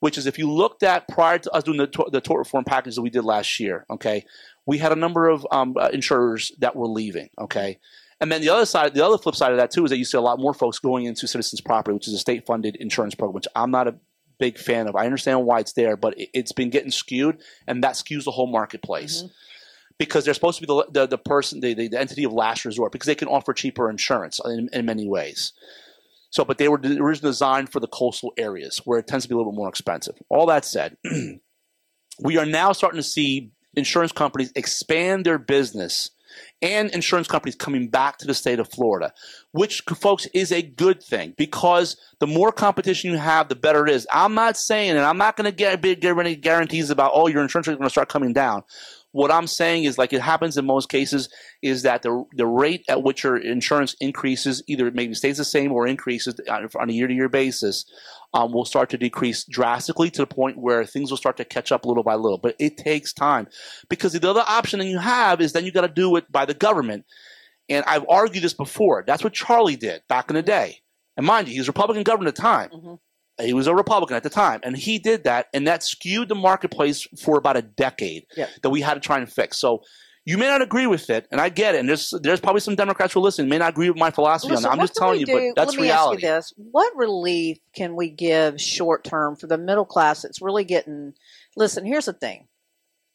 which 0.00 0.18
is 0.18 0.26
if 0.26 0.38
you 0.38 0.50
looked 0.50 0.82
at 0.82 1.06
prior 1.06 1.38
to 1.38 1.50
us 1.52 1.62
doing 1.62 1.78
the 1.78 2.08
the 2.10 2.20
tort 2.20 2.38
reform 2.38 2.64
package 2.64 2.96
that 2.96 3.02
we 3.02 3.10
did 3.10 3.24
last 3.24 3.60
year, 3.60 3.86
okay, 3.90 4.24
we 4.66 4.78
had 4.78 4.90
a 4.90 4.96
number 4.96 5.28
of 5.28 5.46
um, 5.52 5.76
uh, 5.78 5.88
insurers 5.92 6.50
that 6.58 6.74
were 6.74 6.88
leaving, 6.88 7.28
okay. 7.38 7.78
And 8.20 8.30
then 8.30 8.40
the 8.40 8.48
other 8.48 8.66
side, 8.66 8.94
the 8.94 9.04
other 9.04 9.18
flip 9.18 9.34
side 9.34 9.52
of 9.52 9.58
that 9.58 9.70
too 9.70 9.84
is 9.84 9.90
that 9.90 9.98
you 9.98 10.04
see 10.04 10.16
a 10.18 10.20
lot 10.20 10.40
more 10.40 10.54
folks 10.54 10.78
going 10.78 11.04
into 11.04 11.26
Citizens 11.26 11.60
Property, 11.60 11.94
which 11.94 12.08
is 12.08 12.14
a 12.14 12.18
state-funded 12.18 12.76
insurance 12.76 13.14
program, 13.14 13.34
which 13.34 13.48
I'm 13.54 13.70
not 13.70 13.86
a 13.86 13.96
big 14.38 14.58
fan 14.58 14.88
of. 14.88 14.96
I 14.96 15.04
understand 15.04 15.44
why 15.44 15.60
it's 15.60 15.72
there, 15.72 15.96
but 15.96 16.18
it, 16.18 16.30
it's 16.32 16.52
been 16.52 16.70
getting 16.70 16.90
skewed, 16.90 17.40
and 17.66 17.84
that 17.84 17.94
skews 17.94 18.24
the 18.24 18.30
whole 18.30 18.46
marketplace. 18.46 19.24
Because 19.98 20.24
they're 20.24 20.34
supposed 20.34 20.58
to 20.60 20.66
be 20.66 20.72
the 20.72 20.86
the, 20.90 21.06
the 21.06 21.18
person, 21.18 21.60
the, 21.60 21.74
the, 21.74 21.88
the 21.88 22.00
entity 22.00 22.24
of 22.24 22.32
last 22.32 22.64
resort, 22.64 22.92
because 22.92 23.06
they 23.06 23.14
can 23.14 23.28
offer 23.28 23.52
cheaper 23.52 23.88
insurance 23.88 24.40
in, 24.44 24.68
in 24.72 24.86
many 24.86 25.08
ways. 25.08 25.52
So, 26.30 26.44
but 26.44 26.58
they 26.58 26.68
were 26.68 26.78
originally 26.78 27.30
designed 27.30 27.70
for 27.70 27.78
the 27.78 27.86
coastal 27.86 28.32
areas 28.36 28.78
where 28.84 28.98
it 28.98 29.06
tends 29.06 29.24
to 29.24 29.28
be 29.28 29.34
a 29.34 29.36
little 29.36 29.52
bit 29.52 29.56
more 29.56 29.68
expensive. 29.68 30.16
All 30.28 30.46
that 30.46 30.64
said, 30.64 30.96
we 32.20 32.38
are 32.38 32.46
now 32.46 32.72
starting 32.72 32.98
to 32.98 33.04
see 33.04 33.52
insurance 33.76 34.10
companies 34.10 34.50
expand 34.56 35.26
their 35.26 35.38
business 35.38 36.10
and 36.62 36.90
insurance 36.90 37.28
companies 37.28 37.54
coming 37.54 37.88
back 37.88 38.18
to 38.18 38.26
the 38.26 38.34
state 38.34 38.58
of 38.58 38.68
Florida, 38.68 39.12
which, 39.52 39.82
folks, 39.82 40.26
is 40.34 40.50
a 40.50 40.62
good 40.62 41.02
thing 41.02 41.34
because 41.36 41.96
the 42.20 42.26
more 42.26 42.50
competition 42.52 43.12
you 43.12 43.18
have, 43.18 43.48
the 43.48 43.54
better 43.54 43.86
it 43.86 43.92
is. 43.92 44.06
I'm 44.12 44.34
not 44.34 44.56
saying, 44.56 44.90
and 44.90 45.00
I'm 45.00 45.18
not 45.18 45.36
going 45.36 45.50
to 45.50 45.52
get 45.52 45.84
any 45.84 46.36
guarantees 46.36 46.90
about, 46.90 47.12
oh, 47.14 47.28
your 47.28 47.42
insurance 47.42 47.68
is 47.68 47.76
going 47.76 47.84
to 47.84 47.90
start 47.90 48.08
coming 48.08 48.32
down. 48.32 48.62
What 49.14 49.30
I'm 49.30 49.46
saying 49.46 49.84
is, 49.84 49.96
like 49.96 50.12
it 50.12 50.20
happens 50.20 50.56
in 50.56 50.66
most 50.66 50.88
cases, 50.88 51.28
is 51.62 51.82
that 51.82 52.02
the 52.02 52.24
the 52.32 52.48
rate 52.48 52.84
at 52.88 53.04
which 53.04 53.22
your 53.22 53.36
insurance 53.36 53.94
increases 54.00 54.60
either 54.66 54.88
it 54.88 54.94
maybe 54.96 55.14
stays 55.14 55.36
the 55.36 55.44
same 55.44 55.70
or 55.70 55.86
increases 55.86 56.34
on 56.50 56.90
a 56.90 56.92
year 56.92 57.06
to 57.06 57.14
year 57.14 57.28
basis 57.28 57.84
um, 58.32 58.52
will 58.52 58.64
start 58.64 58.90
to 58.90 58.98
decrease 58.98 59.44
drastically 59.44 60.10
to 60.10 60.22
the 60.22 60.26
point 60.26 60.58
where 60.58 60.84
things 60.84 61.12
will 61.12 61.16
start 61.16 61.36
to 61.36 61.44
catch 61.44 61.70
up 61.70 61.86
little 61.86 62.02
by 62.02 62.16
little. 62.16 62.38
But 62.38 62.56
it 62.58 62.76
takes 62.76 63.12
time 63.12 63.46
because 63.88 64.14
the 64.14 64.28
other 64.28 64.42
option 64.48 64.80
that 64.80 64.86
you 64.86 64.98
have 64.98 65.40
is 65.40 65.52
then 65.52 65.64
you 65.64 65.70
got 65.70 65.82
to 65.82 65.88
do 65.88 66.16
it 66.16 66.30
by 66.32 66.44
the 66.44 66.54
government. 66.54 67.04
And 67.68 67.84
I've 67.86 68.04
argued 68.08 68.42
this 68.42 68.52
before. 68.52 69.04
That's 69.06 69.22
what 69.22 69.32
Charlie 69.32 69.76
did 69.76 70.02
back 70.08 70.28
in 70.28 70.34
the 70.34 70.42
day. 70.42 70.80
And 71.16 71.24
mind 71.24 71.46
you, 71.46 71.52
he 71.52 71.60
was 71.60 71.68
Republican 71.68 72.02
governor 72.02 72.30
at 72.30 72.34
the 72.34 72.42
time. 72.42 72.70
Mhm. 72.70 72.98
He 73.40 73.52
was 73.52 73.66
a 73.66 73.74
Republican 73.74 74.16
at 74.16 74.22
the 74.22 74.30
time, 74.30 74.60
and 74.62 74.76
he 74.76 74.98
did 74.98 75.24
that, 75.24 75.46
and 75.52 75.66
that 75.66 75.82
skewed 75.82 76.28
the 76.28 76.34
marketplace 76.36 77.06
for 77.22 77.36
about 77.36 77.56
a 77.56 77.62
decade 77.62 78.26
Yep. 78.36 78.50
that 78.62 78.70
we 78.70 78.80
had 78.80 78.94
to 78.94 79.00
try 79.00 79.18
and 79.18 79.30
fix. 79.30 79.58
So 79.58 79.82
you 80.24 80.38
may 80.38 80.46
not 80.46 80.62
agree 80.62 80.86
with 80.86 81.10
it, 81.10 81.26
and 81.32 81.40
I 81.40 81.48
get 81.48 81.74
it. 81.74 81.80
And 81.80 81.88
there's 81.88 82.14
there's 82.22 82.40
probably 82.40 82.60
some 82.60 82.76
Democrats 82.76 83.12
who 83.12 83.20
listen 83.20 83.48
may 83.48 83.58
not 83.58 83.70
agree 83.70 83.90
with 83.90 83.98
my 83.98 84.10
philosophy 84.10 84.52
Listen, 84.52 84.66
on 84.66 84.70
that. 84.76 84.80
I'm 84.80 84.86
just 84.86 84.94
telling 84.96 85.20
you, 85.20 85.26
do- 85.26 85.32
but 85.54 85.60
that's 85.60 85.72
Let 85.72 85.80
me 85.80 85.88
reality. 85.88 86.16
ask 86.16 86.22
you 86.22 86.28
this: 86.28 86.52
What 86.56 86.96
relief 86.96 87.58
can 87.74 87.96
we 87.96 88.08
give 88.08 88.60
short 88.60 89.04
term 89.04 89.36
for 89.36 89.46
the 89.48 89.58
middle 89.58 89.84
class 89.84 90.22
that's 90.22 90.40
really 90.40 90.64
getting? 90.64 91.14
Listen, 91.56 91.84
here's 91.84 92.06
the 92.06 92.12
thing. 92.12 92.46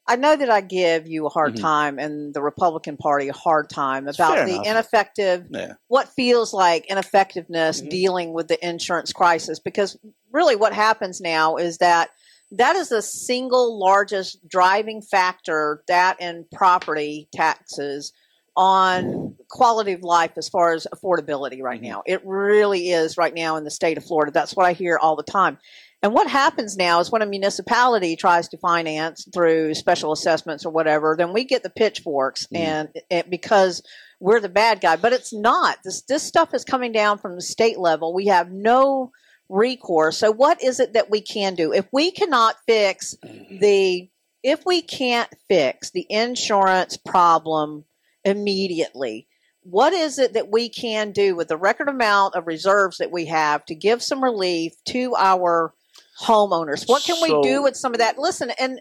I 0.10 0.16
know 0.16 0.36
that 0.36 0.50
I 0.50 0.62
give 0.62 1.08
you 1.08 1.28
a 1.28 1.30
hard 1.30 1.54
Mhm. 1.56 1.62
time 1.62 2.00
and 2.00 2.34
the 2.34 2.42
Republican 2.42 2.98
Party 2.98 3.28
a 3.30 3.34
hard 3.34 3.70
time 3.70 4.08
about 4.08 4.34
fair 4.34 4.46
the 4.48 4.54
enough. 4.56 4.66
ineffective, 4.66 5.46
Yeah. 5.52 5.74
what 5.88 6.10
feels 6.10 6.52
like 6.52 6.88
ineffectiveness 6.88 7.80
Mhm. 7.82 7.90
dealing 7.92 8.34
with 8.34 8.48
the 8.48 8.68
insurance 8.68 9.14
crisis. 9.14 9.60
Because 9.60 9.98
really, 10.32 10.56
what 10.56 10.74
happens 10.74 11.22
now 11.22 11.58
is 11.58 11.78
that 11.78 12.10
that 12.52 12.76
is 12.76 12.90
the 12.90 13.04
single 13.04 13.78
largest 13.80 14.40
driving 14.48 15.04
factor 15.04 15.84
that 15.88 16.18
and 16.20 16.50
property 16.50 17.30
taxes 17.32 18.12
on 18.58 19.36
quality 19.48 19.94
of 19.94 20.02
life 20.02 20.32
as 20.38 20.50
far 20.50 20.74
as 20.74 20.88
affordability 20.94 21.62
right 21.62 21.80
Mhm. 21.82 21.88
now. 21.88 22.04
It 22.08 22.22
really 22.26 22.90
is 22.90 23.16
right 23.16 23.34
now 23.34 23.58
in 23.58 23.64
the 23.64 23.70
state 23.72 23.98
of 24.00 24.04
Florida. 24.04 24.32
That's 24.32 24.56
what 24.56 24.66
I 24.66 24.74
hear 24.74 24.98
all 24.98 25.16
the 25.16 25.22
time. 25.24 25.60
And 26.02 26.14
what 26.14 26.30
happens 26.30 26.78
now 26.78 27.02
is 27.02 27.12
when 27.12 27.22
a 27.22 27.26
municipality 27.26 28.16
tries 28.16 28.48
to 28.50 28.58
finance 28.58 29.28
through 29.34 29.74
special 29.74 30.14
assessments 30.14 30.66
or 30.66 30.72
whatever, 30.72 31.16
then 31.18 31.34
we 31.34 31.44
get 31.44 31.62
the 31.62 31.70
pitchforks 31.70 32.48
Mhm. 32.48 32.58
and 32.58 32.90
it, 33.10 33.30
because 33.30 33.84
we're 34.22 34.40
the 34.40 34.48
bad 34.50 34.80
guy. 34.80 34.96
But 34.96 35.14
it's 35.14 35.34
not. 35.34 35.78
This 35.84 36.02
this 36.04 36.24
stuff 36.24 36.54
is 36.54 36.64
coming 36.64 36.94
down 36.94 37.18
from 37.18 37.36
the 37.36 37.42
state 37.42 37.78
level. 37.78 38.14
We 38.14 38.28
have 38.28 38.50
no 38.50 39.12
recourse. 39.50 40.18
So 40.18 40.32
what 40.32 40.64
is 40.64 40.80
it 40.80 40.94
that 40.94 41.10
we 41.10 41.22
can 41.22 41.56
do? 41.56 41.74
If 41.74 41.88
we 41.92 42.12
cannot 42.12 42.56
fix 42.66 43.16
the 43.24 44.10
if 44.42 44.66
we 44.66 44.82
can't 44.82 45.30
fix 45.50 45.92
the 45.92 46.06
insurance 46.10 46.96
problem 46.96 47.84
immediately, 48.24 49.28
what 49.64 49.92
is 49.92 50.18
it 50.18 50.32
that 50.34 50.50
we 50.50 50.70
can 50.70 51.12
do 51.12 51.36
with 51.36 51.50
the 51.50 51.58
record 51.58 51.90
amount 51.90 52.36
of 52.36 52.48
reserves 52.48 53.00
that 53.00 53.12
we 53.12 53.26
have 53.26 53.66
to 53.66 53.76
give 53.76 54.02
some 54.02 54.24
relief 54.24 54.74
to 54.86 55.14
our 55.18 55.74
homeowners? 56.22 56.88
What 56.88 57.04
can 57.04 57.16
So- 57.16 57.40
we 57.40 57.48
do 57.48 57.64
with 57.64 57.76
some 57.76 57.94
of 57.94 58.00
that? 58.00 58.18
Listen, 58.18 58.52
and 58.60 58.80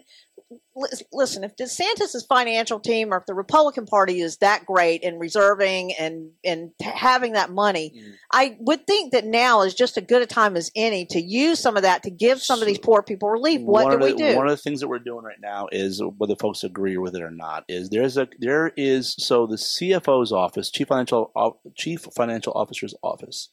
lis- 0.75 1.03
listen, 1.13 1.43
if 1.43 1.55
DeSantis' 1.55 2.25
financial 2.27 2.79
team 2.79 3.13
or 3.13 3.17
if 3.17 3.25
the 3.27 3.33
Republican 3.33 3.85
Party 3.85 4.19
is 4.21 4.37
that 4.37 4.65
great 4.65 5.03
in 5.03 5.19
reserving 5.19 5.93
and 5.93 6.31
and 6.43 6.71
t- 6.81 6.85
having 6.85 7.33
that 7.33 7.51
money, 7.51 7.93
Mm. 7.95 8.13
I 8.31 8.57
would 8.59 8.87
think 8.87 9.11
that 9.11 9.25
now 9.25 9.61
is 9.61 9.73
just 9.73 9.97
as 9.97 10.05
good 10.05 10.21
a 10.21 10.25
time 10.25 10.57
as 10.57 10.71
any 10.75 11.05
to 11.07 11.21
use 11.21 11.59
some 11.59 11.75
of 11.77 11.83
that 11.83 12.03
to 12.03 12.09
give 12.09 12.41
some 12.41 12.61
of 12.61 12.67
these 12.67 12.79
poor 12.79 13.03
people 13.03 13.29
relief. 13.29 13.61
What 13.61 13.89
do 13.89 13.97
of 13.97 14.01
we 14.01 14.11
the, 14.13 14.17
do? 14.17 14.35
One 14.35 14.47
of 14.47 14.51
the 14.51 14.61
things 14.61 14.79
that 14.79 14.87
we're 14.87 14.99
doing 14.99 15.23
right 15.23 15.39
now 15.41 15.67
is 15.71 16.01
whether 16.17 16.35
folks 16.35 16.63
agree 16.63 16.97
with 16.97 17.15
it 17.15 17.21
or 17.21 17.31
not 17.31 17.63
is 17.67 17.89
there's 17.89 18.17
a 18.17 18.27
there 18.39 18.71
is 18.75 19.15
so 19.19 19.45
the 19.45 19.57
CFO's 19.57 20.31
office, 20.31 20.71
chief 20.71 20.87
financial 20.87 21.31
chief 21.75 22.07
financial 22.15 22.53
officer's 22.53 22.95
office, 23.03 23.49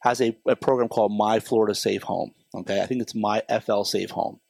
has 0.00 0.20
a, 0.20 0.36
a 0.46 0.56
program 0.56 0.88
called 0.88 1.12
My 1.12 1.40
Florida 1.40 1.74
Safe 1.74 2.02
Home. 2.04 2.32
Okay, 2.54 2.80
I 2.80 2.86
think 2.86 3.02
it's 3.02 3.14
My 3.14 3.42
FL 3.62 3.82
Safe 3.82 4.10
Home. 4.10 4.40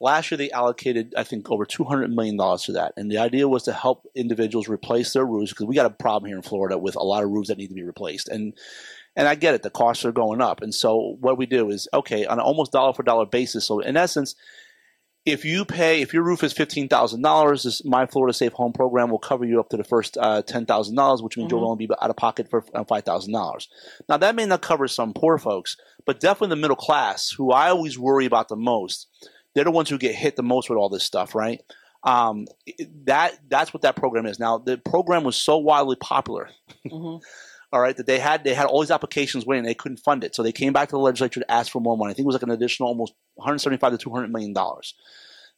Last 0.00 0.30
year 0.30 0.38
they 0.38 0.50
allocated 0.50 1.14
I 1.16 1.24
think 1.24 1.50
over 1.50 1.64
two 1.64 1.84
hundred 1.84 2.10
million 2.12 2.36
dollars 2.36 2.62
to 2.64 2.72
that, 2.72 2.92
and 2.96 3.10
the 3.10 3.18
idea 3.18 3.48
was 3.48 3.64
to 3.64 3.72
help 3.72 4.06
individuals 4.14 4.68
replace 4.68 5.12
their 5.12 5.26
roofs 5.26 5.52
because 5.52 5.66
we 5.66 5.74
got 5.74 5.86
a 5.86 5.90
problem 5.90 6.28
here 6.28 6.36
in 6.36 6.42
Florida 6.42 6.78
with 6.78 6.94
a 6.94 7.02
lot 7.02 7.24
of 7.24 7.30
roofs 7.30 7.48
that 7.48 7.58
need 7.58 7.68
to 7.68 7.74
be 7.74 7.84
replaced 7.84 8.28
and. 8.28 8.54
And 9.16 9.26
I 9.26 9.34
get 9.34 9.54
it; 9.54 9.64
the 9.64 9.70
costs 9.70 10.04
are 10.04 10.12
going 10.12 10.40
up, 10.40 10.62
and 10.62 10.72
so 10.72 11.16
what 11.18 11.38
we 11.38 11.46
do 11.46 11.70
is 11.70 11.88
okay 11.92 12.24
on 12.26 12.38
an 12.38 12.44
almost 12.44 12.70
dollar 12.70 12.92
for 12.92 13.02
dollar 13.02 13.26
basis. 13.26 13.66
So 13.66 13.80
in 13.80 13.96
essence, 13.96 14.36
if 15.26 15.44
you 15.44 15.64
pay, 15.64 16.00
if 16.00 16.14
your 16.14 16.22
roof 16.22 16.42
is 16.42 16.52
fifteen 16.52 16.88
thousand 16.88 17.22
dollars, 17.22 17.64
this 17.64 17.84
My 17.84 18.06
Florida 18.06 18.32
Safe 18.32 18.52
Home 18.54 18.72
program 18.72 19.10
will 19.10 19.18
cover 19.18 19.44
you 19.44 19.60
up 19.60 19.68
to 19.70 19.76
the 19.76 19.84
first 19.84 20.16
uh, 20.18 20.42
ten 20.42 20.64
thousand 20.66 20.96
dollars, 20.96 21.22
which 21.22 21.36
means 21.36 21.48
Mhm. 21.52 21.56
you'll 21.56 21.70
only 21.70 21.86
be 21.86 21.94
out 22.00 22.10
of 22.10 22.16
pocket 22.16 22.48
for 22.48 22.64
uh, 22.74 22.84
five 22.84 23.04
thousand 23.04 23.32
dollars. 23.32 23.68
Now 24.08 24.16
that 24.16 24.34
may 24.34 24.46
not 24.46 24.62
cover 24.62 24.88
some 24.88 25.12
poor 25.12 25.36
folks, 25.38 25.76
but 26.06 26.20
definitely 26.20 26.54
the 26.56 26.60
middle 26.62 26.76
class, 26.76 27.30
who 27.30 27.52
I 27.52 27.68
always 27.70 27.98
worry 27.98 28.24
about 28.26 28.48
the 28.48 28.56
most. 28.56 29.06
They're 29.54 29.64
the 29.64 29.70
ones 29.70 29.90
who 29.90 29.98
get 29.98 30.14
hit 30.14 30.36
the 30.36 30.42
most 30.42 30.70
with 30.70 30.78
all 30.78 30.88
this 30.88 31.04
stuff, 31.04 31.34
right? 31.34 31.60
Um, 32.04 32.46
that 33.06 33.38
that's 33.48 33.74
what 33.74 33.82
that 33.82 33.96
program 33.96 34.24
is. 34.24 34.38
Now 34.38 34.58
the 34.58 34.78
program 34.78 35.24
was 35.24 35.36
so 35.36 35.58
wildly 35.58 35.96
popular 35.96 36.48
Mhm. 36.86 37.20
all 37.72 37.80
right, 37.80 37.96
that 37.96 38.06
they 38.06 38.18
had 38.18 38.44
they 38.44 38.54
had 38.54 38.66
all 38.66 38.80
these 38.80 38.90
applications 38.90 39.44
waiting, 39.44 39.64
they 39.64 39.74
couldn't 39.74 39.98
fund 39.98 40.24
it, 40.24 40.34
so 40.34 40.42
they 40.42 40.52
came 40.52 40.72
back 40.72 40.88
to 40.88 40.96
the 40.96 41.00
legislature 41.00 41.40
to 41.40 41.50
ask 41.50 41.70
for 41.70 41.80
more 41.80 41.96
money. 41.96 42.10
I 42.10 42.14
think 42.14 42.24
it 42.24 42.28
was 42.28 42.34
like 42.34 42.42
an 42.42 42.50
additional 42.50 42.88
almost 42.88 43.14
175 43.34 43.92
to 43.92 43.98
200 43.98 44.32
million 44.32 44.52
dollars. 44.52 44.94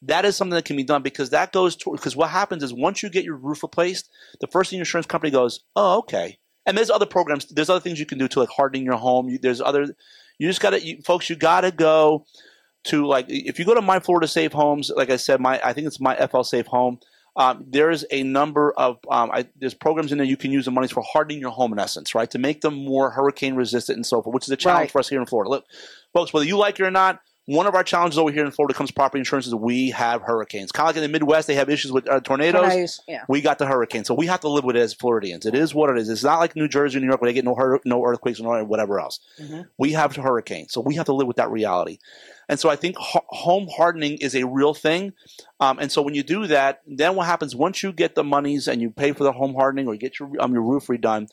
That 0.03 0.25
is 0.25 0.35
something 0.35 0.55
that 0.55 0.65
can 0.65 0.77
be 0.77 0.85
done 0.85 1.03
because 1.03 1.31
that 1.31 1.53
goes 1.53 1.77
to 1.77 1.93
because 1.93 2.17
what 2.17 2.31
happens 2.31 2.63
is 2.63 2.73
once 2.73 3.03
you 3.03 3.11
get 3.11 3.25
your 3.25 3.37
roof 3.37 3.63
replaced, 3.63 4.09
the 4.41 4.47
first 4.47 4.71
thing 4.71 4.79
your 4.79 4.83
insurance 4.83 5.07
company 5.07 5.31
goes, 5.31 5.61
oh 5.77 5.99
okay, 5.99 6.39
and 6.67 6.77
there's 6.77 6.91
other 6.91 7.07
programs, 7.07 7.47
there's 7.47 7.71
other 7.71 7.81
things 7.81 7.99
you 7.99 8.07
can 8.07 8.19
do 8.19 8.29
to 8.29 8.41
like 8.41 8.49
hardening 8.49 8.85
your 8.85 8.97
home. 8.97 9.29
You, 9.29 9.39
there's 9.39 9.61
other, 9.61 9.87
you 10.39 10.49
just 10.49 10.61
got 10.61 10.71
to, 10.71 10.81
you, 10.81 11.03
folks, 11.03 11.29
you 11.29 11.37
got 11.37 11.63
to 11.63 11.71
go 11.71 12.27
to 12.85 13.07
like 13.07 13.27
if 13.29 13.59
you 13.59 13.65
go 13.65 13.75
to 13.75 13.83
my 13.83 14.01
Florida 14.01 14.27
Safe 14.27 14.53
Homes, 14.53 14.91
like 14.95 15.11
I 15.11 15.17
said, 15.17 15.41
my 15.41 15.61
I 15.63 15.73
think 15.73 15.87
it's 15.87 16.01
my 16.01 16.15
FL 16.27 16.43
Safe 16.43 16.67
Home. 16.67 16.99
Um, 17.37 17.65
there's 17.69 18.05
a 18.11 18.23
number 18.23 18.73
of 18.73 18.99
um, 19.11 19.31
I, 19.33 19.47
there's 19.57 19.75
programs 19.75 20.11
in 20.13 20.19
there 20.19 20.27
you 20.27 20.37
can 20.37 20.51
use 20.51 20.65
the 20.65 20.71
monies 20.71 20.91
for 20.91 21.03
hardening 21.03 21.41
your 21.41 21.51
home 21.51 21.73
in 21.73 21.79
essence, 21.79 22.15
right, 22.15 22.31
to 22.33 22.39
make 22.39 22.61
them 22.61 22.75
more 22.85 23.11
hurricane 23.11 23.55
resistant 23.55 23.97
and 23.97 24.05
so 24.07 24.21
forth, 24.21 24.35
which 24.35 24.45
is 24.45 24.51
a 24.51 24.57
challenge 24.57 24.81
Right. 24.81 24.91
for 24.91 24.99
us 24.99 25.09
here 25.09 25.21
in 25.21 25.27
Florida. 25.27 25.49
Look, 25.51 25.65
folks, 26.13 26.33
whether 26.33 26.45
you 26.47 26.57
like 26.59 26.81
it 26.81 26.85
or 26.85 26.91
not, 26.91 27.21
one 27.47 27.67
of 27.67 27.75
our 27.75 27.83
challenges 27.83 28.17
over 28.19 28.31
here 28.31 28.45
in 28.45 28.51
Florida 28.53 28.75
comes 28.75 28.91
property 28.91 29.19
insurance 29.19 29.47
is 29.47 29.55
we 29.55 29.91
have 29.91 30.23
hurricanes. 30.23 30.71
Kind 30.71 30.89
of 30.89 30.95
like 30.95 31.03
in 31.05 31.11
the 31.11 31.13
Midwest, 31.19 31.49
they 31.49 31.55
have 31.57 31.69
issues 31.69 31.91
with 31.91 32.09
uh, 32.09 32.21
tornadoes. 32.21 32.61
Tornadoes, 32.63 33.01
yeah. 33.09 33.25
We 33.29 33.41
got 33.41 33.59
the 33.59 33.67
hurricane, 33.67 34.05
so 34.05 34.15
we 34.15 34.27
have 34.27 34.41
to 34.41 34.49
live 34.49 34.63
with 34.65 34.77
it 34.77 34.81
as 34.81 34.95
Floridians. 34.95 35.47
It 35.47 35.55
is 35.55 35.75
what 35.75 35.91
it 35.91 35.99
is. 35.99 36.09
It's 36.09 36.23
not 36.23 36.39
like 36.39 36.55
New 36.55 36.69
Jersey, 36.69 36.99
or 36.99 37.01
New 37.01 37.09
York, 37.09 37.21
where 37.21 37.29
they 37.29 37.35
get 37.35 37.45
no 37.45 37.55
hur- 37.57 37.81
no 37.85 38.05
earthquakes 38.05 38.41
or 38.41 38.65
whatever 38.65 39.01
else. 39.01 39.19
Mhm. 39.41 39.67
We 39.79 39.93
have 39.93 40.15
hurricanes, 40.15 40.73
so 40.73 40.81
we 40.81 40.95
have 40.95 41.07
to 41.07 41.13
live 41.15 41.27
with 41.27 41.39
that 41.39 41.51
reality. 41.51 41.99
And 42.49 42.59
so 42.61 42.69
I 42.69 42.77
think 42.77 42.97
ho- 42.99 43.25
home 43.29 43.69
hardening 43.77 44.19
is 44.19 44.35
a 44.35 44.45
real 44.45 44.75
thing. 44.75 45.13
Um, 45.61 45.79
and 45.79 45.91
so 45.91 46.03
when 46.03 46.15
you 46.15 46.23
do 46.23 46.47
that, 46.49 46.81
then 46.87 47.15
what 47.15 47.27
happens 47.27 47.55
once 47.57 47.83
you 47.83 47.93
get 47.93 48.15
the 48.17 48.25
monies 48.25 48.67
and 48.69 48.81
you 48.83 48.91
pay 48.91 49.13
for 49.13 49.25
the 49.25 49.33
home 49.33 49.55
hardening 49.55 49.87
or 49.87 49.95
you 49.95 50.01
get 50.01 50.19
your 50.19 50.31
um, 50.41 50.53
your 50.53 50.63
roof 50.63 50.87
redone, 50.89 51.29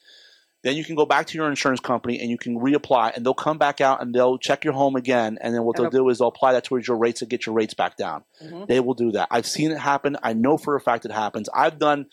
then 0.68 0.76
you 0.76 0.84
can 0.84 0.96
go 0.96 1.06
back 1.06 1.28
to 1.28 1.38
your 1.38 1.50
insurance 1.50 1.80
company 1.80 2.20
and 2.20 2.30
you 2.30 2.38
can 2.38 2.60
reapply, 2.60 3.16
and 3.16 3.26
they'll 3.26 3.34
come 3.34 3.58
back 3.58 3.80
out 3.82 4.02
and 4.02 4.14
they'll 4.14 4.38
check 4.38 4.66
your 4.66 4.74
home 4.74 4.96
again, 4.96 5.38
and 5.42 5.56
then 5.56 5.64
what 5.64 5.78
they'll 5.78 5.90
do 5.90 6.10
is 6.10 6.20
they'll 6.20 6.28
apply 6.28 6.54
that 6.54 6.64
towards 6.66 6.88
your 6.88 6.98
rates 6.98 7.22
and 7.22 7.30
get 7.30 7.46
your 7.46 7.56
rates 7.56 7.74
back 7.74 7.96
down. 7.96 8.24
Mhm. 8.44 8.68
They 8.68 8.80
will 8.80 8.94
do 8.94 9.12
that. 9.14 9.30
I've 9.32 9.48
seen 9.48 9.72
it 9.72 9.78
happen. 9.78 10.18
I 10.22 10.34
know 10.34 10.58
for 10.58 10.76
a 10.76 10.82
fact 10.82 11.06
it 11.06 11.12
happens. 11.12 11.50
I've 11.54 11.80
done. 11.80 12.08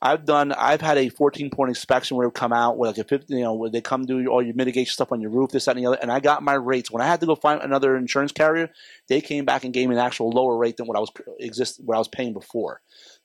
I've 0.00 0.24
done. 0.24 0.52
I've 0.52 0.80
had 0.80 0.96
a 0.96 1.08
14 1.08 1.50
point 1.50 1.70
inspection 1.70 2.16
where 2.16 2.28
it 2.28 2.32
come 2.32 2.52
out 2.52 2.78
with 2.78 2.86
like 2.90 2.98
a 2.98 3.04
50. 3.04 3.34
You 3.34 3.42
know, 3.42 3.54
where 3.54 3.68
they 3.68 3.80
come 3.80 4.06
do 4.06 4.28
all 4.28 4.40
your 4.40 4.54
mitigation 4.54 4.92
stuff 4.92 5.10
on 5.10 5.20
your 5.20 5.32
roof, 5.32 5.50
this, 5.50 5.64
that, 5.64 5.76
and 5.76 5.84
the 5.84 5.88
other. 5.88 5.98
And 6.00 6.12
I 6.12 6.20
got 6.20 6.40
my 6.40 6.54
rates 6.54 6.88
when 6.88 7.02
I 7.02 7.06
had 7.06 7.18
to 7.18 7.26
go 7.26 7.34
find 7.34 7.60
another 7.60 7.96
insurance 7.96 8.30
carrier. 8.30 8.70
They 9.08 9.20
came 9.20 9.44
back 9.44 9.64
and 9.64 9.74
gave 9.74 9.88
me 9.88 9.96
an 9.96 10.00
actual 10.00 10.30
lower 10.30 10.56
rate 10.56 10.76
than 10.76 10.86
what 10.86 10.96
I 10.96 11.00
was 11.00 11.10
exist 11.40 11.80
what 11.84 11.96
I 11.96 11.98
was 11.98 12.06
paying 12.06 12.32
before. 12.32 12.80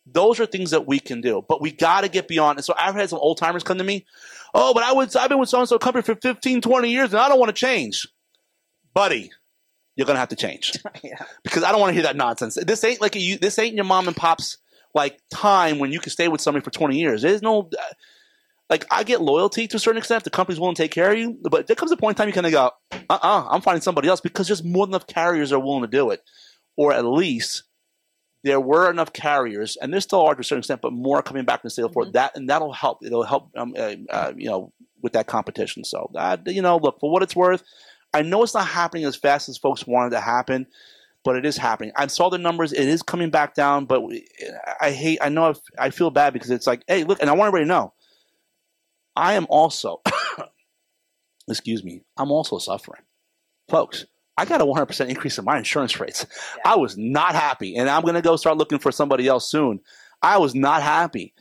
Those 0.06 0.40
are 0.40 0.46
things 0.46 0.72
that 0.72 0.86
we 0.86 1.00
can 1.00 1.22
do, 1.22 1.44
but 1.48 1.62
we 1.62 1.72
got 1.72 2.02
to 2.02 2.10
get 2.10 2.28
beyond. 2.28 2.58
And 2.58 2.66
so 2.66 2.74
I've 2.78 2.96
had 2.96 3.10
some 3.10 3.20
old 3.20 3.38
timers 3.38 3.64
come 3.64 3.78
to 3.78 3.84
me. 3.84 4.06
Oh, 4.54 4.74
but 4.74 4.84
I 4.84 4.92
would. 4.92 5.16
I've 5.16 5.30
been 5.30 5.40
with 5.40 5.50
so 5.50 5.60
and 5.60 5.70
so 5.70 5.80
company 5.80 6.04
for 6.04 6.16
15, 6.16 6.62
20 6.62 6.90
years, 6.90 7.14
and 7.14 7.22
I 7.22 7.30
don't 7.30 7.40
want 7.40 7.50
to 7.50 7.60
change, 7.60 8.08
buddy. 8.94 9.32
You're 9.96 10.08
gonna 10.08 10.20
have 10.20 10.30
to 10.30 10.36
change 10.36 10.78
yeah. 11.04 11.24
because 11.44 11.64
I 11.64 11.72
don't 11.72 11.80
want 11.80 11.92
to 11.92 11.94
hear 11.94 12.04
that 12.04 12.16
nonsense. 12.16 12.56
This 12.56 12.84
ain't 12.84 13.00
like 13.00 13.16
you. 13.16 13.38
This 13.38 13.60
ain't 13.60 13.76
your 13.76 13.86
mom 13.86 14.08
and 14.08 14.18
pop's 14.18 14.58
like 14.96 15.20
time 15.32 15.80
when 15.80 15.92
you 15.92 16.00
can 16.00 16.12
stay 16.12 16.28
with 16.28 16.42
somebody 16.42 16.64
for 16.64 16.72
twenty 16.72 17.00
years. 17.00 17.22
There's 17.22 17.44
no 17.44 17.70
uh, 17.72 17.94
like 18.70 18.86
I 18.90 19.04
get 19.04 19.22
loyalty 19.22 19.68
to 19.68 19.78
a 19.78 19.80
certain 19.80 20.00
extent. 20.00 20.22
if 20.22 20.24
The 20.24 20.30
company's 20.32 20.60
willing 20.60 20.76
to 20.76 20.82
take 20.82 20.92
care 20.92 21.12
of 21.12 21.18
you, 21.18 21.38
but 21.44 21.68
there 21.68 21.76
comes 21.76 21.92
a 21.92 21.98
point 21.98 22.18
in 22.18 22.22
time 22.22 22.28
you 22.28 22.34
kind 22.34 22.48
of 22.48 22.52
go, 22.52 22.72
uh, 22.92 22.98
uh-uh, 23.10 23.48
I'm 23.50 23.62
finding 23.62 23.82
somebody 23.82 24.08
else 24.08 24.20
because 24.20 24.48
there's 24.48 24.64
more 24.64 24.88
than 24.88 24.94
enough 24.94 25.06
carriers 25.06 25.52
are 25.52 25.60
willing 25.60 25.84
to 25.84 25.88
do 25.88 26.10
it, 26.10 26.22
or 26.76 26.92
at 26.92 27.06
least 27.06 27.64
there 28.44 28.60
were 28.60 28.90
enough 28.90 29.14
carriers, 29.14 29.78
and 29.82 29.94
there 29.94 30.02
still 30.02 30.22
are 30.22 30.36
to 30.36 30.42
a 30.42 30.44
certain 30.44 30.60
extent, 30.60 30.82
but 30.82 30.92
more 30.94 31.22
coming 31.22 31.46
back 31.46 31.60
in 31.60 31.68
the 31.68 31.70
state 31.70 31.92
for 31.94 32.06
Mhm. 32.06 32.14
that, 32.14 32.36
and 32.36 32.50
that'll 32.50 32.74
help. 32.74 33.04
It'll 33.06 33.24
help, 33.24 33.50
um, 33.56 33.74
uh, 33.78 33.96
uh, 34.10 34.34
you 34.36 34.50
know, 34.50 34.72
with 35.02 35.14
that 35.14 35.28
competition. 35.28 35.84
So 35.84 36.10
that 36.14 36.46
you 36.48 36.62
know, 36.62 36.78
look 36.78 37.00
for 37.00 37.10
what 37.12 37.24
it's 37.24 37.36
worth. 37.36 37.64
I 38.14 38.22
know 38.22 38.44
it's 38.44 38.54
not 38.54 38.68
happening 38.68 39.06
as 39.06 39.16
fast 39.16 39.50
as 39.50 39.58
folks 39.58 39.88
wanted 39.88 40.12
to 40.12 40.20
happen, 40.20 40.68
but 41.24 41.36
it 41.36 41.46
is 41.46 41.58
happening. 41.58 41.94
I 41.96 42.08
saw 42.08 42.30
the 42.30 42.38
numbers; 42.38 42.74
it 42.74 42.88
is 42.88 43.02
coming 43.02 43.30
back 43.30 43.54
down. 43.56 43.86
But 43.86 44.02
we, 44.02 44.28
I 44.80 44.92
hate. 44.92 45.20
I 45.22 45.30
know. 45.30 45.50
If, 45.52 45.60
I 45.80 45.90
feel 45.90 46.10
bad 46.12 46.34
because 46.34 46.52
it's 46.52 46.68
like, 46.68 46.84
hey, 46.88 47.06
look, 47.06 47.20
and 47.22 47.30
I 47.30 47.34
want 47.34 47.48
everybody 47.48 47.66
to 47.66 47.70
know, 47.70 47.94
I 49.16 49.34
am 49.34 49.48
also, 49.50 50.02
excuse 51.48 51.84
me, 51.84 52.04
I'm 52.18 52.32
also 52.32 52.58
suffering, 52.58 53.02
folks. 53.70 54.06
I 54.38 54.46
got 54.46 54.62
a 54.62 54.66
100% 54.66 55.10
increase 55.10 55.38
in 55.38 55.46
my 55.46 55.58
insurance 55.58 56.00
rates. 56.00 56.26
I 56.66 56.76
was 56.76 56.98
not 56.98 57.36
happy, 57.36 57.76
and 57.76 57.90
I'm 57.90 58.02
going 58.02 58.16
to 58.16 58.22
go 58.22 58.36
start 58.36 58.58
looking 58.58 58.80
for 58.80 58.92
somebody 58.92 59.28
else 59.28 59.50
soon. 59.50 59.80
I 60.22 60.38
was 60.38 60.56
not 60.56 60.82
happy, 60.82 61.34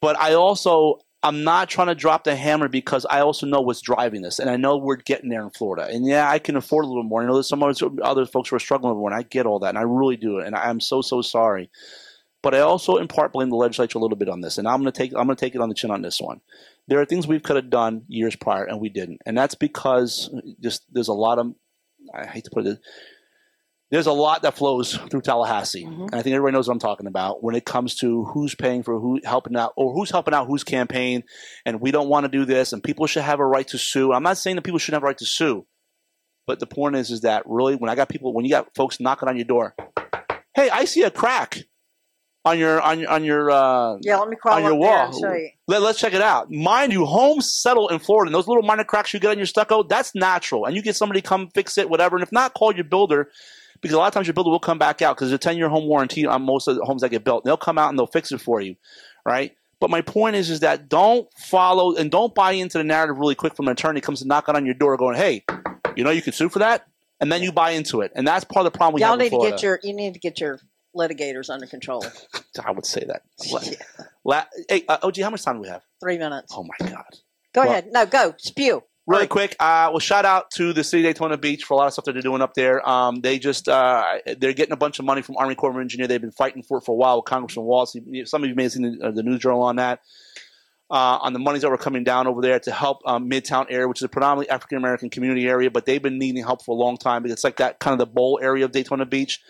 but 0.00 0.18
I 0.18 0.34
also 0.34 1.00
I'm 1.22 1.44
not 1.44 1.68
trying 1.68 1.88
to 1.88 1.94
drop 1.94 2.24
the 2.24 2.34
hammer 2.34 2.68
because 2.68 3.04
I 3.04 3.20
also 3.20 3.46
know 3.46 3.60
what's 3.60 3.82
driving 3.82 4.22
this, 4.22 4.38
and 4.38 4.48
I 4.48 4.56
know 4.56 4.78
we're 4.78 4.96
getting 4.96 5.28
there 5.28 5.42
in 5.42 5.50
Florida. 5.50 5.86
And 5.90 6.06
yeah, 6.06 6.30
I 6.30 6.38
can 6.38 6.56
afford 6.56 6.86
a 6.86 6.88
little 6.88 7.02
more. 7.02 7.22
I 7.22 7.26
know 7.26 7.34
there's 7.34 7.48
some 7.48 7.62
other, 7.62 8.26
folks 8.26 8.48
who 8.48 8.56
are 8.56 8.60
struggling 8.60 8.94
with 8.94 9.00
more, 9.00 9.10
and 9.10 9.18
I 9.18 9.22
get 9.22 9.44
all 9.44 9.58
that, 9.58 9.70
and 9.70 9.78
I 9.78 9.82
really 9.82 10.16
do, 10.16 10.38
and 10.38 10.56
I'm 10.56 10.80
so 10.80 11.02
so 11.02 11.20
sorry. 11.20 11.70
But 12.42 12.54
I 12.54 12.60
also 12.60 12.96
in 12.96 13.06
part 13.06 13.34
blame 13.34 13.50
the 13.50 13.56
legislature 13.56 13.98
a 13.98 14.00
little 14.00 14.16
bit 14.16 14.30
on 14.30 14.40
this, 14.40 14.56
and 14.56 14.66
I'm 14.66 14.80
going 14.80 14.90
to 14.90 14.98
take 14.98 15.10
I'm 15.12 15.26
going 15.26 15.36
to 15.36 15.40
take 15.40 15.54
it 15.54 15.60
on 15.60 15.68
the 15.68 15.74
chin 15.74 15.90
on 15.90 16.00
this 16.00 16.20
one. 16.20 16.40
There 16.88 17.00
are 17.00 17.04
things 17.04 17.26
we 17.26 17.38
could 17.38 17.56
have 17.56 17.68
done 17.68 18.04
years 18.08 18.34
prior, 18.34 18.64
and 18.64 18.80
we 18.80 18.88
didn't, 18.88 19.20
and 19.26 19.36
that's 19.36 19.54
because 19.54 20.30
just 20.60 20.86
there's 20.90 21.08
a 21.08 21.12
lot 21.12 21.38
of 21.38 21.52
I 22.14 22.26
hate 22.26 22.44
to 22.44 22.50
put 22.50 22.66
it. 22.66 22.78
There's 23.90 24.06
a 24.06 24.12
lot 24.12 24.42
that 24.42 24.56
flows 24.56 24.96
through 25.10 25.22
Tallahassee, 25.22 25.84
Mhm. 25.84 26.02
and 26.06 26.14
I 26.14 26.22
think 26.22 26.34
everybody 26.34 26.54
knows 26.54 26.68
what 26.68 26.74
I'm 26.74 26.78
talking 26.80 27.08
about 27.08 27.42
when 27.42 27.56
it 27.56 27.64
comes 27.64 27.96
to 27.96 28.24
who's 28.26 28.54
paying 28.54 28.84
for 28.84 29.00
who 29.00 29.20
helping 29.24 29.56
out, 29.56 29.72
or 29.76 29.92
who's 29.92 30.10
helping 30.10 30.32
out 30.32 30.46
whose 30.46 30.62
campaign, 30.62 31.24
and 31.66 31.80
we 31.80 31.90
don't 31.90 32.08
want 32.08 32.22
to 32.24 32.28
do 32.30 32.44
this, 32.44 32.72
and 32.72 32.84
people 32.84 33.06
should 33.06 33.24
have 33.24 33.40
a 33.40 33.46
right 33.46 33.66
to 33.68 33.78
sue. 33.78 34.12
I'm 34.12 34.22
not 34.22 34.38
saying 34.38 34.56
that 34.56 34.62
people 34.62 34.78
should 34.78 34.94
have 34.94 35.02
a 35.02 35.06
right 35.06 35.18
to 35.18 35.26
sue, 35.26 35.66
but 36.46 36.60
the 36.60 36.66
point 36.68 36.94
is, 36.94 37.10
is 37.10 37.22
that 37.22 37.42
really 37.46 37.74
when 37.74 37.90
I 37.90 37.96
got 37.96 38.08
people, 38.08 38.32
when 38.32 38.44
you 38.44 38.50
got 38.52 38.72
folks 38.76 39.00
knocking 39.00 39.28
on 39.28 39.36
your 39.36 39.44
door, 39.46 39.74
hey, 40.54 40.70
I 40.70 40.84
see 40.84 41.02
a 41.02 41.10
crack 41.10 41.58
on 42.44 42.58
your 42.58 42.80
on 42.80 43.00
your 43.00 43.10
on 43.10 43.24
your 43.24 43.50
uh, 43.50 43.96
Yeah, 44.00 44.16
let 44.16 44.28
me 44.28 44.36
crawl 44.36 44.56
on 44.56 44.62
up 44.62 44.70
your 44.70 44.80
there 44.80 44.90
wall. 44.90 45.20
show 45.20 45.32
you. 45.32 45.50
Let, 45.66 45.82
us 45.82 45.98
check 45.98 46.14
it 46.14 46.22
out. 46.22 46.50
Mind 46.50 46.92
you, 46.92 47.04
homes 47.04 47.52
settle 47.52 47.88
in 47.88 47.98
Florida, 47.98 48.28
and 48.28 48.34
those 48.34 48.48
little 48.48 48.62
minor 48.62 48.84
cracks 48.84 49.12
you 49.12 49.20
get 49.20 49.30
on 49.30 49.36
your 49.36 49.46
stucco, 49.46 49.82
that's 49.82 50.14
natural. 50.14 50.66
And 50.66 50.74
you 50.74 50.82
get 50.82 50.96
somebody 50.96 51.20
come 51.20 51.48
fix 51.54 51.78
it, 51.78 51.88
whatever. 51.88 52.16
And 52.16 52.22
if 52.22 52.32
not, 52.32 52.54
call 52.54 52.74
your 52.74 52.84
builder 52.84 53.30
because 53.80 53.94
a 53.94 53.98
lot 53.98 54.08
of 54.08 54.14
times 54.14 54.26
your 54.26 54.34
builder 54.34 54.50
will 54.50 54.58
come 54.58 54.78
back 54.78 55.02
out 55.02 55.16
because 55.16 55.28
there's 55.28 55.36
a 55.36 55.38
10 55.38 55.56
year 55.56 55.68
home 55.68 55.86
warranty 55.86 56.26
on 56.26 56.42
most 56.42 56.66
of 56.66 56.76
the 56.76 56.84
homes 56.84 57.02
that 57.02 57.10
get 57.10 57.24
built. 57.24 57.44
They'll 57.44 57.56
come 57.56 57.78
out 57.78 57.90
and 57.90 57.98
they'll 57.98 58.06
fix 58.06 58.32
it 58.32 58.40
for 58.40 58.60
you, 58.60 58.76
right? 59.24 59.52
But 59.78 59.90
my 59.90 60.02
point 60.02 60.36
is, 60.36 60.50
is 60.50 60.60
that 60.60 60.88
don't 60.88 61.26
follow 61.38 61.96
and 61.96 62.10
don't 62.10 62.34
buy 62.34 62.52
into 62.52 62.78
the 62.78 62.84
narrative 62.84 63.18
really 63.18 63.34
quick 63.34 63.56
from 63.56 63.66
an 63.68 63.72
attorney 63.72 64.00
comes 64.00 64.20
to 64.20 64.26
knocking 64.26 64.54
on 64.54 64.66
your 64.66 64.74
door 64.74 64.96
going, 64.98 65.16
hey, 65.16 65.44
you 65.96 66.04
know 66.04 66.10
you 66.10 66.20
can 66.22 66.34
sue 66.34 66.50
for 66.50 66.58
that? 66.58 66.86
And 67.18 67.30
then 67.30 67.42
you 67.42 67.52
buy 67.52 67.70
into 67.72 68.00
it. 68.00 68.12
And 68.14 68.26
that's 68.26 68.44
part 68.44 68.66
of 68.66 68.72
the 68.72 68.76
problem 68.76 68.94
we 68.94 69.02
Y'all 69.02 69.16
need 69.16 69.30
to 69.30 69.38
get 69.50 69.62
your 69.62 69.78
you 69.82 69.94
need 69.94 70.14
to 70.14 70.20
get 70.20 70.40
your 70.40 70.58
litigators 70.96 71.50
under 71.50 71.66
control. 71.66 72.04
I 72.64 72.70
would 72.70 72.86
say 72.86 73.04
that. 73.06 73.22
Yeah. 73.62 74.04
la- 74.24 74.44
hey, 74.68 74.84
uh, 74.88 74.98
OG, 75.02 75.18
how 75.20 75.30
much 75.30 75.42
time 75.44 75.56
do 75.56 75.62
we 75.62 75.68
have? 75.68 75.82
Three 76.00 76.18
minutes. 76.18 76.52
Oh 76.56 76.64
my 76.64 76.88
God. 76.90 77.04
Go 77.54 77.62
well- 77.62 77.70
ahead. 77.70 77.88
No, 77.92 78.06
go. 78.06 78.34
Spew. 78.38 78.82
Really 79.06 79.26
quick, 79.26 79.56
uh, 79.58 79.88
well, 79.90 79.98
shout 79.98 80.24
out 80.24 80.52
to 80.52 80.72
the 80.72 80.84
city 80.84 81.04
of 81.04 81.14
Daytona 81.14 81.36
Beach 81.36 81.64
for 81.64 81.74
a 81.74 81.76
lot 81.78 81.88
of 81.88 81.92
stuff 81.94 82.04
that 82.04 82.12
they're 82.12 82.22
doing 82.22 82.42
up 82.42 82.54
there. 82.54 82.86
Um, 82.88 83.22
they 83.22 83.40
just 83.40 83.68
uh, 83.68 84.18
they're 84.38 84.52
getting 84.52 84.72
a 84.72 84.76
bunch 84.76 85.00
of 85.00 85.04
money 85.04 85.20
from 85.20 85.36
Army 85.36 85.56
Corps 85.56 85.70
of 85.70 85.78
Engineer. 85.78 86.06
They've 86.06 86.20
been 86.20 86.30
fighting 86.30 86.62
for 86.62 86.78
it 86.78 86.82
for 86.82 86.92
a 86.92 86.94
while 86.94 87.16
with 87.16 87.24
Congressman 87.24 87.64
Waltz. 87.66 87.96
Some 88.26 88.44
of 88.44 88.48
you 88.48 88.54
may 88.54 88.64
have 88.64 88.72
seen 88.72 88.98
the, 89.00 89.06
uh, 89.08 89.10
the 89.10 89.24
news 89.24 89.40
journal 89.40 89.62
on 89.62 89.76
that. 89.76 90.00
Uh, 90.90 91.18
on 91.22 91.32
the 91.32 91.40
monies 91.40 91.62
that 91.62 91.70
were 91.70 91.78
coming 91.78 92.04
down 92.04 92.28
over 92.28 92.40
there 92.40 92.60
to 92.60 92.70
help 92.70 92.98
um, 93.04 93.28
Midtown 93.28 93.66
area, 93.68 93.88
which 93.88 93.98
is 94.00 94.04
a 94.04 94.08
predominantly 94.08 94.48
African 94.50 94.76
American 94.78 95.10
community 95.10 95.48
area, 95.48 95.72
but 95.72 95.86
they've 95.86 96.02
been 96.02 96.18
needing 96.18 96.44
help 96.44 96.64
for 96.64 96.72
a 96.72 96.78
long 96.78 96.96
time. 96.96 97.26
It's 97.26 97.42
like 97.42 97.56
that 97.56 97.80
kind 97.80 97.92
of 97.92 97.98
the 97.98 98.12
bowl 98.12 98.38
area 98.40 98.64
of 98.64 98.70
Daytona 98.70 99.06
Beach, 99.06 99.40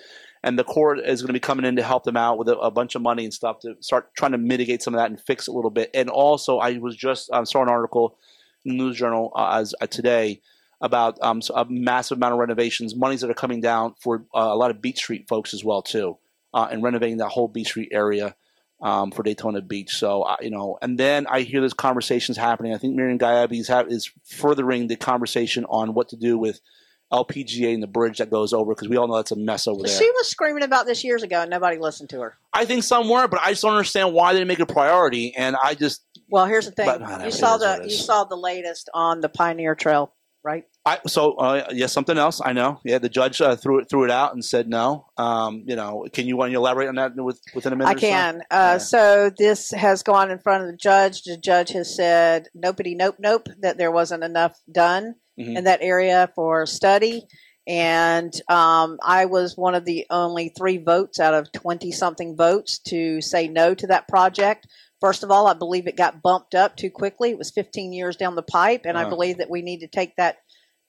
and 0.43 0.59
the 0.59 0.64
court 0.64 0.99
is 1.01 1.20
going 1.20 1.28
to 1.28 1.32
be 1.32 1.41
coming 1.41 1.66
in 1.66 1.76
to 1.76 1.82
help 1.82 2.05
them 2.05 2.16
out 2.16 2.38
with 2.38 2.49
a, 2.49 2.57
a 2.59 2.70
bunch 2.70 2.95
of 2.95 3.03
money 3.03 3.24
and 3.24 3.34
stuff 3.34 3.61
to 3.61 3.74
start 3.80 4.14
trying 4.16 4.32
to 4.32 4.38
mitigate 4.38 4.82
some 4.82 4.95
of 4.95 4.99
that 4.99 5.11
and 5.11 5.20
fix 5.20 5.49
it 5.49 5.51
a 5.51 5.55
little 5.55 5.70
bit. 5.70 5.91
And 5.95 6.09
also, 6.09 6.59
I 6.59 6.78
was 6.78 6.97
just 6.97 7.30
um, 7.30 7.45
saw 7.45 7.62
an 7.62 7.68
article 7.68 8.16
in 8.64 8.76
the 8.76 8.82
news 8.82 8.97
journal 8.97 9.32
uh, 9.34 9.59
as 9.61 9.74
uh, 9.80 9.86
today 9.86 10.41
about 10.80 11.18
um, 11.20 11.43
a 11.55 11.66
massive 11.68 12.16
amount 12.16 12.32
of 12.32 12.38
renovations, 12.38 12.97
monies 12.97 13.20
that 13.20 13.30
are 13.30 13.34
coming 13.34 13.61
down 13.61 13.95
for 14.01 14.24
uh, 14.34 14.49
a 14.51 14.57
lot 14.57 14.70
of 14.70 14.80
Beach 14.80 14.99
Street 14.99 15.28
folks 15.28 15.53
as 15.53 15.62
well 15.62 15.82
too, 15.82 16.16
uh, 16.55 16.68
and 16.70 16.82
renovating 16.82 17.18
that 17.18 17.28
whole 17.28 17.49
Beach 17.49 17.68
Street 17.68 17.91
area 17.93 18.34
um, 18.80 19.11
for 19.11 19.22
Daytona 19.22 19.61
Beach. 19.61 19.91
So 19.91 20.22
uh, 20.22 20.36
you 20.41 20.51
know, 20.51 20.78
and 20.80 20.97
then 20.97 21.26
I 21.26 21.43
hear 21.43 21.61
there's 21.61 21.74
conversations 21.74 22.38
happening. 22.38 22.72
I 22.72 22.78
think 22.78 22.97
Miriam 22.97 23.18
Guyabes 23.18 23.68
have, 23.68 23.88
is 23.88 24.11
furthering 24.24 24.86
the 24.86 24.97
conversation 24.97 25.66
on 25.66 25.93
what 25.93 26.09
to 26.11 26.16
do 26.16 26.38
with 26.38 26.61
LPGA 27.12 27.74
and 27.74 27.82
the 27.82 27.88
bridge 27.88 28.18
that 28.18 28.30
goes 28.30 28.52
over 28.52 28.74
because 28.74 28.88
we 28.88 28.96
all 28.96 29.08
know 29.08 29.16
that's 29.16 29.32
a 29.32 29.36
mess 29.36 29.66
over 29.66 29.82
there. 29.82 29.96
She 29.96 30.08
was 30.11 30.28
screaming 30.28 30.62
about 30.62 30.86
this 30.86 31.02
years 31.02 31.22
ago, 31.22 31.40
and 31.40 31.50
nobody 31.50 31.78
listened 31.78 32.11
to 32.11 32.20
her. 32.20 32.36
I 32.52 32.64
think 32.64 32.84
some 32.84 33.08
were, 33.08 33.26
but 33.28 33.40
I 33.40 33.50
just 33.50 33.62
don't 33.62 33.72
understand 33.72 34.14
why 34.14 34.32
they 34.32 34.38
didn't 34.38 34.48
make 34.48 34.61
it 34.61 34.70
a 34.70 34.72
priority. 34.72 35.34
And 35.36 35.56
I 35.62 35.74
just, 35.74 36.02
Well, 36.28 36.46
here's 36.46 36.66
the 36.66 36.72
thing: 36.72 36.86
But, 36.86 37.24
you 37.24 37.30
saw 37.30 37.56
the 37.56 37.82
you 37.84 37.96
saw 37.96 38.24
the 38.24 38.36
latest 38.36 38.88
on 38.94 39.20
the 39.20 39.28
Pioneer 39.28 39.74
Trail, 39.74 40.12
right? 40.44 40.64
I 40.86 40.98
so 41.06 41.32
uh, 41.34 41.66
yes, 41.72 41.92
something 41.92 42.16
else. 42.16 42.40
I 42.42 42.52
know. 42.52 42.80
Yeah, 42.84 42.98
the 42.98 43.08
judge 43.08 43.40
uh, 43.40 43.56
threw 43.56 43.80
it 43.80 43.90
threw 43.90 44.04
it 44.04 44.11
out 44.11 44.32
and 44.32 44.44
said 44.44 44.68
no. 44.68 45.06
Um, 45.18 45.64
you 45.66 45.76
know, 45.76 46.06
can 46.12 46.26
you 46.26 46.36
want 46.36 46.52
to 46.52 46.56
elaborate 46.56 46.88
on 46.88 46.94
that 46.94 47.12
with, 47.16 47.40
within 47.54 47.72
a 47.72 47.76
minute? 47.76 47.90
I 47.90 47.94
or 47.94 47.98
so? 47.98 48.06
can. 48.06 48.40
Uh, 48.42 48.44
Yeah. 48.50 48.78
So 48.78 49.30
this 49.36 49.72
has 49.72 50.02
gone 50.02 50.30
in 50.30 50.38
front 50.38 50.64
of 50.64 50.70
the 50.70 50.76
judge. 50.76 51.22
The 51.22 51.36
judge 51.36 51.70
has 51.72 51.94
said, 51.94 52.48
"Nopey, 52.56 52.96
nope, 52.96 53.16
nope," 53.18 53.48
that 53.61 53.76
there 53.76 53.90
wasn't 53.90 54.24
enough 54.24 54.58
done 54.70 55.16
Mhm. 55.41 55.57
in 55.59 55.64
that 55.64 55.80
area 55.82 56.30
for 56.34 56.66
study. 56.66 57.26
And 57.66 58.32
um, 58.49 58.99
I 59.03 59.26
was 59.26 59.57
one 59.57 59.74
of 59.74 59.84
the 59.84 60.07
only 60.11 60.49
three 60.49 60.78
votes 60.78 61.20
out 61.20 61.34
of 61.34 61.53
twenty 61.53 61.93
something 61.93 62.36
votes 62.36 62.78
to 62.88 63.20
say 63.20 63.49
no 63.49 63.74
to 63.74 63.86
that 63.88 64.09
project. 64.09 64.66
First 65.01 65.22
of 65.22 65.30
all, 65.30 65.47
I 65.47 65.55
believe 65.55 65.86
it 65.86 65.97
got 65.97 66.22
bumped 66.22 66.55
up 66.55 66.76
too 66.76 66.91
quickly. 66.91 67.30
It 67.30 67.38
was 67.38 67.51
15 67.51 67.93
years 67.93 68.16
down 68.16 68.34
the 68.34 68.43
pipe, 68.43 68.82
and 68.84 68.99
I 68.99 69.09
believe 69.09 69.38
that 69.38 69.49
we 69.51 69.62
need 69.62 69.80
to 69.80 69.86
take 69.88 70.16
that 70.16 70.38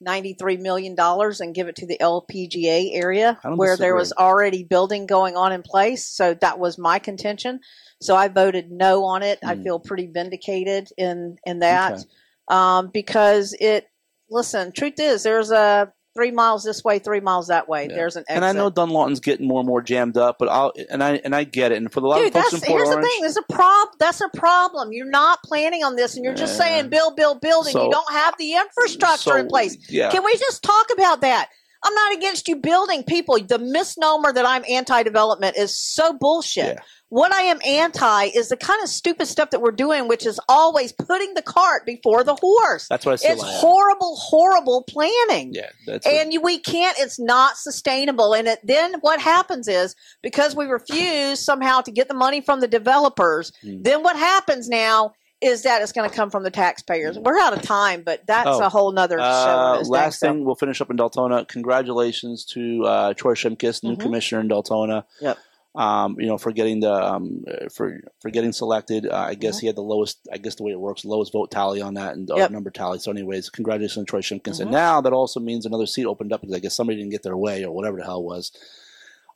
93 0.02 0.58
million 0.58 0.96
dollars 0.96 1.40
and 1.40 1.54
give 1.54 1.68
it 1.68 1.76
to 1.78 1.86
the 1.86 1.98
LPGA 2.02 2.90
area 2.94 3.38
where 3.56 3.78
there 3.78 3.96
was 3.96 4.12
already 4.14 4.64
building 4.64 5.06
going 5.06 5.38
on 5.38 5.52
in 5.54 5.62
place. 5.62 6.08
So 6.08 6.34
that 6.34 6.58
was 6.60 6.78
my 6.78 6.98
contention. 7.00 7.60
So 8.02 8.16
I 8.16 8.28
voted 8.28 8.72
no 8.72 9.06
on 9.06 9.22
it. 9.24 9.40
I 9.46 9.56
Mm. 9.56 9.64
feel 9.64 9.80
pretty 9.80 10.08
vindicated 10.08 10.90
in 10.98 11.38
in 11.46 11.60
that 11.60 11.94
Okay. 11.94 12.04
um, 12.48 12.88
because 12.92 13.54
it. 13.60 13.88
Listen, 14.32 14.72
truth 14.72 15.00
is, 15.00 15.24
there's 15.24 15.52
a 15.52 15.92
three 16.14 16.32
miles 16.32 16.64
this 16.64 16.84
way, 16.84 17.00
three 17.00 17.20
miles 17.20 17.48
that 17.48 17.70
way. 17.70 17.88
Yeah. 17.90 17.96
There's 17.96 18.16
an 18.16 18.24
exit. 18.28 18.36
And 18.36 18.46
I 18.46 18.52
know 18.52 18.70
Dunlawton's 18.70 19.20
getting 19.20 19.48
more 19.48 19.60
and 19.60 19.68
more 19.68 19.82
jammed 19.82 20.18
up, 20.18 20.38
but 20.40 20.50
I'll 20.50 20.74
and 20.90 21.04
I 21.04 21.16
and 21.24 21.36
I 21.36 21.44
get 21.44 21.72
it. 21.72 21.78
And 21.78 21.92
for 21.92 22.02
the 22.02 22.08
lot 22.08 22.18
Dude, 22.20 22.28
of 22.28 22.34
folks 22.34 22.52
that's 22.52 22.64
in 22.64 22.68
Port 22.68 22.80
here's 22.80 22.90
Orange, 22.90 23.04
the 23.06 23.10
thing. 23.10 23.22
There's 23.22 23.38
a 23.38 23.54
prob. 23.54 23.90
That's 24.00 24.22
a 24.22 24.30
problem. 24.30 24.92
You're 24.92 25.10
not 25.10 25.44
planning 25.44 25.84
on 25.84 25.96
this, 25.96 26.16
and 26.16 26.26
you're 26.26 26.34
just 26.34 26.58
saying 26.58 26.90
build, 26.90 27.16
build, 27.16 27.42
build, 27.42 27.66
and 27.66 27.74
So- 27.74 27.86
you 27.86 27.92
don't 27.92 28.12
have 28.12 28.36
the 28.38 28.56
infrastructure 28.56 29.32
so, 29.32 29.36
in 29.38 29.48
place. 29.48 29.78
Yeah, 29.90 30.12
Can 30.12 30.24
we 30.24 30.36
just 30.38 30.64
talk 30.64 30.88
about 30.94 31.22
that? 31.22 31.50
I'm 31.84 31.94
not 31.94 32.14
against 32.16 32.48
you 32.48 32.56
building 32.58 33.04
people. 33.04 33.40
The 33.40 33.60
misnomer 33.60 34.32
that 34.34 34.46
I'm 34.46 34.64
anti-development 34.70 35.58
is 35.58 35.76
so 35.78 36.14
bullshit. 36.14 36.76
Yeah. 36.76 36.80
What 37.10 37.34
I 37.34 37.42
am 37.42 37.60
anti 37.66 38.26
is 38.26 38.48
the 38.50 38.56
kind 38.56 38.82
of 38.82 38.88
stupid 38.88 39.26
stuff 39.26 39.50
that 39.50 39.62
we're 39.62 39.72
doing, 39.72 40.08
which 40.08 40.26
is 40.26 40.40
always 40.48 40.94
putting 40.94 41.34
the 41.34 41.42
cart 41.42 41.86
before 41.86 42.24
the 42.24 42.36
horse. 42.36 42.88
that's 42.88 43.06
what 43.06 43.14
I 43.14 43.16
still 43.18 43.34
It's 43.34 43.44
horrible, 43.44 44.16
horrible 44.16 44.84
planning. 44.88 45.52
Yeah, 45.54 45.70
that's 45.86 46.08
And 46.08 46.32
you, 46.32 46.40
we 46.40 46.60
can't, 46.60 46.96
it's 47.00 47.20
not 47.20 47.58
sustainable. 47.58 48.34
And 48.34 48.48
it, 48.48 48.60
then 48.64 48.94
what 49.02 49.20
happens 49.20 49.68
is 49.68 49.94
because 50.22 50.56
we 50.56 50.66
refuse 50.68 51.40
somehow 51.44 51.82
to 51.82 51.92
get 51.92 52.08
the 52.08 52.14
money 52.14 52.40
from 52.40 52.62
the 52.62 52.68
developers, 52.70 53.52
Hmm. 53.62 53.82
then 53.82 54.04
what 54.04 54.16
happens 54.16 54.70
now 54.70 55.14
is 55.42 55.64
that 55.64 55.82
it's 55.82 55.92
going 55.92 56.10
to 56.10 56.16
come 56.16 56.30
from 56.30 56.44
the 56.44 56.52
taxpayers. 56.52 57.18
We're 57.18 57.40
out 57.40 57.54
of 57.54 57.62
time, 57.64 58.04
but 58.04 58.26
that's 58.28 58.48
Oh, 58.48 58.62
a 58.62 58.70
whole 58.70 58.92
nother 58.92 59.18
show. 59.18 59.24
Uh, 59.24 59.78
on 59.80 59.86
last 59.88 60.20
thing, 60.20 60.46
we'll 60.46 60.56
finish 60.56 60.80
up 60.82 60.90
in 60.92 60.98
Deltona. 60.98 61.48
Congratulations 61.48 62.46
to 62.46 62.86
uh, 62.86 63.14
Troy 63.16 63.34
Shimkus, 63.34 63.84
new 63.84 63.96
Mhm. 63.96 64.00
commissioner 64.02 64.42
in 64.42 64.50
Deltona. 64.50 65.04
Yep. 65.20 65.38
Um, 65.74 66.18
you 66.20 66.28
know, 66.28 66.38
for 66.38 66.52
getting 66.52 66.82
the 66.82 66.94
um, 66.94 67.46
for 67.74 68.02
for 68.22 68.30
getting 68.30 68.52
selected. 68.52 69.08
Uh, 69.08 69.16
I 69.16 69.36
guess 69.36 69.58
Mhm. 69.58 69.62
he 69.62 69.68
had 69.68 69.78
the 69.78 69.82
lowest. 69.82 70.20
I 70.32 70.38
guess 70.38 70.56
the 70.56 70.64
way 70.64 70.72
it 70.74 70.80
works, 70.80 71.06
lowest 71.06 71.32
vote 71.32 71.50
tally 71.50 71.82
on 71.82 71.94
that 71.94 72.14
and 72.14 72.30
uh, 72.30 72.36
Yep. 72.36 72.52
number 72.52 72.70
tally. 72.72 73.00
So, 73.00 73.10
anyways, 73.10 73.50
congratulations 73.50 74.06
to 74.06 74.10
Troy 74.10 74.20
Shimkus. 74.20 74.58
Mhm. 74.58 74.62
And 74.64 74.72
now 74.72 75.00
that 75.00 75.14
also 75.14 75.40
means 75.40 75.66
another 75.66 75.86
seat 75.88 76.06
opened 76.06 76.34
up 76.34 76.42
because 76.42 76.54
I 76.56 76.60
guess 76.60 76.76
somebody 76.76 76.98
didn't 76.98 77.12
get 77.14 77.24
their 77.24 77.38
way 77.38 77.64
or 77.64 77.72
whatever 77.72 77.98
the 77.98 78.04
hell 78.04 78.20
it 78.20 78.26
was, 78.26 78.52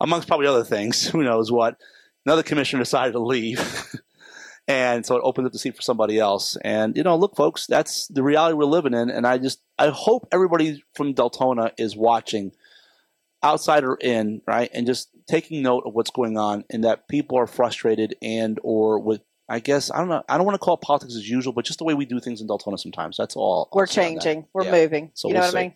amongst 0.01 0.27
probably 0.27 0.47
other 0.47 0.65
things. 0.65 1.07
Who 1.09 1.23
knows 1.23 1.51
what? 1.53 1.77
Another 2.25 2.43
commissioner 2.43 2.81
decided 2.83 3.13
to 3.13 3.19
leave. 3.19 3.59
and 4.67 5.05
so 5.05 5.15
it 5.15 5.21
opens 5.23 5.45
up 5.47 5.51
the 5.53 5.59
seat 5.59 5.75
for 5.75 5.81
somebody 5.81 6.17
else. 6.19 6.57
And 6.63 6.95
you 6.97 7.03
know, 7.03 7.15
look, 7.15 7.35
folks, 7.35 7.67
that's 7.67 8.07
the 8.07 8.23
reality 8.23 8.55
we're 8.55 8.65
living 8.65 8.93
in. 8.93 9.09
And 9.09 9.25
I 9.27 9.37
just, 9.37 9.61
I 9.77 9.89
hope 9.89 10.27
everybody 10.31 10.83
from 10.95 11.13
Deltona 11.13 11.71
is 11.77 11.95
watching, 11.95 12.51
outside 13.43 13.83
or 13.83 13.95
in, 14.01 14.41
right, 14.47 14.69
and 14.73 14.85
just 14.87 15.09
taking 15.27 15.61
note 15.61 15.83
of 15.85 15.93
what's 15.93 16.09
going 16.11 16.37
on, 16.37 16.63
and 16.69 16.83
that 16.83 17.07
people 17.07 17.37
are 17.37 17.47
frustrated 17.47 18.15
and 18.21 18.59
or 18.63 18.99
with. 18.99 19.21
I 19.47 19.59
guess 19.59 19.91
I 19.91 19.99
don't 19.99 20.09
know. 20.09 20.23
I 20.27 20.37
don't 20.37 20.45
want 20.47 20.55
to 20.55 20.59
call 20.59 20.73
it 20.73 20.81
politics 20.81 21.15
as 21.15 21.29
usual, 21.29 21.53
but 21.53 21.65
just 21.65 21.77
the 21.77 21.85
way 21.85 21.93
we 21.93 22.05
do 22.07 22.19
things 22.19 22.41
in 22.41 22.47
Deltona 22.47 22.79
sometimes. 22.79 23.15
That's 23.15 23.35
all. 23.35 23.69
We're 23.71 23.83
I'll 23.83 23.87
say 23.87 24.07
on 24.07 24.15
that. 24.15 24.23
changing. 24.23 24.47
We're 24.55 24.63
Yeah. 24.65 24.71
moving. 24.71 25.11
So 25.13 25.27
you 25.27 25.35
know 25.35 25.41
we'll 25.41 25.47
what 25.49 25.51
see. 25.51 25.57
I 25.59 25.61
mean? 25.61 25.73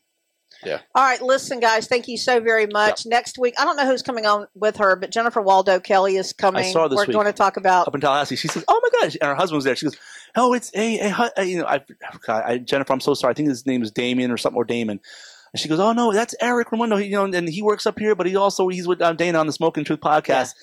Yeah. 0.64 0.80
All 0.94 1.04
right, 1.04 1.22
listen, 1.22 1.60
guys. 1.60 1.88
Thank 1.88 2.08
you 2.08 2.18
so 2.18 2.40
very 2.40 2.68
much. 2.68 3.06
Next 3.06 3.38
week, 3.38 3.54
I 3.60 3.64
don't 3.66 3.78
know 3.78 3.86
who's 3.86 4.02
coming 4.02 4.26
on 4.26 4.48
with 4.56 4.78
her, 4.78 4.96
but 4.96 5.10
Jennifer 5.12 5.42
Waldo 5.42 5.80
Kelly 5.80 6.18
is 6.18 6.34
coming. 6.34 6.66
I 6.66 6.72
saw 6.72 6.88
this 6.88 6.98
We're 6.98 7.06
week. 7.06 7.14
going 7.14 7.26
to 7.28 7.34
talk 7.34 7.58
about. 7.58 7.88
up 7.88 7.96
in 7.96 8.02
Tallahassee. 8.02 8.36
She 8.36 8.48
says, 8.50 8.66
"Oh 8.68 8.80
my 8.84 9.00
gosh!" 9.02 9.16
And 9.22 9.28
her 9.30 9.36
husband 9.36 9.56
was 9.58 9.64
there. 9.66 9.76
She 9.76 9.86
goes, 9.86 9.98
"Oh, 10.36 10.54
it's 10.54 10.72
a, 10.76 11.00
a, 11.00 11.32
a 11.38 11.44
you 11.46 11.60
know, 11.60 11.66
I, 11.66 11.82
God, 12.26 12.44
I, 12.46 12.58
Jennifer. 12.58 12.92
I'm 12.94 13.00
so 13.00 13.14
sorry. 13.14 13.32
I 13.32 13.34
think 13.36 13.50
his 13.50 13.66
name 13.66 13.82
is 13.84 13.92
Damien 13.92 14.32
or 14.32 14.38
something 14.38 14.58
or 14.58 14.66
Damon." 14.66 15.00
And 15.54 15.60
she 15.62 15.70
goes, 15.70 15.80
"Oh 15.80 15.94
no, 15.94 16.12
that's 16.14 16.36
Eric 16.42 16.72
Raimondo. 16.72 16.98
You 16.98 17.12
know, 17.12 17.24
and 17.26 17.48
he 17.48 17.62
works 17.62 17.86
up 17.86 17.98
here, 17.98 18.14
but 18.16 18.28
he 18.28 18.36
also 18.36 18.68
he's 18.68 18.88
with 18.88 19.02
um, 19.02 19.16
Dana 19.16 19.40
on 19.40 19.48
the 19.48 19.54
Smoking 19.54 19.84
Truth 19.86 20.02
podcast." 20.02 20.54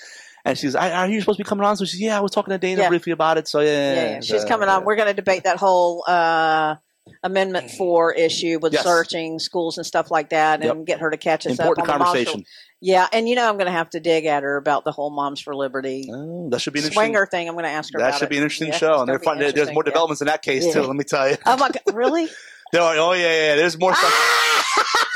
And 0.44 0.56
she's, 0.56 0.76
I, 0.76 0.92
"Are 0.92 1.08
you 1.08 1.18
supposed 1.20 1.38
to 1.38 1.42
be 1.44 1.48
coming 1.48 1.64
on?" 1.64 1.76
So 1.76 1.84
she's, 1.86 2.00
"Yeah, 2.00 2.16
I 2.16 2.20
was 2.20 2.30
talking 2.30 2.52
to 2.52 2.58
Dana 2.58 2.82
Yeah. 2.82 2.88
briefly 2.90 3.12
about 3.12 3.36
it." 3.38 3.48
So 3.48 3.60
yeah, 3.60 3.94
Yeah, 3.94 4.10
yeah, 4.10 4.20
she's 4.20 4.42
so, 4.42 4.46
coming 4.48 4.68
on. 4.68 4.84
We're 4.84 4.94
going 4.94 5.08
to 5.08 5.14
debate 5.14 5.42
that 5.44 5.56
whole 5.56 6.04
uh, 6.06 6.76
Amendment 7.22 7.66
mm-hmm. 7.68 7.76
Four 7.76 8.12
issue 8.14 8.58
with 8.60 8.72
Yes. 8.72 8.82
searching 8.84 9.38
schools 9.38 9.78
and 9.78 9.86
stuff 9.86 10.10
like 10.10 10.30
that, 10.30 10.62
and 10.64 10.86
get 10.86 11.00
her 11.00 11.10
to 11.10 11.16
catch 11.16 11.46
us 11.46 11.52
Important 11.58 11.88
up 11.88 11.94
on 11.94 11.98
the 12.00 12.04
Moms 12.04 12.18
for- 12.18 12.24
conversation. 12.24 12.44
yeah, 12.80 13.06
and 13.12 13.28
you 13.28 13.34
know 13.36 13.48
I'm 13.48 13.56
going 13.56 13.66
to 13.66 13.72
have 13.72 13.90
to 13.90 14.00
dig 14.00 14.26
at 14.26 14.42
her 14.42 14.56
about 14.56 14.84
the 14.84 14.92
whole 14.92 15.10
Moms 15.10 15.40
for 15.40 15.54
Liberty 15.54 16.08
Oh, 16.12 16.48
that 16.50 16.60
should 16.60 16.72
be 16.72 16.80
an 16.80 16.84
interesting. 16.86 17.04
swinger 17.12 17.26
thing. 17.26 17.48
I'm 17.48 17.54
going 17.54 17.64
to 17.64 17.70
ask 17.70 17.92
her. 17.92 17.98
That 18.00 18.14
should 18.14 18.24
it. 18.24 18.30
be 18.30 18.36
an 18.38 18.42
interesting 18.42 18.68
Yeah, 18.68 18.76
show, 18.78 19.00
and 19.00 19.08
they're 19.08 19.18
fun. 19.18 19.38
There's 19.38 19.54
more 19.72 19.82
yeah. 19.84 19.90
developments 19.90 20.20
in 20.20 20.26
that 20.26 20.42
case 20.42 20.72
too. 20.72 20.82
Let 20.82 20.96
me 20.96 21.04
tell 21.04 21.28
you. 21.30 21.36
Oh 21.46 21.56
my 21.56 21.68
god, 21.70 21.94
really? 21.94 22.28
There 22.72 22.82
are- 22.82 22.96
oh 22.96 23.12
yeah, 23.12 23.50
yeah. 23.50 23.54
There's 23.54 23.78
more 23.78 23.94
stuff. 23.94 24.12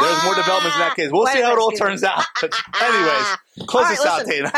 There's 0.00 0.24
more 0.24 0.34
developments 0.34 0.76
in 0.76 0.80
that 0.80 0.96
case. 0.96 1.10
We'll 1.12 1.24
Wait 1.24 1.34
see 1.34 1.42
how 1.42 1.52
it 1.52 1.58
all 1.58 1.70
turns 1.72 2.02
out. 2.02 2.24
Anyways, 2.42 3.66
close 3.66 3.84
All 3.84 3.90
this 3.90 4.04
right, 4.04 4.08
out, 4.08 4.26
listen, 4.26 4.44
Dana. 4.44 4.50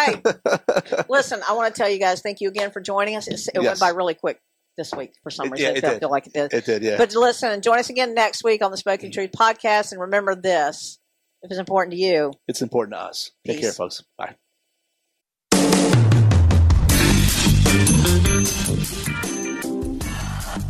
hey, 0.96 1.02
listen, 1.08 1.40
I 1.48 1.52
want 1.52 1.74
to 1.74 1.78
tell 1.78 1.88
you 1.90 1.98
guys, 1.98 2.20
thank 2.22 2.40
you 2.40 2.48
again 2.48 2.70
for 2.70 2.80
joining 2.80 3.16
us. 3.16 3.28
It 3.28 3.58
went 3.58 3.78
by 3.80 3.90
really 3.90 4.14
quick 4.14 4.40
this 4.80 4.94
week 4.94 5.12
for 5.22 5.30
some 5.30 5.50
reason. 5.50 5.66
Yeah, 5.66 5.78
it, 5.78 5.84
I 5.84 5.90
feel, 5.90 5.98
feel 6.00 6.10
like 6.10 6.26
it 6.26 6.32
did. 6.32 6.52
It 6.54 6.64
did, 6.64 6.82
yeah. 6.82 6.96
But 6.96 7.14
listen, 7.14 7.60
join 7.60 7.78
us 7.78 7.90
again 7.90 8.14
next 8.14 8.42
week 8.42 8.64
on 8.64 8.70
the 8.70 8.78
Smoking 8.78 9.10
mm-hmm. 9.10 9.20
Truth 9.20 9.32
podcast. 9.32 9.92
And 9.92 10.00
remember 10.00 10.34
this 10.34 10.98
if 11.42 11.50
it's 11.50 11.60
important 11.60 11.92
to 11.92 11.98
you, 11.98 12.32
it's 12.48 12.62
important 12.62 12.94
to 12.94 13.02
us. 13.02 13.30
Peace. 13.44 13.56
Take 13.56 13.62
care, 13.62 13.72
folks. 13.72 14.02
Bye. 14.16 14.34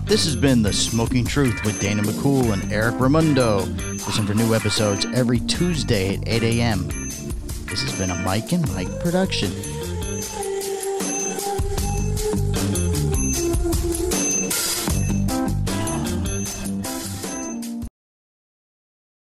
This 0.04 0.24
has 0.24 0.34
been 0.34 0.62
The 0.62 0.72
Smoking 0.72 1.24
Truth 1.24 1.64
with 1.64 1.80
Dana 1.80 2.02
McCool 2.02 2.52
and 2.52 2.72
Eric 2.72 2.98
Raimondo. 2.98 3.60
Listen 3.60 4.26
for 4.26 4.34
new 4.34 4.56
episodes 4.56 5.06
every 5.14 5.38
Tuesday 5.38 6.16
at 6.16 6.26
8 6.26 6.42
a.m. 6.42 6.88
This 6.88 7.82
has 7.82 7.96
been 7.96 8.10
a 8.10 8.16
Mike 8.16 8.50
and 8.50 8.68
Mike 8.74 8.90
production. 8.98 9.52